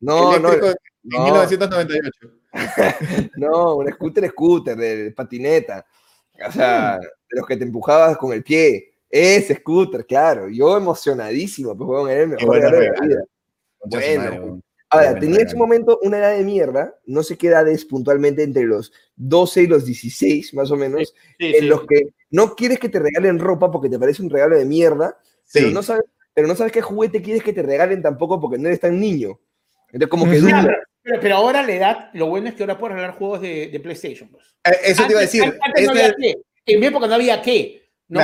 no, 0.00 0.38
no. 0.38 0.52
En 0.52 1.22
1998. 1.22 2.10
no, 3.36 3.76
un 3.76 3.92
scooter, 3.92 4.28
scooter, 4.30 4.76
de 4.76 5.10
patineta. 5.12 5.84
O 6.46 6.52
sea, 6.52 6.98
de 6.98 7.08
los 7.30 7.46
que 7.46 7.56
te 7.56 7.64
empujabas 7.64 8.16
con 8.16 8.32
el 8.32 8.42
pie. 8.42 8.92
Ese 9.08 9.54
scooter, 9.56 10.06
claro. 10.06 10.48
Yo 10.48 10.76
emocionadísimo, 10.76 11.76
pues, 11.76 11.86
bueno, 11.86 12.08
era 12.08 12.22
el 12.22 12.28
mejor 12.28 12.54
regalo 12.56 12.78
de 12.78 12.90
la 12.90 13.00
vida. 13.00 13.24
Bueno. 13.84 14.60
Ahora, 14.90 15.18
tenía 15.18 15.40
en 15.40 15.46
ese 15.46 15.56
momento 15.56 15.98
una 16.02 16.18
edad 16.18 16.36
de 16.36 16.44
mierda, 16.44 16.94
no 17.06 17.24
sé 17.24 17.36
qué 17.36 17.48
edad 17.48 17.66
es 17.66 17.84
puntualmente, 17.84 18.44
entre 18.44 18.64
los 18.64 18.92
12 19.16 19.62
y 19.62 19.66
los 19.66 19.84
16, 19.84 20.54
más 20.54 20.70
o 20.70 20.76
menos, 20.76 21.14
en 21.38 21.68
los 21.68 21.84
que 21.86 22.10
no 22.30 22.54
quieres 22.54 22.78
que 22.78 22.88
te 22.88 23.00
regalen 23.00 23.40
ropa 23.40 23.72
porque 23.72 23.88
te 23.88 23.98
parece 23.98 24.22
un 24.22 24.30
regalo 24.30 24.56
de 24.56 24.64
mierda, 24.64 25.18
pero, 25.52 25.70
no 25.70 25.82
sabes, 25.82 26.04
pero 26.32 26.46
no 26.46 26.54
sabes 26.54 26.72
qué 26.72 26.80
juguete 26.80 27.22
quieres 27.22 27.42
que 27.42 27.52
te 27.52 27.62
regalen 27.62 28.02
tampoco 28.02 28.40
porque 28.40 28.58
no 28.58 28.68
eres 28.68 28.80
tan 28.80 29.00
niño. 29.00 29.40
Entonces, 29.88 30.08
como 30.08 30.30
que 30.30 30.40
pero, 31.20 31.36
ahora 31.36 31.62
la 31.62 31.72
edad, 31.72 32.10
lo 32.14 32.26
bueno 32.26 32.48
es 32.48 32.54
que 32.54 32.62
ahora 32.62 32.78
puedes 32.78 32.96
regalar 32.96 33.16
juegos 33.16 33.40
de, 33.40 33.80
PlayStation. 33.82 34.28
Pues. 34.28 34.46
Eh, 34.64 34.78
eso 34.84 35.04
te 35.06 35.12
iba 35.12 35.20
a 35.20 35.22
decir. 35.22 35.42
Antes, 35.42 35.84
no 35.84 35.90
había 35.90 36.14
qué. 36.14 36.34
En 36.66 36.80
mi 36.80 36.86
época 36.86 37.06
no 37.06 37.14
había 37.14 37.42
qué. 37.42 37.84
No, 38.08 38.20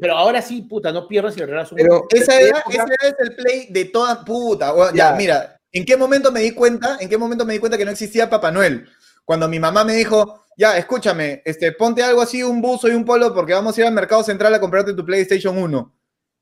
pero 0.00 0.16
ahora 0.16 0.42
sí, 0.42 0.62
puta, 0.62 0.92
no 0.92 1.06
pierdas 1.06 1.34
si 1.34 1.40
le 1.40 1.46
regalas 1.46 1.70
un 1.70 1.78
Pero 1.78 2.06
esa 2.10 2.40
edad, 2.40 2.62
esa 2.68 2.84
es 2.84 3.14
el 3.18 3.34
play 3.36 3.66
de 3.70 3.86
toda 3.86 4.24
puta. 4.24 4.72
ya, 4.92 5.12
mira, 5.12 5.60
¿en 5.72 5.84
qué 5.84 5.96
momento 5.96 6.32
me 6.32 6.40
di 6.40 6.50
cuenta? 6.52 6.98
¿En 7.00 7.08
qué 7.08 7.16
momento 7.16 7.44
me 7.44 7.52
di 7.52 7.58
cuenta 7.58 7.78
que 7.78 7.84
no 7.84 7.90
existía 7.90 8.28
Papá 8.28 8.50
Noel? 8.50 8.86
Cuando 9.24 9.48
mi 9.48 9.58
mamá 9.58 9.84
me 9.84 9.94
dijo, 9.94 10.44
ya, 10.56 10.76
escúchame, 10.76 11.42
este, 11.44 11.72
ponte 11.72 12.02
algo 12.02 12.20
así, 12.20 12.42
un 12.42 12.60
buzo 12.60 12.88
y 12.88 12.92
un 12.92 13.04
polo, 13.04 13.32
porque 13.32 13.54
vamos 13.54 13.76
a 13.76 13.80
ir 13.80 13.86
al 13.86 13.94
mercado 13.94 14.22
central 14.22 14.54
a 14.54 14.60
comprarte 14.60 14.92
tu 14.92 15.04
PlayStation 15.04 15.56
1. 15.56 15.94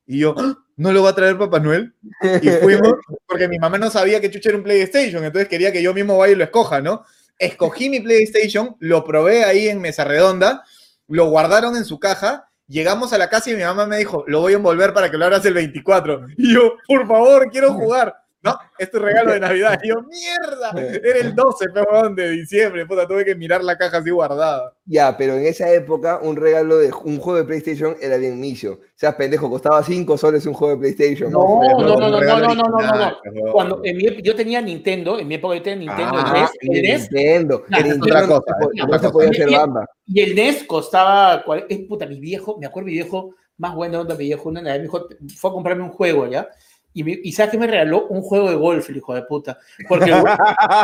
Y 0.07 0.19
yo, 0.19 0.35
¡Ah! 0.37 0.55
¿no 0.77 0.93
lo 0.93 1.03
va 1.03 1.11
a 1.11 1.15
traer 1.15 1.39
Papá 1.39 1.61
Noel? 1.61 1.95
Y 2.43 2.49
fuimos, 2.63 2.95
porque 3.27 3.49
mi 3.49 3.59
mamá 3.59 3.79
no 3.79 3.91
sabía 3.91 4.21
que 4.21 4.31
chucha 4.31 4.51
era 4.51 4.59
un 4.59 4.65
PlayStation, 4.65 5.25
entonces 5.25 5.49
quería 5.49 5.73
que 5.73 5.83
yo 5.83 5.95
mismo 5.95 6.19
vaya 6.19 6.33
y 6.33 6.37
lo 6.37 6.45
escoja, 6.45 6.81
¿no? 6.81 7.05
Escogí 7.39 7.89
mi 7.89 8.01
PlayStation, 8.01 8.77
lo 8.79 9.05
probé 9.05 9.45
ahí 9.45 9.69
en 9.69 9.81
Mesa 9.81 10.05
Redonda, 10.05 10.65
lo 11.09 11.27
guardaron 11.27 11.77
en 11.77 11.85
su 11.85 11.99
caja, 11.99 12.49
llegamos 12.67 13.13
a 13.13 13.19
la 13.19 13.29
casa 13.29 13.51
y 13.51 13.55
mi 13.55 13.63
mamá 13.63 13.87
me 13.87 13.99
dijo, 13.99 14.25
lo 14.27 14.41
voy 14.41 14.55
a 14.55 14.57
envolver 14.57 14.93
para 14.93 15.11
que 15.11 15.17
lo 15.17 15.27
hagas 15.27 15.45
el 15.45 15.55
24. 15.55 16.27
Y 16.37 16.55
yo, 16.55 16.75
por 16.87 17.07
favor, 17.07 17.51
quiero 17.51 17.73
jugar. 17.75 18.22
No, 18.43 18.59
es 18.77 18.91
tu 18.91 18.99
regalo 18.99 19.33
de 19.33 19.39
Navidad. 19.39 19.79
Y 19.85 19.89
yo, 19.89 20.03
mierda, 20.03 20.73
era 20.77 21.19
el 21.21 21.33
12 21.33 21.69
perdón, 21.69 22.17
de 22.17 22.31
diciembre, 22.31 22.85
puta, 22.87 23.07
tuve 23.07 23.25
que 23.25 23.37
mirar 23.37 23.63
la 23.63 23.79
caja 23.79 23.99
así 23.99 24.11
guardada. 24.11 24.75
Ya, 24.85 25.17
pero 25.17 25.35
en 25.35 25.47
esa 25.47 25.73
época 25.73 26.19
un 26.21 26.35
regalo 26.35 26.79
de 26.79 26.93
un 27.05 27.21
juego 27.21 27.39
de 27.39 27.45
PlayStation 27.45 27.95
era 28.01 28.17
bien 28.17 28.39
inicio. 28.39 28.73
O 28.73 28.97
sea, 28.97 29.17
pendejo, 29.17 29.49
costaba 29.49 29.81
5 29.83 30.19
soles 30.19 30.45
un 30.47 30.55
juego 30.55 30.75
de 30.75 30.81
PlayStation. 30.81 31.31
No, 31.31 31.61
no, 31.79 31.79
no, 31.79 32.11
no, 32.11 32.21
no, 32.21 32.55
no, 32.55 32.55
no, 32.55 32.81
no, 32.81 33.53
Cuando 33.53 33.81
en 33.85 33.97
mi, 33.97 34.23
yo 34.23 34.35
tenía 34.35 34.61
Nintendo, 34.61 35.21
en 35.21 35.29
mi 35.29 35.37
época 35.37 35.55
yo 35.55 35.63
tenía 35.63 35.95
Nintendo, 35.95 36.15
ah, 36.17 36.51
el 36.61 36.83
NES. 36.83 37.13
Nintendo, 37.13 37.65
el 37.71 37.85
Nintendo 37.85 38.09
otra 38.09 38.27
cosa, 38.27 38.57
no, 38.75 38.99
se 38.99 39.11
podía 39.11 39.31
hacer 39.31 39.51
banda. 39.53 39.87
Y 40.07 40.21
el 40.21 40.35
NES 40.35 40.65
costaba, 40.65 41.45
es 41.69 41.79
puta, 41.89 42.07
mi 42.07 42.19
viejo, 42.19 42.59
me 42.59 42.67
acuerdo 42.67 42.87
mi 42.87 42.95
viejo, 42.95 43.37
más 43.59 43.75
bueno 43.77 44.01
onda, 44.01 44.17
mi 44.17 44.25
viejo, 44.25 44.49
una 44.49 44.61
vez 44.63 44.79
me 44.79 44.83
dijo, 44.83 45.07
fue 45.37 45.51
a 45.51 45.55
comprarme 45.55 45.85
un 45.85 45.91
juego, 45.91 46.27
¿ya? 46.27 46.49
Y, 46.95 47.29
y 47.29 47.33
¿sabes 47.33 47.53
que 47.53 47.59
me 47.59 47.67
regaló? 47.67 48.07
Un 48.09 48.23
juego 48.23 48.51
de 48.51 48.57
golf, 48.57 48.89
el 48.91 48.99
hijo 48.99 49.15
de 49.15 49.23
puta. 49.23 49.59
Porque, 49.89 50.13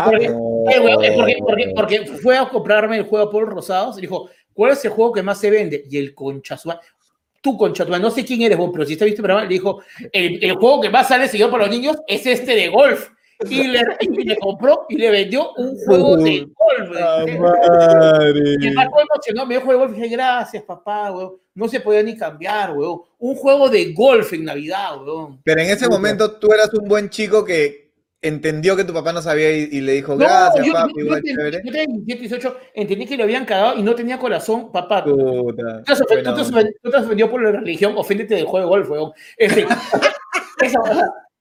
porque, 0.05 0.33
porque, 1.75 2.07
fue 2.23 2.39
a 2.39 2.49
comprarme 2.49 2.97
el 2.99 3.05
juego 3.05 3.31
por 3.31 3.49
Rosados 3.49 3.99
y 3.99 4.03
dijo, 4.03 4.31
¿cuál 4.55 4.73
es 4.73 4.85
el 4.85 4.91
juego 4.91 5.13
que 5.13 5.23
más 5.23 5.39
se 5.39 5.51
vende? 5.51 5.85
Y 5.91 5.99
el 5.99 6.15
conchazua, 6.15 6.81
tú 7.41 7.57
conchazua, 7.57 7.99
no 7.99 8.11
sé 8.11 8.25
quién 8.25 8.43
eres 8.43 8.57
vos, 8.57 8.71
pero 8.73 8.85
si 8.85 8.95
está 8.95 9.05
visto, 9.05 9.23
pero 9.23 9.41
le 9.41 9.47
dijo, 9.47 9.83
el, 10.13 10.43
el, 10.43 10.55
juego 10.55 10.81
que 10.81 10.91
más 10.91 11.09
sale 11.09 11.29
seguido 11.29 11.51
para 11.51 11.67
los 11.67 11.75
niños 11.75 11.97
es 12.07 12.27
este 12.27 12.55
de 12.55 12.69
golf 12.69 13.11
y 13.49 13.69
le, 13.69 13.83
le, 14.25 14.39
compró 14.39 14.87
y 14.89 14.97
le 14.97 15.11
vendió 15.11 15.53
un 15.55 15.77
juego 15.79 16.17
de 16.17 16.41
golf. 16.41 16.97
Ah, 17.01 17.25
y 17.25 18.71
más 18.71 18.89
emocionó, 19.13 19.47
me 19.47 19.57
dijo 19.57 19.71
de 19.71 19.77
golf 19.77 19.93
y 19.93 20.01
dije, 20.01 20.09
gracias, 20.09 20.63
papá, 20.65 21.13
weón. 21.13 21.37
No 21.55 21.69
se 21.69 21.81
podía 21.81 22.03
ni 22.03 22.17
cambiar, 22.17 22.77
weón. 22.77 23.01
Un 23.19 23.37
juego 23.37 23.69
de 23.69 23.93
golf 23.93 24.33
en 24.33 24.45
Navidad, 24.45 25.01
weón. 25.05 25.41
Pero 25.45 25.61
en 25.61 25.71
ese 25.71 25.89
momento 25.89 26.33
tú 26.33 26.53
eras 26.53 26.73
un 26.75 26.89
buen 26.89 27.11
chico 27.11 27.45
que 27.45 27.93
entendió 28.21 28.77
que 28.77 28.83
tu 28.83 28.93
papá 28.93 29.13
no 29.13 29.23
sabía 29.23 29.53
y, 29.53 29.81
le 29.81 29.93
dijo, 29.93 30.17
gracias, 30.17 30.67
yo, 30.67 30.73
papi, 30.73 30.95
yo, 30.99 31.05
yo, 31.05 31.49
yo 31.49 31.63
tenía 31.63 31.87
17, 31.87 32.21
18, 32.21 32.57
entendí 32.75 33.07
que 33.07 33.17
le 33.17 33.23
habían 33.23 33.45
cagado 33.45 33.79
y 33.79 33.83
no 33.83 33.95
tenía 33.95 34.19
corazón, 34.19 34.73
papá. 34.73 35.05
Puta, 35.05 35.85
tú, 35.85 36.05
te, 36.05 36.23
tú, 36.25 36.91
te, 36.91 36.97
ofendió 36.97 37.31
por 37.31 37.41
la 37.41 37.53
religión, 37.53 37.95
oféndete 37.97 38.35
del 38.35 38.47
juego 38.47 38.67
de 38.67 38.71
golf, 38.71 38.91
weón. 38.91 39.13
Es 39.37 39.55
decir, 39.55 39.69
esa, 40.61 40.81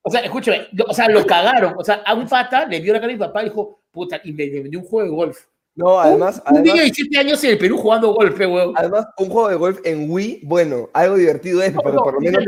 o 0.08 0.10
sea, 0.10 0.20
escúchame, 0.20 0.68
o 0.88 0.94
sea, 0.94 1.08
lo 1.08 1.26
cagaron. 1.26 1.74
O 1.76 1.84
sea, 1.84 1.96
a 2.06 2.14
un 2.14 2.26
pata 2.26 2.64
le 2.66 2.80
vio 2.80 2.94
la 2.94 3.00
cara 3.00 3.12
a 3.12 3.14
mi 3.14 3.18
papá 3.18 3.42
y 3.42 3.46
dijo, 3.46 3.80
puta, 3.92 4.18
y 4.24 4.32
me, 4.32 4.48
vendió 4.48 4.80
un 4.80 4.86
juego 4.86 5.08
de 5.08 5.14
golf. 5.14 5.44
No, 5.74 6.00
además. 6.00 6.42
Un, 6.50 6.62
niño 6.62 6.82
de 6.82 6.90
7 6.92 7.18
años 7.18 7.44
en 7.44 7.50
el 7.50 7.58
Perú 7.58 7.76
jugando 7.76 8.12
golf, 8.12 8.36
weón. 8.36 8.72
Además, 8.74 9.06
un 9.18 9.28
juego 9.28 9.48
de 9.48 9.54
golf 9.56 9.78
en 9.84 10.10
Wii, 10.10 10.40
bueno, 10.42 10.88
algo 10.92 11.16
divertido 11.16 11.62
es, 11.62 11.72
pero 11.84 12.02
por 12.02 12.14
lo 12.14 12.20
menos. 12.20 12.42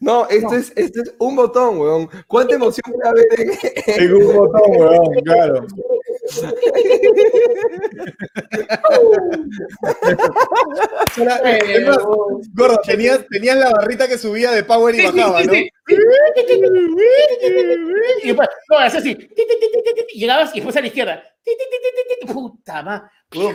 No, 0.00 0.26
esto, 0.28 0.54
Es, 0.54 0.72
esto 0.74 1.02
es 1.02 1.14
un 1.18 1.36
botón, 1.36 1.78
weón. 1.78 2.08
¿Cuánta 2.26 2.54
emoción 2.54 2.82
puede 2.92 3.08
haber 3.08 3.26
en, 3.38 4.02
en 4.02 4.14
un 4.14 4.34
botón, 4.34 4.62
weón? 4.76 5.14
Claro. 5.24 5.66
Gordo, 12.52 12.80
tenías, 12.84 13.26
tenías, 13.28 13.56
la 13.56 13.70
barrita 13.70 14.08
que 14.08 14.18
subía 14.18 14.50
de 14.50 14.64
power 14.64 14.94
y 14.94 15.04
bajaba, 15.06 15.42
¿no? 15.42 15.52
Y 15.54 15.70
después, 18.26 18.48
no, 18.70 18.84
es 18.84 18.94
así. 18.94 19.16
Llegabas 20.14 20.50
y 20.52 20.56
después 20.56 20.76
a 20.76 20.80
la 20.80 20.86
izquierda. 20.86 21.22
Puta 22.26 22.82
madre, 22.82 23.08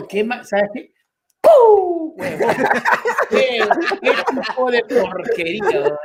qué 0.08 0.24
más, 0.24 0.48
¿sabes 0.48 0.70
qué? 0.74 0.92
¡Pum! 1.40 2.16
¡Qué, 3.30 3.60
tipo 4.46 4.70
de 4.70 4.84
porquería! 4.84 5.98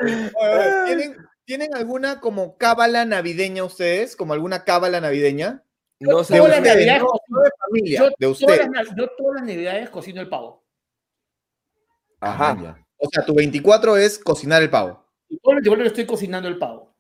¿Tienen, 0.86 1.16
¿Tienen 1.46 1.74
alguna 1.74 2.20
como 2.20 2.58
cábala 2.58 3.06
navideña 3.06 3.64
ustedes? 3.64 4.16
¿Como 4.16 4.34
alguna 4.34 4.66
cábala 4.66 5.02
navideña? 5.02 5.64
No 6.00 6.24
sé, 6.24 6.38
todas 6.38 6.52
las 6.52 6.62
navidades 6.62 7.02
de 7.02 7.50
familia, 7.66 8.00
yo, 8.00 8.10
de 8.18 8.28
usted. 8.28 8.46
Todas 8.46 8.70
las, 8.72 8.96
yo 8.96 9.08
todas 9.18 9.36
las 9.36 9.44
navidades 9.44 9.90
cocino 9.90 10.22
el 10.22 10.30
pavo. 10.30 10.64
Ajá. 12.22 12.78
O 12.98 13.10
sea, 13.12 13.26
tu 13.26 13.34
24 13.34 13.98
es 13.98 14.20
cocinar 14.20 14.62
el 14.62 14.70
pavo. 14.70 15.06
Y 15.30 15.38
todo 15.38 15.54
el 15.54 15.58
24 15.58 15.86
estoy 15.86 16.06
cocinando 16.06 16.48
el 16.48 16.58
pavo. 16.58 16.94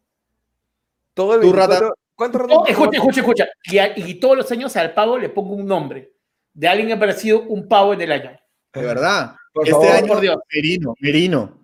Todo 1.13 1.35
el 1.35 1.41
24, 1.41 1.93
¿Cuánto 2.15 2.37
rato? 2.37 2.65
escucha, 2.67 2.97
escucha, 2.97 3.21
escucha. 3.21 3.47
Y, 3.63 4.09
y, 4.11 4.13
todos 4.15 4.37
los 4.37 4.51
años 4.51 4.75
al 4.75 4.93
pavo 4.93 5.17
le 5.17 5.29
pongo 5.29 5.55
un 5.55 5.65
nombre. 5.65 6.13
De 6.53 6.67
alguien 6.67 6.87
que 6.87 6.93
ha 6.93 6.97
aparecido 6.97 7.43
un 7.43 7.67
pavo 7.67 7.93
en 7.93 8.01
el 8.01 8.11
año. 8.11 8.39
De 8.73 8.81
verdad. 8.81 9.35
este 9.63 9.89
año, 9.89 10.07
por 10.07 10.19
Dios. 10.19 10.37
Merino, 10.53 10.93
Merino. 10.99 11.58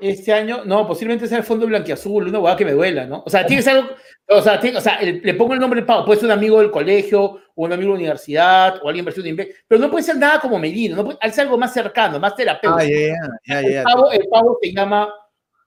Este 0.00 0.32
año, 0.32 0.62
no, 0.64 0.86
posiblemente 0.86 1.26
sea 1.26 1.38
el 1.38 1.44
fondo 1.44 1.66
blanquiazul, 1.66 2.28
una 2.28 2.38
hueá 2.38 2.56
que 2.56 2.64
me 2.64 2.72
duela, 2.72 3.04
¿no? 3.04 3.24
O 3.26 3.30
sea, 3.30 3.44
tiene 3.44 3.60
que 3.60 3.64
ser 3.64 3.76
algo, 3.78 3.90
o 4.28 4.40
sea, 4.40 4.60
o 4.76 4.80
sea 4.80 5.00
le 5.02 5.34
pongo 5.34 5.54
el 5.54 5.60
nombre 5.60 5.80
del 5.80 5.86
pavo, 5.86 6.04
puede 6.04 6.20
ser 6.20 6.26
un 6.26 6.32
amigo 6.32 6.60
del 6.60 6.70
colegio, 6.70 7.24
o 7.24 7.64
un 7.64 7.72
amigo 7.72 7.88
de 7.88 7.94
la 7.94 8.02
universidad, 8.02 8.78
o 8.80 8.88
alguien 8.88 9.04
versión 9.04 9.24
de 9.24 9.30
inglés, 9.30 9.56
pero 9.66 9.80
no 9.80 9.90
puede 9.90 10.04
ser 10.04 10.16
nada 10.16 10.38
como 10.38 10.56
Medina, 10.56 10.94
no 10.94 11.04
puede 11.04 11.18
ser 11.32 11.46
algo 11.46 11.58
más 11.58 11.72
cercano, 11.72 12.20
más 12.20 12.36
terapéutico. 12.36 12.80
Ah, 12.80 12.84
yeah, 12.84 13.60
yeah, 13.62 13.80
el, 13.80 13.84
pavo, 13.84 14.12
el, 14.12 14.28
pavo, 14.28 14.58
se 14.62 14.72
llama, 14.72 15.12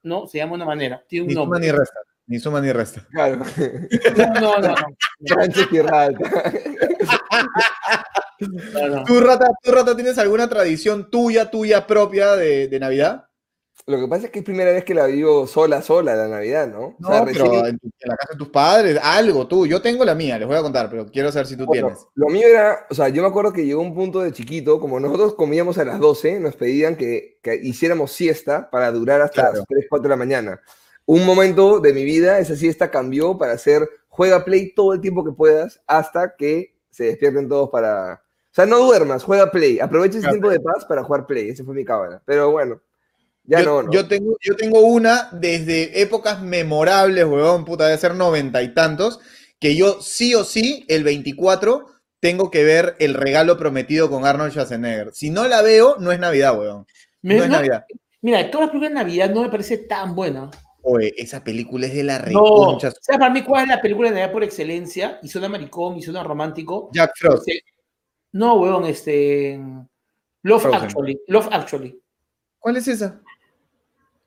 ¿no? 0.03 0.25
Se 0.27 0.38
llama 0.38 0.51
de 0.51 0.55
una 0.55 0.65
manera, 0.65 1.03
tiene 1.05 1.27
un 1.27 1.34
nombre. 1.34 1.59
Ni 2.27 2.39
suma 2.39 2.61
ni 2.61 2.71
resta. 2.71 3.05
Claro. 3.11 3.43
No, 4.15 4.34
no, 4.39 4.57
no. 4.59 4.75
No, 8.39 8.88
no. 8.88 9.03
¿Tú, 9.03 9.19
Rata, 9.19 9.47
¿Tú, 9.61 9.71
Rata, 9.71 9.95
tienes 9.95 10.17
alguna 10.17 10.47
tradición 10.47 11.11
tuya, 11.11 11.51
tuya 11.51 11.86
propia 11.86 12.36
de, 12.36 12.69
de 12.69 12.79
Navidad? 12.79 13.25
Lo 13.88 13.99
que 13.99 14.07
pasa 14.07 14.26
es 14.26 14.32
que 14.32 14.39
es 14.39 14.45
primera 14.45 14.72
vez 14.72 14.86
que 14.86 14.93
la 14.93 15.07
vivo 15.07 15.47
sola, 15.47 15.82
sola 15.82 16.15
la 16.15 16.28
Navidad, 16.28 16.67
¿no? 16.67 16.95
No, 16.99 17.09
o 17.09 17.11
sea, 17.11 17.26
pero 17.26 17.45
recién... 17.45 17.65
en, 17.65 17.80
la 18.03 18.15
casa 18.15 18.34
de 18.34 18.38
tus 18.38 18.49
padres, 18.49 18.99
algo, 19.01 19.47
tú. 19.47 19.65
Yo 19.65 19.82
tengo 19.82 20.05
la 20.05 20.13
mía, 20.13 20.38
les 20.38 20.47
voy 20.47 20.57
a 20.57 20.61
contar, 20.61 20.89
pero 20.89 21.07
quiero 21.07 21.32
saber 21.32 21.47
si 21.47 21.57
tú 21.57 21.65
bueno, 21.65 21.88
tienes. 21.88 22.05
Lo 22.13 22.28
mío 22.28 22.47
era, 22.47 22.86
o 22.89 22.93
sea, 22.93 23.09
yo 23.09 23.24
me 23.24 23.28
acuerdo 23.28 23.51
que 23.51 23.65
llegó 23.65 23.82
un 23.82 23.95
punto 23.95 24.22
de 24.22 24.32
chiquito, 24.32 24.80
como 24.80 24.99
nosotros 24.99 25.34
comíamos 25.34 25.78
a 25.80 25.86
las 25.86 25.99
12, 25.99 26.39
nos 26.39 26.55
pedían 26.55 26.95
que, 26.95 27.39
que 27.41 27.55
hiciéramos 27.55 28.11
siesta 28.11 28.69
para 28.69 28.91
durar 28.91 29.22
hasta 29.22 29.41
claro. 29.41 29.57
las 29.57 29.67
3, 29.67 29.86
4 29.89 30.03
de 30.03 30.09
la 30.09 30.15
mañana. 30.15 30.61
Un 31.05 31.26
momento 31.26 31.80
de 31.80 31.93
mi 31.93 32.05
vida, 32.05 32.39
esa 32.39 32.55
siesta 32.55 32.91
cambió 32.91 33.38
para 33.38 33.53
hacer 33.53 33.89
juega 34.07 34.45
play 34.45 34.74
todo 34.74 34.93
el 34.93 35.01
tiempo 35.01 35.24
que 35.24 35.32
puedas 35.32 35.82
hasta 35.88 36.36
que 36.36 36.76
se 36.91 37.05
despierten 37.05 37.49
todos 37.49 37.69
para... 37.69 38.22
O 38.24 38.53
sea, 38.53 38.65
no 38.65 38.80
duermas, 38.80 39.24
juega 39.24 39.49
play. 39.49 39.80
Aprovecha 39.80 40.17
ese 40.17 40.28
claro. 40.28 40.34
tiempo 40.34 40.49
de 40.49 40.59
paz 40.59 40.86
para 40.86 41.03
jugar 41.03 41.26
play. 41.26 41.49
Ese 41.49 41.63
fue 41.63 41.74
mi 41.74 41.86
cábala. 41.86 42.22
Pero 42.26 42.51
bueno, 42.51 42.82
ya 43.43 43.59
yo, 43.61 43.65
no, 43.65 43.83
no. 43.83 43.91
Yo 43.91 44.07
tengo, 44.07 44.37
yo 44.41 44.55
tengo 44.55 44.81
una 44.81 45.29
desde 45.31 46.01
épocas 46.01 46.41
memorables, 46.41 47.25
huevón, 47.25 47.65
puta, 47.65 47.85
debe 47.85 47.97
ser 47.97 48.15
noventa 48.15 48.61
y 48.61 48.73
tantos, 48.73 49.19
que 49.59 49.75
yo 49.75 50.01
sí 50.01 50.33
o 50.35 50.43
sí, 50.43 50.85
el 50.87 51.03
24, 51.03 51.87
tengo 52.19 52.51
que 52.51 52.63
ver 52.63 52.95
El 52.99 53.15
regalo 53.15 53.57
prometido 53.57 54.09
con 54.09 54.25
Arnold 54.25 54.51
Schwarzenegger. 54.51 55.11
Si 55.13 55.29
no 55.31 55.47
la 55.47 55.61
veo, 55.61 55.95
no 55.99 56.11
es 56.11 56.19
Navidad, 56.19 56.57
huevón. 56.57 56.85
No 57.23 57.33
es 57.33 57.49
no- 57.49 57.55
Navidad. 57.57 57.85
Mira, 58.21 58.51
todas 58.51 58.67
las 58.67 58.71
películas 58.71 58.91
de 58.91 58.95
Navidad 59.03 59.29
no 59.31 59.41
me 59.41 59.49
parece 59.49 59.79
tan 59.79 60.13
buena. 60.13 60.51
Oye, 60.83 61.11
esa 61.17 61.43
película 61.43 61.87
es 61.87 61.93
de 61.95 62.03
la 62.03 62.19
No, 62.19 62.25
reconcha. 62.25 62.91
¿sabes 63.01 63.19
para 63.19 63.29
mí 63.33 63.41
cuál 63.43 63.63
es 63.63 63.69
la 63.69 63.81
película 63.81 64.09
de 64.09 64.15
Navidad 64.15 64.31
por 64.31 64.43
excelencia? 64.43 65.19
Y 65.23 65.27
suena 65.27 65.49
maricón, 65.49 65.97
y 65.97 66.03
suena 66.03 66.23
romántico. 66.23 66.89
Jack 66.93 67.11
Frost. 67.15 67.47
Este, 67.47 67.63
no, 68.33 68.55
weón, 68.59 68.85
este... 68.85 69.59
Love 70.43 70.61
Frozen. 70.61 70.81
Actually. 70.83 71.21
Love 71.27 71.47
Actually. 71.51 71.99
¿Cuál 72.59 72.77
es 72.77 72.87
esa? 72.87 73.21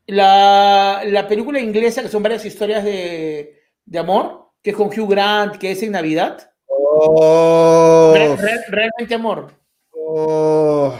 La, 0.07 1.03
la 1.07 1.27
película 1.27 1.59
inglesa, 1.61 2.03
que 2.03 2.09
son 2.09 2.23
varias 2.23 2.45
historias 2.45 2.85
de, 2.85 3.59
de 3.85 3.99
amor, 3.99 4.51
que 4.63 4.71
es 4.71 4.77
con 4.77 4.89
Hugh 4.89 5.09
Grant, 5.11 5.57
que 5.57 5.71
es 5.73 5.83
en 5.83 5.93
Navidad. 5.93 6.51
Oh, 6.67 8.13
Re- 8.15 8.37
re- 8.37 8.65
realmente 8.69 9.15
amor. 9.15 9.53
oh, 9.93 10.95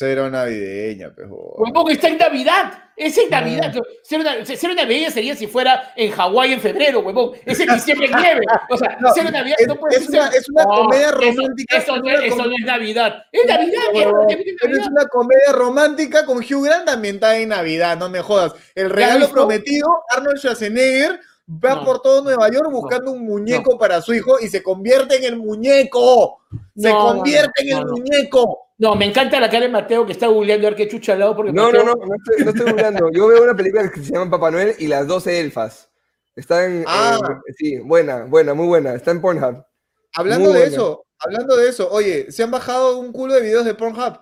cero 0.00 0.30
navideña, 0.30 1.10
pejo. 1.14 1.54
Huevón, 1.58 1.90
está 1.92 2.08
en 2.08 2.16
Navidad. 2.16 2.72
Es 2.96 3.16
en 3.18 3.28
Navidad. 3.30 3.72
Ser 4.02 4.20
una, 4.20 4.44
ser 4.44 4.70
una 4.70 4.82
navideña 4.82 5.10
sería 5.10 5.34
si 5.36 5.46
fuera 5.46 5.92
en 5.96 6.10
Hawái 6.10 6.54
en 6.54 6.60
febrero, 6.60 7.00
huevón. 7.00 7.32
Es 7.44 7.60
en 7.60 7.68
diciembre 7.74 8.06
en 8.08 8.16
nieve. 8.16 8.46
O 8.70 8.76
sea, 8.78 8.96
No, 9.00 9.12
ser 9.12 9.30
Navidad 9.30 9.56
es- 9.58 9.68
no 9.68 9.76
puede 9.76 9.96
es 9.96 10.08
una- 10.08 10.30
ser. 10.30 10.40
es 10.40 10.48
una 10.50 10.64
No, 10.64 10.68
comedia 10.70 11.10
romántica, 11.12 11.76
Eso, 11.78 11.96
es 11.96 12.02
no, 12.02 12.08
una 12.08 12.14
es- 12.14 12.24
eso 12.24 12.36
com- 12.36 12.46
no 12.46 12.52
es 12.58 12.64
Navidad. 12.66 13.22
Es 13.32 13.46
Navidad. 13.46 13.82
es- 13.94 14.56
Pero 14.62 14.76
es 14.80 14.86
una 14.86 15.04
comedia 15.06 15.52
romántica 15.52 16.24
con 16.26 16.38
Hugh 16.38 16.64
Grant 16.64 16.88
ambientada 16.88 17.36
en 17.36 17.50
Navidad, 17.50 17.96
no 17.98 18.08
me 18.08 18.20
jodas. 18.20 18.54
El 18.74 18.88
regalo 18.90 19.28
prometido, 19.30 19.88
Arnold 20.14 20.38
Schwarzenegger 20.38 21.20
va 21.48 21.74
No. 21.76 21.84
por 21.84 22.00
todo 22.00 22.22
Nueva 22.22 22.50
York 22.50 22.70
buscando 22.70 23.12
un 23.12 23.24
muñeco 23.24 23.76
para 23.78 24.00
su 24.02 24.14
hijo 24.14 24.38
y 24.40 24.48
se 24.48 24.62
convierte 24.62 25.16
en 25.16 25.24
el 25.24 25.36
muñeco. 25.36 26.40
Se 26.76 26.88
No, 26.90 26.98
convierte 27.00 27.64
no, 27.64 27.70
en 27.70 27.78
el 27.78 27.84
no. 27.86 27.92
muñeco. 27.92 28.66
No, 28.80 28.94
me 28.96 29.04
encanta 29.04 29.38
la 29.38 29.50
cara 29.50 29.66
de 29.66 29.70
Mateo 29.72 30.06
que 30.06 30.12
está 30.12 30.26
googleando 30.26 30.66
a 30.66 30.70
ver 30.70 30.76
qué 30.76 30.88
chucha 30.88 31.12
al 31.12 31.18
lado 31.20 31.36
porque 31.36 31.52
No, 31.52 31.66
Mateo- 31.66 31.84
no, 31.84 31.94
no, 31.94 32.06
no 32.06 32.14
estoy, 32.16 32.44
no 32.44 32.50
estoy 32.50 32.72
burlando. 32.72 33.10
Yo 33.12 33.26
veo 33.26 33.42
una 33.44 33.54
película 33.54 33.90
que 33.90 34.00
se 34.02 34.12
llama 34.12 34.30
Papá 34.30 34.50
Noel 34.50 34.74
y 34.78 34.86
las 34.86 35.06
12 35.06 35.38
elfas. 35.38 35.90
Están, 36.34 36.84
Ah. 36.86 37.18
eh, 37.46 37.52
sí, 37.58 37.76
buena, 37.78 38.24
buena, 38.24 38.54
muy 38.54 38.66
buena. 38.66 38.94
Está 38.94 39.10
en 39.10 39.20
Pornhub. 39.20 39.62
Hablando 40.14 40.46
Muy 40.46 40.54
de 40.54 40.60
buena. 40.60 40.74
eso, 40.74 41.04
hablando 41.18 41.56
de 41.56 41.68
eso, 41.68 41.90
oye, 41.90 42.32
se 42.32 42.42
han 42.42 42.50
bajado 42.50 42.98
un 42.98 43.12
culo 43.12 43.34
de 43.34 43.42
videos 43.42 43.64
de 43.66 43.74
Pornhub. 43.74 44.18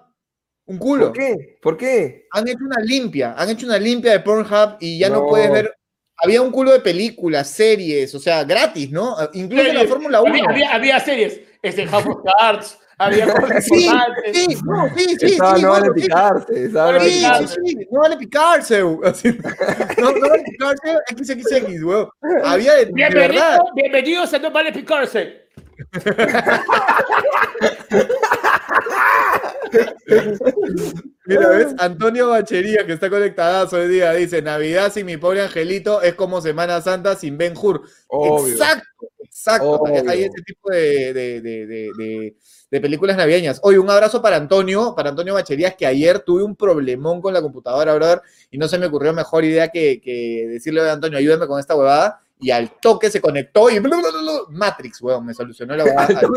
Un 0.67 0.79
culo. 0.79 1.07
¿Por 1.07 1.13
qué? 1.17 1.59
¿Por 1.63 1.77
qué? 1.77 2.27
Han 2.33 2.49
hecho 2.49 2.65
una 2.65 2.81
limpia, 2.83 3.35
han 3.39 3.49
hecho 3.51 3.65
una 3.65 3.79
limpia 3.79 4.11
de 4.13 4.21
Pornhub 4.21 4.77
y 4.81 4.99
ya 4.99 5.09
no, 5.09 5.21
No. 5.23 5.27
puedes 5.29 5.51
ver. 5.53 5.73
Había 6.21 6.43
un 6.43 6.51
culo 6.51 6.73
de 6.73 6.81
películas, 6.81 7.49
series, 7.49 8.13
o 8.15 8.19
sea, 8.19 8.43
gratis, 8.43 8.91
¿no? 8.91 9.15
Incluso 9.35 9.69
en 9.69 9.75
la. 9.77 9.85
Fórmula 9.87 10.21
1. 10.21 10.31
había, 10.33 10.51
había, 10.51 10.75
había 10.75 11.01
series. 11.01 11.41
Este, 11.63 11.87
House 11.87 12.07
of 12.07 12.17
Cards. 12.25 12.77
Había 12.99 13.27
cosas 13.35 13.65
Sí, 13.65 13.85
importantes. 13.85 14.37
sí, 14.37 14.59
no, 14.65 14.89
sí, 14.97 15.17
sí, 15.21 15.29
sí, 15.29 15.39
no 15.63 15.71
vale 15.71 15.91
picarse. 15.93 16.65
estaba- 16.65 16.93
Vale 16.93 17.01
Sí, 17.11 17.17
picarse. 17.19 17.55
sí, 17.55 17.61
sí, 17.79 17.89
no 17.91 18.01
vale 18.01 18.17
picarse. 18.17 18.85
así. 19.05 19.39
No, 19.99 20.11
no 20.13 20.29
vale 20.29 20.45
picarse, 20.45 20.99
XXX, 21.17 21.83
weón. 21.85 22.09
Había 22.45 22.75
de, 22.75 22.87
de 22.87 22.93
Bienvenido- 22.93 23.29
verdad. 23.43 23.59
bienvenidos 23.75 24.35
a 24.35 24.39
No 24.39 24.51
Vale 24.51 24.73
Picarse. 24.73 25.49
Mira, 31.27 31.49
¿ves? 31.51 31.75
Antonio 31.79 32.29
Bachería, 32.31 32.87
que 32.87 32.93
está 32.95 33.11
conectadazo 33.11 33.77
hoy 33.77 33.89
día, 33.89 34.13
dice: 34.13 34.41
Navidad 34.43 34.93
sin 34.93 35.07
mi 35.07 35.17
pobre 35.17 35.43
angelito 35.43 36.01
es 36.03 36.15
como 36.15 36.41
Semana 36.41 36.81
Santa 36.81 37.17
sin 37.17 37.37
Ben 37.37 37.55
Hur. 37.61 37.83
Obvio. 38.09 38.53
Exacto, 38.55 38.87
exacto. 39.21 39.71
Obvio. 39.73 40.09
Hay 40.09 40.23
ese 40.25 40.43
tipo 40.45 40.71
de, 40.71 41.13
de- 41.13 41.41
de- 41.41 42.37
de- 42.71 42.81
películas 42.81 43.17
navideñas. 43.17 43.61
Oye, 43.63 43.79
un 43.79 43.91
abrazo 43.91 44.21
para 44.23 44.37
Antonio, 44.37 44.95
para 44.97 45.11
Antonio 45.11 45.35
Bacherías, 45.35 45.75
que 45.75 45.87
ayer 45.87 46.21
tuve 46.21 46.43
un 46.43 46.55
problemón 46.57 47.21
con 47.21 47.33
la 47.35 47.41
computadora, 47.43 47.95
brother, 47.95 48.21
y 48.51 48.59
no 48.59 48.69
se 48.69 48.79
me 48.79 48.87
ocurrió 48.87 49.13
mejor 49.13 49.45
idea 49.45 49.69
que, 49.69 50.01
que 50.01 50.47
decirle 50.49 50.81
a 50.89 50.93
Antonio, 50.93 51.19
ayúdame 51.19 51.47
con 51.47 51.59
esta 51.61 51.75
huevada. 51.77 52.21
Y 52.41 52.53
al 52.53 52.71
toque 52.81 53.11
se 53.11 53.21
conectó 53.21 53.69
y 53.69 53.81
Matrix, 54.51 55.03
weón, 55.03 55.27
me 55.27 55.35
solucionó 55.35 55.75
la 55.75 55.83
huevada. 55.83 56.21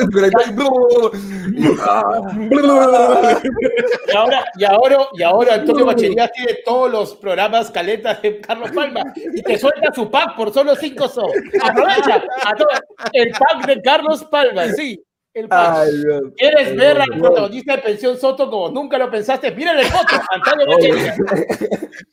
Y 4.08 4.16
ahora, 4.16 4.46
y 4.58 4.64
ahora, 4.66 4.98
y 5.14 5.24
ahora 5.24 5.54
Antonio 5.56 5.86
Bacherías 5.86 6.32
tiene 6.32 6.58
todos 6.66 6.92
los 6.92 7.16
programas 7.16 7.70
caletas 7.72 8.22
de 8.22 8.40
Carlos 8.42 8.72
Palma 8.72 9.04
y 9.16 9.42
te 9.44 9.58
suelta 9.60 9.94
su 9.94 10.10
pack 10.10 10.36
por 10.36 10.52
solo 10.54 10.76
5 10.76 11.08
so. 11.08 11.22
Aprovecha 11.62 12.24
a 12.46 12.56
todo- 12.56 12.68
el 13.14 13.32
pack 13.32 13.68
de 13.68 13.82
Carlos 13.82 14.24
Palma, 14.26 14.70
sí. 14.70 15.00
El. 15.34 15.48
Ay, 15.50 15.90
Dios. 15.98 16.24
¿Quieres 16.36 16.76
ver 16.76 17.00
al 17.02 17.10
protagonista 17.18 17.76
de 17.78 17.82
Pensión 17.84 18.18
Soto 18.18 18.50
como 18.50 18.70
nunca 18.70 18.98
lo 18.98 19.10
pensaste? 19.10 19.52
Mira 19.52 19.74
la 19.74 19.84
foto, 19.84 20.16
Antonio 20.30 20.66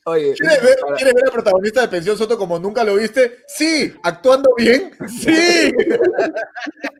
Oye, 0.04 0.34
¿Quieres 0.38 0.62
ver, 0.62 0.76
para- 0.80 0.94
quieres 0.96 1.14
ver 1.14 1.24
al 1.24 1.32
protagonista 1.32 1.80
de 1.80 1.88
Pensión 1.88 2.16
Soto 2.16 2.38
como 2.38 2.58
nunca 2.60 2.84
lo 2.84 2.94
viste? 2.94 3.38
Sí, 3.48 3.92
actuando 4.04 4.50
bien. 4.56 4.92
Sí. 5.08 5.72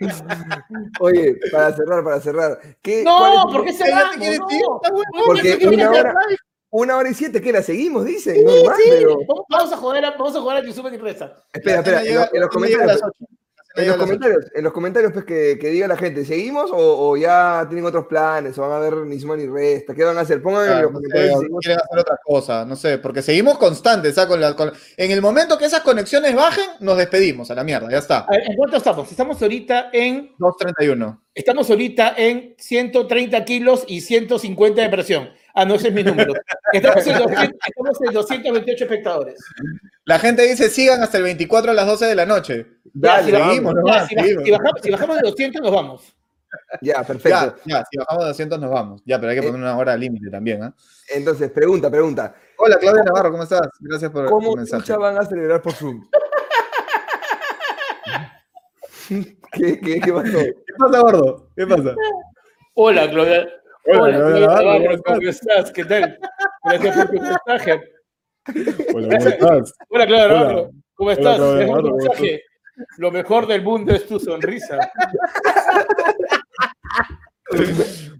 oye, 1.00 1.36
para 1.52 1.72
cerrar, 1.76 2.04
para 2.04 2.20
cerrar. 2.20 2.58
¿qué, 2.82 3.02
No, 3.04 3.48
¿por 3.52 3.64
qué 3.64 3.72
cerramos? 3.72 4.16
No. 4.18 4.80
Porque 5.26 5.50
¿Por 5.52 5.58
qué 5.58 5.66
una 5.66 5.68
quieres 5.68 5.86
hora- 5.88 5.96
cerrar? 6.02 6.24
Una 6.70 6.96
hora 6.98 7.08
y 7.08 7.14
siete, 7.14 7.40
¿qué 7.40 7.50
la 7.50 7.62
seguimos? 7.62 8.04
Dicen. 8.04 8.44
normal, 8.44 8.76
Sí, 8.76 8.90
pero- 8.90 9.18
vamos- 9.50 9.72
a 9.72 9.76
joder 9.76 10.04
a, 10.04 10.10
vamos 10.10 10.36
a 10.36 10.40
jugar 10.40 10.56
a 10.58 10.62
Yusufa 10.66 10.94
y 10.94 10.98
Presa. 10.98 11.42
Espera, 11.52 11.78
espera, 11.78 12.02
en, 12.04 12.40
los- 12.40 12.48
comentarios. 12.50 13.00
En 13.82 13.88
los 13.88 13.96
comentarios, 13.96 14.44
en 14.54 14.64
los 14.64 14.72
comentarios 14.72 15.12
pues, 15.12 15.24
que, 15.24 15.58
que 15.60 15.68
diga 15.68 15.86
la 15.88 15.96
gente, 15.96 16.24
¿seguimos 16.24 16.70
o, 16.70 16.76
o 17.10 17.16
ya 17.16 17.64
tienen 17.68 17.84
otros 17.86 18.06
planes? 18.06 18.58
¿O 18.58 18.62
van 18.62 18.72
a 18.72 18.78
ver 18.78 18.96
ni 19.06 19.18
suma 19.20 19.36
ni 19.36 19.46
resta? 19.46 19.94
¿Qué 19.94 20.04
van 20.04 20.18
a 20.18 20.22
hacer? 20.22 20.42
Pongan 20.42 20.64
en 20.66 20.72
Ah, 20.72 20.82
los 20.82 20.92
no 20.92 20.98
sé, 21.00 21.06
comentarios. 21.08 21.40
si 21.40 21.46
quieren 21.66 21.80
hacer 21.84 21.98
otra 21.98 22.16
cosa, 22.24 22.64
no 22.64 22.76
sé, 22.76 22.98
porque 22.98 23.22
seguimos 23.22 23.58
constantes. 23.58 24.14
Con 24.26 24.40
la- 24.40 24.54
con- 24.56 24.72
En 24.96 25.10
el 25.10 25.22
momento 25.22 25.56
que 25.56 25.64
esas 25.66 25.80
conexiones 25.80 26.34
bajen, 26.34 26.64
nos 26.80 26.96
despedimos 26.98 27.50
a 27.50 27.54
la 27.54 27.64
mierda, 27.64 27.88
ya 27.90 27.98
está. 27.98 28.26
Ver, 28.30 28.42
¿En 28.48 28.56
cuánto 28.56 28.76
estamos? 28.78 29.10
Estamos 29.10 29.40
ahorita 29.40 29.90
en 29.92 30.34
2.31. 30.38 31.20
Estamos 31.34 31.70
ahorita 31.70 32.14
en 32.16 32.54
130 32.58 33.44
kilos 33.44 33.84
y 33.86 34.00
150 34.00 34.82
de 34.82 34.88
presión. 34.88 35.28
Ah, 35.58 35.64
no, 35.64 35.74
ese 35.74 35.88
es 35.88 35.94
mi 35.94 36.04
número. 36.04 36.34
Estamos 36.72 37.04
en, 37.04 37.18
200 37.18 37.58
estamos 37.66 38.00
en 38.00 38.12
228 38.14 38.84
espectadores. 38.84 39.34
La 40.04 40.20
gente 40.20 40.42
dice 40.42 40.70
sigan 40.70 41.02
hasta 41.02 41.16
el 41.18 41.24
24 41.24 41.72
a 41.72 41.74
las 41.74 41.84
12 41.84 42.06
de 42.06 42.14
la 42.14 42.24
noche. 42.26 42.66
Ya, 42.94 43.24
si, 43.24 43.32
Dale, 43.32 43.32
ya, 43.32 43.38
si 43.38 43.64
baj- 43.74 44.06
seguimos. 44.06 44.44
si 44.44 44.50
bajamos, 44.52 44.80
si 44.80 44.90
bajamos 44.92 45.16
de 45.16 45.22
200, 45.22 45.60
nos 45.62 45.72
vamos. 45.72 46.16
Ya, 46.80 47.02
perfecto. 47.02 47.56
Ya, 47.64 47.78
ya, 47.80 47.84
si 47.90 47.98
bajamos 47.98 48.22
de 48.22 48.28
200 48.28 48.60
nos 48.60 48.70
vamos. 48.70 49.02
Ya, 49.04 49.18
pero 49.18 49.30
hay 49.32 49.40
que 49.40 49.42
poner 49.42 49.60
una 49.60 49.76
hora 49.76 49.96
límite 49.96 50.30
también, 50.30 50.62
¿ah? 50.62 50.72
Entonces, 51.08 51.50
pregunta, 51.50 51.90
pregunta. 51.90 52.36
Hola, 52.58 52.78
Claudia 52.78 53.02
Navarro, 53.02 53.32
¿cómo 53.32 53.42
estás? 53.42 53.68
Gracias 53.80 54.12
por 54.12 54.26
¿Cómo 54.26 54.64
chucha 54.64 54.96
van 54.96 55.18
a 55.18 55.24
celebrar 55.24 55.60
por 55.60 55.72
Zoom? 55.72 56.08
¿Qué, 59.08 59.80
qué, 59.80 60.00
qué 60.00 60.12
pasó? 60.12 60.38
¿Qué 60.38 60.74
pasa, 60.78 61.00
gordo? 61.00 61.50
¿Qué 61.56 61.66
pasa? 61.66 61.96
Hola, 62.74 63.10
Claudia. 63.10 63.48
Hola, 63.90 64.82
¿cómo 64.84 65.02
¿cómo 65.02 65.28
estás? 65.28 65.70
¿Qué 65.72 65.84
tal? 65.84 66.18
Gracias 66.64 66.96
por 66.96 67.06
tu 67.06 67.22
mensaje. 67.22 67.82
Hola, 68.94 69.18
¿cómo 69.18 69.28
estás? 69.28 69.74
Hola. 69.88 70.06
Navarro. 70.06 70.70
¿Cómo 70.94 71.10
estás? 71.10 71.38
Navarro, 71.38 71.82
¿cómo 71.82 71.96
mensaje. 71.96 72.42
Lo 72.98 73.10
mejor 73.10 73.46
del 73.46 73.62
mundo 73.62 73.94
es 73.94 74.06
tu 74.06 74.20
sonrisa. 74.20 74.78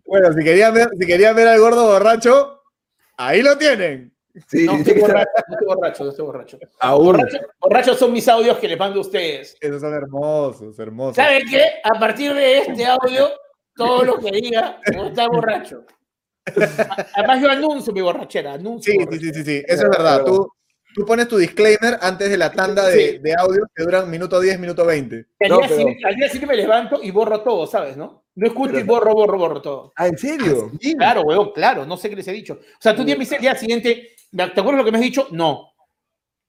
Bueno, 0.07 0.33
si 0.33 0.43
querían 0.43 0.73
ver, 0.73 0.89
si 0.99 1.07
querían 1.07 1.37
ver 1.37 1.49
al 1.49 1.61
gordo 1.61 1.87
borracho, 1.87 2.63
ahí 3.19 3.43
lo 3.43 3.59
tienen. 3.59 4.11
Sí, 4.47 4.65
no, 4.65 4.73
estoy 4.73 5.01
borracho, 5.01 5.31
no 5.49 5.55
estoy 5.55 5.67
borracho, 5.67 6.05
no 6.05 6.11
estoy 6.11 6.27
borracho. 6.27 6.59
Borracho, 6.81 7.39
borrachos 7.61 7.99
son 7.99 8.13
mis 8.13 8.27
audios 8.27 8.57
que 8.57 8.69
les 8.69 8.79
mando 8.79 9.01
a 9.01 9.03
ustedes. 9.03 9.57
Esos 9.61 9.83
son 9.83 9.93
hermosos, 9.93 10.79
hermosos. 10.79 11.17
¿Saben 11.17 11.43
qué? 11.51 11.63
A 11.85 11.99
partir 11.99 12.33
de 12.33 12.59
este 12.59 12.87
audio, 12.87 13.29
todo 13.79 14.05
lo 14.05 14.19
que 14.19 14.33
diga 14.33 14.81
está 14.85 15.29
borracho. 15.29 15.87
Además, 17.15 17.41
yo 17.41 17.51
anuncio 17.51 17.93
mi 17.93 18.01
borrachera. 18.01 18.55
Anuncio 18.55 18.93
sí, 18.93 19.19
sí, 19.19 19.33
sí, 19.33 19.45
sí, 19.45 19.63
eso 19.67 19.85
es 19.85 19.91
verdad. 19.91 20.25
Tú, 20.25 20.51
tú 20.95 21.07
pones 21.07 21.29
tu 21.29 21.37
disclaimer 21.37 21.99
antes 22.01 22.29
de 22.29 22.37
la 22.37 22.51
tanda 22.51 22.89
de, 22.89 23.21
de 23.21 23.35
audio 23.39 23.65
que 23.75 23.85
duran 23.85 24.11
minuto 24.11 24.41
10, 24.41 24.59
minuto 24.59 24.85
20. 24.85 25.27
Al, 25.41 25.59
día 25.59 26.29
siguiente, 26.29 26.47
me 26.47 26.57
levanto 26.57 27.01
y 27.03 27.11
borro 27.11 27.41
todo, 27.43 27.67
¿sabes? 27.67 27.97
¿No? 27.97 28.25
No 28.35 28.47
escucho 28.47 28.79
y 28.79 28.83
borro, 28.83 29.13
borro, 29.13 29.39
borro 29.39 29.63
todo. 29.63 29.93
Ah, 29.97 30.09
¿en 30.09 30.19
serio? 30.19 30.71
Ah, 30.73 30.79
claro, 30.97 31.23
weón, 31.23 31.53
claro, 31.53 31.87
no 31.87 31.97
sé 31.97 32.11
qué 32.11 32.17
les 32.17 32.29
he 32.29 32.33
dicho. 32.33 32.55
O 32.55 32.81
sea, 32.81 32.95
tú 32.95 33.05
me 33.05 33.15
dices 33.15 33.33
el 33.33 33.43
día 33.43 33.55
siguiente, 33.55 34.17
¿te 34.31 34.43
acuerdas 34.43 34.79
lo 34.79 34.85
que 34.85 34.93
me 34.93 34.99
has 34.99 35.05
dicho? 35.05 35.29
No. 35.31 35.73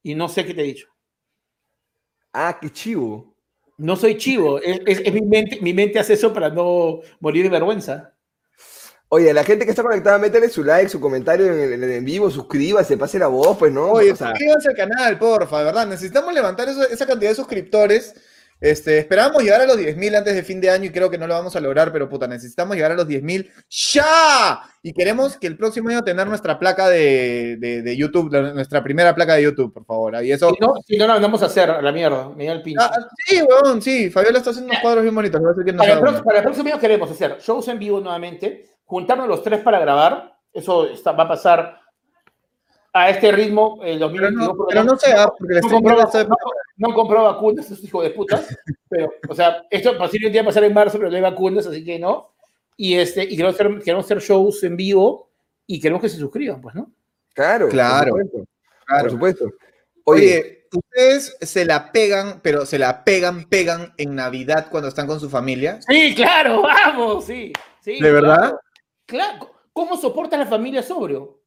Y 0.02 0.16
no 0.16 0.28
sé 0.30 0.46
qué 0.46 0.54
te 0.54 0.62
he 0.62 0.66
dicho. 0.66 0.88
Ah, 2.34 2.58
qué 2.60 2.70
chivo. 2.70 3.36
No 3.80 3.96
soy 3.96 4.18
chivo, 4.18 4.62
es, 4.62 4.82
es 4.86 5.14
mi, 5.14 5.22
mente, 5.22 5.60
mi 5.62 5.74
mente 5.74 6.00
hace 6.00 6.14
eso 6.14 6.34
para 6.34 6.50
no 6.50 7.00
morir 7.22 7.44
de 7.44 7.50
vergüenza. 7.50 8.14
Oye, 9.08 9.34
la 9.34 9.44
gente 9.44 9.66
que 9.66 9.72
está 9.72 9.82
conectada, 9.82 10.20
métele 10.20 10.50
su 10.50 10.64
like, 10.64 10.90
su 10.90 11.00
comentario 11.00 11.48
en 11.48 11.82
el 11.82 11.92
en 11.92 12.06
vivo, 12.06 12.30
suscríbase, 12.30 12.98
pase 12.98 13.18
la 13.18 13.28
voz, 13.28 13.58
pues, 13.58 13.72
¿no? 13.72 13.92
Oye, 13.92 14.16
suscríbanse 14.16 14.70
al 14.70 14.76
canal, 14.76 15.18
porfa, 15.18 15.60
de 15.60 15.64
verdad. 15.64 15.88
Necesitamos 15.88 16.32
levantar 16.32 16.70
esa 16.70 17.08
cantidad 17.08 17.32
de 17.32 17.36
suscriptores. 17.36 18.14
Este, 18.62 19.00
esperábamos 19.00 19.42
llegar 19.42 19.62
a 19.62 19.66
los 19.66 19.78
10.000 19.78 20.18
antes 20.18 20.36
de 20.36 20.44
fin 20.44 20.60
de 20.60 20.70
año 20.70 20.86
y 20.86 20.92
creo 20.92 21.10
que 21.10 21.18
no 21.18 21.28
lo 21.28 21.34
vamos 21.34 21.56
a 21.56 21.60
lograr, 21.60 21.92
pero 21.92 22.10
puta, 22.10 22.28
necesitamos 22.28 22.76
llegar 22.76 22.92
a 22.92 22.96
los 22.96 23.08
10.000 23.08 23.50
¡ya! 23.70 24.62
Y 24.84 24.94
queremos 24.94 25.38
que 25.38 25.48
el 25.48 25.58
próximo 25.58 25.90
año 25.90 26.04
tener 26.04 26.28
nuestra 26.28 26.60
placa 26.60 26.90
de, 26.90 27.58
de, 27.58 27.98
YouTube, 27.98 28.32
nuestra 28.54 28.84
primera 28.84 29.16
placa 29.16 29.36
de 29.36 29.44
YouTube, 29.44 29.74
por 29.74 29.86
favor. 29.86 30.24
Y 30.24 30.32
eso... 30.32 30.50
Si 30.50 30.58
no, 30.60 30.74
si 30.86 30.98
no 30.98 31.08
la 31.08 31.14
mandamos 31.14 31.42
a 31.44 31.48
hacer, 31.48 31.70
a 31.70 31.82
la 31.82 31.92
mierda, 31.92 32.30
me 32.30 32.48
el 32.48 32.62
pinche. 32.62 32.84
Ah, 32.84 32.92
sí, 33.26 33.42
weón, 33.42 33.82
sí. 33.82 34.10
Fabiola 34.10 34.40
está 34.40 34.50
haciendo 34.52 34.72
unos 34.72 34.82
cuadros 34.82 35.04
bien 35.04 35.16
bonitos. 35.16 35.42
para, 35.78 35.94
el 35.94 36.00
próximo, 36.00 36.24
para 36.24 36.38
el 36.40 36.44
próximo 36.44 36.70
año 36.70 36.80
queremos 36.80 37.12
hacer 37.12 37.38
shows 37.40 37.68
en 37.68 37.80
vivo 37.80 38.00
nuevamente 38.00 38.70
juntarnos 38.90 39.28
los 39.28 39.44
tres 39.44 39.62
para 39.62 39.80
grabar, 39.80 40.36
eso 40.52 40.90
está, 40.90 41.12
va 41.12 41.26
a 41.26 41.28
pasar 41.28 41.80
a 42.94 43.10
este 43.10 43.32
ritmo 43.32 43.80
el 43.84 44.00
2021. 44.00 44.66
Pero 44.68 44.84
no, 44.84 44.98
sea, 44.98 45.28
porque 45.28 45.62
no, 45.62 45.70
compró, 45.70 46.10
no, 46.78 46.94
compró, 46.94 47.24
vacunas, 47.24 47.66
esos 47.66 47.84
hijos 47.84 48.04
de 48.04 48.10
putas. 48.12 48.58
pero, 48.90 49.12
o 49.28 49.36
sea, 49.36 49.64
esto 49.70 49.98
posiblemente 49.98 50.40
va 50.40 50.44
a 50.44 50.46
pasar 50.48 50.64
en 50.64 50.74
marzo, 50.74 50.98
pero 50.98 51.10
no 51.10 51.16
hay 51.16 51.22
vacunas, 51.22 51.68
así 51.68 51.84
que 51.84 52.00
no. 52.00 52.34
Y, 52.78 52.96
este, 52.96 53.24
y 53.24 53.36
queremos, 53.36 53.56
hacer, 53.56 53.80
queremos 53.84 54.06
hacer 54.06 54.20
shows 54.20 54.64
en 54.64 54.78
vivo 54.78 55.30
y 55.68 55.80
queremos 55.80 56.02
que 56.02 56.10
se 56.10 56.18
suscriban, 56.18 56.62
pues, 56.62 56.76
¿no? 56.76 56.92
Claro, 57.34 57.70
claro. 57.70 58.12
Por 58.12 58.24
supuesto. 58.24 58.50
Claro. 58.86 59.04
Por 59.04 59.12
supuesto. 59.12 59.46
Oye, 60.06 60.68
ustedes 60.74 61.38
se 61.42 61.66
la 61.66 61.92
pegan, 61.92 62.40
pero 62.42 62.66
se 62.66 62.80
la 62.80 63.04
pegan, 63.04 63.46
pegan 63.46 63.94
en 63.98 64.16
Navidad 64.16 64.68
cuando 64.72 64.90
están 64.90 65.08
con 65.08 65.20
su 65.20 65.30
familia. 65.30 65.80
Sí, 65.88 66.16
claro, 66.16 66.62
vamos, 66.86 67.26
sí. 67.26 67.54
sí 67.82 68.00
¿De 68.00 68.12
verdad? 68.12 68.56
Claro, 69.06 69.52
¿cómo 69.74 69.98
soporta 69.98 70.38
la 70.38 70.46
familia 70.46 70.82
sobrio? 70.82 71.39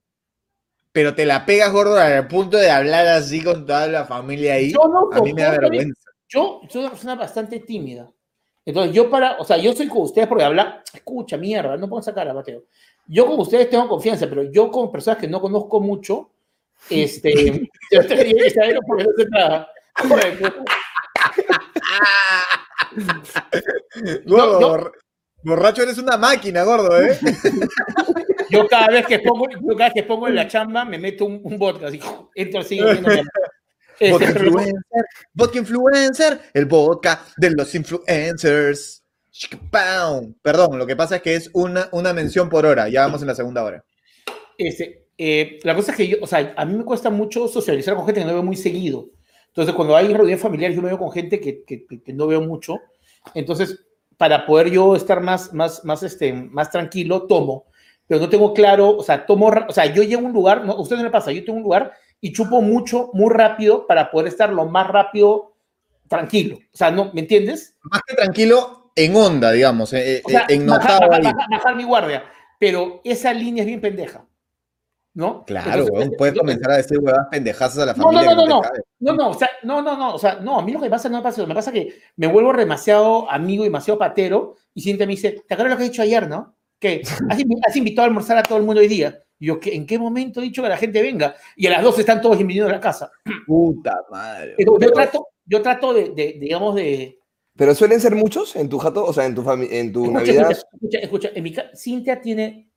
Pero 0.92 1.14
te 1.14 1.24
la 1.24 1.46
pegas, 1.46 1.72
gordo, 1.72 1.96
al 1.96 2.28
punto 2.28 2.58
de 2.58 2.70
hablar 2.70 3.06
así 3.08 3.42
con 3.42 3.66
toda 3.66 3.86
la 3.86 4.04
familia 4.04 4.54
ahí. 4.54 4.72
Yo 4.72 4.86
no 4.88 5.08
a 5.10 5.22
mí 5.22 5.32
me 5.32 5.42
da 5.42 5.52
vergüenza. 5.52 6.10
Yo 6.28 6.60
soy 6.68 6.82
una 6.82 6.90
persona 6.90 7.14
bastante 7.14 7.60
tímida. 7.60 8.10
Entonces, 8.64 8.94
yo 8.94 9.10
para, 9.10 9.38
o 9.38 9.44
sea, 9.44 9.56
yo 9.56 9.72
soy 9.72 9.88
con 9.88 10.02
ustedes 10.02 10.28
porque 10.28 10.44
habla, 10.44 10.84
escucha, 10.92 11.36
mierda, 11.36 11.76
no 11.76 11.88
puedo 11.88 12.00
sacar 12.02 12.28
a 12.28 12.34
Mateo. 12.34 12.64
Yo 13.06 13.26
con 13.26 13.40
ustedes 13.40 13.68
tengo 13.68 13.88
confianza, 13.88 14.28
pero 14.28 14.44
yo 14.44 14.70
con 14.70 14.92
personas 14.92 15.18
que 15.18 15.26
no 15.26 15.40
conozco 15.40 15.80
mucho, 15.80 16.30
este, 16.90 17.32
yo 17.90 18.06
que 18.06 18.50
saber 18.50 18.78
porque 18.86 19.04
no 19.04 19.10
sé 19.16 19.26
nada. 19.30 19.68
Gordo, 24.26 24.92
Borracho 25.44 25.82
eres 25.82 25.98
una 25.98 26.16
máquina, 26.16 26.62
gordo, 26.62 27.00
¿eh? 27.00 27.18
Yo 28.50 28.66
cada 28.68 28.88
vez 28.88 29.06
que 29.06 29.18
pongo, 29.20 29.46
yo 29.48 29.74
cada 29.76 29.88
vez 29.88 29.94
que 29.94 30.02
pongo 30.02 30.28
en 30.28 30.34
la 30.34 30.46
chamba 30.46 30.84
me 30.84 30.98
meto 30.98 31.24
un, 31.24 31.40
un 31.42 31.58
vodka, 31.58 31.86
así, 31.86 31.98
entro 32.34 32.60
así. 32.60 32.78
Vodka 34.10 34.26
este, 34.28 34.40
influencer, 34.40 35.04
vodka 35.32 35.58
influencer, 35.58 36.40
el 36.52 36.66
vodka 36.66 37.24
de 37.36 37.50
los 37.50 37.74
influencers. 37.74 39.02
Perdón, 40.42 40.78
lo 40.78 40.86
que 40.86 40.96
pasa 40.96 41.16
es 41.16 41.22
que 41.22 41.34
es 41.34 41.50
una, 41.54 41.88
una 41.92 42.12
mención 42.12 42.48
por 42.50 42.66
hora, 42.66 42.88
ya 42.88 43.02
vamos 43.02 43.22
en 43.22 43.28
la 43.28 43.34
segunda 43.34 43.64
hora. 43.64 43.84
Este, 44.58 45.06
eh, 45.16 45.58
la 45.62 45.74
cosa 45.74 45.92
es 45.92 45.96
que 45.96 46.08
yo, 46.08 46.18
o 46.20 46.26
sea, 46.26 46.52
a 46.56 46.64
mí 46.64 46.74
me 46.74 46.84
cuesta 46.84 47.10
mucho 47.10 47.48
socializar 47.48 47.94
con 47.94 48.04
gente 48.04 48.20
que 48.20 48.26
no 48.26 48.34
veo 48.34 48.42
muy 48.42 48.56
seguido. 48.56 49.10
Entonces, 49.48 49.74
cuando 49.74 49.96
hay 49.96 50.08
reuniones 50.08 50.40
familiares, 50.40 50.76
yo 50.76 50.82
me 50.82 50.88
veo 50.88 50.98
con 50.98 51.12
gente 51.12 51.40
que, 51.40 51.62
que, 51.64 51.86
que 51.86 52.12
no 52.12 52.26
veo 52.26 52.40
mucho. 52.40 52.80
Entonces, 53.34 53.78
para 54.22 54.46
poder 54.46 54.70
yo 54.70 54.94
estar 54.94 55.20
más, 55.20 55.52
más, 55.52 55.84
más, 55.84 56.04
este, 56.04 56.32
más 56.32 56.70
tranquilo, 56.70 57.26
tomo, 57.26 57.66
pero 58.06 58.20
no 58.20 58.28
tengo 58.28 58.54
claro, 58.54 58.96
o 58.96 59.02
sea, 59.02 59.26
tomo, 59.26 59.50
o 59.68 59.72
sea, 59.72 59.86
yo 59.86 60.04
llego 60.04 60.22
a 60.22 60.26
un 60.26 60.32
lugar, 60.32 60.64
no, 60.64 60.76
usted 60.76 60.94
no 60.94 61.02
le 61.02 61.10
pasa, 61.10 61.32
yo 61.32 61.44
tengo 61.44 61.56
un 61.56 61.64
lugar 61.64 61.92
y 62.20 62.32
chupo 62.32 62.62
mucho, 62.62 63.10
muy 63.14 63.34
rápido 63.34 63.84
para 63.84 64.12
poder 64.12 64.28
estar 64.28 64.52
lo 64.52 64.66
más 64.66 64.86
rápido 64.86 65.56
tranquilo. 66.06 66.54
O 66.72 66.76
sea, 66.76 66.92
¿no, 66.92 67.10
¿me 67.12 67.22
entiendes? 67.22 67.74
Más 67.82 68.00
que 68.06 68.14
tranquilo 68.14 68.92
en 68.94 69.16
onda, 69.16 69.50
digamos, 69.50 69.92
eh, 69.92 70.18
eh, 70.18 70.22
en 70.50 70.68
bajar, 70.68 71.00
bajar, 71.08 71.74
mi 71.74 71.82
guardia, 71.82 72.22
pero 72.60 73.00
esa 73.02 73.34
línea 73.34 73.62
es 73.62 73.66
bien 73.66 73.80
pendeja. 73.80 74.24
¿No? 75.14 75.44
Claro, 75.44 75.86
puedes 76.16 76.38
comenzar 76.38 76.70
a 76.72 76.76
decir 76.76 76.98
huevadas 76.98 77.28
pendejazas 77.30 77.78
a 77.78 77.86
la 77.86 77.94
familia. 77.94 78.34
No, 78.34 78.34
no, 78.34 78.46
no, 78.46 78.62
no, 78.62 78.62
no, 79.00 79.12
no, 79.12 79.30
o 79.30 79.34
sea, 79.34 79.50
no, 79.62 79.82
no, 79.82 79.96
no, 79.96 80.14
o 80.14 80.18
sea, 80.18 80.36
no, 80.36 80.58
a 80.58 80.64
mí 80.64 80.72
lo 80.72 80.80
que 80.80 80.88
pasa 80.88 81.08
no 81.08 81.18
me 81.18 81.22
pasa, 81.22 81.46
me 81.46 81.54
pasa 81.54 81.72
que 81.72 82.00
me 82.16 82.26
vuelvo 82.26 82.52
demasiado 82.54 83.30
amigo 83.30 83.64
y 83.64 83.66
demasiado 83.66 83.98
patero 83.98 84.56
y 84.74 84.80
siente 84.80 85.06
me 85.06 85.12
dice, 85.12 85.42
¿te 85.46 85.54
acuerdas 85.54 85.74
lo 85.74 85.78
que 85.78 85.84
he 85.84 85.90
dicho 85.90 86.02
ayer, 86.02 86.28
no? 86.28 86.56
Que 86.78 87.02
has, 87.28 87.76
invitado 87.76 88.06
a 88.06 88.08
almorzar 88.08 88.38
a 88.38 88.42
todo 88.42 88.58
el 88.58 88.64
mundo 88.64 88.80
hoy 88.80 88.88
día. 88.88 89.22
Y 89.38 89.46
yo, 89.46 89.60
¿en 89.62 89.86
qué 89.86 89.98
momento 89.98 90.40
he 90.40 90.44
dicho 90.44 90.62
que 90.62 90.68
la 90.68 90.76
gente 90.76 91.00
venga? 91.00 91.36
Y 91.56 91.66
a 91.66 91.70
las 91.70 91.82
dos 91.82 91.98
están 91.98 92.20
todos 92.20 92.40
invitados 92.40 92.70
a 92.70 92.76
la 92.76 92.80
casa. 92.80 93.10
Puta 93.46 94.00
madre. 94.10 94.56
yo 94.58 94.92
trato, 94.92 95.28
yo 95.44 95.62
trato 95.62 95.92
de, 95.92 96.10
de, 96.10 96.38
digamos, 96.40 96.74
de... 96.74 97.18
¿Pero 97.56 97.74
suelen 97.74 98.00
ser 98.00 98.16
muchos 98.16 98.56
en 98.56 98.68
tu 98.68 98.78
jato? 98.78 99.04
O 99.04 99.12
sea, 99.12 99.26
en 99.26 99.34
tu, 99.34 99.48
en 99.50 99.92
tu 99.92 100.10
Navidad. 100.10 100.50
Escucha, 100.50 100.98
escucha, 100.98 101.30
en 101.34 101.42
mi 101.44 101.54
Cintia 101.76 102.20
tiene 102.20 102.71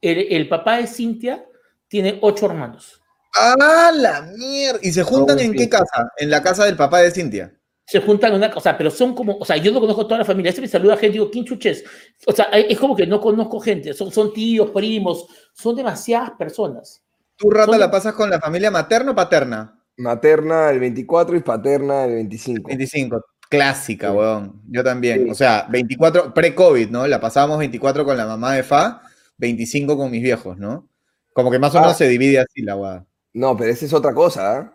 el, 0.00 0.48
papá 0.48 0.78
de 0.78 0.86
Cintia 0.86 1.44
tiene 1.88 2.18
ocho 2.22 2.46
hermanos. 2.46 3.00
¡Ah, 3.34 3.92
la 3.94 4.22
mierda! 4.22 4.80
¿Y 4.82 4.92
se 4.92 5.02
juntan 5.02 5.38
en 5.38 5.52
qué 5.52 5.68
casa? 5.68 6.10
En 6.16 6.30
la 6.30 6.42
casa 6.42 6.64
del 6.64 6.76
papá 6.76 7.00
de 7.00 7.10
Cintia. 7.10 7.54
Se 7.86 8.00
juntan 8.00 8.30
en 8.30 8.38
una 8.38 8.50
cosa, 8.50 8.76
pero 8.78 8.90
son 8.90 9.14
como, 9.14 9.36
o 9.36 9.44
sea, 9.44 9.56
yo 9.56 9.72
no 9.72 9.80
conozco 9.80 10.06
toda 10.06 10.18
la 10.18 10.24
familia. 10.24 10.50
Ese 10.50 10.60
me 10.60 10.68
saluda 10.68 10.96
gente, 10.96 11.14
digo, 11.14 11.30
¿quién 11.30 11.44
chuches? 11.44 11.84
O 12.26 12.32
sea, 12.32 12.44
es 12.46 12.78
como 12.78 12.94
que 12.94 13.06
no 13.06 13.20
conozco 13.20 13.58
gente, 13.58 13.92
son, 13.94 14.12
son 14.12 14.32
tíos, 14.32 14.70
primos, 14.70 15.26
son 15.52 15.74
demasiadas 15.74 16.32
personas. 16.38 17.02
¿Tú, 17.36 17.50
Rata, 17.50 17.76
la 17.78 17.90
pasas 17.90 18.14
con 18.14 18.30
la 18.30 18.38
familia 18.38 18.70
materna 18.70 19.10
o 19.10 19.14
paterna? 19.14 19.76
Materna 19.96 20.70
el 20.70 20.78
24 20.78 21.36
y 21.36 21.40
paterna 21.40 22.04
el 22.04 22.14
25. 22.14 22.68
25, 22.68 23.24
clásica, 23.48 24.12
weón. 24.12 24.62
Yo 24.68 24.84
también. 24.84 25.28
O 25.30 25.34
sea, 25.34 25.66
24, 25.68 26.32
pre-COVID, 26.32 26.90
¿no? 26.90 27.06
La 27.06 27.20
pasábamos 27.20 27.58
24 27.58 28.04
con 28.04 28.16
la 28.16 28.26
mamá 28.26 28.54
de 28.54 28.62
Fa 28.62 29.02
25 29.40 29.96
con 29.96 30.10
mis 30.10 30.22
viejos, 30.22 30.58
¿no? 30.58 30.88
Como 31.32 31.50
que 31.50 31.58
más 31.58 31.74
o 31.74 31.80
menos 31.80 31.92
ah. 31.92 31.96
se 31.96 32.08
divide 32.08 32.38
así 32.38 32.62
la 32.62 32.74
guada. 32.74 33.06
No, 33.32 33.56
pero 33.56 33.70
esa 33.70 33.86
es 33.86 33.92
otra 33.92 34.14
cosa, 34.14 34.60
¿eh? 34.60 34.70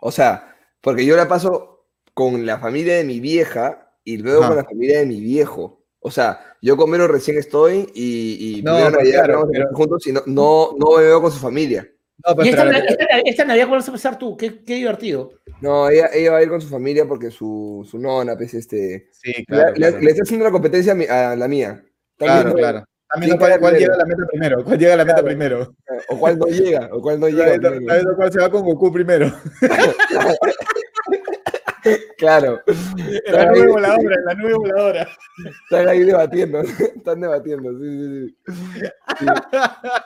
O 0.00 0.12
sea, 0.12 0.54
porque 0.80 1.04
yo 1.04 1.16
la 1.16 1.26
paso 1.28 1.86
con 2.14 2.46
la 2.46 2.58
familia 2.58 2.96
de 2.96 3.04
mi 3.04 3.20
vieja 3.20 3.92
y 4.04 4.18
luego 4.18 4.46
con 4.46 4.56
la 4.56 4.64
familia 4.64 5.00
de 5.00 5.06
mi 5.06 5.20
viejo. 5.20 5.82
O 5.98 6.10
sea, 6.10 6.38
yo 6.62 6.76
con 6.76 6.88
Mero 6.90 7.08
recién 7.08 7.36
estoy 7.36 7.90
y, 7.94 8.58
y 8.58 8.62
no, 8.62 8.76
claro, 8.90 9.48
juntos 9.72 10.06
y 10.06 10.12
no, 10.12 10.22
no, 10.26 10.96
me 10.96 11.02
veo 11.02 11.20
con 11.20 11.32
su 11.32 11.38
familia. 11.38 11.90
No, 12.24 12.44
¿Y 12.44 12.48
esta, 12.48 12.70
esta, 13.24 13.44
Navidad 13.44 13.66
cuál 13.66 13.80
vas 13.80 13.88
a 13.88 13.92
pasar 13.92 14.18
tú? 14.18 14.36
¿Qué, 14.36 14.62
qué, 14.64 14.76
divertido. 14.76 15.32
No, 15.60 15.90
ella, 15.90 16.08
ella, 16.14 16.32
va 16.32 16.38
a 16.38 16.42
ir 16.42 16.48
con 16.48 16.60
su 16.60 16.68
familia 16.68 17.06
porque 17.06 17.30
su, 17.30 17.86
su 17.90 17.98
nona, 17.98 18.36
pues, 18.36 18.54
este... 18.54 19.08
Sí, 19.12 19.44
claro. 19.44 19.74
Le, 19.76 20.00
le, 20.00 20.10
está 20.10 20.22
haciendo 20.22 20.44
la 20.44 20.52
competencia 20.52 20.92
a, 21.10 21.36
la 21.36 21.48
mía. 21.48 21.84
claro, 22.16 22.54
claro. 22.54 22.84
También 23.08 23.38
cuál, 23.38 23.60
cuál 23.60 23.76
llega 23.76 23.94
a 23.94 23.98
la 23.98 24.04
meta 24.04 24.22
primero. 24.30 24.64
¿Cuál 24.64 24.78
llega 24.78 24.94
a 24.94 24.96
la 24.96 25.04
meta 25.04 25.22
primero? 25.22 25.74
O 26.08 26.18
cuál 26.18 26.38
no 26.38 26.46
llega. 26.46 26.88
O 26.92 27.00
cuál 27.00 27.20
no 27.20 27.28
llega. 27.28 27.58
cuál 28.16 28.32
se 28.32 28.40
va 28.40 28.50
con 28.50 28.64
Goku 28.64 28.92
primero. 28.92 29.32
Claro. 32.18 32.60
En 32.66 33.32
la 33.32 33.46
nube 33.46 33.68
voladora, 33.68 34.16
en 34.16 34.24
la 34.24 34.34
nube 34.34 34.54
voladora. 34.54 35.08
Están 35.64 35.88
ahí 35.88 36.02
debatiendo, 36.02 36.60
están 36.60 37.20
debatiendo, 37.20 37.70
sí, 37.78 37.98
sí, 37.98 38.36
sí. 38.44 39.26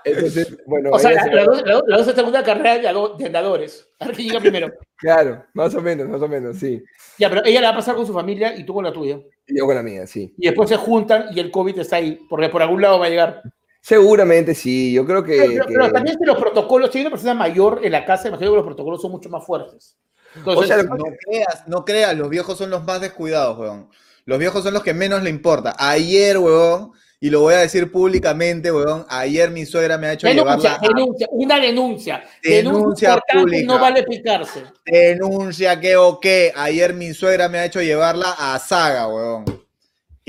Entonces, 0.04 0.58
bueno. 0.66 0.90
O 0.92 0.98
sea, 0.98 1.12
la, 1.12 1.44
la, 1.44 1.62
la, 1.64 1.82
la, 1.86 2.04
segunda 2.04 2.42
carrera 2.42 2.78
de 2.78 3.26
andadores. 3.26 3.88
A 3.98 4.06
ver 4.06 4.16
quién 4.16 4.28
llega 4.28 4.40
primero. 4.40 4.72
Claro, 4.96 5.44
más 5.54 5.74
o 5.74 5.80
menos, 5.80 6.08
más 6.08 6.20
o 6.20 6.28
menos, 6.28 6.56
sí. 6.56 6.82
Ya, 7.18 7.30
pero 7.30 7.44
ella 7.44 7.60
la 7.60 7.68
va 7.68 7.74
a 7.74 7.78
pasar 7.78 7.96
con 7.96 8.06
su 8.06 8.12
familia 8.12 8.56
y 8.56 8.64
tú 8.64 8.74
con 8.74 8.84
la 8.84 8.92
tuya. 8.92 9.18
Y 9.50 9.58
yo 9.58 9.66
con 9.66 9.74
la 9.74 9.82
mía, 9.82 10.06
sí. 10.06 10.34
Y 10.38 10.46
después 10.46 10.68
se 10.68 10.76
juntan 10.76 11.26
y 11.32 11.40
el 11.40 11.50
COVID 11.50 11.78
está 11.78 11.96
ahí, 11.96 12.18
porque 12.28 12.48
por 12.48 12.62
algún 12.62 12.80
lado 12.80 12.98
va 12.98 13.06
a 13.06 13.10
llegar. 13.10 13.42
Seguramente 13.82 14.54
sí, 14.54 14.92
yo 14.92 15.06
creo 15.06 15.24
que. 15.24 15.60
Pero, 15.66 15.90
también 15.90 16.18
si 16.18 16.24
los 16.24 16.38
protocolos, 16.38 16.90
si 16.90 16.98
hay 16.98 17.04
una 17.04 17.10
persona 17.10 17.34
mayor 17.34 17.80
en 17.82 17.92
la 17.92 18.04
casa, 18.04 18.28
imagino 18.28 18.50
que 18.50 18.56
los 18.56 18.66
protocolos 18.66 19.00
son 19.00 19.10
mucho 19.10 19.28
más 19.30 19.44
fuertes. 19.44 19.96
o 20.44 20.62
sea, 20.64 20.82
no 20.82 20.96
creas, 20.96 21.64
no 21.66 21.84
creas, 21.84 22.16
los 22.16 22.28
viejos 22.28 22.58
son 22.58 22.70
los 22.70 22.84
más 22.84 23.00
descuidados, 23.00 23.58
weón. 23.58 23.88
Los 24.26 24.38
viejos 24.38 24.62
son 24.62 24.74
los 24.74 24.82
que 24.82 24.94
menos 24.94 25.22
le 25.22 25.30
importa. 25.30 25.74
Ayer, 25.78 26.38
weón, 26.38 26.92
y 27.22 27.28
lo 27.28 27.40
voy 27.40 27.52
a 27.52 27.58
decir 27.58 27.92
públicamente, 27.92 28.72
weón. 28.72 29.04
Ayer 29.08 29.50
mi 29.50 29.66
suegra 29.66 29.98
me 29.98 30.06
ha 30.06 30.12
hecho 30.14 30.26
denuncia, 30.26 30.78
Denuncia, 30.80 31.26
una 31.30 31.60
denuncia. 31.60 32.24
Denuncia, 32.42 33.20
pública. 33.30 33.66
No 33.66 33.78
vale 33.78 34.02
picarse. 34.04 34.64
Denuncia 34.86 35.78
que 35.78 35.96
o 35.96 36.18
qué. 36.18 36.50
Ayer 36.56 36.94
mi 36.94 37.12
suegra 37.12 37.50
me 37.50 37.58
ha 37.58 37.66
hecho 37.66 37.82
llevarla 37.82 38.34
a 38.38 38.58
Saga, 38.58 39.06
weón. 39.06 39.44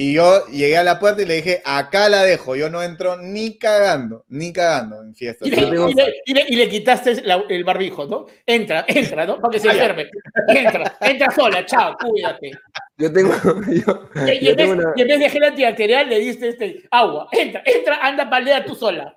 Y 0.01 0.13
yo 0.13 0.47
llegué 0.47 0.77
a 0.77 0.83
la 0.83 0.99
puerta 0.99 1.21
y 1.21 1.25
le 1.25 1.35
dije, 1.35 1.61
acá 1.63 2.09
la 2.09 2.23
dejo, 2.23 2.55
yo 2.55 2.71
no 2.71 2.81
entro 2.81 3.17
ni 3.17 3.59
cagando, 3.59 4.25
ni 4.29 4.51
cagando 4.51 4.99
en 5.03 5.13
fiesta. 5.13 5.45
Y 5.45 6.55
le, 6.55 6.69
quitaste 6.69 7.21
el 7.49 7.63
barbijo, 7.63 8.07
¿no? 8.07 8.25
Entra, 8.43 8.83
entra, 8.87 9.27
¿no? 9.27 9.39
Para 9.39 9.51
que 9.51 9.59
se 9.59 9.67
enferme. 9.67 10.09
Entra, 10.47 10.97
entra 11.01 11.29
sola, 11.29 11.63
chao, 11.67 11.95
cuídate. 11.99 12.49
Yo 12.97 13.13
tengo. 13.13 13.31
y, 13.69 14.49
en 14.49 15.07
vez, 15.07 15.19
de 15.19 15.29
gel 15.29 15.43
antibacterial 15.43 16.09
le 16.09 16.19
diste 16.19 16.49
este, 16.49 16.81
agua. 16.89 17.27
Entra, 17.31 17.61
entra, 17.63 17.99
anda, 18.01 18.27
paldea 18.27 18.65
tú 18.65 18.73
sola. 18.73 19.15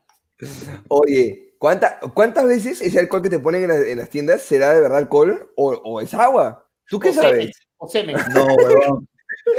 Oye, 0.88 1.54
¿cuántas 1.56 2.46
veces 2.46 2.82
ese 2.82 2.98
alcohol 2.98 3.22
que 3.22 3.30
te 3.30 3.38
ponen 3.38 3.70
en, 3.70 3.96
las 3.96 4.10
tiendas 4.10 4.42
será 4.42 4.74
de 4.74 4.82
verdad 4.82 4.98
alcohol 4.98 5.50
o, 5.56 6.02
es 6.02 6.12
agua? 6.12 6.68
¿Tú 6.90 7.00
qué 7.00 7.14
sabes? 7.14 7.56
o 7.78 7.88
semen. 7.88 8.16
No, 8.34 8.44
weón. 8.44 9.08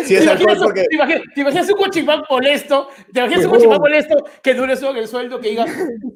Si 0.05 0.15
es 0.15 0.27
alcohol 0.27 0.57
porque... 0.61 0.85
¿Te 0.89 1.41
imaginas, 1.41 1.69
un 1.69 1.77
cochimán 1.77 2.23
molesto? 2.29 2.89
¿Te 3.13 3.19
imaginas 3.19 3.45
un 3.45 3.51
cochimán 3.51 3.79
molesto 3.79 4.25
que 4.41 4.53
dure 4.53 4.73
eso 4.73 4.91
en 4.91 4.97
el 4.97 5.07
sueldo 5.07 5.39
que 5.39 5.49
diga, 5.49 5.65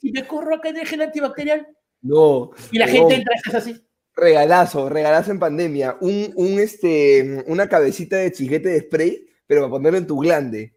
si 0.02 0.12
me 0.12 0.26
corro 0.26 0.56
acá 0.56 0.70
en 0.70 0.78
el 0.78 0.88
gel 0.88 1.02
antibacterial? 1.02 1.68
No. 2.02 2.52
Y 2.72 2.78
la 2.78 2.88
gente 2.88 3.16
entra 3.16 3.36
y 3.36 3.50
es 3.50 3.56
así. 3.56 3.86
Regalazo, 4.16 4.90
regalazo 4.90 5.32
en 5.32 5.40
pandemia. 5.40 5.98
Un, 6.02 6.34
un, 6.36 6.60
este, 6.60 7.44
una 7.48 7.70
cabecita 7.70 8.18
de 8.18 8.32
chiquete 8.32 8.70
de 8.70 8.82
spray, 8.82 9.28
pero 9.48 9.62
para 9.62 9.72
ponerlo 9.72 9.98
en 9.98 10.08
tu 10.08 10.18
glande. 10.20 10.76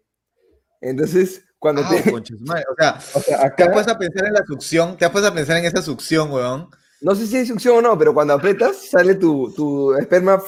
Entonces, 0.79 1.43
cuando 1.59 1.81
ah, 1.83 1.89
te. 1.89 2.11
o 2.11 2.75
sea, 2.77 2.99
o 3.13 3.19
sea 3.19 3.45
acá... 3.45 3.65
te 3.65 3.69
puedes 3.71 3.87
a 3.87 3.97
pensar 3.97 4.27
en 4.27 4.33
la 4.33 4.45
succión, 4.45 4.97
te 4.97 5.09
puedes 5.09 5.29
a 5.29 5.33
pensar 5.33 5.57
en 5.57 5.65
esa 5.65 5.81
succión, 5.81 6.31
weón. 6.31 6.69
No 7.01 7.15
sé 7.15 7.27
si 7.27 7.37
hay 7.37 7.45
succión 7.45 7.77
o 7.77 7.81
no, 7.81 7.97
pero 7.97 8.13
cuando 8.13 8.33
aprietas, 8.33 8.89
sale 8.89 9.15
tu, 9.15 9.51
tu 9.53 9.93
esperma. 9.95 10.41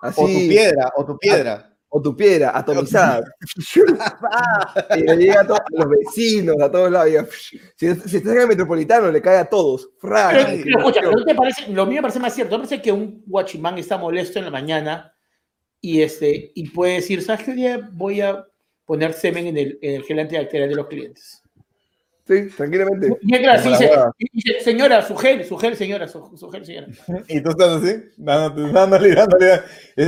Así, 0.00 0.20
o 0.20 0.26
tu 0.26 0.48
piedra, 0.48 0.92
o 0.96 1.04
tu 1.04 1.18
piedra. 1.18 1.66
O 1.92 2.00
tu 2.00 2.16
piedra, 2.16 2.56
atomizada. 2.56 3.24
y 4.96 5.00
le 5.00 5.16
llega 5.16 5.40
a 5.40 5.46
todos 5.46 5.60
los 5.70 5.88
vecinos, 5.88 6.54
a 6.60 6.70
todos 6.70 6.88
lados. 6.88 7.10
Si, 7.76 7.86
estás 7.86 8.14
en 8.14 8.40
el 8.42 8.46
metropolitano, 8.46 9.10
le 9.10 9.20
cae 9.20 9.38
a 9.38 9.44
todos. 9.44 9.90
Pero, 10.00 10.38
escucha, 10.38 11.00
te 11.26 11.34
parece, 11.34 11.72
lo 11.72 11.86
mío 11.86 11.96
me 11.96 12.02
parece 12.02 12.20
más 12.20 12.32
cierto. 12.32 12.56
Me 12.56 12.64
parece 12.64 12.80
que 12.80 12.92
un 12.92 13.24
guachimán 13.26 13.76
está 13.76 13.98
molesto 13.98 14.38
en 14.38 14.44
la 14.44 14.52
mañana 14.52 15.12
y, 15.80 16.02
este, 16.02 16.52
y 16.54 16.68
puede 16.70 16.94
decir, 16.94 17.22
¿sabes 17.22 17.44
qué 17.44 17.54
día 17.54 17.90
voy 17.92 18.20
a 18.20 18.46
poner 18.84 19.12
semen 19.12 19.48
en 19.48 19.56
el, 19.56 19.78
en 19.82 19.96
el 19.96 20.04
gel 20.04 20.20
antibacterial 20.20 20.68
de 20.68 20.76
los 20.76 20.86
clientes? 20.86 21.42
Sí, 22.30 22.48
tranquilamente. 22.56 23.18
dice, 23.22 24.60
señora, 24.60 25.02
su 25.02 25.16
gel, 25.16 25.44
su 25.44 25.56
gel, 25.58 25.76
señora, 25.76 26.06
su, 26.06 26.48
gel, 26.48 26.64
señora. 26.64 26.86
Y 27.26 27.40
tú 27.40 27.50
estás 27.50 27.82
así, 27.82 28.04
dándole, 28.16 28.72
dándole, 28.72 29.14
dándole. 29.16 29.62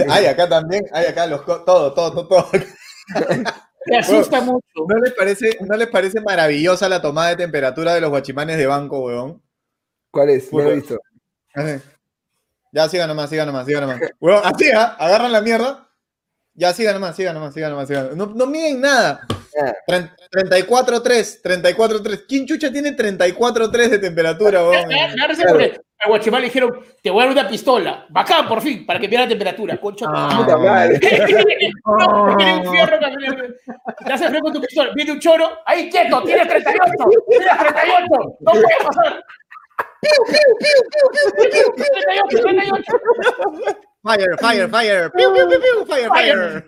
Ay, 0.08 0.26
acá 0.26 0.48
también, 0.48 0.84
ay, 0.92 1.06
acá, 1.06 1.26
los, 1.26 1.44
todo, 1.44 1.64
todo, 1.64 2.12
todo, 2.12 2.28
todo. 2.28 2.46
Me 3.86 3.96
asusta 3.98 4.40
mucho. 4.40 4.62
¿no 4.86 4.98
les, 5.00 5.12
parece, 5.14 5.58
¿No 5.68 5.76
les 5.76 5.88
parece 5.88 6.20
maravillosa 6.20 6.88
la 6.88 7.02
tomada 7.02 7.30
de 7.30 7.36
temperatura 7.36 7.92
de 7.92 8.00
los 8.00 8.10
guachimanes 8.10 8.56
de 8.56 8.66
banco, 8.66 9.00
weón? 9.00 9.42
¿Cuál 10.12 10.30
es? 10.30 10.52
No 10.52 10.60
lo 10.60 10.70
he 10.70 10.74
visto. 10.76 11.00
Ya, 12.70 12.88
siga 12.88 13.08
nomás, 13.08 13.30
siga 13.30 13.44
nomás, 13.44 13.66
siga 13.66 13.80
nomás. 13.80 14.00
Weón, 14.20 14.42
así, 14.44 14.70
¿ah? 14.70 14.94
Agarran 14.96 15.32
la 15.32 15.40
mierda. 15.40 15.88
Ya, 16.54 16.72
siga 16.72 16.92
nomás, 16.92 17.16
siga 17.16 17.32
nomás, 17.32 17.52
siga 17.52 17.68
nomás, 17.68 17.88
siga 17.88 18.02
nomás. 18.04 18.16
No, 18.16 18.26
no 18.26 18.46
miden 18.46 18.80
nada. 18.80 19.26
34-3, 19.54 21.42
34-3. 21.42 22.24
¿Quién 22.26 22.46
chucha 22.46 22.72
tiene 22.72 22.96
34-3 22.96 23.88
de 23.88 23.98
temperatura? 23.98 24.60
A 26.04 26.08
Guachimal 26.08 26.40
le 26.40 26.48
dijeron, 26.48 26.84
te 27.00 27.10
voy 27.10 27.22
a 27.22 27.26
dar 27.26 27.32
una 27.32 27.48
pistola. 27.48 28.06
Bacán, 28.08 28.48
por 28.48 28.60
fin, 28.60 28.84
para 28.84 28.98
que 28.98 29.08
pierda 29.08 29.28
temperatura. 29.28 29.80
Concha 29.80 30.06
ah, 30.08 30.34
puta 30.36 30.56
madre. 30.56 30.98
no, 31.84 32.36
tiene 32.36 32.56
un 32.56 32.72
fierro 32.72 32.98
Te 34.04 34.12
haces 34.12 34.40
con 34.40 34.52
tu 34.52 34.60
pistola. 34.60 34.90
Viene 34.94 35.12
un 35.12 35.20
choro. 35.20 35.60
Ahí 35.64 35.88
quieto, 35.88 36.20
tienes 36.24 36.48
38. 36.48 37.04
Tienes 37.28 37.58
38. 37.58 38.06
No 38.40 38.50
puede 38.50 38.66
pasar. 38.84 39.24
¡Piu, 40.00 40.10
piu, 40.26 40.40
piu, 40.58 40.82
piu, 40.90 41.50
piu, 41.50 41.72
piu! 41.76 41.86
38, 41.92 42.42
38. 42.42 42.82
Fire, 42.82 42.90
fire, 42.90 42.90
fire. 42.90 43.12
Piu, 43.12 43.52
piu, 43.52 43.60
piu, 43.60 43.74
piu. 43.74 43.91
Fire, 44.02 44.36
fire. 44.40 44.68
Fire, 44.68 45.10
fire. 45.10 46.64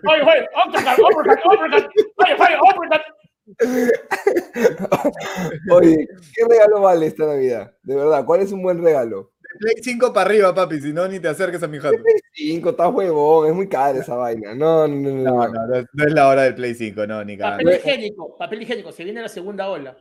Uppercut, 0.65 0.99
uppercut, 0.99 1.45
uppercut. 1.45 1.91
Fire, 2.17 2.37
fire, 2.37 2.59
uppercut. 2.61 3.01
Oye, 5.71 6.07
¿qué 6.33 6.45
regalo 6.49 6.81
vale 6.81 7.05
esta 7.07 7.25
Navidad? 7.27 7.73
De 7.83 7.95
verdad, 7.95 8.25
¿cuál 8.25 8.41
es 8.41 8.51
un 8.51 8.63
buen 8.63 8.81
regalo? 8.81 9.33
De 9.41 9.49
Play 9.59 9.75
5 9.83 10.13
para 10.13 10.29
arriba, 10.29 10.55
papi, 10.55 10.81
si 10.81 10.93
no, 10.93 11.07
ni 11.07 11.19
te 11.19 11.27
acerques 11.27 11.61
a 11.61 11.67
mi 11.67 11.77
jato. 11.77 12.01
Play 12.01 12.15
5, 12.33 12.69
está 12.69 12.87
huevón, 12.87 13.47
es 13.47 13.53
muy 13.53 13.69
cara 13.69 13.99
esa 13.99 14.15
vaina. 14.15 14.55
No, 14.55 14.87
no, 14.87 15.11
no. 15.11 15.23
No, 15.23 15.47
no, 15.47 15.67
no, 15.67 15.85
no 15.93 16.05
es 16.05 16.13
la 16.13 16.27
hora 16.27 16.41
del 16.43 16.55
Play 16.55 16.73
5, 16.73 17.05
no, 17.05 17.23
ni 17.23 17.37
cara. 17.37 17.57
Papel 17.57 17.75
higiénico, 17.75 18.35
papel 18.37 18.63
higiénico, 18.63 18.91
se 18.91 19.03
viene 19.03 19.21
la 19.21 19.29
segunda 19.29 19.69
ola. 19.69 19.95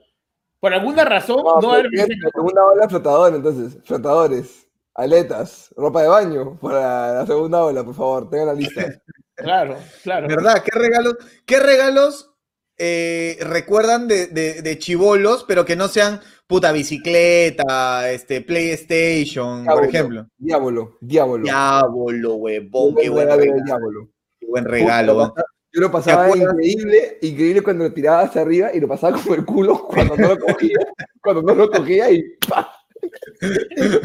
Por 0.60 0.72
alguna 0.72 1.04
razón, 1.04 1.44
no, 1.44 1.60
no 1.60 1.72
hay. 1.72 1.82
La 1.82 2.30
segunda 2.32 2.64
ola, 2.64 2.88
flotador, 2.88 3.34
entonces, 3.34 3.76
flotadores 3.84 4.66
aletas, 4.94 5.72
ropa 5.76 6.02
de 6.02 6.08
baño 6.08 6.58
para 6.60 7.14
la 7.14 7.26
segunda 7.26 7.64
ola, 7.64 7.84
por 7.84 7.94
favor, 7.94 8.30
tengan 8.30 8.48
la 8.48 8.54
lista. 8.54 8.82
Claro, 9.36 9.76
claro. 10.04 10.28
¿Verdad? 10.28 10.62
¿Qué 10.62 10.78
regalos, 10.78 11.16
qué 11.44 11.58
regalos 11.58 12.30
eh, 12.78 13.36
recuerdan 13.40 14.06
de, 14.06 14.28
de, 14.28 14.78
chivolos, 14.78 15.44
pero 15.46 15.64
que 15.64 15.74
no 15.74 15.88
sean 15.88 16.20
puta 16.46 16.70
bicicleta, 16.70 18.12
este, 18.12 18.42
PlayStation, 18.42 19.64
por 19.64 19.86
ejemplo? 19.86 20.28
Diablo, 20.38 20.98
diablo. 21.00 21.42
Diablo, 21.42 22.34
huevón, 22.34 22.94
qué 22.94 23.08
buen 23.08 23.28
regalo. 23.28 24.08
Qué 24.38 24.46
buen 24.46 24.64
regalo. 24.64 25.34
Yo 25.72 25.80
lo 25.80 25.90
pasaba 25.90 26.28
increíble, 26.28 27.18
increíble 27.20 27.62
cuando 27.62 27.82
lo 27.82 27.92
tiraba 27.92 28.20
hacia 28.20 28.42
arriba 28.42 28.70
y 28.72 28.78
lo 28.78 28.86
pasaba 28.86 29.20
como 29.20 29.34
el 29.34 29.44
culo 29.44 29.84
cuando 29.88 30.16
no 30.16 30.28
lo 30.28 30.38
cogía, 30.38 30.78
cuando 31.20 31.42
no 31.42 31.54
lo 31.56 31.68
cogía 31.68 32.08
y 32.12 32.22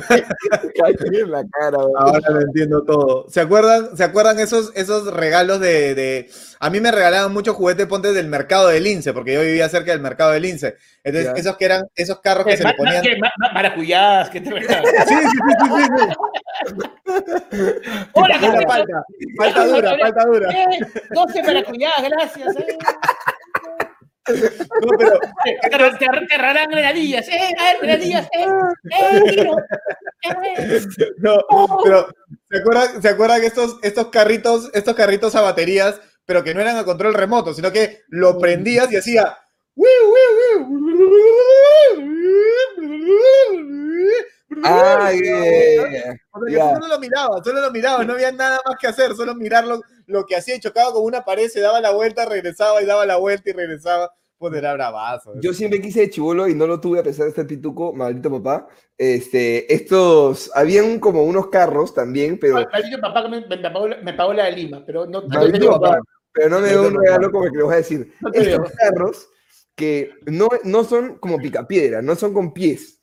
¡pah! 0.07 0.89
la 1.27 1.43
cara, 1.51 1.77
Ahora 1.97 2.29
lo 2.29 2.41
entiendo 2.41 2.83
todo. 2.83 3.25
¿Se 3.29 3.41
acuerdan, 3.41 3.95
¿se 3.95 4.03
acuerdan 4.03 4.39
esos, 4.39 4.71
esos 4.75 5.13
regalos 5.13 5.59
de, 5.59 6.29
A 6.59 6.69
mí 6.69 6.79
me 6.79 6.91
regalaban 6.91 7.33
muchos 7.33 7.55
juguetes 7.55 7.87
pontes 7.87 8.13
del 8.13 8.27
mercado 8.27 8.67
del 8.69 8.83
Lince, 8.83 9.13
porque 9.13 9.33
yo 9.33 9.41
vivía 9.41 9.69
cerca 9.69 9.91
del 9.91 10.01
mercado 10.01 10.31
del 10.31 10.43
Lince. 10.43 10.75
Entonces, 11.03 11.31
esos 11.35 11.57
que 11.57 11.65
eran, 11.65 11.87
esos 11.95 12.19
carros 12.19 12.45
que 12.45 12.57
se 12.57 12.63
le 12.63 12.73
ponían. 12.73 13.03
Maracuyás, 13.53 14.29
¿qué 14.29 14.41
te 14.41 14.49
Sí, 14.49 14.55
sí, 14.57 15.15
sí, 15.21 15.37
sí, 15.59 15.83
sí. 15.95 16.07
Hola, 18.13 18.39
falta, 18.39 19.03
falta 19.37 19.65
dura, 19.65 19.97
falta 19.99 20.25
dura. 20.25 20.49
12 21.11 21.43
maracuyás, 21.43 22.03
gracias. 22.03 22.55
Eh. 22.57 22.77
No, 24.29 24.97
pero. 24.97 25.19
Te, 25.97 26.05
agarrarán 26.05 26.69
granadillas, 26.69 27.27
¿eh? 27.27 27.55
A 27.57 27.63
ver, 27.63 27.77
granadillas, 27.81 28.27
¿eh? 28.33 28.47
¡Eh, 28.91 29.55
¡Eh! 30.23 30.81
No, 31.17 31.39
pero. 31.83 32.07
¿Se 32.49 32.57
acuerdan, 32.57 33.01
¿se 33.01 33.09
acuerdan 33.09 33.43
estos, 33.43 33.77
estos 33.83 34.07
carritos, 34.07 34.71
estos 34.73 34.95
carritos 34.95 35.35
a 35.35 35.41
baterías, 35.41 36.01
pero 36.25 36.43
que 36.43 36.53
no 36.53 36.61
eran 36.61 36.77
a 36.77 36.85
control 36.85 37.13
remoto, 37.15 37.53
sino 37.53 37.71
que 37.71 38.03
lo 38.09 38.37
prendías 38.37 38.91
y 38.91 38.97
hacía. 38.97 39.37
Ah, 44.63 45.11
yeah. 45.13 46.73
Solo 46.73 46.87
lo 46.87 46.99
miraba, 46.99 47.43
solo 47.43 47.61
lo 47.61 47.71
miraba, 47.71 48.03
no 48.03 48.13
había 48.13 48.31
nada 48.31 48.59
más 48.65 48.75
que 48.79 48.87
hacer, 48.87 49.13
solo 49.15 49.35
mirarlo, 49.35 49.81
lo 50.07 50.25
que 50.25 50.35
hacía 50.35 50.55
y 50.55 50.59
chocaba 50.59 50.91
con 50.91 51.03
una 51.03 51.23
pared, 51.23 51.47
se 51.49 51.59
daba 51.59 51.79
la 51.81 51.91
vuelta, 51.91 52.25
regresaba 52.25 52.81
y 52.81 52.85
daba 52.85 53.05
la 53.05 53.17
vuelta 53.17 53.49
y 53.49 53.53
regresaba. 53.53 54.11
Pues 54.37 54.53
era 54.53 54.73
bravazo. 54.73 55.33
Yo 55.41 55.53
siempre 55.53 55.81
quise 55.81 55.99
de 55.99 56.09
chivolo 56.09 56.47
y 56.47 56.55
no 56.55 56.65
lo 56.65 56.79
tuve 56.79 56.99
a 56.99 57.03
pesar 57.03 57.25
de 57.25 57.33
ser 57.33 57.45
pituco, 57.45 57.91
maldito 57.91 58.31
papá. 58.31 58.69
Este, 58.97 59.71
estos, 59.73 60.49
habían 60.55 60.97
como 60.99 61.23
unos 61.23 61.49
carros 61.49 61.93
también, 61.93 62.39
pero. 62.39 62.55
Maldito 62.71 63.01
papá 63.01 63.27
me, 63.27 63.45
me, 63.45 64.13
pagó, 64.13 64.33
la 64.33 64.45
de 64.45 64.51
Lima, 64.53 64.81
pero 64.85 65.05
no. 65.05 65.23
Maldito 65.23 65.71
papá, 65.71 65.99
pero 66.31 66.49
no 66.49 66.61
me 66.61 66.69
dio 66.69 66.87
un 66.87 67.01
regalo 67.01 67.29
como 67.31 67.43
el 67.43 67.51
que 67.51 67.57
le 67.57 67.63
voy 67.65 67.73
a 67.73 67.77
decir. 67.77 68.13
estos 68.33 68.71
carros 68.71 69.29
que 69.75 70.11
no, 70.25 70.47
no 70.63 70.85
son 70.85 71.17
como 71.17 71.37
picapiedra, 71.37 72.01
no 72.01 72.15
son 72.15 72.33
con 72.33 72.53
pies. 72.53 72.98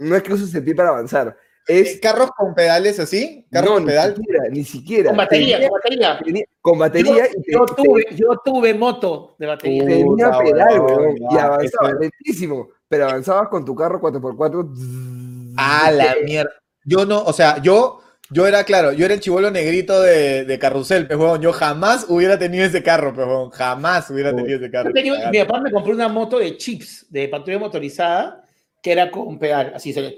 No 0.00 0.16
es 0.16 0.22
que 0.22 0.32
uses 0.32 0.54
el 0.54 0.64
pie 0.64 0.74
para 0.74 0.88
avanzar. 0.88 1.36
es 1.68 2.00
carros 2.00 2.30
con 2.36 2.54
pedales 2.54 2.98
así, 2.98 3.46
carros 3.52 3.74
con 3.74 3.84
pedal. 3.86 4.14
Ni 4.50 4.64
siquiera, 4.64 5.10
Con 5.10 5.18
batería, 5.18 5.60
con 5.68 5.78
batería. 5.78 6.44
con 6.62 6.78
batería. 6.78 7.28
Yo, 7.46 7.66
tuve, 7.66 8.06
yo 8.16 8.28
tuve 8.42 8.72
moto 8.74 9.36
de 9.38 9.46
batería. 9.46 9.84
Tenía 9.84 10.30
pedal, 10.38 10.80
weón, 10.80 11.16
y 11.30 11.36
avanzaba 11.36 11.92
lentísimo, 11.92 12.70
pero 12.88 13.04
avanzabas 13.08 13.48
con 13.48 13.64
tu 13.64 13.74
carro 13.74 14.00
4x4. 14.00 15.54
Ah, 15.58 15.90
la 15.92 16.16
mierda. 16.24 16.50
Yo 16.82 17.04
no, 17.04 17.22
o 17.22 17.32
sea, 17.34 17.60
yo, 17.60 18.00
yo 18.30 18.46
era 18.46 18.64
claro, 18.64 18.92
yo 18.92 19.04
era 19.04 19.12
el 19.12 19.20
chivolo 19.20 19.50
negrito 19.50 20.00
de, 20.00 20.46
de 20.46 20.58
carrusel, 20.58 21.06
pues, 21.06 21.18
weón. 21.18 21.42
Yo 21.42 21.52
jamás 21.52 22.06
hubiera 22.08 22.38
tenido 22.38 22.64
ese 22.64 22.82
carro, 22.82 23.12
pues, 23.12 23.26
weón. 23.26 23.50
Jamás 23.50 24.08
hubiera 24.10 24.34
tenido 24.34 24.56
ese 24.56 24.70
carro. 24.70 24.90
mi 25.30 25.38
papá 25.44 25.60
me 25.60 25.70
compró 25.70 25.92
una 25.92 26.08
moto 26.08 26.38
de 26.38 26.56
chips, 26.56 27.06
de 27.10 27.28
patrulla 27.28 27.58
motorizada, 27.58 28.42
que 28.82 28.92
era 28.92 29.10
con 29.10 29.38
pedal, 29.38 29.72
así 29.74 29.92
se 29.92 30.00
le 30.00 30.16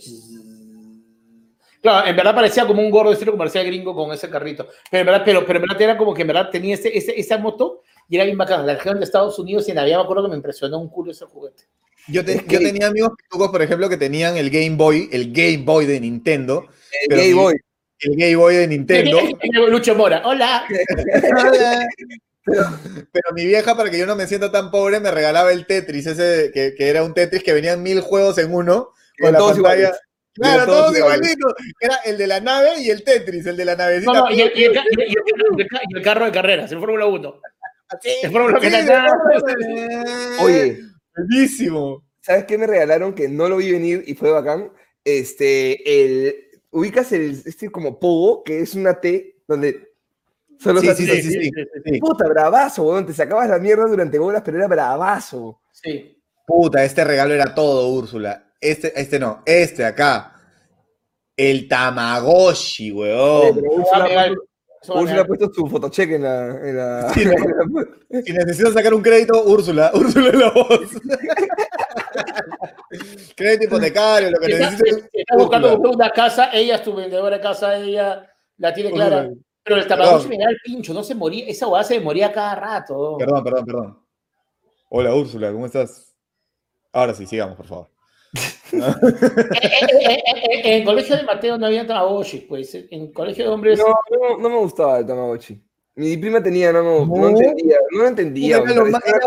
Claro, 1.82 2.06
en 2.06 2.14
verdad 2.14 2.34
parecía 2.34 2.64
como 2.64 2.80
un 2.80 2.90
gordo 2.90 3.12
estilo 3.12 3.32
comercial 3.32 3.66
gringo 3.66 3.92
con 3.92 4.12
ese 4.12 4.30
carrito. 4.30 4.68
Pero 4.88 5.00
en 5.00 5.06
verdad, 5.06 5.22
pero, 5.24 5.44
pero 5.44 5.58
en 5.58 5.62
verdad 5.62 5.82
era 5.82 5.98
como 5.98 6.14
que 6.14 6.22
en 6.22 6.28
verdad 6.28 6.48
tenía 6.48 6.74
ese, 6.74 6.96
ese, 6.96 7.18
esa 7.18 7.38
moto 7.38 7.82
y 8.08 8.14
era 8.14 8.24
bien 8.24 8.38
bacana. 8.38 8.62
La 8.62 8.74
región 8.74 8.98
de 8.98 9.04
Estados 9.04 9.36
Unidos 9.40 9.66
y 9.66 9.72
en 9.72 9.76
Navidad 9.76 9.98
me 9.98 10.04
acuerdo 10.04 10.22
que 10.22 10.30
me 10.30 10.36
impresionó 10.36 10.78
un 10.78 10.88
culo 10.88 11.10
ese 11.10 11.24
juguete. 11.24 11.64
Yo, 12.06 12.22
yo 12.22 12.58
tenía 12.58 12.86
amigos 12.86 13.12
pitucos, 13.16 13.48
por 13.50 13.62
ejemplo, 13.62 13.88
que 13.88 13.96
tenían 13.96 14.36
el 14.36 14.50
Game 14.50 14.76
Boy, 14.76 15.08
el 15.12 15.32
Game 15.32 15.64
Boy 15.64 15.86
de 15.86 16.00
Nintendo. 16.00 16.66
El 17.08 17.16
Game 17.16 17.34
Boy. 17.34 17.54
El 17.98 18.16
Game 18.16 18.36
Boy 18.36 18.54
de 18.56 18.68
Nintendo. 18.68 19.18
Lucho 19.68 19.94
Mora, 19.96 20.22
hola. 20.24 20.64
hola. 21.36 21.86
Pero, 22.44 23.32
mi 23.34 23.46
vieja, 23.46 23.76
para 23.76 23.90
que 23.90 23.98
yo 23.98 24.06
no 24.06 24.16
me 24.16 24.26
sienta 24.26 24.50
tan 24.50 24.70
pobre, 24.70 25.00
me 25.00 25.10
regalaba 25.10 25.52
el 25.52 25.66
Tetris, 25.66 26.06
ese 26.06 26.50
que, 26.52 26.74
que 26.74 26.88
era 26.88 27.04
un 27.04 27.14
Tetris 27.14 27.42
que 27.42 27.52
venían 27.52 27.82
mil 27.82 28.00
juegos 28.00 28.38
en 28.38 28.52
uno. 28.52 28.92
Con 29.18 29.32
la 29.32 29.38
pantalla, 29.38 29.92
Claro, 30.34 30.66
todos, 30.66 30.96
igualitos. 30.96 31.52
Era 31.78 31.96
el 32.06 32.16
de 32.16 32.26
la 32.26 32.40
nave 32.40 32.80
y 32.80 32.90
el 32.90 33.04
Tetris, 33.04 33.46
el 33.46 33.56
de 33.56 33.64
la 33.64 33.76
navecita. 33.76 34.12
No, 34.12 34.30
y, 34.30 34.40
el, 34.40 34.52
y, 34.54 34.64
el, 34.64 34.72
y, 34.72 35.96
el, 35.96 36.02
carro 36.02 36.24
de 36.24 36.32
carreras, 36.32 36.72
el 36.72 36.78
Fórmula 36.78 37.06
1. 37.06 37.40
¿Sí? 38.00 38.10
El 38.22 38.32
Fórmula 38.32 38.58
sí, 38.60 38.68
Oye, 40.42 40.80
buenísimo. 41.14 42.04
¿Sabes 42.22 42.44
qué 42.46 42.56
me 42.56 42.66
regalaron 42.66 43.14
que 43.14 43.28
no 43.28 43.48
lo 43.48 43.58
vi 43.58 43.72
venir 43.72 44.04
y 44.06 44.14
fue 44.14 44.30
bacán? 44.30 44.72
Este, 45.04 46.02
el, 46.02 46.34
ubicas 46.70 47.12
el, 47.12 47.42
este 47.44 47.68
como 47.70 47.98
pogo, 47.98 48.42
que 48.42 48.60
es 48.60 48.74
una 48.74 49.00
T, 49.00 49.42
donde 49.46 49.91
solo 50.62 50.80
sí, 50.80 50.88
sí, 50.94 51.06
sí, 51.06 51.22
sí, 51.22 51.50
sí, 51.84 51.98
Puta, 51.98 52.28
bravazo, 52.28 52.84
weón, 52.84 53.06
te 53.06 53.12
sacabas 53.12 53.48
la 53.48 53.58
mierda 53.58 53.84
durante 53.86 54.18
bolas, 54.18 54.42
pero 54.44 54.58
era 54.58 54.68
bravazo. 54.68 55.60
Sí. 55.72 56.16
Puta, 56.46 56.84
este 56.84 57.04
regalo 57.04 57.34
era 57.34 57.54
todo, 57.54 57.88
Úrsula. 57.88 58.52
Este, 58.60 58.98
este 59.00 59.18
no, 59.18 59.42
este 59.44 59.84
acá. 59.84 60.34
El 61.36 61.66
Tamagotchi, 61.66 62.92
weón. 62.92 63.58
Úrsula, 64.88 65.20
ha 65.20 65.24
puesto 65.24 65.52
su 65.52 65.66
fotocheck 65.66 66.10
en 66.10 66.22
la. 66.22 66.46
En 66.48 66.76
la, 66.76 67.12
si 67.12 67.24
necesitas 68.32 68.74
sacar 68.74 68.92
un 68.94 69.02
crédito, 69.02 69.42
Úrsula, 69.44 69.90
Úrsula 69.94 70.28
es 70.28 70.34
la 70.34 70.50
voz. 70.50 70.90
crédito 73.36 73.64
hipotecario, 73.64 74.30
lo 74.30 74.38
que 74.38 74.48
necesites. 74.48 75.08
Si 75.12 75.20
estás 75.20 75.38
buscando 75.38 75.78
una 75.78 76.10
casa, 76.10 76.50
ella 76.52 76.76
es 76.76 76.82
tu 76.82 76.94
vendedora 76.94 77.36
de 77.36 77.42
casa, 77.42 77.76
ella 77.76 78.28
la 78.58 78.74
tiene 78.74 78.90
clara. 78.90 79.30
Pero 79.64 79.76
el 79.76 79.86
Tamagotchi 79.86 80.28
me 80.28 80.38
da 80.38 80.50
el 80.50 80.58
pincho, 80.62 80.92
no 80.92 81.02
se 81.04 81.14
moría, 81.14 81.46
esa 81.46 81.68
hueá 81.68 81.84
se 81.84 82.00
moría 82.00 82.32
cada 82.32 82.54
rato. 82.54 83.16
Perdón, 83.18 83.44
perdón, 83.44 83.64
perdón. 83.64 83.98
Hola 84.88 85.14
Úrsula, 85.14 85.52
¿cómo 85.52 85.66
estás? 85.66 86.14
Ahora 86.92 87.14
sí, 87.14 87.26
sigamos, 87.26 87.56
por 87.56 87.66
favor. 87.66 87.88
en, 88.72 88.80
el 90.64 90.84
colegio 90.84 91.16
de 91.16 91.22
Mateo 91.22 91.58
no 91.58 91.66
había 91.66 91.86
Tamagotchi, 91.86 92.40
pues. 92.40 92.74
En 92.90 93.12
colegio 93.12 93.44
de 93.44 93.50
hombres. 93.50 93.78
No, 93.78 93.94
no, 94.10 94.38
no 94.38 94.48
me 94.48 94.58
gustaba 94.58 94.98
el 94.98 95.06
Tamagotchi. 95.06 95.62
Mi 95.94 96.16
prima 96.16 96.42
tenía, 96.42 96.72
no, 96.72 96.82
no, 96.82 97.04
no 97.04 97.28
entendía, 97.28 97.76
no 97.90 98.06
entendía. 98.06 98.56
Era 98.56 98.74
lo, 98.74 98.86
más, 98.86 99.02
era, 99.04 99.18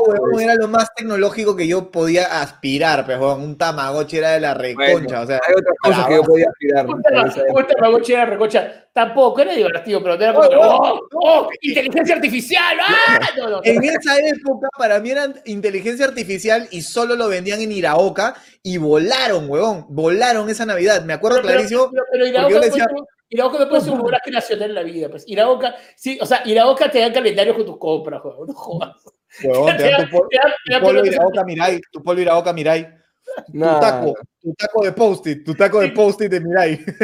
era 0.41 0.55
lo, 0.55 0.67
más, 0.67 0.91
tecnológico 0.95 1.55
que 1.55 1.67
yo 1.67 1.91
podía 1.91 2.41
aspirar, 2.41 3.05
pero 3.05 3.35
un 3.35 3.55
Tamagotchi 3.55 4.17
era 4.17 4.31
de 4.31 4.39
la 4.39 4.55
reconcha. 4.55 5.21
o 5.21 5.27
sea, 5.27 5.39
hay 5.47 5.53
otras 5.55 5.75
cosas 5.79 6.07
que 6.07 6.15
yo 6.15 6.23
podía 6.23 6.49
aspirar. 6.49 6.87
Un, 6.87 7.67
Tamagotchi 7.67 8.13
era 8.13 8.25
reconcha. 8.25 8.87
Tampoco 8.93 9.41
era 9.41 9.53
divertido, 9.53 10.01
pero 10.01 10.15
era 10.15 10.33
como, 10.33 10.47
¡oh! 10.57 10.99
¡oh! 11.13 11.49
¡Inteligencia 11.61 12.15
artificial! 12.15 12.77
¡Ah! 12.81 13.19
en 13.63 13.83
esa 13.83 14.17
época, 14.17 14.67
para 14.75 14.99
mí 14.99 15.11
era 15.11 15.33
inteligencia 15.45 16.07
artificial 16.07 16.67
y 16.71 16.81
solo 16.81 17.15
lo 17.15 17.27
vendían 17.27 17.61
en 17.61 17.73
Iraoka 17.73 18.35
y 18.63 18.77
volaron, 18.77 19.47
huevón. 19.47 19.85
Volaron 19.89 20.49
esa 20.49 20.65
Navidad. 20.65 21.03
Me 21.03 21.13
acuerdo 21.13 21.41
clarísimo. 21.41 21.91
Pero, 21.91 22.05
pero, 22.11 22.25
Iraoka, 22.25 22.67
yo 22.75 22.85
Iraoka 23.29 23.59
no 23.59 23.69
puede 23.69 23.81
ser 23.81 23.93
un 23.93 23.99
lugar 24.03 24.21
creacional 24.23 24.69
en 24.69 24.75
la 24.75 24.83
vida. 24.83 25.09
Pues. 25.09 25.23
Iraoka, 25.27 25.75
sí, 25.95 26.17
o 26.21 26.25
sea, 26.25 26.41
Iraoka 26.45 26.89
te 26.89 26.99
da 26.99 27.11
calendario 27.11 27.55
con 27.55 27.65
tus 27.65 27.77
compras, 27.77 28.21
juego, 28.21 28.45
no 28.45 28.53
jodas. 28.53 28.95
Huevón, 29.43 29.77
te, 29.77 29.91
da 29.91 30.07
tu, 30.09 30.85
polvo 30.85 31.05
Iraoka 31.05 31.43
Mirai, 31.43 31.81
tu 31.91 32.03
polvo 32.03 32.21
Iraoka 32.21 32.53
Mirai. 32.53 32.87
Tu 33.51 33.59
taco, 33.59 34.13
tu 34.39 34.53
taco 34.53 34.83
de 34.83 34.91
post-it, 34.91 35.43
tu 35.43 35.55
taco 35.55 35.81
de 35.81 35.89
post-it 35.89 36.31
de 36.31 36.39
Mirai. 36.39 36.85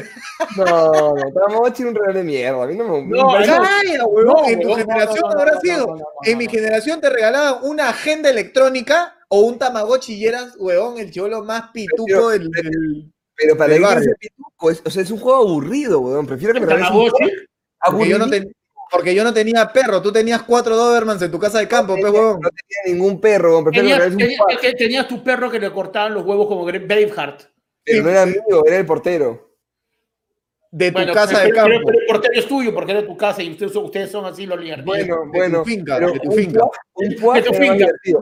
No, 0.57 0.65
no, 0.65 1.31
Tamagotchi 1.31 1.84
un 1.84 1.95
regalo 1.95 2.18
de 2.18 2.23
mierda. 2.23 2.64
A 2.64 2.68
mí 2.68 2.76
no 2.76 2.84
me. 2.84 3.03
No, 3.03 3.39
no, 3.39 4.06
huevón, 4.07 4.45
en 4.49 4.60
tu 4.60 4.73
generación 4.73 5.23
habrá 5.31 5.60
sido. 5.61 5.95
En 6.23 6.38
mi 6.38 6.48
generación 6.48 6.99
te 6.99 7.10
regalaban 7.10 7.60
una 7.64 7.89
agenda 7.89 8.30
electrónica 8.30 9.15
o 9.30 9.41
un 9.41 9.57
Tamagotchi 9.57 10.15
y 10.15 10.26
eras, 10.26 10.56
huevón, 10.57 10.98
el 10.98 11.10
chivolo 11.10 11.43
más 11.43 11.69
pituco 11.72 12.30
del, 12.30 12.49
del 12.52 13.11
pero 13.41 13.57
para 13.57 13.76
el 13.76 13.81
barrio. 13.81 14.15
Es, 14.22 14.81
o 14.85 14.89
sea, 14.89 15.01
es 15.01 15.11
un 15.11 15.19
juego 15.19 15.39
aburrido, 15.39 15.99
weón. 15.99 16.27
Prefiero 16.27 16.53
que 16.53 16.59
me 16.59 16.65
regales 16.68 16.91
un 16.91 17.09
porque 17.84 18.09
yo, 18.09 18.19
no 18.19 18.27
porque 18.91 19.15
yo 19.15 19.23
no 19.23 19.34
tenía 19.34 19.73
perro. 19.73 20.01
Tú 20.01 20.11
tenías 20.11 20.43
cuatro 20.43 20.76
Dobermans 20.76 21.22
en 21.22 21.31
tu 21.31 21.39
casa 21.39 21.59
de 21.59 21.68
campo, 21.68 21.97
no 21.97 22.03
tenía, 22.03 22.22
No 22.22 22.39
tenía 22.39 22.95
ningún 22.95 23.19
perro, 23.19 23.51
weón. 23.51 23.63
Prefiero 23.63 23.88
tenías, 23.88 24.09
que 24.09 24.18
tenías, 24.18 24.61
que 24.61 24.73
tenías 24.73 25.07
tu 25.07 25.23
perro 25.23 25.49
que 25.49 25.59
le 25.59 25.72
cortaban 25.72 26.13
los 26.13 26.26
huevos 26.26 26.47
como 26.47 26.65
Braveheart. 26.65 27.43
Pero 27.84 28.03
no 28.03 28.09
era 28.09 28.26
mío, 28.26 28.63
era 28.65 28.77
el 28.77 28.85
portero 28.85 29.51
de 30.72 30.91
tu 30.91 31.14
casa 31.14 31.41
de 31.41 31.52
campo. 31.52 31.80
Pero, 31.85 31.99
el 31.99 32.06
portero 32.07 32.34
es 32.34 32.48
tuyo, 32.48 32.73
porque 32.73 32.93
era 32.93 33.06
tu 33.06 33.18
casa 33.18 33.43
y 33.43 33.52
ustedes 33.52 33.73
son, 33.73 33.85
ustedes 33.85 34.10
son 34.10 34.26
así 34.26 34.45
los 34.45 34.60
líderes. 34.60 34.85
Bueno, 34.85 35.18
bueno. 35.27 35.60
De 35.60 35.64
tu 35.64 35.69
finca, 35.69 35.99
de 35.99 36.19
tu 36.19 36.31
finca. 36.31 36.61
Un 36.93 37.15
Puat 37.15 37.45
era 37.45 37.52
más 37.60 37.77
divertido. 37.77 38.22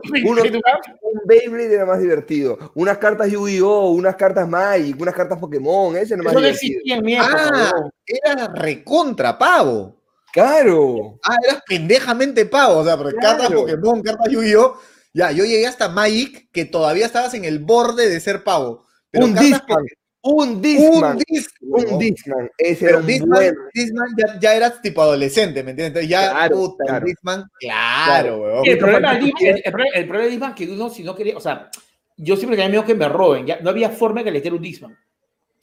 un 1.02 1.20
Beyblade 1.26 1.74
era 1.74 1.86
más 1.86 2.00
divertido. 2.00 2.58
Unas 2.74 2.98
cartas 2.98 3.30
Yu-Gi-Oh!, 3.30 3.90
unas 3.90 4.16
cartas 4.16 4.48
Magic, 4.48 5.00
unas 5.00 5.14
cartas 5.14 5.38
Pokémon, 5.38 5.96
ese 5.96 6.14
era 6.14 6.22
más 6.24 6.32
Eso 6.32 6.40
divertido. 6.40 6.80
No 6.86 7.06
existía 7.06 7.22
ah, 7.22 7.72
era 8.04 8.48
recontra 8.48 9.38
pavo. 9.38 9.96
Claro. 10.32 11.18
Ah, 11.24 11.36
eras 11.46 11.62
pendejamente 11.66 12.46
pavo. 12.46 12.78
O 12.78 12.84
sea, 12.84 12.96
claro. 12.96 13.16
cartas 13.20 13.52
Pokémon, 13.52 14.02
cartas 14.02 14.28
Yu-Gi-Oh! 14.30 14.76
Ya, 15.12 15.32
yo 15.32 15.44
llegué 15.44 15.66
hasta 15.66 15.88
Magic, 15.88 16.50
que 16.52 16.64
todavía 16.64 17.06
estabas 17.06 17.34
en 17.34 17.44
el 17.44 17.58
borde 17.58 18.08
de 18.08 18.20
ser 18.20 18.44
pavo. 18.44 18.86
Pero 19.10 19.26
un 19.26 19.34
Discman. 19.34 19.84
Un 20.22 20.60
Discman. 20.60 21.18
Un 21.62 21.98
Discman. 21.98 22.50
Ese 22.58 22.88
era 22.88 22.98
un 22.98 23.06
Discman, 23.06 23.54
Discman 23.72 24.08
ya, 24.18 24.38
ya, 24.38 24.54
eras 24.54 24.82
tipo 24.82 25.00
adolescente, 25.00 25.62
¿me 25.62 25.70
entiendes? 25.70 26.02
Entonces 26.02 26.10
ya, 26.10 26.30
claro, 26.30 26.56
puta, 26.56 26.84
claro. 26.84 27.06
Discman, 27.06 27.44
claro, 27.58 28.38
weón. 28.42 28.66
El 28.66 28.78
problema, 28.78 29.16
el, 29.16 29.32
el, 29.40 29.62
el, 29.64 29.72
problema 29.72 30.24
de 30.24 30.30
Discman 30.30 30.54
que 30.54 30.68
uno, 30.68 30.90
si 30.90 31.02
no 31.02 31.14
quería, 31.14 31.36
o 31.36 31.40
sea, 31.40 31.70
yo 32.16 32.36
siempre 32.36 32.56
tenía 32.56 32.68
miedo 32.68 32.84
que 32.84 32.94
me 32.94 33.08
roben, 33.08 33.46
ya 33.46 33.60
no 33.60 33.70
había 33.70 33.88
forma 33.88 34.20
de 34.20 34.24
que 34.24 34.30
le 34.32 34.40
diera 34.42 34.56
un 34.56 34.62
Discman. 34.62 34.98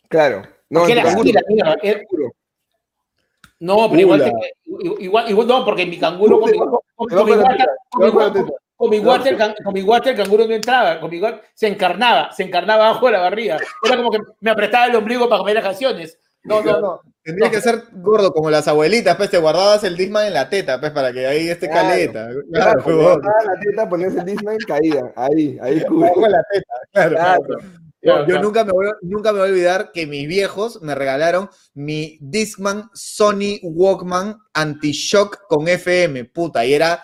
Claro. 0.08 0.42
No, 0.70 0.80
porque 0.80 0.94
era 0.94 1.04
así, 1.04 1.32
la 1.32 1.42
mierda, 1.48 1.78
era, 1.84 2.02
no, 3.60 3.90
pero 3.90 4.02
igual, 4.02 4.34
igual, 5.00 5.30
igual, 5.30 5.48
no, 5.48 5.66
porque 5.66 5.86
mi 5.86 5.98
canguro 5.98 6.40
con, 6.40 6.52
con, 6.52 6.80
con, 6.96 8.34
con, 8.34 8.52
con 8.78 8.92
mi 8.92 9.00
water, 9.00 9.36
con 9.64 9.74
mi 9.74 9.82
water 9.82 10.12
el 10.12 10.18
canguro 10.18 10.46
no 10.48 10.54
entraba, 10.54 11.00
con 11.00 11.10
mi 11.10 11.20
water, 11.20 11.42
se 11.56 11.68
encarnaba, 11.68 12.32
se 12.32 12.44
encarnaba 12.44 12.90
abajo 12.90 13.08
de 13.08 13.12
la 13.14 13.22
barriga. 13.22 13.58
Era 13.84 13.98
como 13.98 14.12
que 14.12 14.20
me 14.40 14.52
apretaba 14.52 14.86
el 14.86 14.96
ombligo 14.96 15.28
para 15.28 15.40
comer 15.40 15.56
las 15.56 15.64
canciones. 15.64 16.20
No, 16.44 16.62
no, 16.62 16.80
no. 16.80 17.02
Tendría 17.24 17.48
no. 17.48 17.52
que 17.52 17.60
ser 17.60 17.84
gordo 17.92 18.32
como 18.32 18.52
las 18.52 18.68
abuelitas, 18.68 19.18
pues 19.18 19.32
te 19.32 19.40
guardabas 19.40 19.84
el 19.84 19.98
Disman 19.98 20.28
en 20.28 20.34
la 20.34 20.48
teta, 20.48 20.80
pues 20.80 20.92
para 20.92 21.12
que 21.12 21.26
ahí 21.26 21.50
esté 21.50 21.68
claro. 21.68 21.90
caleta. 21.90 22.30
Claro, 22.54 22.84
claro 22.84 23.20
la 23.20 23.60
teta, 23.60 23.90
ponías 23.90 24.16
el 24.16 24.26
Disman 24.26 24.56
y 24.56 24.66
caía. 24.66 25.12
Ahí, 25.16 25.58
ahí 25.60 25.84
cubre. 25.84 26.12
la 26.30 26.44
teta, 26.54 26.74
claro. 26.94 27.16
claro. 27.16 27.44
Yo, 28.00 28.28
yo 28.28 28.40
nunca, 28.40 28.64
me 28.64 28.72
voy, 28.72 28.88
nunca 29.02 29.34
me 29.34 29.40
voy 29.40 29.50
a 29.50 29.52
olvidar 29.52 29.92
que 29.92 30.06
mis 30.06 30.28
viejos 30.28 30.82
me 30.84 30.94
regalaron 30.94 31.50
mi 31.74 32.20
Discman 32.22 32.92
Sony 32.94 33.60
Walkman 33.64 34.38
Anti-Shock 34.54 35.48
con 35.50 35.68
FM, 35.68 36.26
puta, 36.26 36.64
y 36.64 36.76
era 36.76 37.04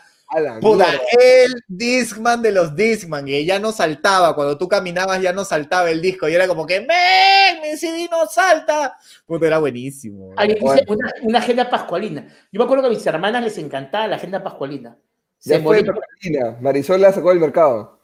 Puta, 0.61 0.85
el 1.19 1.63
Discman 1.67 2.41
de 2.41 2.51
los 2.51 2.75
Discman, 2.75 3.27
y 3.27 3.45
ya 3.45 3.59
no 3.59 3.71
saltaba, 3.71 4.35
cuando 4.35 4.57
tú 4.57 4.67
caminabas 4.67 5.21
ya 5.21 5.33
no 5.33 5.45
saltaba 5.45 5.89
el 5.91 6.01
disco, 6.01 6.27
y 6.27 6.33
era 6.33 6.47
como 6.47 6.65
que, 6.65 6.79
¡men! 6.79 7.61
¡Mi 7.61 7.77
CD 7.77 8.07
no 8.09 8.25
salta! 8.27 8.97
Puta, 9.25 9.47
era 9.47 9.59
buenísimo. 9.59 10.33
Ay, 10.35 10.57
una, 10.61 11.11
una, 11.21 11.39
agenda 11.39 11.69
pascualina. 11.69 12.27
Yo 12.51 12.59
me 12.59 12.63
acuerdo 12.65 12.83
que 12.83 12.87
a 12.87 12.97
mis 12.97 13.05
hermanas 13.05 13.43
les 13.43 13.57
encantaba 13.57 14.07
la 14.07 14.15
agenda 14.15 14.43
pascualina. 14.43 14.97
Se 15.37 15.57
ya 15.57 15.61
fue 15.61 15.83
Pascualina, 15.83 16.57
Marisol 16.61 17.01
la 17.01 17.11
sacó 17.11 17.29
del 17.29 17.39
mercado. 17.39 17.99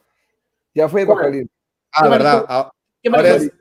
Ya 0.74 0.88
fue 0.88 1.06
Pascualina. 1.06 1.48
Ah, 1.92 2.08
¿verdad? 2.08 2.44
Ah, 2.48 2.70
¿Qué 3.02 3.10
Marisol? 3.10 3.52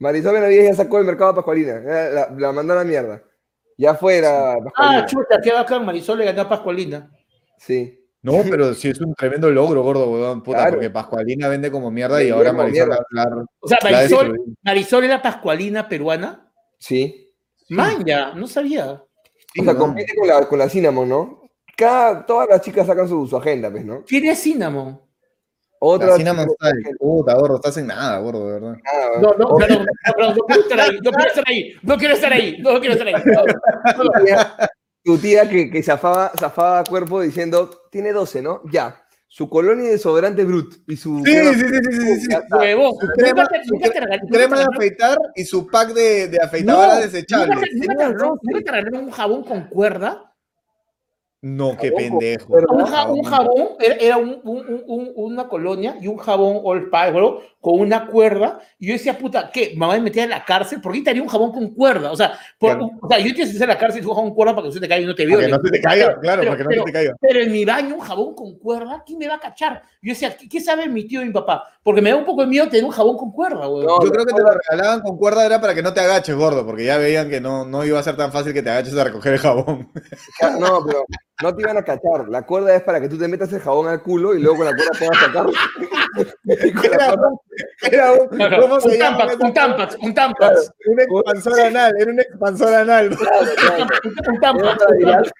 Marisol 0.00 0.34
Benavides 0.34 0.70
ya 0.70 0.74
sacó 0.74 0.98
el 0.98 1.04
mercado 1.04 1.30
a 1.30 1.34
Pascualina. 1.34 1.80
La, 1.80 2.30
la 2.30 2.52
mandó 2.52 2.72
a 2.72 2.76
la 2.76 2.84
mierda. 2.84 3.22
Ya 3.76 3.94
fuera. 3.94 4.56
Ah, 4.76 5.06
chuta, 5.06 5.40
qué 5.40 5.52
bacán. 5.52 5.86
Marisol 5.86 6.18
le 6.18 6.24
ganó 6.24 6.42
a 6.42 6.48
Pascualina. 6.48 7.10
Sí. 7.58 7.97
No, 8.22 8.42
pero 8.50 8.74
sí 8.74 8.88
es 8.88 9.00
un 9.00 9.14
tremendo 9.14 9.50
logro, 9.50 9.82
gordo, 9.82 10.10
weón, 10.10 10.42
puta, 10.42 10.68
porque 10.70 10.90
Pascualina 10.90 11.48
vende 11.48 11.70
como 11.70 11.90
mierda 11.90 12.22
y 12.22 12.30
ahora 12.30 12.52
Marisol 12.52 12.88
la, 13.10 13.46
O 13.60 13.68
sea, 13.68 13.78
Marisol, 13.82 14.40
Marisol, 14.62 15.04
era 15.04 15.22
Pascualina 15.22 15.88
peruana. 15.88 16.50
Sí. 16.78 17.32
Man, 17.68 18.04
ya, 18.04 18.32
no 18.34 18.46
sabía. 18.48 18.90
o 19.60 19.64
sea, 19.64 19.74
compite 19.76 20.14
con 20.16 20.26
la, 20.26 20.48
con 20.48 20.58
la 20.58 20.68
Cinnamon, 20.68 21.08
¿no? 21.08 21.42
Cada, 21.76 22.26
todas 22.26 22.48
las 22.48 22.60
chicas 22.60 22.86
sacan 22.86 23.08
su, 23.08 23.26
su 23.26 23.36
agenda, 23.36 23.70
pues, 23.70 23.84
¿no? 23.84 24.02
¿Quién 24.04 24.26
es 24.26 24.42
Cinnamon? 24.42 25.00
Otra. 25.80 26.16
Cinnamon 26.16 26.48
Style. 26.50 26.96
Puta, 26.98 27.34
gordo, 27.34 27.56
estás 27.56 27.76
en 27.76 27.86
nada, 27.86 28.18
gordo, 28.18 28.46
de 28.46 28.52
verdad. 28.54 28.76
no, 29.20 29.34
no, 29.34 29.58
no, 29.58 29.58
no, 29.58 29.84
no, 30.18 30.34
no, 30.34 30.44
quiero 30.46 30.62
estar 30.62 30.80
ahí, 30.80 30.98
no 31.02 31.12
quiero 31.12 31.24
estar 31.28 31.44
ahí, 31.48 31.76
no 31.82 31.98
quiero 31.98 32.14
estar 32.14 32.32
ahí, 32.32 32.56
no 32.58 32.80
quiero 32.80 32.94
estar 32.94 33.06
ahí. 33.06 34.68
Tu 35.08 35.16
tía 35.16 35.48
que, 35.48 35.70
que 35.70 35.82
zafaba, 35.82 36.32
zafaba 36.38 36.84
cuerpo 36.84 37.22
diciendo, 37.22 37.70
tiene 37.90 38.12
12, 38.12 38.42
¿no? 38.42 38.60
Ya. 38.70 39.02
Su 39.26 39.48
colonia 39.48 39.86
de 39.86 39.92
desodorante 39.92 40.44
Brut 40.44 40.86
y 40.86 40.96
su... 40.98 41.22
Sí, 41.24 41.32
sí, 41.32 41.60
sí, 41.60 41.92
sí, 41.92 42.20
sí. 42.20 42.36
Huevo. 42.50 42.94
Su 43.00 43.06
crema, 43.16 43.48
su 43.64 44.26
crema 44.28 44.58
de 44.58 44.64
afeitar 44.64 45.16
y 45.34 45.46
su 45.46 45.66
pack 45.66 45.94
de, 45.94 46.28
de 46.28 46.38
afeitadoras 46.42 47.10
desechables. 47.10 47.56
¿Nunca 47.72 48.42
te 48.62 48.70
regalaron 48.70 49.04
un 49.06 49.10
jabón 49.10 49.44
con 49.44 49.62
cuerda? 49.68 50.28
No, 51.40 51.74
qué 51.78 51.90
pendejo. 51.90 52.52
Un, 52.52 53.24
jabón, 53.24 53.68
era, 53.78 54.18
una 54.18 55.48
colonia 55.48 55.96
y 56.02 56.08
un 56.08 56.18
jabón 56.18 56.60
All 56.64 56.90
con 57.68 57.80
una 57.80 58.06
cuerda. 58.06 58.60
Y 58.78 58.86
yo 58.86 58.92
decía, 58.94 59.18
puta, 59.18 59.50
¿qué? 59.52 59.74
¿Mamá 59.76 59.94
me 59.94 60.00
metía 60.00 60.24
en 60.24 60.30
la 60.30 60.42
cárcel? 60.42 60.80
¿Por 60.80 60.92
qué 60.92 61.02
te 61.02 61.10
haría 61.10 61.22
un 61.22 61.28
jabón 61.28 61.52
con 61.52 61.68
cuerda? 61.74 62.10
O 62.10 62.16
sea, 62.16 62.38
o 62.58 63.08
sea 63.08 63.18
yo 63.18 63.34
te 63.34 63.42
hice 63.42 63.62
en 63.62 63.68
la 63.68 63.76
cárcel 63.76 64.02
y 64.02 64.06
un 64.06 64.14
jabón 64.14 64.30
con 64.30 64.34
cuerda 64.36 64.54
para 64.54 64.62
que 64.62 64.68
no 64.68 64.72
se 64.72 64.80
te 64.80 64.88
caiga 64.88 65.04
y 65.04 65.06
no 65.06 65.14
te 65.14 65.26
vea. 65.26 65.36
Para 65.36 65.46
que 65.46 65.52
no 65.52 65.60
se 65.62 65.70
te 65.70 65.80
caiga, 65.82 66.18
claro, 66.18 66.42
para 66.44 66.56
que 66.56 66.64
no 66.64 66.70
se 66.70 66.82
te 66.82 66.92
caiga. 66.92 67.16
Pero 67.20 67.40
en 67.40 67.52
mi 67.52 67.64
baño 67.66 67.94
un 67.96 68.00
jabón 68.00 68.34
con 68.34 68.58
cuerda, 68.58 69.02
¿quién 69.04 69.18
me 69.18 69.28
va 69.28 69.34
a 69.34 69.40
cachar? 69.40 69.82
Yo 70.00 70.12
decía, 70.12 70.34
¿qué, 70.50 70.60
sabe 70.60 70.88
mi 70.88 71.06
tío 71.06 71.20
y 71.20 71.26
mi 71.26 71.32
papá? 71.32 71.64
Porque 71.82 72.00
me 72.00 72.10
da 72.10 72.16
un 72.16 72.24
poco 72.24 72.42
de 72.42 72.46
miedo 72.46 72.68
tener 72.68 72.84
un 72.84 72.90
jabón 72.90 73.18
con 73.18 73.32
cuerda, 73.32 73.66
güey. 73.66 73.86
No, 73.86 74.02
yo 74.02 74.10
creo 74.10 74.24
que 74.24 74.32
te 74.32 74.40
lo 74.40 74.50
regalaban 74.50 75.00
con 75.02 75.18
cuerda 75.18 75.44
era 75.44 75.60
para 75.60 75.74
que 75.74 75.82
no 75.82 75.92
te 75.92 76.00
agaches, 76.00 76.34
gordo, 76.34 76.64
porque 76.64 76.84
ya 76.84 76.96
veían 76.96 77.28
que 77.28 77.40
no, 77.40 77.66
no 77.66 77.84
iba 77.84 77.98
a 77.98 78.02
ser 78.02 78.16
tan 78.16 78.32
fácil 78.32 78.54
que 78.54 78.62
te 78.62 78.70
agaches 78.70 78.96
a 78.96 79.04
recoger 79.04 79.34
el 79.34 79.38
jabón. 79.38 79.90
No, 80.58 80.84
pero 80.86 81.04
no 81.42 81.54
te 81.54 81.62
iban 81.62 81.76
a 81.76 81.84
cachar. 81.84 82.28
La 82.28 82.42
cuerda 82.44 82.74
es 82.74 82.82
para 82.82 83.00
que 83.00 83.08
tú 83.08 83.16
te 83.16 83.28
metas 83.28 83.52
el 83.52 83.60
jabón 83.60 83.88
al 83.88 84.02
culo 84.02 84.34
y 84.34 84.40
luego 84.40 84.58
con 84.58 84.66
la 84.66 84.74
cuerda 84.74 84.92
puedas 84.98 85.18
sacarlo. 85.18 85.52
era, 87.82 88.12
un, 88.12 88.28
¿cómo 88.60 88.80
se 88.80 88.98
llama? 88.98 89.26
un 89.40 89.52
tampax, 89.52 89.96
un 90.00 90.14
tampax. 90.14 90.72
un 90.86 91.00
expansor 91.00 91.60
anal, 91.60 91.94
era 91.98 92.12
un 92.12 92.20
expansor 92.20 92.74
anal. 92.74 93.18
un 94.28 94.40
tampax. 94.40 95.32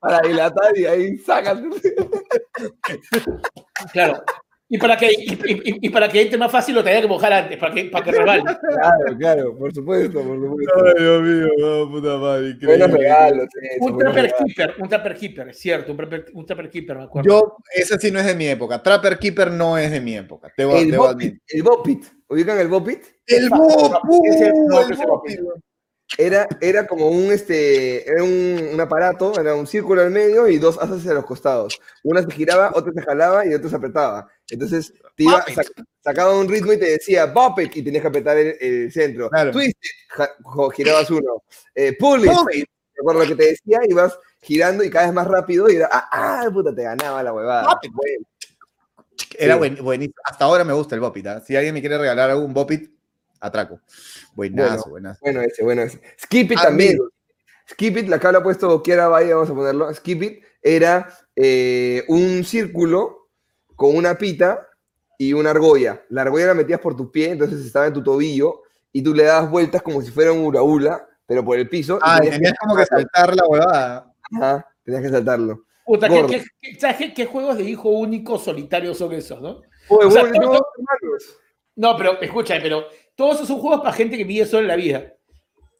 Para 0.00 0.20
dilatar 0.20 0.76
y 0.76 0.86
ahí 0.86 1.18
sacas. 1.18 1.58
Claro. 3.92 4.22
Y 4.68 4.78
para 4.78 4.96
que, 4.96 5.12
y, 5.12 5.32
y, 5.32 5.86
y, 5.86 5.90
para 5.90 6.08
que 6.08 6.22
entre 6.22 6.36
más 6.36 6.50
fácil 6.50 6.74
lo 6.74 6.82
tenía 6.82 7.00
que 7.00 7.06
mojar 7.06 7.32
antes, 7.32 7.56
para 7.56 7.72
que, 7.72 7.84
para 7.84 8.04
que 8.04 8.10
Claro, 8.16 9.16
claro, 9.16 9.56
por 9.56 9.72
supuesto, 9.72 10.20
por 10.24 10.40
supuesto. 10.40 10.72
Ay, 10.86 11.04
Dios 11.04 11.22
mío, 11.22 11.48
no, 11.58 11.90
puta 11.90 12.18
madre. 12.18 12.56
Buenos 12.60 12.90
regalos. 12.90 13.46
un 13.78 13.98
Trapper 13.98 14.34
Keeper, 14.44 14.74
un 14.78 14.88
Trapper 14.88 15.14
Keeper, 15.16 15.48
es 15.50 15.58
cierto, 15.58 15.92
un 15.92 15.96
Trapper, 15.96 16.26
un 16.34 16.46
trapper 16.46 16.68
Keeper, 16.68 16.96
me 16.96 17.04
acuerdo. 17.04 17.28
Yo, 17.28 17.56
ese 17.76 17.96
sí 18.00 18.10
no 18.10 18.18
es 18.18 18.26
de 18.26 18.34
mi 18.34 18.48
época. 18.48 18.82
Trapper 18.82 19.18
Keeper 19.18 19.52
no 19.52 19.78
es 19.78 19.92
de 19.92 20.00
mi 20.00 20.16
época. 20.16 20.52
Te 20.56 20.64
voy, 20.64 20.80
el, 20.80 20.90
te 20.90 20.96
Bopit, 20.96 21.42
el 21.46 21.62
Bopit, 21.62 22.04
¿ubican 22.28 22.58
el 22.58 22.68
Bopit? 22.68 23.04
El 23.24 23.48
Bopit. 23.48 25.40
Era, 26.18 26.48
era 26.60 26.86
como 26.86 27.08
un, 27.08 27.30
este, 27.30 28.08
era 28.08 28.22
un, 28.22 28.70
un, 28.72 28.80
aparato, 28.80 29.38
era 29.38 29.54
un 29.54 29.66
círculo 29.66 30.02
al 30.02 30.10
medio 30.10 30.48
y 30.48 30.58
dos 30.58 30.78
asas 30.78 31.06
a 31.06 31.14
los 31.14 31.26
costados. 31.26 31.80
Una 32.02 32.22
se 32.22 32.30
giraba, 32.30 32.72
otra 32.74 32.92
se 32.92 33.02
jalaba 33.02 33.44
y 33.44 33.52
otra 33.52 33.68
se 33.68 33.76
apretaba. 33.76 34.28
Entonces 34.50 34.92
te 35.16 35.24
iba, 35.24 35.44
sac, 35.54 35.72
sacaba 36.02 36.38
un 36.38 36.48
ritmo 36.48 36.72
y 36.72 36.78
te 36.78 36.90
decía 36.90 37.26
bop 37.26 37.58
it 37.60 37.76
y 37.76 37.82
tenías 37.82 38.02
que 38.02 38.08
apretar 38.08 38.36
el, 38.36 38.56
el 38.60 38.92
centro. 38.92 39.28
Claro. 39.30 39.52
Twist 39.52 39.76
girabas 40.74 41.10
uno. 41.10 41.42
Eh, 41.74 41.96
pull 41.98 42.24
it, 42.24 42.68
recuerdo 42.94 43.22
lo 43.22 43.26
que 43.28 43.34
te 43.34 43.46
decía, 43.50 43.80
ibas 43.88 44.18
girando 44.40 44.84
y 44.84 44.90
cada 44.90 45.06
vez 45.06 45.14
más 45.14 45.26
rápido 45.26 45.68
y 45.68 45.76
era, 45.76 45.88
ah, 45.90 46.08
ah 46.12 46.50
puta, 46.52 46.74
te 46.74 46.82
ganaba 46.82 47.22
la 47.22 47.32
huevada. 47.32 47.80
Bueno. 47.92 48.26
Era 49.38 49.54
sí. 49.54 49.58
buen, 49.58 49.76
buenísimo. 49.84 50.14
Hasta 50.24 50.44
ahora 50.44 50.64
me 50.64 50.72
gusta 50.72 50.94
el 50.94 51.00
Bopit. 51.00 51.26
¿eh? 51.26 51.40
Si 51.46 51.56
alguien 51.56 51.74
me 51.74 51.80
quiere 51.80 51.98
regalar 51.98 52.30
algún 52.30 52.54
Bopit, 52.54 52.90
atraco. 53.40 53.80
Buenazo, 54.34 54.68
bueno, 54.68 54.90
buenazo. 54.90 55.20
Bueno 55.22 55.40
ese, 55.42 55.64
bueno 55.64 55.82
ese. 55.82 56.00
Skip 56.22 56.52
It 56.52 56.58
ah, 56.58 56.64
también. 56.64 56.98
Skip 57.70 57.96
It, 57.96 58.08
la 58.08 58.18
que 58.18 58.32
lo 58.32 58.38
ha 58.38 58.42
puesto 58.42 58.82
Kiara 58.82 59.08
Valle, 59.08 59.34
vamos 59.34 59.50
a 59.50 59.54
ponerlo. 59.54 59.92
Skip 59.94 60.22
It 60.22 60.44
era 60.62 61.08
eh, 61.34 62.04
un 62.08 62.44
círculo 62.44 63.25
con 63.76 63.94
una 63.94 64.18
pita 64.18 64.66
y 65.18 65.32
una 65.32 65.50
argolla. 65.50 66.02
La 66.08 66.22
argolla 66.22 66.46
la 66.46 66.54
metías 66.54 66.80
por 66.80 66.96
tu 66.96 67.10
pie, 67.10 67.30
entonces 67.30 67.64
estaba 67.64 67.86
en 67.86 67.92
tu 67.92 68.02
tobillo 68.02 68.62
y 68.92 69.02
tú 69.02 69.14
le 69.14 69.24
dabas 69.24 69.50
vueltas 69.50 69.82
como 69.82 70.02
si 70.02 70.10
fuera 70.10 70.32
un 70.32 70.44
uraula, 70.44 71.06
pero 71.26 71.44
por 71.44 71.58
el 71.58 71.68
piso. 71.68 71.98
Ah, 72.02 72.18
tenías, 72.18 72.36
tenías 72.36 72.54
como 72.58 72.76
que 72.76 72.86
saltar 72.86 73.36
la 73.36 73.46
huevada. 73.46 74.14
Ajá, 74.32 74.66
tenías 74.84 75.02
que 75.02 75.10
saltarlo. 75.10 75.64
Puta, 75.84 76.08
¿qué, 76.08 76.26
qué, 76.26 76.44
qué, 76.60 76.96
qué, 76.98 77.14
qué 77.14 77.26
juegos 77.26 77.58
de 77.58 77.64
hijo 77.64 77.90
único 77.90 78.38
solitario 78.38 78.92
son 78.94 79.12
esos, 79.12 79.40
no? 79.40 79.60
Oye, 79.88 80.06
o 80.06 80.10
sea, 80.10 80.22
bueno, 80.22 80.52
no, 80.52 80.60
no, 81.76 81.96
pero 81.96 82.20
escucha, 82.20 82.58
pero 82.60 82.86
todos 83.14 83.36
esos 83.36 83.48
son 83.48 83.60
juegos 83.60 83.80
para 83.80 83.92
gente 83.92 84.16
que 84.16 84.24
vive 84.24 84.46
solo 84.46 84.62
en 84.62 84.68
la 84.68 84.76
vida. 84.76 85.12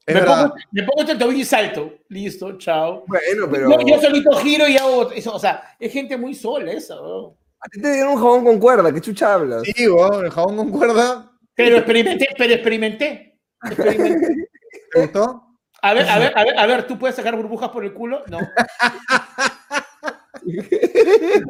Me 0.06 0.22
pongo, 0.22 0.54
me 0.70 0.82
pongo, 0.84 1.00
este 1.00 1.16
tobillo 1.16 1.40
y 1.40 1.44
salto. 1.44 1.94
Listo, 2.08 2.56
chao. 2.58 3.04
Bueno, 3.08 3.48
pero. 3.50 3.68
Yo, 3.70 3.86
yo, 3.86 4.00
solito 4.00 4.30
giro 4.36 4.68
y 4.68 4.76
hago 4.76 5.10
eso. 5.10 5.34
O 5.34 5.38
sea, 5.38 5.74
es 5.80 5.92
gente 5.92 6.16
muy 6.16 6.34
sola 6.34 6.70
esa. 6.70 6.94
¿no? 6.94 7.36
A 7.66 7.68
ti 7.68 7.80
te 7.80 7.92
dieron 7.94 8.12
un 8.12 8.18
jabón 8.18 8.44
con 8.44 8.60
cuerda, 8.60 8.92
¿qué 8.94 9.00
chucha 9.00 9.34
hablas? 9.34 9.62
Sí, 9.64 9.88
bueno, 9.88 10.20
el 10.20 10.30
jabón 10.30 10.56
con 10.56 10.70
cuerda. 10.70 11.32
Pero 11.56 11.78
experimenté, 11.78 12.28
pero 12.38 12.54
experimenté. 12.54 13.40
experimenté. 13.64 14.48
¿Te 14.92 15.00
gustó? 15.00 15.42
A 15.82 15.92
ver, 15.92 16.08
a 16.08 16.18
ver, 16.20 16.32
a 16.36 16.44
ver, 16.44 16.58
a 16.60 16.66
ver, 16.66 16.86
¿tú 16.86 16.96
puedes 16.96 17.16
sacar 17.16 17.34
burbujas 17.34 17.70
por 17.70 17.84
el 17.84 17.92
culo? 17.92 18.22
No. 18.28 18.38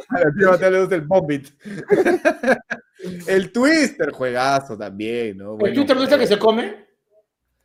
A 0.08 0.20
la 0.20 0.32
tía 0.32 0.48
Mateo 0.48 0.70
le 0.70 0.80
gusta 0.80 0.94
el 0.94 1.02
bombit. 1.02 1.48
el 3.26 3.52
Twister, 3.52 4.10
juegazo 4.10 4.78
también, 4.78 5.36
¿no? 5.36 5.56
Bueno, 5.56 5.66
¿El 5.66 5.74
Twister 5.74 5.98
gusta 5.98 6.18
que 6.18 6.26
se 6.26 6.38
come? 6.38 6.86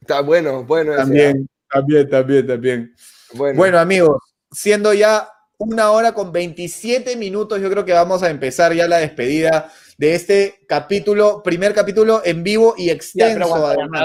Está 0.02 0.20
bueno, 0.20 0.66
bueno. 0.66 0.94
También, 0.94 1.38
ese, 1.38 1.48
también, 1.70 2.10
también, 2.10 2.48
también. 2.48 2.96
Bueno. 3.34 3.58
bueno, 3.58 3.80
amigos, 3.80 4.22
siendo 4.52 4.94
ya 4.94 5.30
una 5.62 5.92
hora 5.92 6.14
con 6.14 6.32
27 6.32 7.16
minutos, 7.18 7.62
yo 7.62 7.70
creo 7.70 7.86
que 7.86 7.94
vamos 7.94 8.24
a 8.24 8.30
empezar 8.30 8.74
ya 8.74 8.88
la 8.88 8.98
despedida 8.98 9.72
de 9.98 10.16
este 10.16 10.62
capítulo, 10.68 11.44
primer 11.44 11.74
capítulo 11.74 12.22
en 12.26 12.44
vivo 12.44 12.74
y 12.78 12.90
extenso. 12.90 13.40
Ya, 13.40 13.46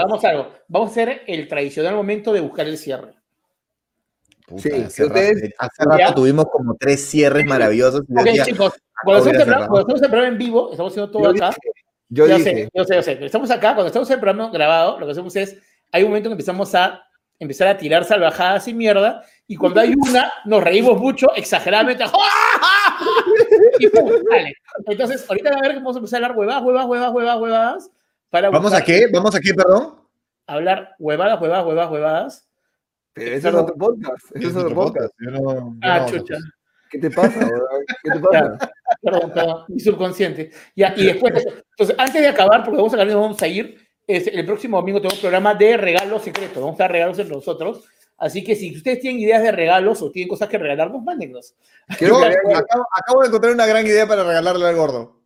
vamos 0.03 0.23
a 0.23 0.29
algo. 0.29 0.51
Vamos 0.67 0.89
a 0.89 0.91
hacer 0.91 1.21
el 1.25 1.47
tradicional 1.47 1.95
momento 1.95 2.31
de 2.31 2.41
buscar 2.41 2.67
el 2.67 2.77
cierre. 2.77 3.15
Puta, 4.45 4.61
sí, 4.61 4.69
hace, 4.69 5.05
ustedes, 5.05 5.41
rato, 5.41 5.55
hace 5.57 5.83
rato 5.83 6.13
tuvimos 6.13 6.45
como 6.51 6.75
tres 6.75 7.03
cierres 7.09 7.45
maravillosos. 7.45 8.01
Ok, 8.01 8.23
decía, 8.23 8.45
chicos, 8.45 8.73
cuando 9.03 9.29
estamos, 9.29 9.99
en 9.99 10.03
el 10.03 10.09
programa 10.09 10.27
en 10.27 10.37
vivo, 10.37 10.71
estamos 10.71 10.93
haciendo 10.93 11.11
todo 11.11 11.23
yo 11.23 11.29
acá. 11.31 11.49
Dije, 11.49 11.71
yo, 12.09 12.27
yo 12.27 12.37
dije. 12.37 12.53
sé, 12.53 12.69
yo 12.73 12.83
sé, 12.85 12.95
yo 12.95 13.01
sé. 13.01 13.25
Estamos 13.25 13.49
acá, 13.49 13.73
cuando 13.73 13.87
estamos 13.87 14.09
en 14.09 14.13
el 14.13 14.19
programa 14.19 14.51
grabado, 14.51 14.99
lo 14.99 15.05
que 15.07 15.11
hacemos 15.11 15.35
es, 15.35 15.57
hay 15.91 16.03
un 16.03 16.09
momento 16.09 16.29
en 16.29 16.31
que 16.31 16.33
empezamos 16.33 16.73
a 16.75 17.06
empezar 17.39 17.67
a 17.67 17.77
tirar 17.77 18.03
salvajadas 18.03 18.67
y 18.67 18.73
mierda, 18.73 19.23
y 19.47 19.55
cuando 19.55 19.79
hay 19.79 19.93
una, 19.95 20.31
nos 20.45 20.63
reímos 20.63 20.99
mucho, 20.99 21.27
exageradamente, 21.35 22.03
y 23.79 23.87
pum, 23.89 24.09
dale. 24.29 24.55
Entonces, 24.85 25.25
ahorita 25.27 25.49
a 25.49 25.61
ver 25.61 25.73
que 25.73 25.77
vamos 25.77 25.95
a 25.95 25.99
empezar 25.99 26.21
a 26.21 26.25
hablar 26.25 26.37
huevadas, 26.37 26.63
huevadas, 26.63 26.89
huevadas, 26.89 27.13
huevadas, 27.13 27.41
huevadas. 27.41 27.91
Para 28.29 28.49
¿Vamos 28.49 28.73
a 28.73 28.83
qué? 28.83 29.07
¿Vamos 29.11 29.35
a 29.35 29.39
qué, 29.39 29.53
perdón? 29.53 29.95
Hablar 30.47 30.95
huevadas, 30.99 31.41
huevadas, 31.41 31.65
huevadas, 31.65 31.91
huevadas. 31.91 32.47
Pero 33.13 33.35
ese 33.35 33.49
es 33.49 33.55
otro 33.55 33.75
podcast. 33.75 34.35
Ese 34.35 34.47
es 34.47 34.55
otro 34.55 34.75
podcast. 34.75 35.13
Yo 35.19 35.31
no, 35.31 35.41
yo 35.41 35.75
ah, 35.81 35.99
no, 35.99 36.09
chucha. 36.09 36.35
¿Qué 36.89 36.99
te 36.99 37.11
pasa, 37.11 37.49
¿Qué 38.03 38.11
te 38.11 38.19
pasa? 38.19 38.71
Perdón, 39.01 39.31
perdón, 39.33 39.63
mi 39.67 39.79
subconsciente. 39.79 40.51
Ya, 40.75 40.93
y 40.95 41.05
después, 41.05 41.33
entonces, 41.35 41.95
antes 41.97 42.21
de 42.21 42.27
acabar, 42.27 42.63
porque 42.63 42.77
vamos 42.77 42.93
a 42.93 42.95
acabar, 42.95 43.15
vamos 43.15 43.41
a 43.41 43.47
ir, 43.47 43.86
es, 44.07 44.27
el 44.27 44.45
próximo 44.45 44.77
domingo 44.77 44.99
tenemos 44.99 45.15
un 45.15 45.21
programa 45.21 45.53
de 45.53 45.77
regalos 45.77 46.23
secretos. 46.23 46.63
Vamos 46.63 46.79
a 46.79 46.83
dar 46.83 46.91
regalos 46.91 47.19
entre 47.19 47.35
nosotros. 47.35 47.83
Así 48.17 48.43
que 48.43 48.55
si 48.55 48.75
ustedes 48.75 48.99
tienen 48.99 49.21
ideas 49.21 49.43
de 49.43 49.51
regalos 49.51 50.01
o 50.01 50.09
tienen 50.09 50.29
cosas 50.29 50.49
que 50.49 50.57
regalarnos, 50.57 51.03
mándenlos. 51.03 51.55
Acabo, 51.87 52.85
acabo 52.91 53.21
de 53.21 53.27
encontrar 53.27 53.53
una 53.53 53.65
gran 53.67 53.85
idea 53.85 54.07
para 54.07 54.23
regalarle 54.23 54.65
al 54.65 54.75
gordo. 54.75 55.16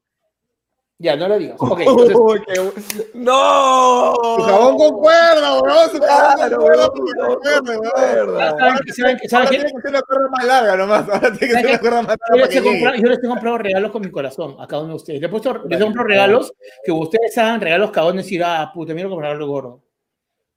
Ya, 1.02 1.15
no 1.15 1.28
lo 1.28 1.40
digas. 1.40 1.56
Okay, 1.57 1.88
entonces... 1.88 2.15
oh, 2.15 2.36
qué... 2.45 3.10
¡No! 3.15 4.14
Su 4.38 4.44
jabón 4.44 4.78
con 4.78 4.99
cuerda, 4.99 5.60
bro. 5.60 5.73
Su 5.90 5.99
jabón 5.99 6.36
claro, 6.36 6.57
con 6.57 6.65
cuerda. 6.68 6.90
Con 6.91 7.90
cuerda. 7.90 8.49
¿Saben, 8.52 8.94
saben, 8.94 9.19
saben, 9.28 9.34
Ahora 9.34 9.49
tiene 9.49 9.64
que 9.64 9.82
ser 9.82 9.90
una 9.90 10.02
cuerda 10.03 10.30
más 10.30 10.45
larga 10.45 10.78
nomás. 10.78 11.10
Ahora 11.10 11.34
tiene 11.34 11.53
que 11.53 11.60
ser 11.60 11.69
una 11.69 11.80
cuerda 11.80 12.02
más 12.03 12.18
larga. 12.19 12.36
Yo 12.36 12.45
les, 12.45 12.56
he 12.56 12.61
comprado, 12.64 12.95
yo 12.98 13.10
les 13.10 13.18
he 13.18 13.28
comprado 13.28 13.57
regalos 13.57 13.91
con 13.91 14.02
mi 14.03 14.11
corazón 14.11 14.56
a 14.60 14.68
cada 14.68 14.84
uno 14.84 14.90
de 14.90 14.95
ustedes. 14.98 15.22
Les 15.22 15.28
he, 15.28 15.32
puesto, 15.32 15.64
les 15.68 15.82
he 15.82 15.84
comprado 15.84 16.07
regalos 16.07 16.53
que 16.84 16.91
ustedes 16.91 17.36
hagan 17.40 17.61
regalos 17.61 17.90
cada 17.90 18.06
uno 18.06 18.19
y 18.19 18.23
decir, 18.23 18.44
ah, 18.44 18.69
puta, 18.72 18.94
mira 18.94 19.10
comprar 19.10 19.32
algo 19.32 19.48
gordo. 19.48 19.82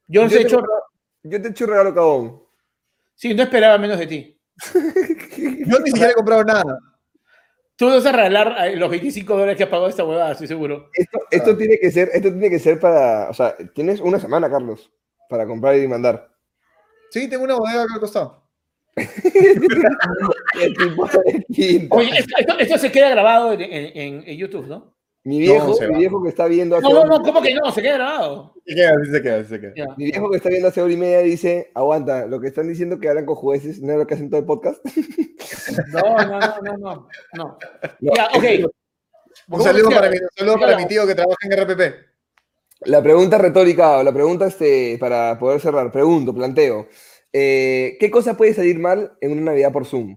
Yo, 0.06 0.26
Yo 0.26 0.26
he 0.26 0.28
te, 0.28 0.42
hecho. 0.42 0.62
yo 1.22 1.40
te 1.40 1.48
he 1.48 1.50
hecho 1.52 1.64
un 1.64 1.70
regalo 1.70 1.94
cabón. 1.94 2.42
Sí, 3.14 3.32
no 3.32 3.44
esperaba 3.44 3.78
menos 3.78 3.98
de 3.98 4.06
ti. 4.06 4.38
Yo 5.66 5.78
ni 5.78 5.90
siquiera 5.90 6.10
he 6.10 6.14
comprado 6.14 6.44
nada. 6.44 6.78
Tú 7.76 7.88
vas 7.88 8.06
a 8.06 8.12
regalar 8.12 8.54
eh, 8.68 8.76
los 8.76 8.88
25 8.88 9.32
dólares 9.32 9.56
que 9.56 9.64
has 9.64 9.68
pagado 9.68 9.88
esta 9.88 10.04
huevada, 10.04 10.32
estoy 10.32 10.46
seguro. 10.46 10.90
Esto, 10.94 11.18
esto 11.30 11.56
tiene 11.56 11.76
que 11.78 11.90
ser, 11.90 12.08
esto 12.12 12.30
tiene 12.30 12.48
que 12.50 12.58
ser 12.60 12.78
para, 12.78 13.28
o 13.30 13.34
sea, 13.34 13.56
tienes 13.74 14.00
una 14.00 14.20
semana, 14.20 14.48
Carlos, 14.48 14.92
para 15.28 15.44
comprar 15.46 15.76
y 15.76 15.88
mandar. 15.88 16.30
Sí, 17.10 17.28
tengo 17.28 17.44
una 17.44 17.56
bodega 17.56 17.82
acá 17.82 17.94
al 17.94 18.00
costado. 18.00 18.44
Oye, 21.90 22.10
esto, 22.18 22.34
esto- 22.38 22.58
esto 22.58 22.78
se 22.78 22.92
queda 22.92 23.10
grabado 23.10 23.52
en, 23.52 23.60
en- 23.62 23.96
en- 23.98 24.24
en 24.26 24.36
YouTube, 24.36 24.66
¿no? 24.66 24.93
Mi 25.24 25.38
viejo, 25.40 25.74
No, 25.80 25.88
mi 25.88 25.98
viejo 25.98 26.22
que 26.22 26.28
está 26.28 26.46
viendo 26.46 26.76
hace 26.76 26.84
No, 26.84 26.90
no, 26.92 27.00
hora- 27.00 27.08
no, 27.18 27.22
¿cómo 27.22 27.42
que 27.42 27.54
no? 27.54 27.70
Se 27.72 27.80
queda 27.82 27.94
grabado. 27.94 28.54
Se 28.66 28.74
queda, 28.74 28.92
sí 29.04 29.10
se 29.10 29.22
queda, 29.22 29.44
se 29.44 29.60
queda. 29.60 29.74
Mi 29.96 30.04
viejo 30.04 30.30
que 30.30 30.36
está 30.36 30.48
viendo 30.50 30.68
hace 30.68 30.82
hora 30.82 30.92
y 30.92 30.96
media 30.96 31.18
dice, 31.20 31.70
aguanta, 31.74 32.26
lo 32.26 32.40
que 32.40 32.48
están 32.48 32.68
diciendo 32.68 32.98
que 32.98 33.08
hablan 33.08 33.24
con 33.26 33.34
jueces, 33.36 33.80
no 33.80 33.92
es 33.92 33.98
lo 33.98 34.06
que 34.06 34.14
hacen 34.14 34.28
todo 34.30 34.40
el 34.40 34.46
podcast. 34.46 34.84
No, 35.92 36.00
no, 36.26 36.38
no, 36.38 36.62
no, 36.62 36.76
no. 36.78 37.08
no. 37.34 37.58
Ya, 38.00 38.28
ok. 38.34 38.70
Un 39.48 39.62
saludo, 39.62 39.90
para 39.90 40.08
mi, 40.10 40.16
un 40.18 40.28
saludo 40.36 40.58
para 40.58 40.76
mi 40.76 40.86
tío 40.86 41.06
que 41.06 41.14
trabaja 41.14 41.36
en 41.42 41.52
RPP. 41.64 41.94
La 42.86 43.02
pregunta 43.02 43.38
retórica, 43.38 43.98
o 43.98 44.02
la 44.02 44.12
pregunta 44.12 44.46
este, 44.46 44.96
para 44.98 45.38
poder 45.38 45.60
cerrar, 45.60 45.90
pregunto, 45.90 46.34
planteo. 46.34 46.86
eh, 47.32 47.96
¿Qué 47.98 48.10
cosa 48.10 48.36
puede 48.36 48.54
salir 48.54 48.78
mal 48.78 49.16
en 49.20 49.32
una 49.32 49.42
Navidad 49.42 49.72
por 49.72 49.86
Zoom? 49.86 50.16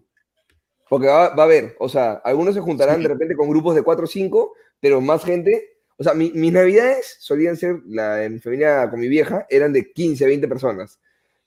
Porque 0.90 1.08
va, 1.08 1.30
va 1.36 1.44
a 1.44 1.46
haber, 1.46 1.76
o 1.80 1.90
sea, 1.90 2.14
algunos 2.24 2.54
se 2.54 2.62
juntarán 2.62 2.98
Sí. 2.98 3.04
de 3.04 3.10
repente 3.10 3.36
con 3.36 3.50
grupos 3.50 3.76
de 3.76 3.82
4 3.84 4.06
o 4.06 4.08
5, 4.08 4.54
pero 4.80 5.02
más 5.02 5.24
gente. 5.24 5.78
O 5.98 6.04
sea, 6.04 6.14
mi- 6.14 6.32
mis 6.34 6.54
Navidades 6.54 7.18
solían 7.20 7.58
ser, 7.58 7.78
la 7.88 8.16
de 8.18 8.30
mi 8.30 8.40
familia 8.40 8.90
con 8.90 9.00
mi 9.00 9.08
vieja, 9.08 9.46
eran 9.50 9.74
de 9.74 9.92
15, 9.92 10.26
20 10.26 10.48
personas. 10.48 11.00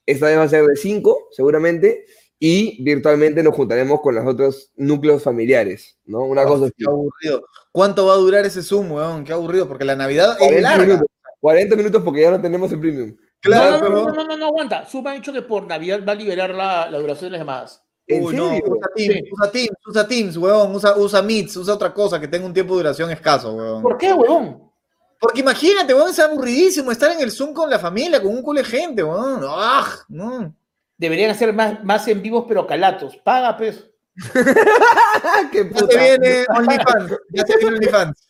Esta 0.06 0.26
vez 0.26 0.38
va 0.38 0.42
a 0.42 0.48
ser 0.48 0.64
de 0.66 0.74
5, 0.76 1.28
seguramente, 1.30 2.04
y 2.38 2.82
virtualmente 2.82 3.42
nos 3.42 3.54
juntaremos 3.54 4.00
con 4.00 4.14
los 4.14 4.26
otros 4.26 4.72
núcleos 4.76 5.22
familiares, 5.22 5.98
¿no? 6.06 6.24
Una 6.24 6.44
cosa 6.44 6.64
así. 6.64 6.74
Qué 6.78 6.84
aburrido. 6.88 7.44
¿Cuánto 7.70 8.06
va 8.06 8.14
a 8.14 8.16
durar 8.16 8.44
ese 8.46 8.62
Zoom, 8.62 8.90
weón? 8.92 9.24
Qué 9.24 9.32
aburrido, 9.32 9.68
porque 9.68 9.84
la 9.84 9.94
Navidad 9.94 10.32
es 10.32 10.38
40 10.38 10.60
larga. 10.62 10.84
minutos, 10.86 11.06
40 11.40 11.76
minutos 11.76 12.02
porque 12.02 12.22
ya 12.22 12.30
no 12.32 12.40
tenemos 12.40 12.72
el 12.72 12.80
premium. 12.80 13.16
Claro, 13.40 13.78
no, 13.78 13.88
no, 13.88 13.88
no, 13.88 14.04
pero- 14.06 14.06
no, 14.06 14.14
no, 14.14 14.24
no, 14.24 14.36
no, 14.36 14.46
aguanta. 14.46 14.84
Zoom 14.86 15.06
ha 15.06 15.12
dicho 15.14 15.32
que 15.32 15.42
por 15.42 15.66
Navidad 15.66 16.00
va 16.06 16.12
a 16.12 16.16
liberar 16.16 16.50
la, 16.54 16.90
la 16.90 16.98
duración 16.98 17.28
de 17.30 17.38
las 17.38 17.40
llamadas. 17.40 17.84
¿En 18.10 18.24
Uy, 18.24 18.34
no, 18.34 18.46
usa 18.48 18.88
Teams, 18.94 19.14
Sí. 19.14 19.22
usa 19.32 19.50
Teams, 19.50 19.76
usa 19.86 20.08
Teams, 20.08 20.36
weón, 20.36 20.74
usa, 20.74 20.96
usa 20.96 21.22
Meets, 21.22 21.56
usa 21.56 21.74
otra 21.74 21.92
cosa 21.94 22.20
que 22.20 22.28
tenga 22.28 22.46
un 22.46 22.52
tiempo 22.54 22.74
de 22.74 22.82
duración 22.82 23.10
escaso, 23.10 23.54
weón. 23.54 23.82
¿Por 23.82 23.96
qué, 23.96 24.12
huevón? 24.12 24.70
Porque 25.18 25.40
imagínate, 25.40 25.94
weón, 25.94 26.10
es 26.10 26.18
aburridísimo 26.18 26.90
estar 26.90 27.10
en 27.12 27.20
el 27.20 27.30
Zoom 27.30 27.52
con 27.52 27.68
la 27.68 27.78
familia, 27.78 28.22
con 28.22 28.32
un 28.32 28.42
culo 28.42 28.60
de 28.60 28.64
gente, 28.66 29.02
weón. 29.02 29.40
¡Ah! 29.46 29.86
No. 30.08 30.54
Deberían 30.96 31.30
hacer 31.30 31.52
más, 31.52 31.82
más 31.84 32.06
en 32.08 32.20
vivos, 32.22 32.44
pero 32.48 32.66
calatos. 32.66 33.16
Paga, 33.18 33.56
pues. 33.56 33.89
¡Qué 35.52 35.64
Ya 35.64 35.70
puta! 35.70 35.86
se 35.92 35.98
viene 35.98 36.44
OnlyFans, 36.48 37.16
ya 37.30 37.46
se 37.46 37.56
viene 37.56 37.76
OnlyFans. 37.76 38.28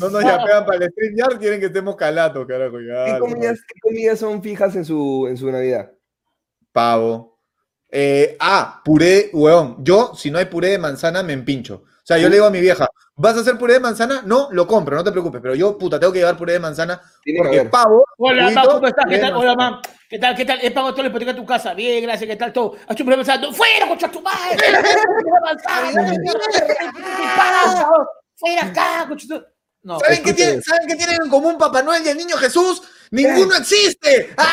No 0.00 0.10
nos 0.10 0.22
yapean 0.24 0.66
para 0.66 0.84
el 0.84 0.90
StreamYard, 0.90 1.38
quieren 1.38 1.60
que 1.60 1.66
estemos 1.66 1.96
calatos, 1.96 2.46
carajo. 2.46 2.80
Ya, 2.80 3.04
¿Qué 3.14 3.18
comidas, 3.18 3.60
qué 3.60 3.80
comidas 3.80 4.18
son 4.18 4.42
fijas 4.42 4.74
en 4.76 4.84
su, 4.84 5.26
en 5.28 5.36
su 5.36 5.50
Navidad? 5.50 5.92
Pavo. 6.72 7.38
Eh, 7.90 8.36
ah, 8.40 8.80
puré, 8.84 9.30
weón. 9.32 9.76
Yo, 9.84 10.12
si 10.14 10.30
no 10.30 10.38
hay 10.38 10.46
puré 10.46 10.70
de 10.70 10.78
manzana, 10.78 11.22
me 11.22 11.32
empincho. 11.32 11.84
O 12.06 12.06
sea, 12.06 12.18
yo 12.18 12.28
le 12.28 12.36
digo 12.36 12.46
a 12.46 12.50
mi 12.50 12.60
vieja, 12.60 12.88
¿vas 13.16 13.36
a 13.36 13.40
hacer 13.40 13.58
puré 13.58 13.72
de 13.74 13.80
manzana? 13.80 14.22
No, 14.24 14.46
lo 14.52 14.64
compro, 14.64 14.94
no 14.94 15.02
te 15.02 15.10
preocupes. 15.10 15.40
Pero 15.42 15.56
yo, 15.56 15.76
puta, 15.76 15.98
tengo 15.98 16.12
que 16.12 16.20
llevar 16.20 16.36
puré 16.36 16.52
de 16.52 16.60
manzana 16.60 17.02
Tiene 17.24 17.40
porque 17.40 17.64
pavo. 17.64 18.04
Hola, 18.16 18.44
mamá, 18.44 18.62
¿cómo 18.62 18.86
estás? 18.86 19.04
¿Qué 19.06 19.14
puré 19.16 19.16
de 19.16 19.22
tal? 19.22 19.34
Hola, 19.34 19.54
manzana. 19.56 19.70
mamá. 19.70 19.82
¿Qué 20.08 20.20
tal? 20.20 20.36
¿Qué 20.36 20.44
tal? 20.44 20.60
He 20.62 20.70
pagado 20.70 20.92
todo 20.92 21.02
la 21.02 21.08
hipoteca 21.08 21.32
de 21.32 21.40
tu 21.40 21.44
casa. 21.44 21.74
Bien, 21.74 22.00
gracias. 22.04 22.30
¿Qué 22.30 22.36
tal 22.36 22.52
todo? 22.52 22.76
¿Has 22.86 22.92
hecho 22.92 23.02
un 23.02 23.08
problema 23.08 23.24
pensando? 23.24 23.52
¡Fuera, 23.52 23.88
concha 23.88 24.08
tu 24.08 24.20
madre! 24.20 24.56
¡Fuera, 27.34 27.88
¡Fuera 28.36 28.66
acá, 28.66 29.06
concha 29.08 29.26
tu... 29.26 29.44
No, 29.82 29.98
¿Saben 29.98 30.22
qué, 30.22 30.32
tienen, 30.32 30.62
¿Saben 30.62 30.86
qué 30.86 30.94
tienen 30.94 31.22
en 31.24 31.28
común 31.28 31.58
Papá 31.58 31.82
Noel 31.82 32.06
y 32.06 32.10
el 32.10 32.16
niño 32.16 32.36
Jesús? 32.36 32.84
¡Ninguno 33.10 33.56
existe! 33.56 34.32
¡Ah! 34.36 34.46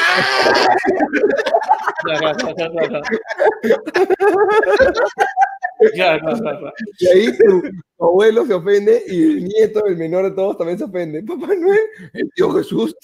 ya, 2.08 2.34
ya. 5.96 6.20
Y 7.00 7.08
ahí 7.08 7.38
tu, 7.38 7.62
abuelo 8.00 8.46
se 8.46 8.54
ofende 8.54 9.04
y 9.08 9.24
el 9.24 9.44
nieto, 9.46 9.86
el 9.86 9.98
menor 9.98 10.26
de 10.26 10.32
todos, 10.32 10.58
también 10.58 10.78
se 10.78 10.86
ofende. 10.86 11.24
Papá 11.24 11.48
Noel, 11.56 11.80
el 12.14 12.30
tío 12.36 12.52
Jesús. 12.52 12.96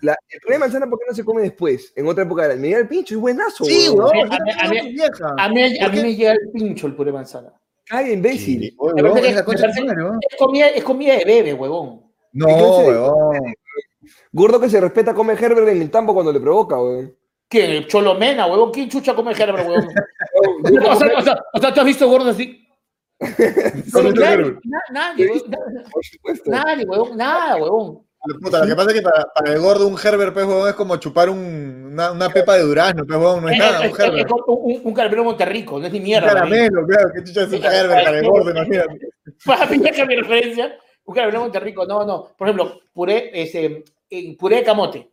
La, 0.00 0.16
el 0.30 0.40
puré 0.40 0.54
de 0.54 0.58
manzana, 0.58 0.88
¿por 0.88 0.98
qué 0.98 1.04
no 1.08 1.14
se 1.14 1.24
come 1.24 1.42
después? 1.42 1.92
En 1.94 2.06
otra 2.06 2.24
época 2.24 2.44
año. 2.44 2.56
Mira 2.56 2.78
el 2.78 2.88
pincho, 2.88 3.14
es 3.14 3.20
buenazo. 3.20 3.64
Sí, 3.64 3.88
weón. 3.88 4.32
A 4.32 4.36
a 4.36 4.70
mí-. 4.70 4.78
A 5.38 5.48
mí, 5.48 5.78
a 5.78 5.86
¿Por 5.86 5.94
mí 5.94 6.02
me 6.02 6.16
llega 6.16 6.32
el 6.32 6.50
pincho 6.52 6.86
el 6.86 6.94
puré 6.94 7.10
de 7.10 7.14
manzana. 7.18 7.52
Ay, 7.90 8.12
imbécil. 8.12 8.64
Es 8.64 9.02
la 9.02 9.12
de 9.12 9.44
comida, 10.38 10.68
es 10.68 10.84
comida 10.84 11.16
de 11.16 11.24
bebé, 11.24 11.54
huevón. 11.54 12.02
No, 12.32 12.46
weón. 12.46 13.54
Gordo 14.32 14.60
que 14.60 14.68
se 14.68 14.80
respeta 14.80 15.14
come 15.14 15.34
Herbert 15.34 15.68
en 15.68 15.82
el 15.82 15.90
tambo 15.90 16.14
cuando 16.14 16.32
le 16.32 16.40
provoca, 16.40 16.80
weón. 16.80 17.14
¿Qué? 17.48 17.64
¿El 17.78 17.86
cholomena, 17.86 18.46
huevón? 18.46 18.70
¿Quién 18.72 18.88
chucha 18.90 19.14
come 19.14 19.32
Herbert, 19.32 19.66
huevón? 19.68 19.88
O, 20.90 20.96
sea, 20.96 21.18
o, 21.18 21.22
sea, 21.22 21.44
o 21.54 21.58
sea, 21.60 21.74
¿tú 21.74 21.80
has 21.80 21.86
visto 21.86 22.08
gordos 22.08 22.28
así? 22.28 22.66
Solo 23.90 24.12
nadie, 24.12 24.54
nadie, 24.90 25.26
huevón, 25.26 25.50
nadie, 26.46 26.86
nada, 27.16 27.56
huevón. 27.56 28.06
Puta, 28.42 28.60
lo 28.60 28.66
que 28.66 28.74
pasa 28.76 28.90
es 28.90 28.96
que 28.96 29.02
para, 29.02 29.24
para 29.34 29.52
el 29.52 29.60
gordo 29.60 29.86
un 29.88 29.96
Herbert, 30.02 30.34
pues, 30.34 30.46
huevón, 30.46 30.68
es 30.68 30.74
como 30.74 30.96
chupar 30.96 31.30
un- 31.30 31.90
una, 31.92 32.12
una 32.12 32.28
pepa 32.28 32.56
de 32.56 32.62
durazno, 32.62 33.04
pues, 33.06 33.18
huevón, 33.18 33.42
no 33.42 33.48
es 33.48 33.54
Es- 33.54 33.58
nada, 33.60 33.72
es- 33.72 33.80
un 33.80 33.86
es- 33.86 33.92
es 33.98 34.04
Herbert. 34.06 34.28
como 34.28 34.54
un, 34.58 34.80
un 34.84 34.94
caramelo 34.94 35.24
Monterrico, 35.24 35.78
no 35.78 35.86
es 35.86 35.92
ni 35.92 35.98
Un 35.98 36.04
mierda. 36.04 36.28
caramelo, 36.28 36.86
claro, 36.86 37.10
qué 37.14 37.24
chucha 37.24 37.42
es 37.42 37.48
un 37.48 37.64
Herbert 37.64 38.04
para 38.04 38.18
el 38.18 38.26
gordo, 38.28 38.50
imagínate. 38.50 38.98
Papi, 39.44 39.78
deja 39.78 40.04
mi 40.06 40.16
referencia. 40.16 40.76
Un 41.04 41.14
caramelo 41.14 41.40
Monterrico, 41.40 41.86
no, 41.86 42.04
no. 42.04 42.28
Por 42.36 42.48
ejemplo, 42.48 42.80
puré, 42.92 43.30
ese, 43.32 43.84
puré 44.38 44.56
de 44.56 44.64
camote. 44.64 45.10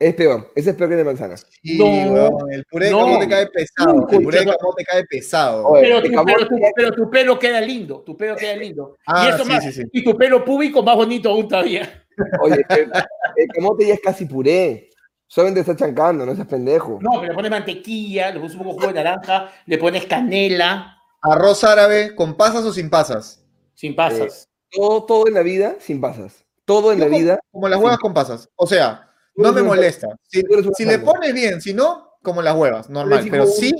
Es 0.00 0.14
peor, 0.14 0.52
ese 0.54 0.70
es 0.70 0.76
peor 0.76 0.90
que 0.90 0.94
el 0.94 0.98
de 0.98 1.04
manzana. 1.04 1.36
Sí, 1.36 1.76
No, 1.76 2.28
el 2.50 2.64
puré 2.70 2.86
de 2.86 2.92
no. 2.92 2.98
camote 3.00 3.28
cae 3.28 3.46
pesado, 3.48 4.06
el 4.08 4.22
puré 4.22 4.38
de 4.40 4.44
camote 4.46 4.84
cae 4.84 5.04
pesado. 5.06 5.66
Oye, 5.66 5.82
Pero 5.82 6.02
tu, 6.02 6.10
camote 6.12 6.34
pero, 6.36 6.48
tu, 6.48 6.58
ya- 6.58 6.70
pero 6.76 6.92
tu 6.92 7.10
pelo 7.10 7.38
queda 7.38 7.60
lindo, 7.60 8.00
tu 8.02 8.16
pelo 8.16 8.36
queda 8.36 8.54
lindo. 8.54 8.94
y, 9.00 9.02
Ah, 9.08 9.28
eso 9.34 9.44
sí, 9.44 9.50
más- 9.50 9.64
sí, 9.64 9.72
sí. 9.72 9.82
y 9.92 10.04
tu 10.04 10.16
pelo 10.16 10.44
público 10.44 10.82
más 10.84 10.94
bonito 10.94 11.30
aún 11.30 11.48
todavía. 11.48 12.04
Oye, 12.40 12.64
el, 12.68 12.90
el 13.36 13.48
camote 13.52 13.86
ya 13.88 13.94
es 13.94 14.00
casi 14.00 14.24
puré. 14.26 14.88
Solamente 15.26 15.60
está 15.60 15.74
chancando, 15.76 16.24
no 16.24 16.34
seas 16.34 16.46
pendejo. 16.46 16.98
No, 17.02 17.10
pero 17.20 17.24
le 17.32 17.34
pones 17.34 17.50
mantequilla, 17.50 18.30
le 18.30 18.38
pones 18.38 18.54
un 18.54 18.58
poco 18.60 18.70
de 18.70 18.74
jugo 18.80 18.86
de 18.88 18.94
naranja, 18.94 19.50
le 19.66 19.78
pones 19.78 20.06
canela, 20.06 20.94
¿Arroz 21.20 21.64
árabe 21.64 22.14
con 22.14 22.36
pasas 22.36 22.64
o 22.64 22.72
sin 22.72 22.88
pasas? 22.88 23.44
sin 23.74 23.96
pasas. 23.96 24.48
Todo, 24.70 25.04
todo 25.04 25.26
en 25.26 25.34
la 25.34 25.42
vida 25.42 25.74
sin 25.80 26.00
pasas. 26.00 26.44
Todo 26.64 26.92
en 26.92 27.00
la 27.00 27.06
como- 27.06 27.18
vida. 27.18 27.40
Como 27.50 27.68
las 27.68 27.78
huevas 27.80 27.98
con 27.98 28.14
pasas. 28.14 28.48
O 28.56 28.66
sea, 28.66 29.07
no 29.42 29.52
me 29.52 29.62
molesta. 29.62 30.08
Si, 30.28 30.84
le 30.84 30.98
pones 30.98 31.32
bien, 31.32 31.60
si 31.60 31.72
no, 31.72 32.12
como 32.22 32.42
las 32.42 32.54
huevas, 32.54 32.90
normal. 32.90 33.26
Pero 33.30 33.46
sí, 33.46 33.74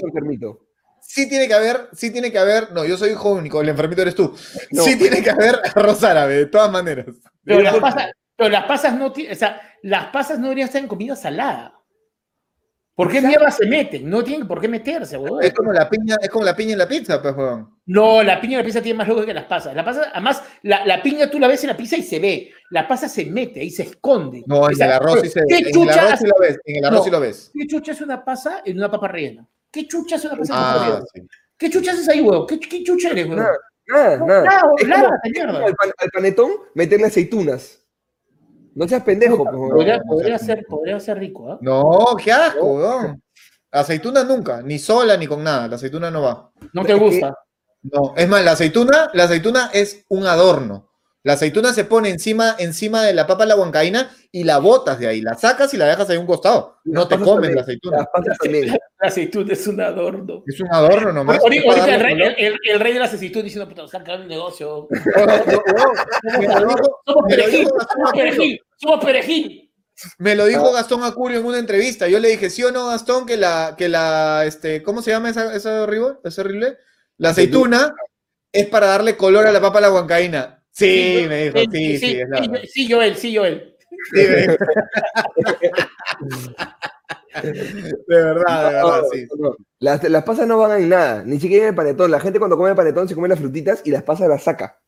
sí 1.01 1.29
tiene 1.29 1.49
que 1.49 1.55
haber, 1.55 1.89
sí 1.93 2.11
tiene 2.11 2.31
que 2.31 2.39
haber, 2.39 2.73
no, 2.73 2.85
yo 2.85 2.97
soy 2.97 3.11
hijo 3.11 3.31
único, 3.33 3.61
el 3.61 3.69
enfermito 3.69 4.03
eres 4.03 4.15
tú. 4.15 4.35
No. 4.71 4.83
Sí 4.85 4.97
tiene 4.97 5.23
que 5.23 5.31
haber 5.31 5.61
arroz 5.75 6.03
árabe, 6.05 6.35
de 6.35 6.47
todas 6.47 6.71
maneras. 6.71 7.07
Pero 7.45 7.61
las 7.61 7.77
pasas, 7.77 8.13
pero 8.37 8.51
las 8.51 8.65
pasas 8.65 8.95
no 8.95 9.07
o 9.07 9.35
sea, 9.35 9.61
las 9.83 10.07
pasas 10.07 10.39
no 10.39 10.45
deberían 10.45 10.67
estar 10.67 10.83
en 10.83 10.89
comida 10.89 11.17
salada. 11.17 11.75
¿Por 12.95 13.11
qué 13.11 13.21
mierda 13.21 13.51
se 13.53 13.65
meten? 13.65 14.11
No 14.11 14.25
tienen 14.25 14.49
por 14.49 14.61
qué 14.61 14.67
meterse, 14.67 15.17
huevón. 15.17 15.43
Es 15.45 15.55
como 15.55 15.73
la 15.73 15.89
piña, 15.89 16.17
es 16.21 16.29
como 16.29 16.45
la 16.45 16.57
piña 16.57 16.73
en 16.73 16.79
la 16.79 16.89
pizza, 16.89 17.23
pues, 17.23 17.35
huevón. 17.35 17.78
No, 17.89 18.23
la 18.23 18.39
piña 18.41 18.55
y 18.55 18.57
la 18.59 18.65
pizza 18.65 18.83
tiene 18.83 18.99
más 18.99 19.09
lógica 19.09 19.27
que 19.27 19.35
las 19.35 19.45
pasas. 19.47 19.75
La 19.75 19.83
pasa, 19.85 20.11
además, 20.13 20.43
la, 20.63 20.85
la 20.85 21.03
piña 21.03 21.31
tú 21.31 21.39
la 21.39 21.49
ves 21.49 21.65
en 21.65 21.69
la 21.71 21.77
pizza 21.77 21.97
y 21.97 22.03
se 22.03 22.19
ve. 22.21 22.53
La 22.71 22.87
pasa 22.87 23.09
se 23.09 23.25
mete 23.25 23.65
y 23.65 23.71
se 23.71 23.85
esconde. 23.85 24.45
No, 24.47 24.67
en 24.69 24.75
O 24.75 24.77
sea, 24.77 24.87
el 24.87 24.93
arroz 24.93 25.21
sí 25.23 25.29
se 25.31 25.41
¿Qué 25.49 25.57
en 25.59 25.67
el 25.67 25.73
chucha 25.73 26.03
arroz 26.07 26.19
sí 26.21 26.27
lo 26.27 26.35
ves, 26.39 26.59
en 26.67 26.77
el 26.77 26.85
arroz 26.85 26.99
No. 26.99 27.05
sí 27.05 27.11
lo 27.11 27.21
ves. 27.21 27.51
¿Qué 27.55 27.67
chucha 27.67 27.93
es 27.93 28.01
una 28.03 28.25
pasa 28.25 28.63
en 28.65 28.77
una 28.77 28.91
papa 28.91 29.09
rellena? 29.09 29.47
¿Qué 29.71 29.87
chucha 29.89 30.17
es 30.17 30.25
una 30.27 30.37
pasa 30.37 30.53
en 30.53 30.59
una 30.59 30.69
papa 30.69 30.81
Ah, 30.81 30.87
rellena? 30.87 31.05
sí. 31.15 31.23
¿Qué 31.57 31.71
chucha 31.71 31.93
haces 31.93 32.09
ahí, 32.11 32.21
huevón? 32.21 32.47
¿Qué, 32.47 32.61
qué 32.61 32.85
chucha 32.85 33.09
eres, 33.11 33.27
huevón? 33.27 33.45
Nada, 33.45 33.57
nada, 33.89 34.17
No, 34.19 34.27
nada. 34.27 34.43
nada, 34.45 34.63
Es 34.79 34.87
nada, 34.89 35.03
como- 35.05 35.15
esta 35.17 35.29
es 35.29 35.33
mierda. 35.33 35.53
como 35.55 35.67
al, 35.67 35.75
pan- 35.75 35.93
al 35.99 36.09
panetón 36.11 36.51
meterle 36.75 37.07
aceitunas. 37.07 37.83
No 38.75 38.87
seas 38.87 39.03
pendejo, 39.03 39.45
pues, 39.45 39.57
weón. 39.57 39.71
Podría, 39.71 39.97
no, 39.97 40.05
podría 40.05 40.37
no, 40.37 40.45
ser, 40.45 40.59
no. 40.69 40.69
podría 40.77 41.01
ser 41.01 41.19
rico, 41.19 41.53
¿ah? 41.53 41.59
No, 41.63 42.17
qué 42.23 42.31
asco, 42.33 42.67
huevón. 42.67 43.23
Aceituna 43.73 44.25
nunca, 44.25 44.61
ni 44.63 44.79
sola 44.79 45.17
ni 45.17 45.27
con 45.27 45.43
nada. 45.43 45.69
La 45.69 45.77
aceituna 45.77 46.11
no 46.11 46.21
va. 46.23 46.51
No 46.75 46.85
te 46.85 46.93
gusta. 46.95 47.35
No, 47.83 48.15
es 48.17 48.29
más, 48.29 48.45
la 48.45 48.53
aceituna, 48.53 49.11
la 49.15 49.25
aceituna 49.25 49.71
es 49.73 50.05
un 50.09 50.27
adorno. 50.27 50.89
La 51.25 51.33
aceituna 51.35 51.73
se 51.73 51.85
pone 51.85 52.11
encima, 52.11 52.55
encima 52.59 53.03
de 53.03 53.13
la 53.13 53.27
papa 53.27 53.45
la 53.45 53.57
huancaína 53.57 54.11
y 54.31 54.45
la 54.45 54.59
botas 54.59 54.99
de 54.99 55.09
ahí, 55.09 55.21
la 55.21 55.35
sacas 55.35 55.75
y 55.75 55.77
la 55.77 55.87
dejas 55.87 56.09
ahí 56.09 56.17
a 56.17 56.21
un 56.21 56.27
costado. 56.27 56.77
No 56.85 57.09
te 57.09 57.19
comes 57.19 57.55
la 57.55 57.63
aceituna. 57.63 58.09
La 59.01 59.09
aceituna 59.09 59.53
es 59.53 59.67
un 59.67 59.81
adorno. 59.81 60.45
Es 60.47 60.61
un 60.61 60.73
adorno 60.73 61.13
nomás. 61.13 61.41
Ahorita, 61.41 61.95
el, 61.95 62.01
rey, 62.01 62.57
el, 62.65 62.81
rey, 62.81 62.93
de 62.95 63.01
las 63.01 63.13
aceitunas 63.13 63.45
diciendo, 63.45 63.69
puta, 63.69 63.85
han 63.95 64.23
un 64.23 64.29
negocio. 64.29 64.89
somos 67.05 67.25
perejil, 67.29 67.67
somos 67.67 68.13
perejil, 68.13 68.61
somos 68.77 69.05
perejil. 69.05 69.71
Me 70.19 70.37
lo 70.37 70.47
dijo 70.47 70.73
Gastón 70.73 71.03
Acurio 71.03 71.41
en 71.41 71.47
una 71.47 71.59
entrevista. 71.59 72.09
Yo 72.09 72.21
le 72.21 72.29
dije, 72.29 72.49
¿sí 72.49 72.63
o 72.63 72.71
no, 72.71 72.89
Gastón, 72.89 73.27
que 73.27 73.37
la, 73.37 73.75
que 73.77 73.89
la, 73.89 74.45
este, 74.47 74.83
¿cómo 74.83 75.03
se 75.03 75.11
llama 75.11 75.31
esa, 75.31 75.55
esa 75.55 75.83
horrible? 75.83 76.15
¿Ese 76.25 76.41
horrible? 76.41 76.79
La 77.19 77.31
aceituna 77.31 77.95
es 78.53 78.67
para 78.67 78.87
darle 78.87 79.17
color 79.17 79.47
a 79.47 79.53
la 79.53 79.61
papa 79.61 79.79
a 79.79 79.83
la 79.83 79.93
huancaína. 79.93 80.63
Sí, 80.71 81.27
me 81.29 81.45
dijo, 81.45 81.59
sí, 81.73 81.99
sí, 81.99 82.21
es 82.21 82.29
sí, 82.39 82.69
sí, 82.73 82.93
Joel, 82.93 83.17
sí, 83.17 83.37
Joel. 83.37 83.77
de 84.13 84.47
verdad, 88.09 88.69
de 88.69 88.75
verdad, 88.75 89.03
sí. 89.13 89.27
Las, 89.81 90.05
las, 90.05 90.25
pasas 90.25 90.47
no 90.47 90.59
van 90.59 90.81
en 90.81 90.89
nada, 90.89 91.25
ni 91.25 91.41
siquiera 91.41 91.65
en 91.65 91.71
el 91.71 91.75
panetón. 91.75 92.11
La 92.11 92.21
gente 92.21 92.39
cuando 92.39 92.57
come 92.57 92.71
el 92.71 92.77
panetón 92.77 93.09
se 93.09 93.15
come 93.17 93.29
las 93.29 93.41
frutitas 93.41 93.83
y 93.85 93.91
las 93.91 94.05
pasas 94.05 94.29
las 94.29 94.45
saca. 94.45 94.79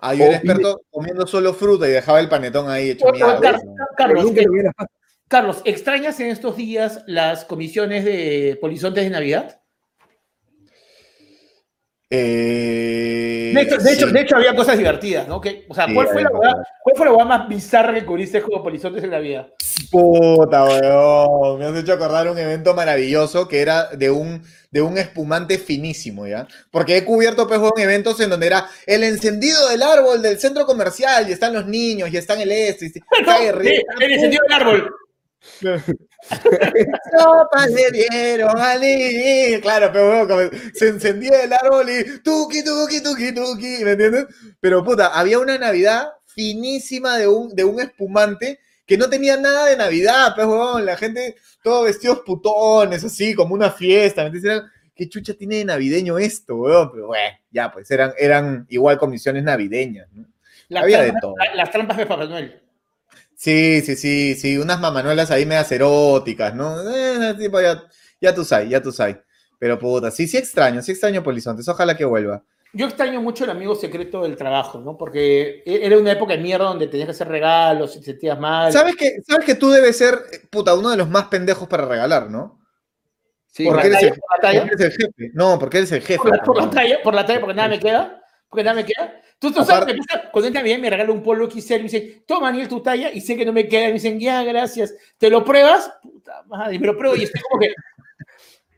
Ah, 0.00 0.14
yo 0.14 0.24
era 0.24 0.36
experto 0.36 0.82
comiendo 0.90 1.26
solo 1.26 1.52
fruta 1.54 1.88
y 1.88 1.92
dejaba 1.92 2.20
el 2.20 2.28
panetón 2.28 2.70
ahí 2.70 2.90
hecho 2.90 3.06
mierda. 3.12 3.60
Carlos, 3.96 4.30
eh, 4.34 4.70
Carlos, 5.28 5.62
¿extrañas 5.64 6.20
en 6.20 6.28
estos 6.28 6.56
días 6.56 7.02
las 7.06 7.44
comisiones 7.44 8.04
de 8.04 8.58
polizontes 8.60 9.04
de 9.04 9.10
Navidad? 9.10 9.60
Eh, 12.18 13.52
de, 13.54 13.62
hecho, 13.92 14.06
de, 14.06 14.20
hecho, 14.20 14.36
había 14.36 14.54
cosas 14.54 14.78
divertidas, 14.78 15.28
¿no? 15.28 15.40
Que, 15.40 15.66
o 15.68 15.74
sea, 15.74 15.86
¿cuál, 15.92 16.08
fue 16.08 16.22
la 16.22 16.30
¿cuál, 16.30 16.96
fue 16.96 17.06
la 17.06 17.24
más 17.24 17.48
bizarra 17.48 17.94
que 17.94 18.04
cubriste 18.04 18.40
como 18.40 18.62
Polizontes 18.62 19.04
en 19.04 19.10
la 19.10 19.18
vida? 19.18 19.48
Puta, 19.90 20.64
weón. 20.64 21.58
Me 21.58 21.66
has 21.66 21.76
hecho 21.76 21.92
acordar 21.92 22.30
un 22.30 22.38
evento 22.38 22.74
maravilloso 22.74 23.48
que 23.48 23.60
era 23.60 23.88
de 23.88 24.10
un, 24.10 24.42
de 24.70 24.82
un 24.82 24.98
espumante 24.98 25.58
finísimo, 25.58 26.26
¿ya? 26.26 26.46
Porque 26.70 26.96
he 26.96 27.04
cubierto, 27.04 27.46
pues, 27.46 27.60
eventos 27.76 28.20
en 28.20 28.30
donde 28.30 28.46
era 28.46 28.66
el 28.86 29.04
encendido 29.04 29.68
del 29.68 29.82
árbol 29.82 30.22
del 30.22 30.38
centro 30.38 30.64
comercial 30.66 31.28
y 31.28 31.32
están 31.32 31.52
los 31.52 31.66
niños 31.66 32.10
y 32.10 32.16
están 32.16 32.40
el 32.40 32.50
este. 32.50 32.86
Y, 32.86 32.92
el 34.02 34.12
encendido 34.12 34.42
del 34.48 34.52
árbol. 34.52 34.94
Sopas 37.18 37.70
le 37.70 37.90
dieron 37.92 38.58
al 38.58 38.80
Claro, 39.60 39.90
pero 39.92 40.50
se 40.74 40.88
encendía 40.88 41.44
el 41.44 41.52
árbol 41.52 41.88
y 41.90 42.20
tuki, 42.20 42.64
tuki, 42.64 43.02
tuki, 43.02 43.32
tuki, 43.32 43.84
¿me 43.84 43.92
entiendes? 43.92 44.26
Pero 44.60 44.84
puta, 44.84 45.08
había 45.08 45.38
una 45.38 45.56
Navidad 45.58 46.08
finísima 46.26 47.16
de 47.16 47.28
un, 47.28 47.54
de 47.54 47.64
un 47.64 47.80
espumante 47.80 48.60
que 48.84 48.96
no 48.96 49.08
tenía 49.08 49.36
nada 49.36 49.66
de 49.66 49.76
Navidad, 49.76 50.32
pero 50.36 50.78
la 50.78 50.96
gente, 50.96 51.36
todos 51.62 51.86
vestidos 51.86 52.20
putones, 52.24 53.02
así, 53.04 53.34
como 53.34 53.54
una 53.54 53.70
fiesta, 53.70 54.22
¿me 54.22 54.28
entiendes? 54.28 54.62
¿Qué 54.94 55.08
chucha 55.08 55.34
tiene 55.34 55.56
de 55.56 55.64
navideño 55.64 56.18
esto, 56.18 56.56
weón? 56.56 56.90
Pero 56.92 57.08
bueno, 57.08 57.36
ya, 57.50 57.70
pues 57.70 57.90
eran, 57.90 58.12
eran 58.18 58.66
igual 58.70 58.96
comisiones 58.96 59.44
navideñas, 59.44 60.08
¿no? 60.12 60.26
Había 60.78 61.02
de 61.02 61.12
todo. 61.20 61.34
Las 61.54 61.70
trampas 61.70 61.96
de 61.96 62.06
Papá 62.06 62.24
Noel. 62.24 62.65
Sí, 63.36 63.82
sí, 63.82 63.96
sí, 63.96 64.34
sí, 64.34 64.56
unas 64.56 64.80
mamanuelas 64.80 65.30
ahí 65.30 65.44
medias 65.44 65.70
eróticas, 65.70 66.54
¿no? 66.54 66.74
Eh, 66.90 67.34
tipo, 67.38 67.60
ya, 67.60 67.82
ya 68.18 68.34
tú 68.34 68.44
sabes, 68.44 68.70
ya 68.70 68.80
tú 68.80 68.90
sabes. 68.90 69.18
Pero 69.58 69.78
puta, 69.78 70.10
sí, 70.10 70.26
sí 70.26 70.38
extraño, 70.38 70.80
sí 70.82 70.92
extraño 70.92 71.22
Polizontes, 71.22 71.68
ojalá 71.68 71.94
que 71.96 72.06
vuelva. 72.06 72.42
Yo 72.72 72.86
extraño 72.86 73.20
mucho 73.20 73.44
el 73.44 73.50
amigo 73.50 73.74
secreto 73.74 74.22
del 74.22 74.36
trabajo, 74.36 74.80
¿no? 74.80 74.96
Porque 74.96 75.62
e, 75.66 75.86
era 75.86 75.98
una 75.98 76.12
época 76.12 76.34
de 76.34 76.42
mierda 76.42 76.64
donde 76.64 76.88
tenías 76.88 77.06
que 77.06 77.12
hacer 77.12 77.28
regalos 77.28 77.94
y 77.96 78.00
te 78.00 78.06
sentías 78.06 78.38
mal. 78.38 78.72
¿Sabes 78.72 78.96
que, 78.96 79.18
¿Sabes 79.26 79.44
que 79.44 79.54
tú 79.54 79.70
debes 79.70 79.98
ser, 79.98 80.18
puta, 80.50 80.74
uno 80.74 80.90
de 80.90 80.96
los 80.96 81.08
más 81.08 81.28
pendejos 81.28 81.68
para 81.68 81.86
regalar, 81.86 82.30
¿no? 82.30 82.60
Sí, 83.48 83.64
porque, 83.66 83.86
eres, 83.86 84.02
el, 84.02 84.12
jefe. 84.92 85.30
No, 85.32 85.58
porque 85.58 85.78
eres 85.78 85.92
el 85.92 86.02
jefe. 86.02 86.18
Por 86.18 86.36
la, 86.36 86.42
por 86.42 86.56
la 86.56 86.70
talla, 86.70 86.98
por 87.02 87.14
la 87.14 87.24
talla, 87.24 87.40
porque 87.40 87.54
nada 87.54 87.68
me 87.68 87.80
queda. 87.80 88.22
Porque 88.48 88.64
nada 88.64 88.76
me 88.76 88.84
queda. 88.84 89.22
Tú, 89.38 89.52
tú 89.52 89.64
sabes, 89.64 89.94
me 89.94 90.00
cuando 90.32 90.46
entra 90.46 90.62
bien 90.62 90.80
me 90.80 90.88
regala 90.88 91.12
un 91.12 91.22
polo 91.22 91.50
XL 91.50 91.74
y 91.74 91.76
me 91.76 91.82
dice, 91.82 92.22
toma, 92.26 92.48
Daniel, 92.48 92.68
tu 92.68 92.82
talla, 92.82 93.12
y 93.12 93.20
sé 93.20 93.36
que 93.36 93.44
no 93.44 93.52
me 93.52 93.68
queda. 93.68 93.84
Y 93.84 93.88
me 93.88 93.94
dicen, 93.94 94.18
ya, 94.18 94.42
gracias. 94.42 94.94
¿Te 95.18 95.28
lo 95.28 95.44
pruebas? 95.44 95.92
Puta 96.02 96.42
madre, 96.46 96.78
me 96.78 96.86
lo 96.86 96.96
pruebo 96.96 97.16
y 97.16 97.24
estoy 97.24 97.42
como 97.42 97.60
que. 97.60 97.74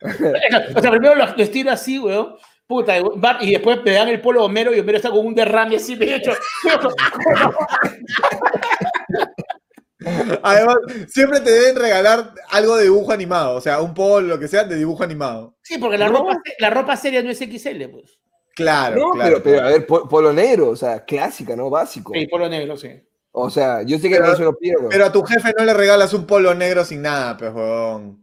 o 0.77 0.81
sea, 0.81 0.91
primero 0.91 1.15
lo, 1.15 1.25
estiro 1.37 1.71
así, 1.71 1.99
weón. 1.99 2.37
Puta, 2.67 2.97
y 3.41 3.53
después 3.53 3.83
me 3.83 3.93
dan 3.93 4.09
el 4.09 4.21
polo 4.21 4.45
Homero 4.45 4.75
y 4.75 4.81
Homero 4.81 4.99
está 4.99 5.11
con 5.11 5.27
un 5.27 5.35
derrame 5.35 5.77
así, 5.77 5.97
me 5.97 6.05
he 6.05 6.17
hecho. 6.17 6.33
Además, 10.43 10.77
siempre 11.09 11.41
te 11.41 11.51
deben 11.51 11.77
regalar 11.77 12.35
algo 12.51 12.77
de 12.77 12.85
dibujo 12.85 13.11
animado, 13.11 13.57
o 13.57 13.61
sea, 13.61 13.81
un 13.81 13.95
polo, 13.95 14.29
lo 14.29 14.39
que 14.39 14.49
sea, 14.49 14.65
de 14.65 14.77
dibujo 14.77 15.03
animado. 15.03 15.57
Sí, 15.63 15.79
porque 15.79 15.97
la, 15.97 16.09
ropa, 16.09 16.43
la 16.59 16.69
ropa 16.69 16.95
seria 16.97 17.23
no 17.23 17.31
es 17.31 17.39
XL, 17.39 17.89
pues. 17.91 18.19
Claro, 18.59 19.13
claro. 19.13 19.41
Pero, 19.41 19.61
a 19.61 19.69
ver, 19.69 19.87
polo 19.87 20.33
negro, 20.33 20.71
o 20.71 20.77
sea, 20.77 21.05
clásica, 21.05 21.55
¿no? 21.55 21.71
Básico. 21.71 22.13
Sí, 22.13 22.27
polo 22.27 22.49
negro, 22.49 22.77
sí. 22.77 22.89
O 23.31 23.51
sea, 23.51 23.83
yo 23.83 24.01
sé 24.01 24.09
que 24.09 24.19
no 24.19 24.35
se 24.35 24.43
lo 24.43 24.59
pierdo. 24.59 24.89
Pero 24.89 25.05
a 25.05 25.13
tu 25.13 25.23
jefe 25.23 25.53
no 25.57 25.65
le 25.65 25.73
regalas 25.75 26.13
un 26.13 26.27
polo 26.27 26.53
negro 26.57 26.85
sin 26.85 27.03
nada, 27.03 27.37
pues, 27.37 27.53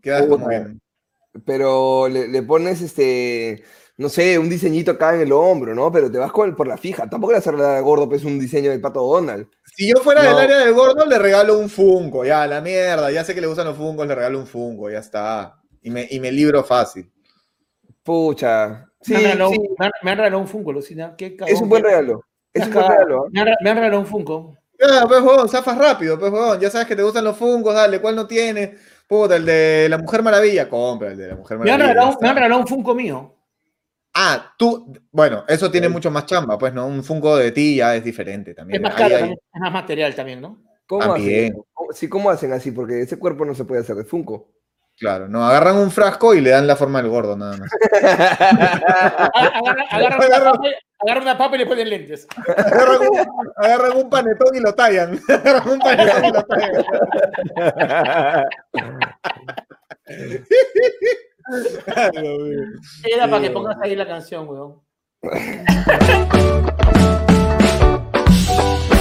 Quedas 0.02 0.26
como 0.26 0.50
bien. 0.50 0.82
Pero 1.46 2.10
le, 2.10 2.44
pones 2.44 2.82
este, 2.82 3.64
no 3.96 4.10
sé, 4.10 4.38
un 4.38 4.50
diseñito 4.50 4.92
acá 4.92 5.16
en 5.16 5.22
el 5.22 5.32
hombro, 5.32 5.74
¿no? 5.74 5.90
Pero 5.90 6.12
te 6.12 6.18
vas 6.18 6.34
con 6.34 6.54
por 6.54 6.68
la 6.68 6.78
fija. 6.78 7.10
Tampoco 7.10 7.32
le 7.32 7.40
vas 7.40 7.48
a 7.48 7.52
regalar 7.52 7.78
al 7.78 7.84
gordo, 7.84 8.10
pues, 8.10 8.26
un 8.26 8.38
diseño 8.38 8.72
del 8.72 8.82
pato 8.82 9.08
Donald. 9.08 9.48
Si 9.64 9.88
yo 9.88 10.02
fuera 10.04 10.22
del 10.22 10.38
área 10.38 10.58
del 10.58 10.74
gordo, 10.74 11.06
le 11.06 11.18
regalo 11.18 11.58
un 11.58 11.70
Funko, 11.70 12.26
ya, 12.26 12.46
la 12.46 12.60
mierda. 12.60 13.10
Ya 13.10 13.24
sé 13.24 13.34
que 13.34 13.40
le 13.40 13.48
gustan 13.48 13.68
los 13.68 13.78
Funkos, 13.78 14.06
le 14.06 14.16
regalo 14.16 14.38
un 14.38 14.48
Funko, 14.48 14.90
ya 14.90 15.00
está. 15.00 15.62
Y 15.82 15.92
me, 15.92 16.06
y 16.12 16.20
me 16.20 16.30
libro 16.30 16.62
fácil. 16.62 17.10
Pucha, 18.04 18.86
me, 19.08 19.18
han 19.18 20.18
regalado, 20.18 20.40
un 20.40 20.48
Funko, 20.48 20.72
Lucina. 20.72 21.16
es 21.18 21.62
un 21.62 21.70
buen 21.70 21.84
regalo. 21.84 22.24
Es 22.54 22.68
un 22.68 22.74
buen 22.74 22.88
regalo. 22.88 23.28
Me, 23.32 23.42
han, 23.42 23.48
regalado 23.78 24.00
un 24.00 24.06
Funko. 24.06 24.58
Ya, 24.80 25.06
pues, 25.08 25.22
huevón, 25.22 25.50
zafas 25.50 25.78
rápido, 25.78 26.20
pues, 26.20 26.32
huevón. 26.32 26.60
Ya 26.60 26.70
sabes 26.70 26.88
que 26.88 26.96
te 26.96 27.04
gustan 27.04 27.24
los 27.24 27.38
Funkos, 27.38 27.74
dale, 27.74 28.00
¿cuál 28.00 28.16
no 28.16 28.28
tiene? 28.28 28.76
Puta, 29.08 29.36
el 29.36 29.46
de 29.46 29.88
la 29.90 29.98
Mujer 29.98 30.24
Maravilla, 30.24 30.68
compra 30.68 31.12
el 31.12 31.18
de 31.18 31.28
la 31.28 31.36
Mujer 31.36 31.58
Maravilla. 31.58 31.78
Me 31.78 31.84
han 31.84 31.90
regalado, 31.90 32.18
me 32.22 32.30
han 32.30 32.36
regalado 32.36 32.62
un 32.62 32.68
Funko 32.68 32.96
mío. 32.96 33.36
Ah, 34.14 34.54
tú, 34.58 34.94
bueno, 35.12 35.44
eso 35.48 35.70
tiene 35.70 35.90
mucho 35.90 36.10
más 36.10 36.26
chamba, 36.26 36.58
pues, 36.58 36.74
¿no? 36.74 36.88
Un 36.88 37.04
Funko 37.04 37.36
de 37.36 37.52
ti 37.52 37.76
ya 37.76 37.96
es 37.96 38.04
diferente 38.04 38.54
también. 38.54 38.78
Es 38.78 38.90
más 38.90 38.96
caro, 38.96 39.16
es 39.18 39.38
más 39.60 39.72
material 39.72 40.16
también, 40.16 40.42
¿no? 40.42 40.64
¿Cómo 40.88 41.14
hacen? 41.14 41.56
Sí, 41.92 42.08
¿cómo 42.08 42.30
hacen 42.30 42.54
así? 42.54 42.72
Porque 42.72 43.02
ese 43.02 43.18
cuerpo 43.20 43.46
no 43.46 43.54
se 43.56 43.66
puede 43.66 43.82
hacer 43.82 43.96
de 43.96 44.06
Funko. 44.06 44.50
Claro, 44.98 45.28
no, 45.28 45.46
agarran 45.46 45.76
un 45.76 45.92
frasco 45.92 46.34
y 46.34 46.40
le 46.40 46.52
dan 46.52 46.68
la 46.68 46.78
forma 46.78 47.02
del 47.02 47.12
gordo, 47.12 47.36
nada 47.36 47.58
más. 47.58 47.70
agarran, 49.92 50.22
una 51.22 51.38
papa, 51.38 51.56
y 51.56 51.58
le 51.60 51.66
ponen 51.66 51.90
lentes. 51.90 52.26
Agarran 53.58 53.98
un, 53.98 54.10
panetón 54.10 54.56
y 54.56 54.62
lo 54.62 54.74
tallan. 54.74 55.20
Agarran 55.28 55.70
un 55.70 55.80
panetón 55.80 56.26
y 56.26 56.32
lo 56.32 56.44
tallan. 56.44 56.86
Era 63.04 63.30
para 63.30 63.42
que 63.42 63.52
pongas 63.52 63.78
ahí 63.82 63.96
la 63.96 64.08
canción, 64.08 64.48
weón. 64.48 64.82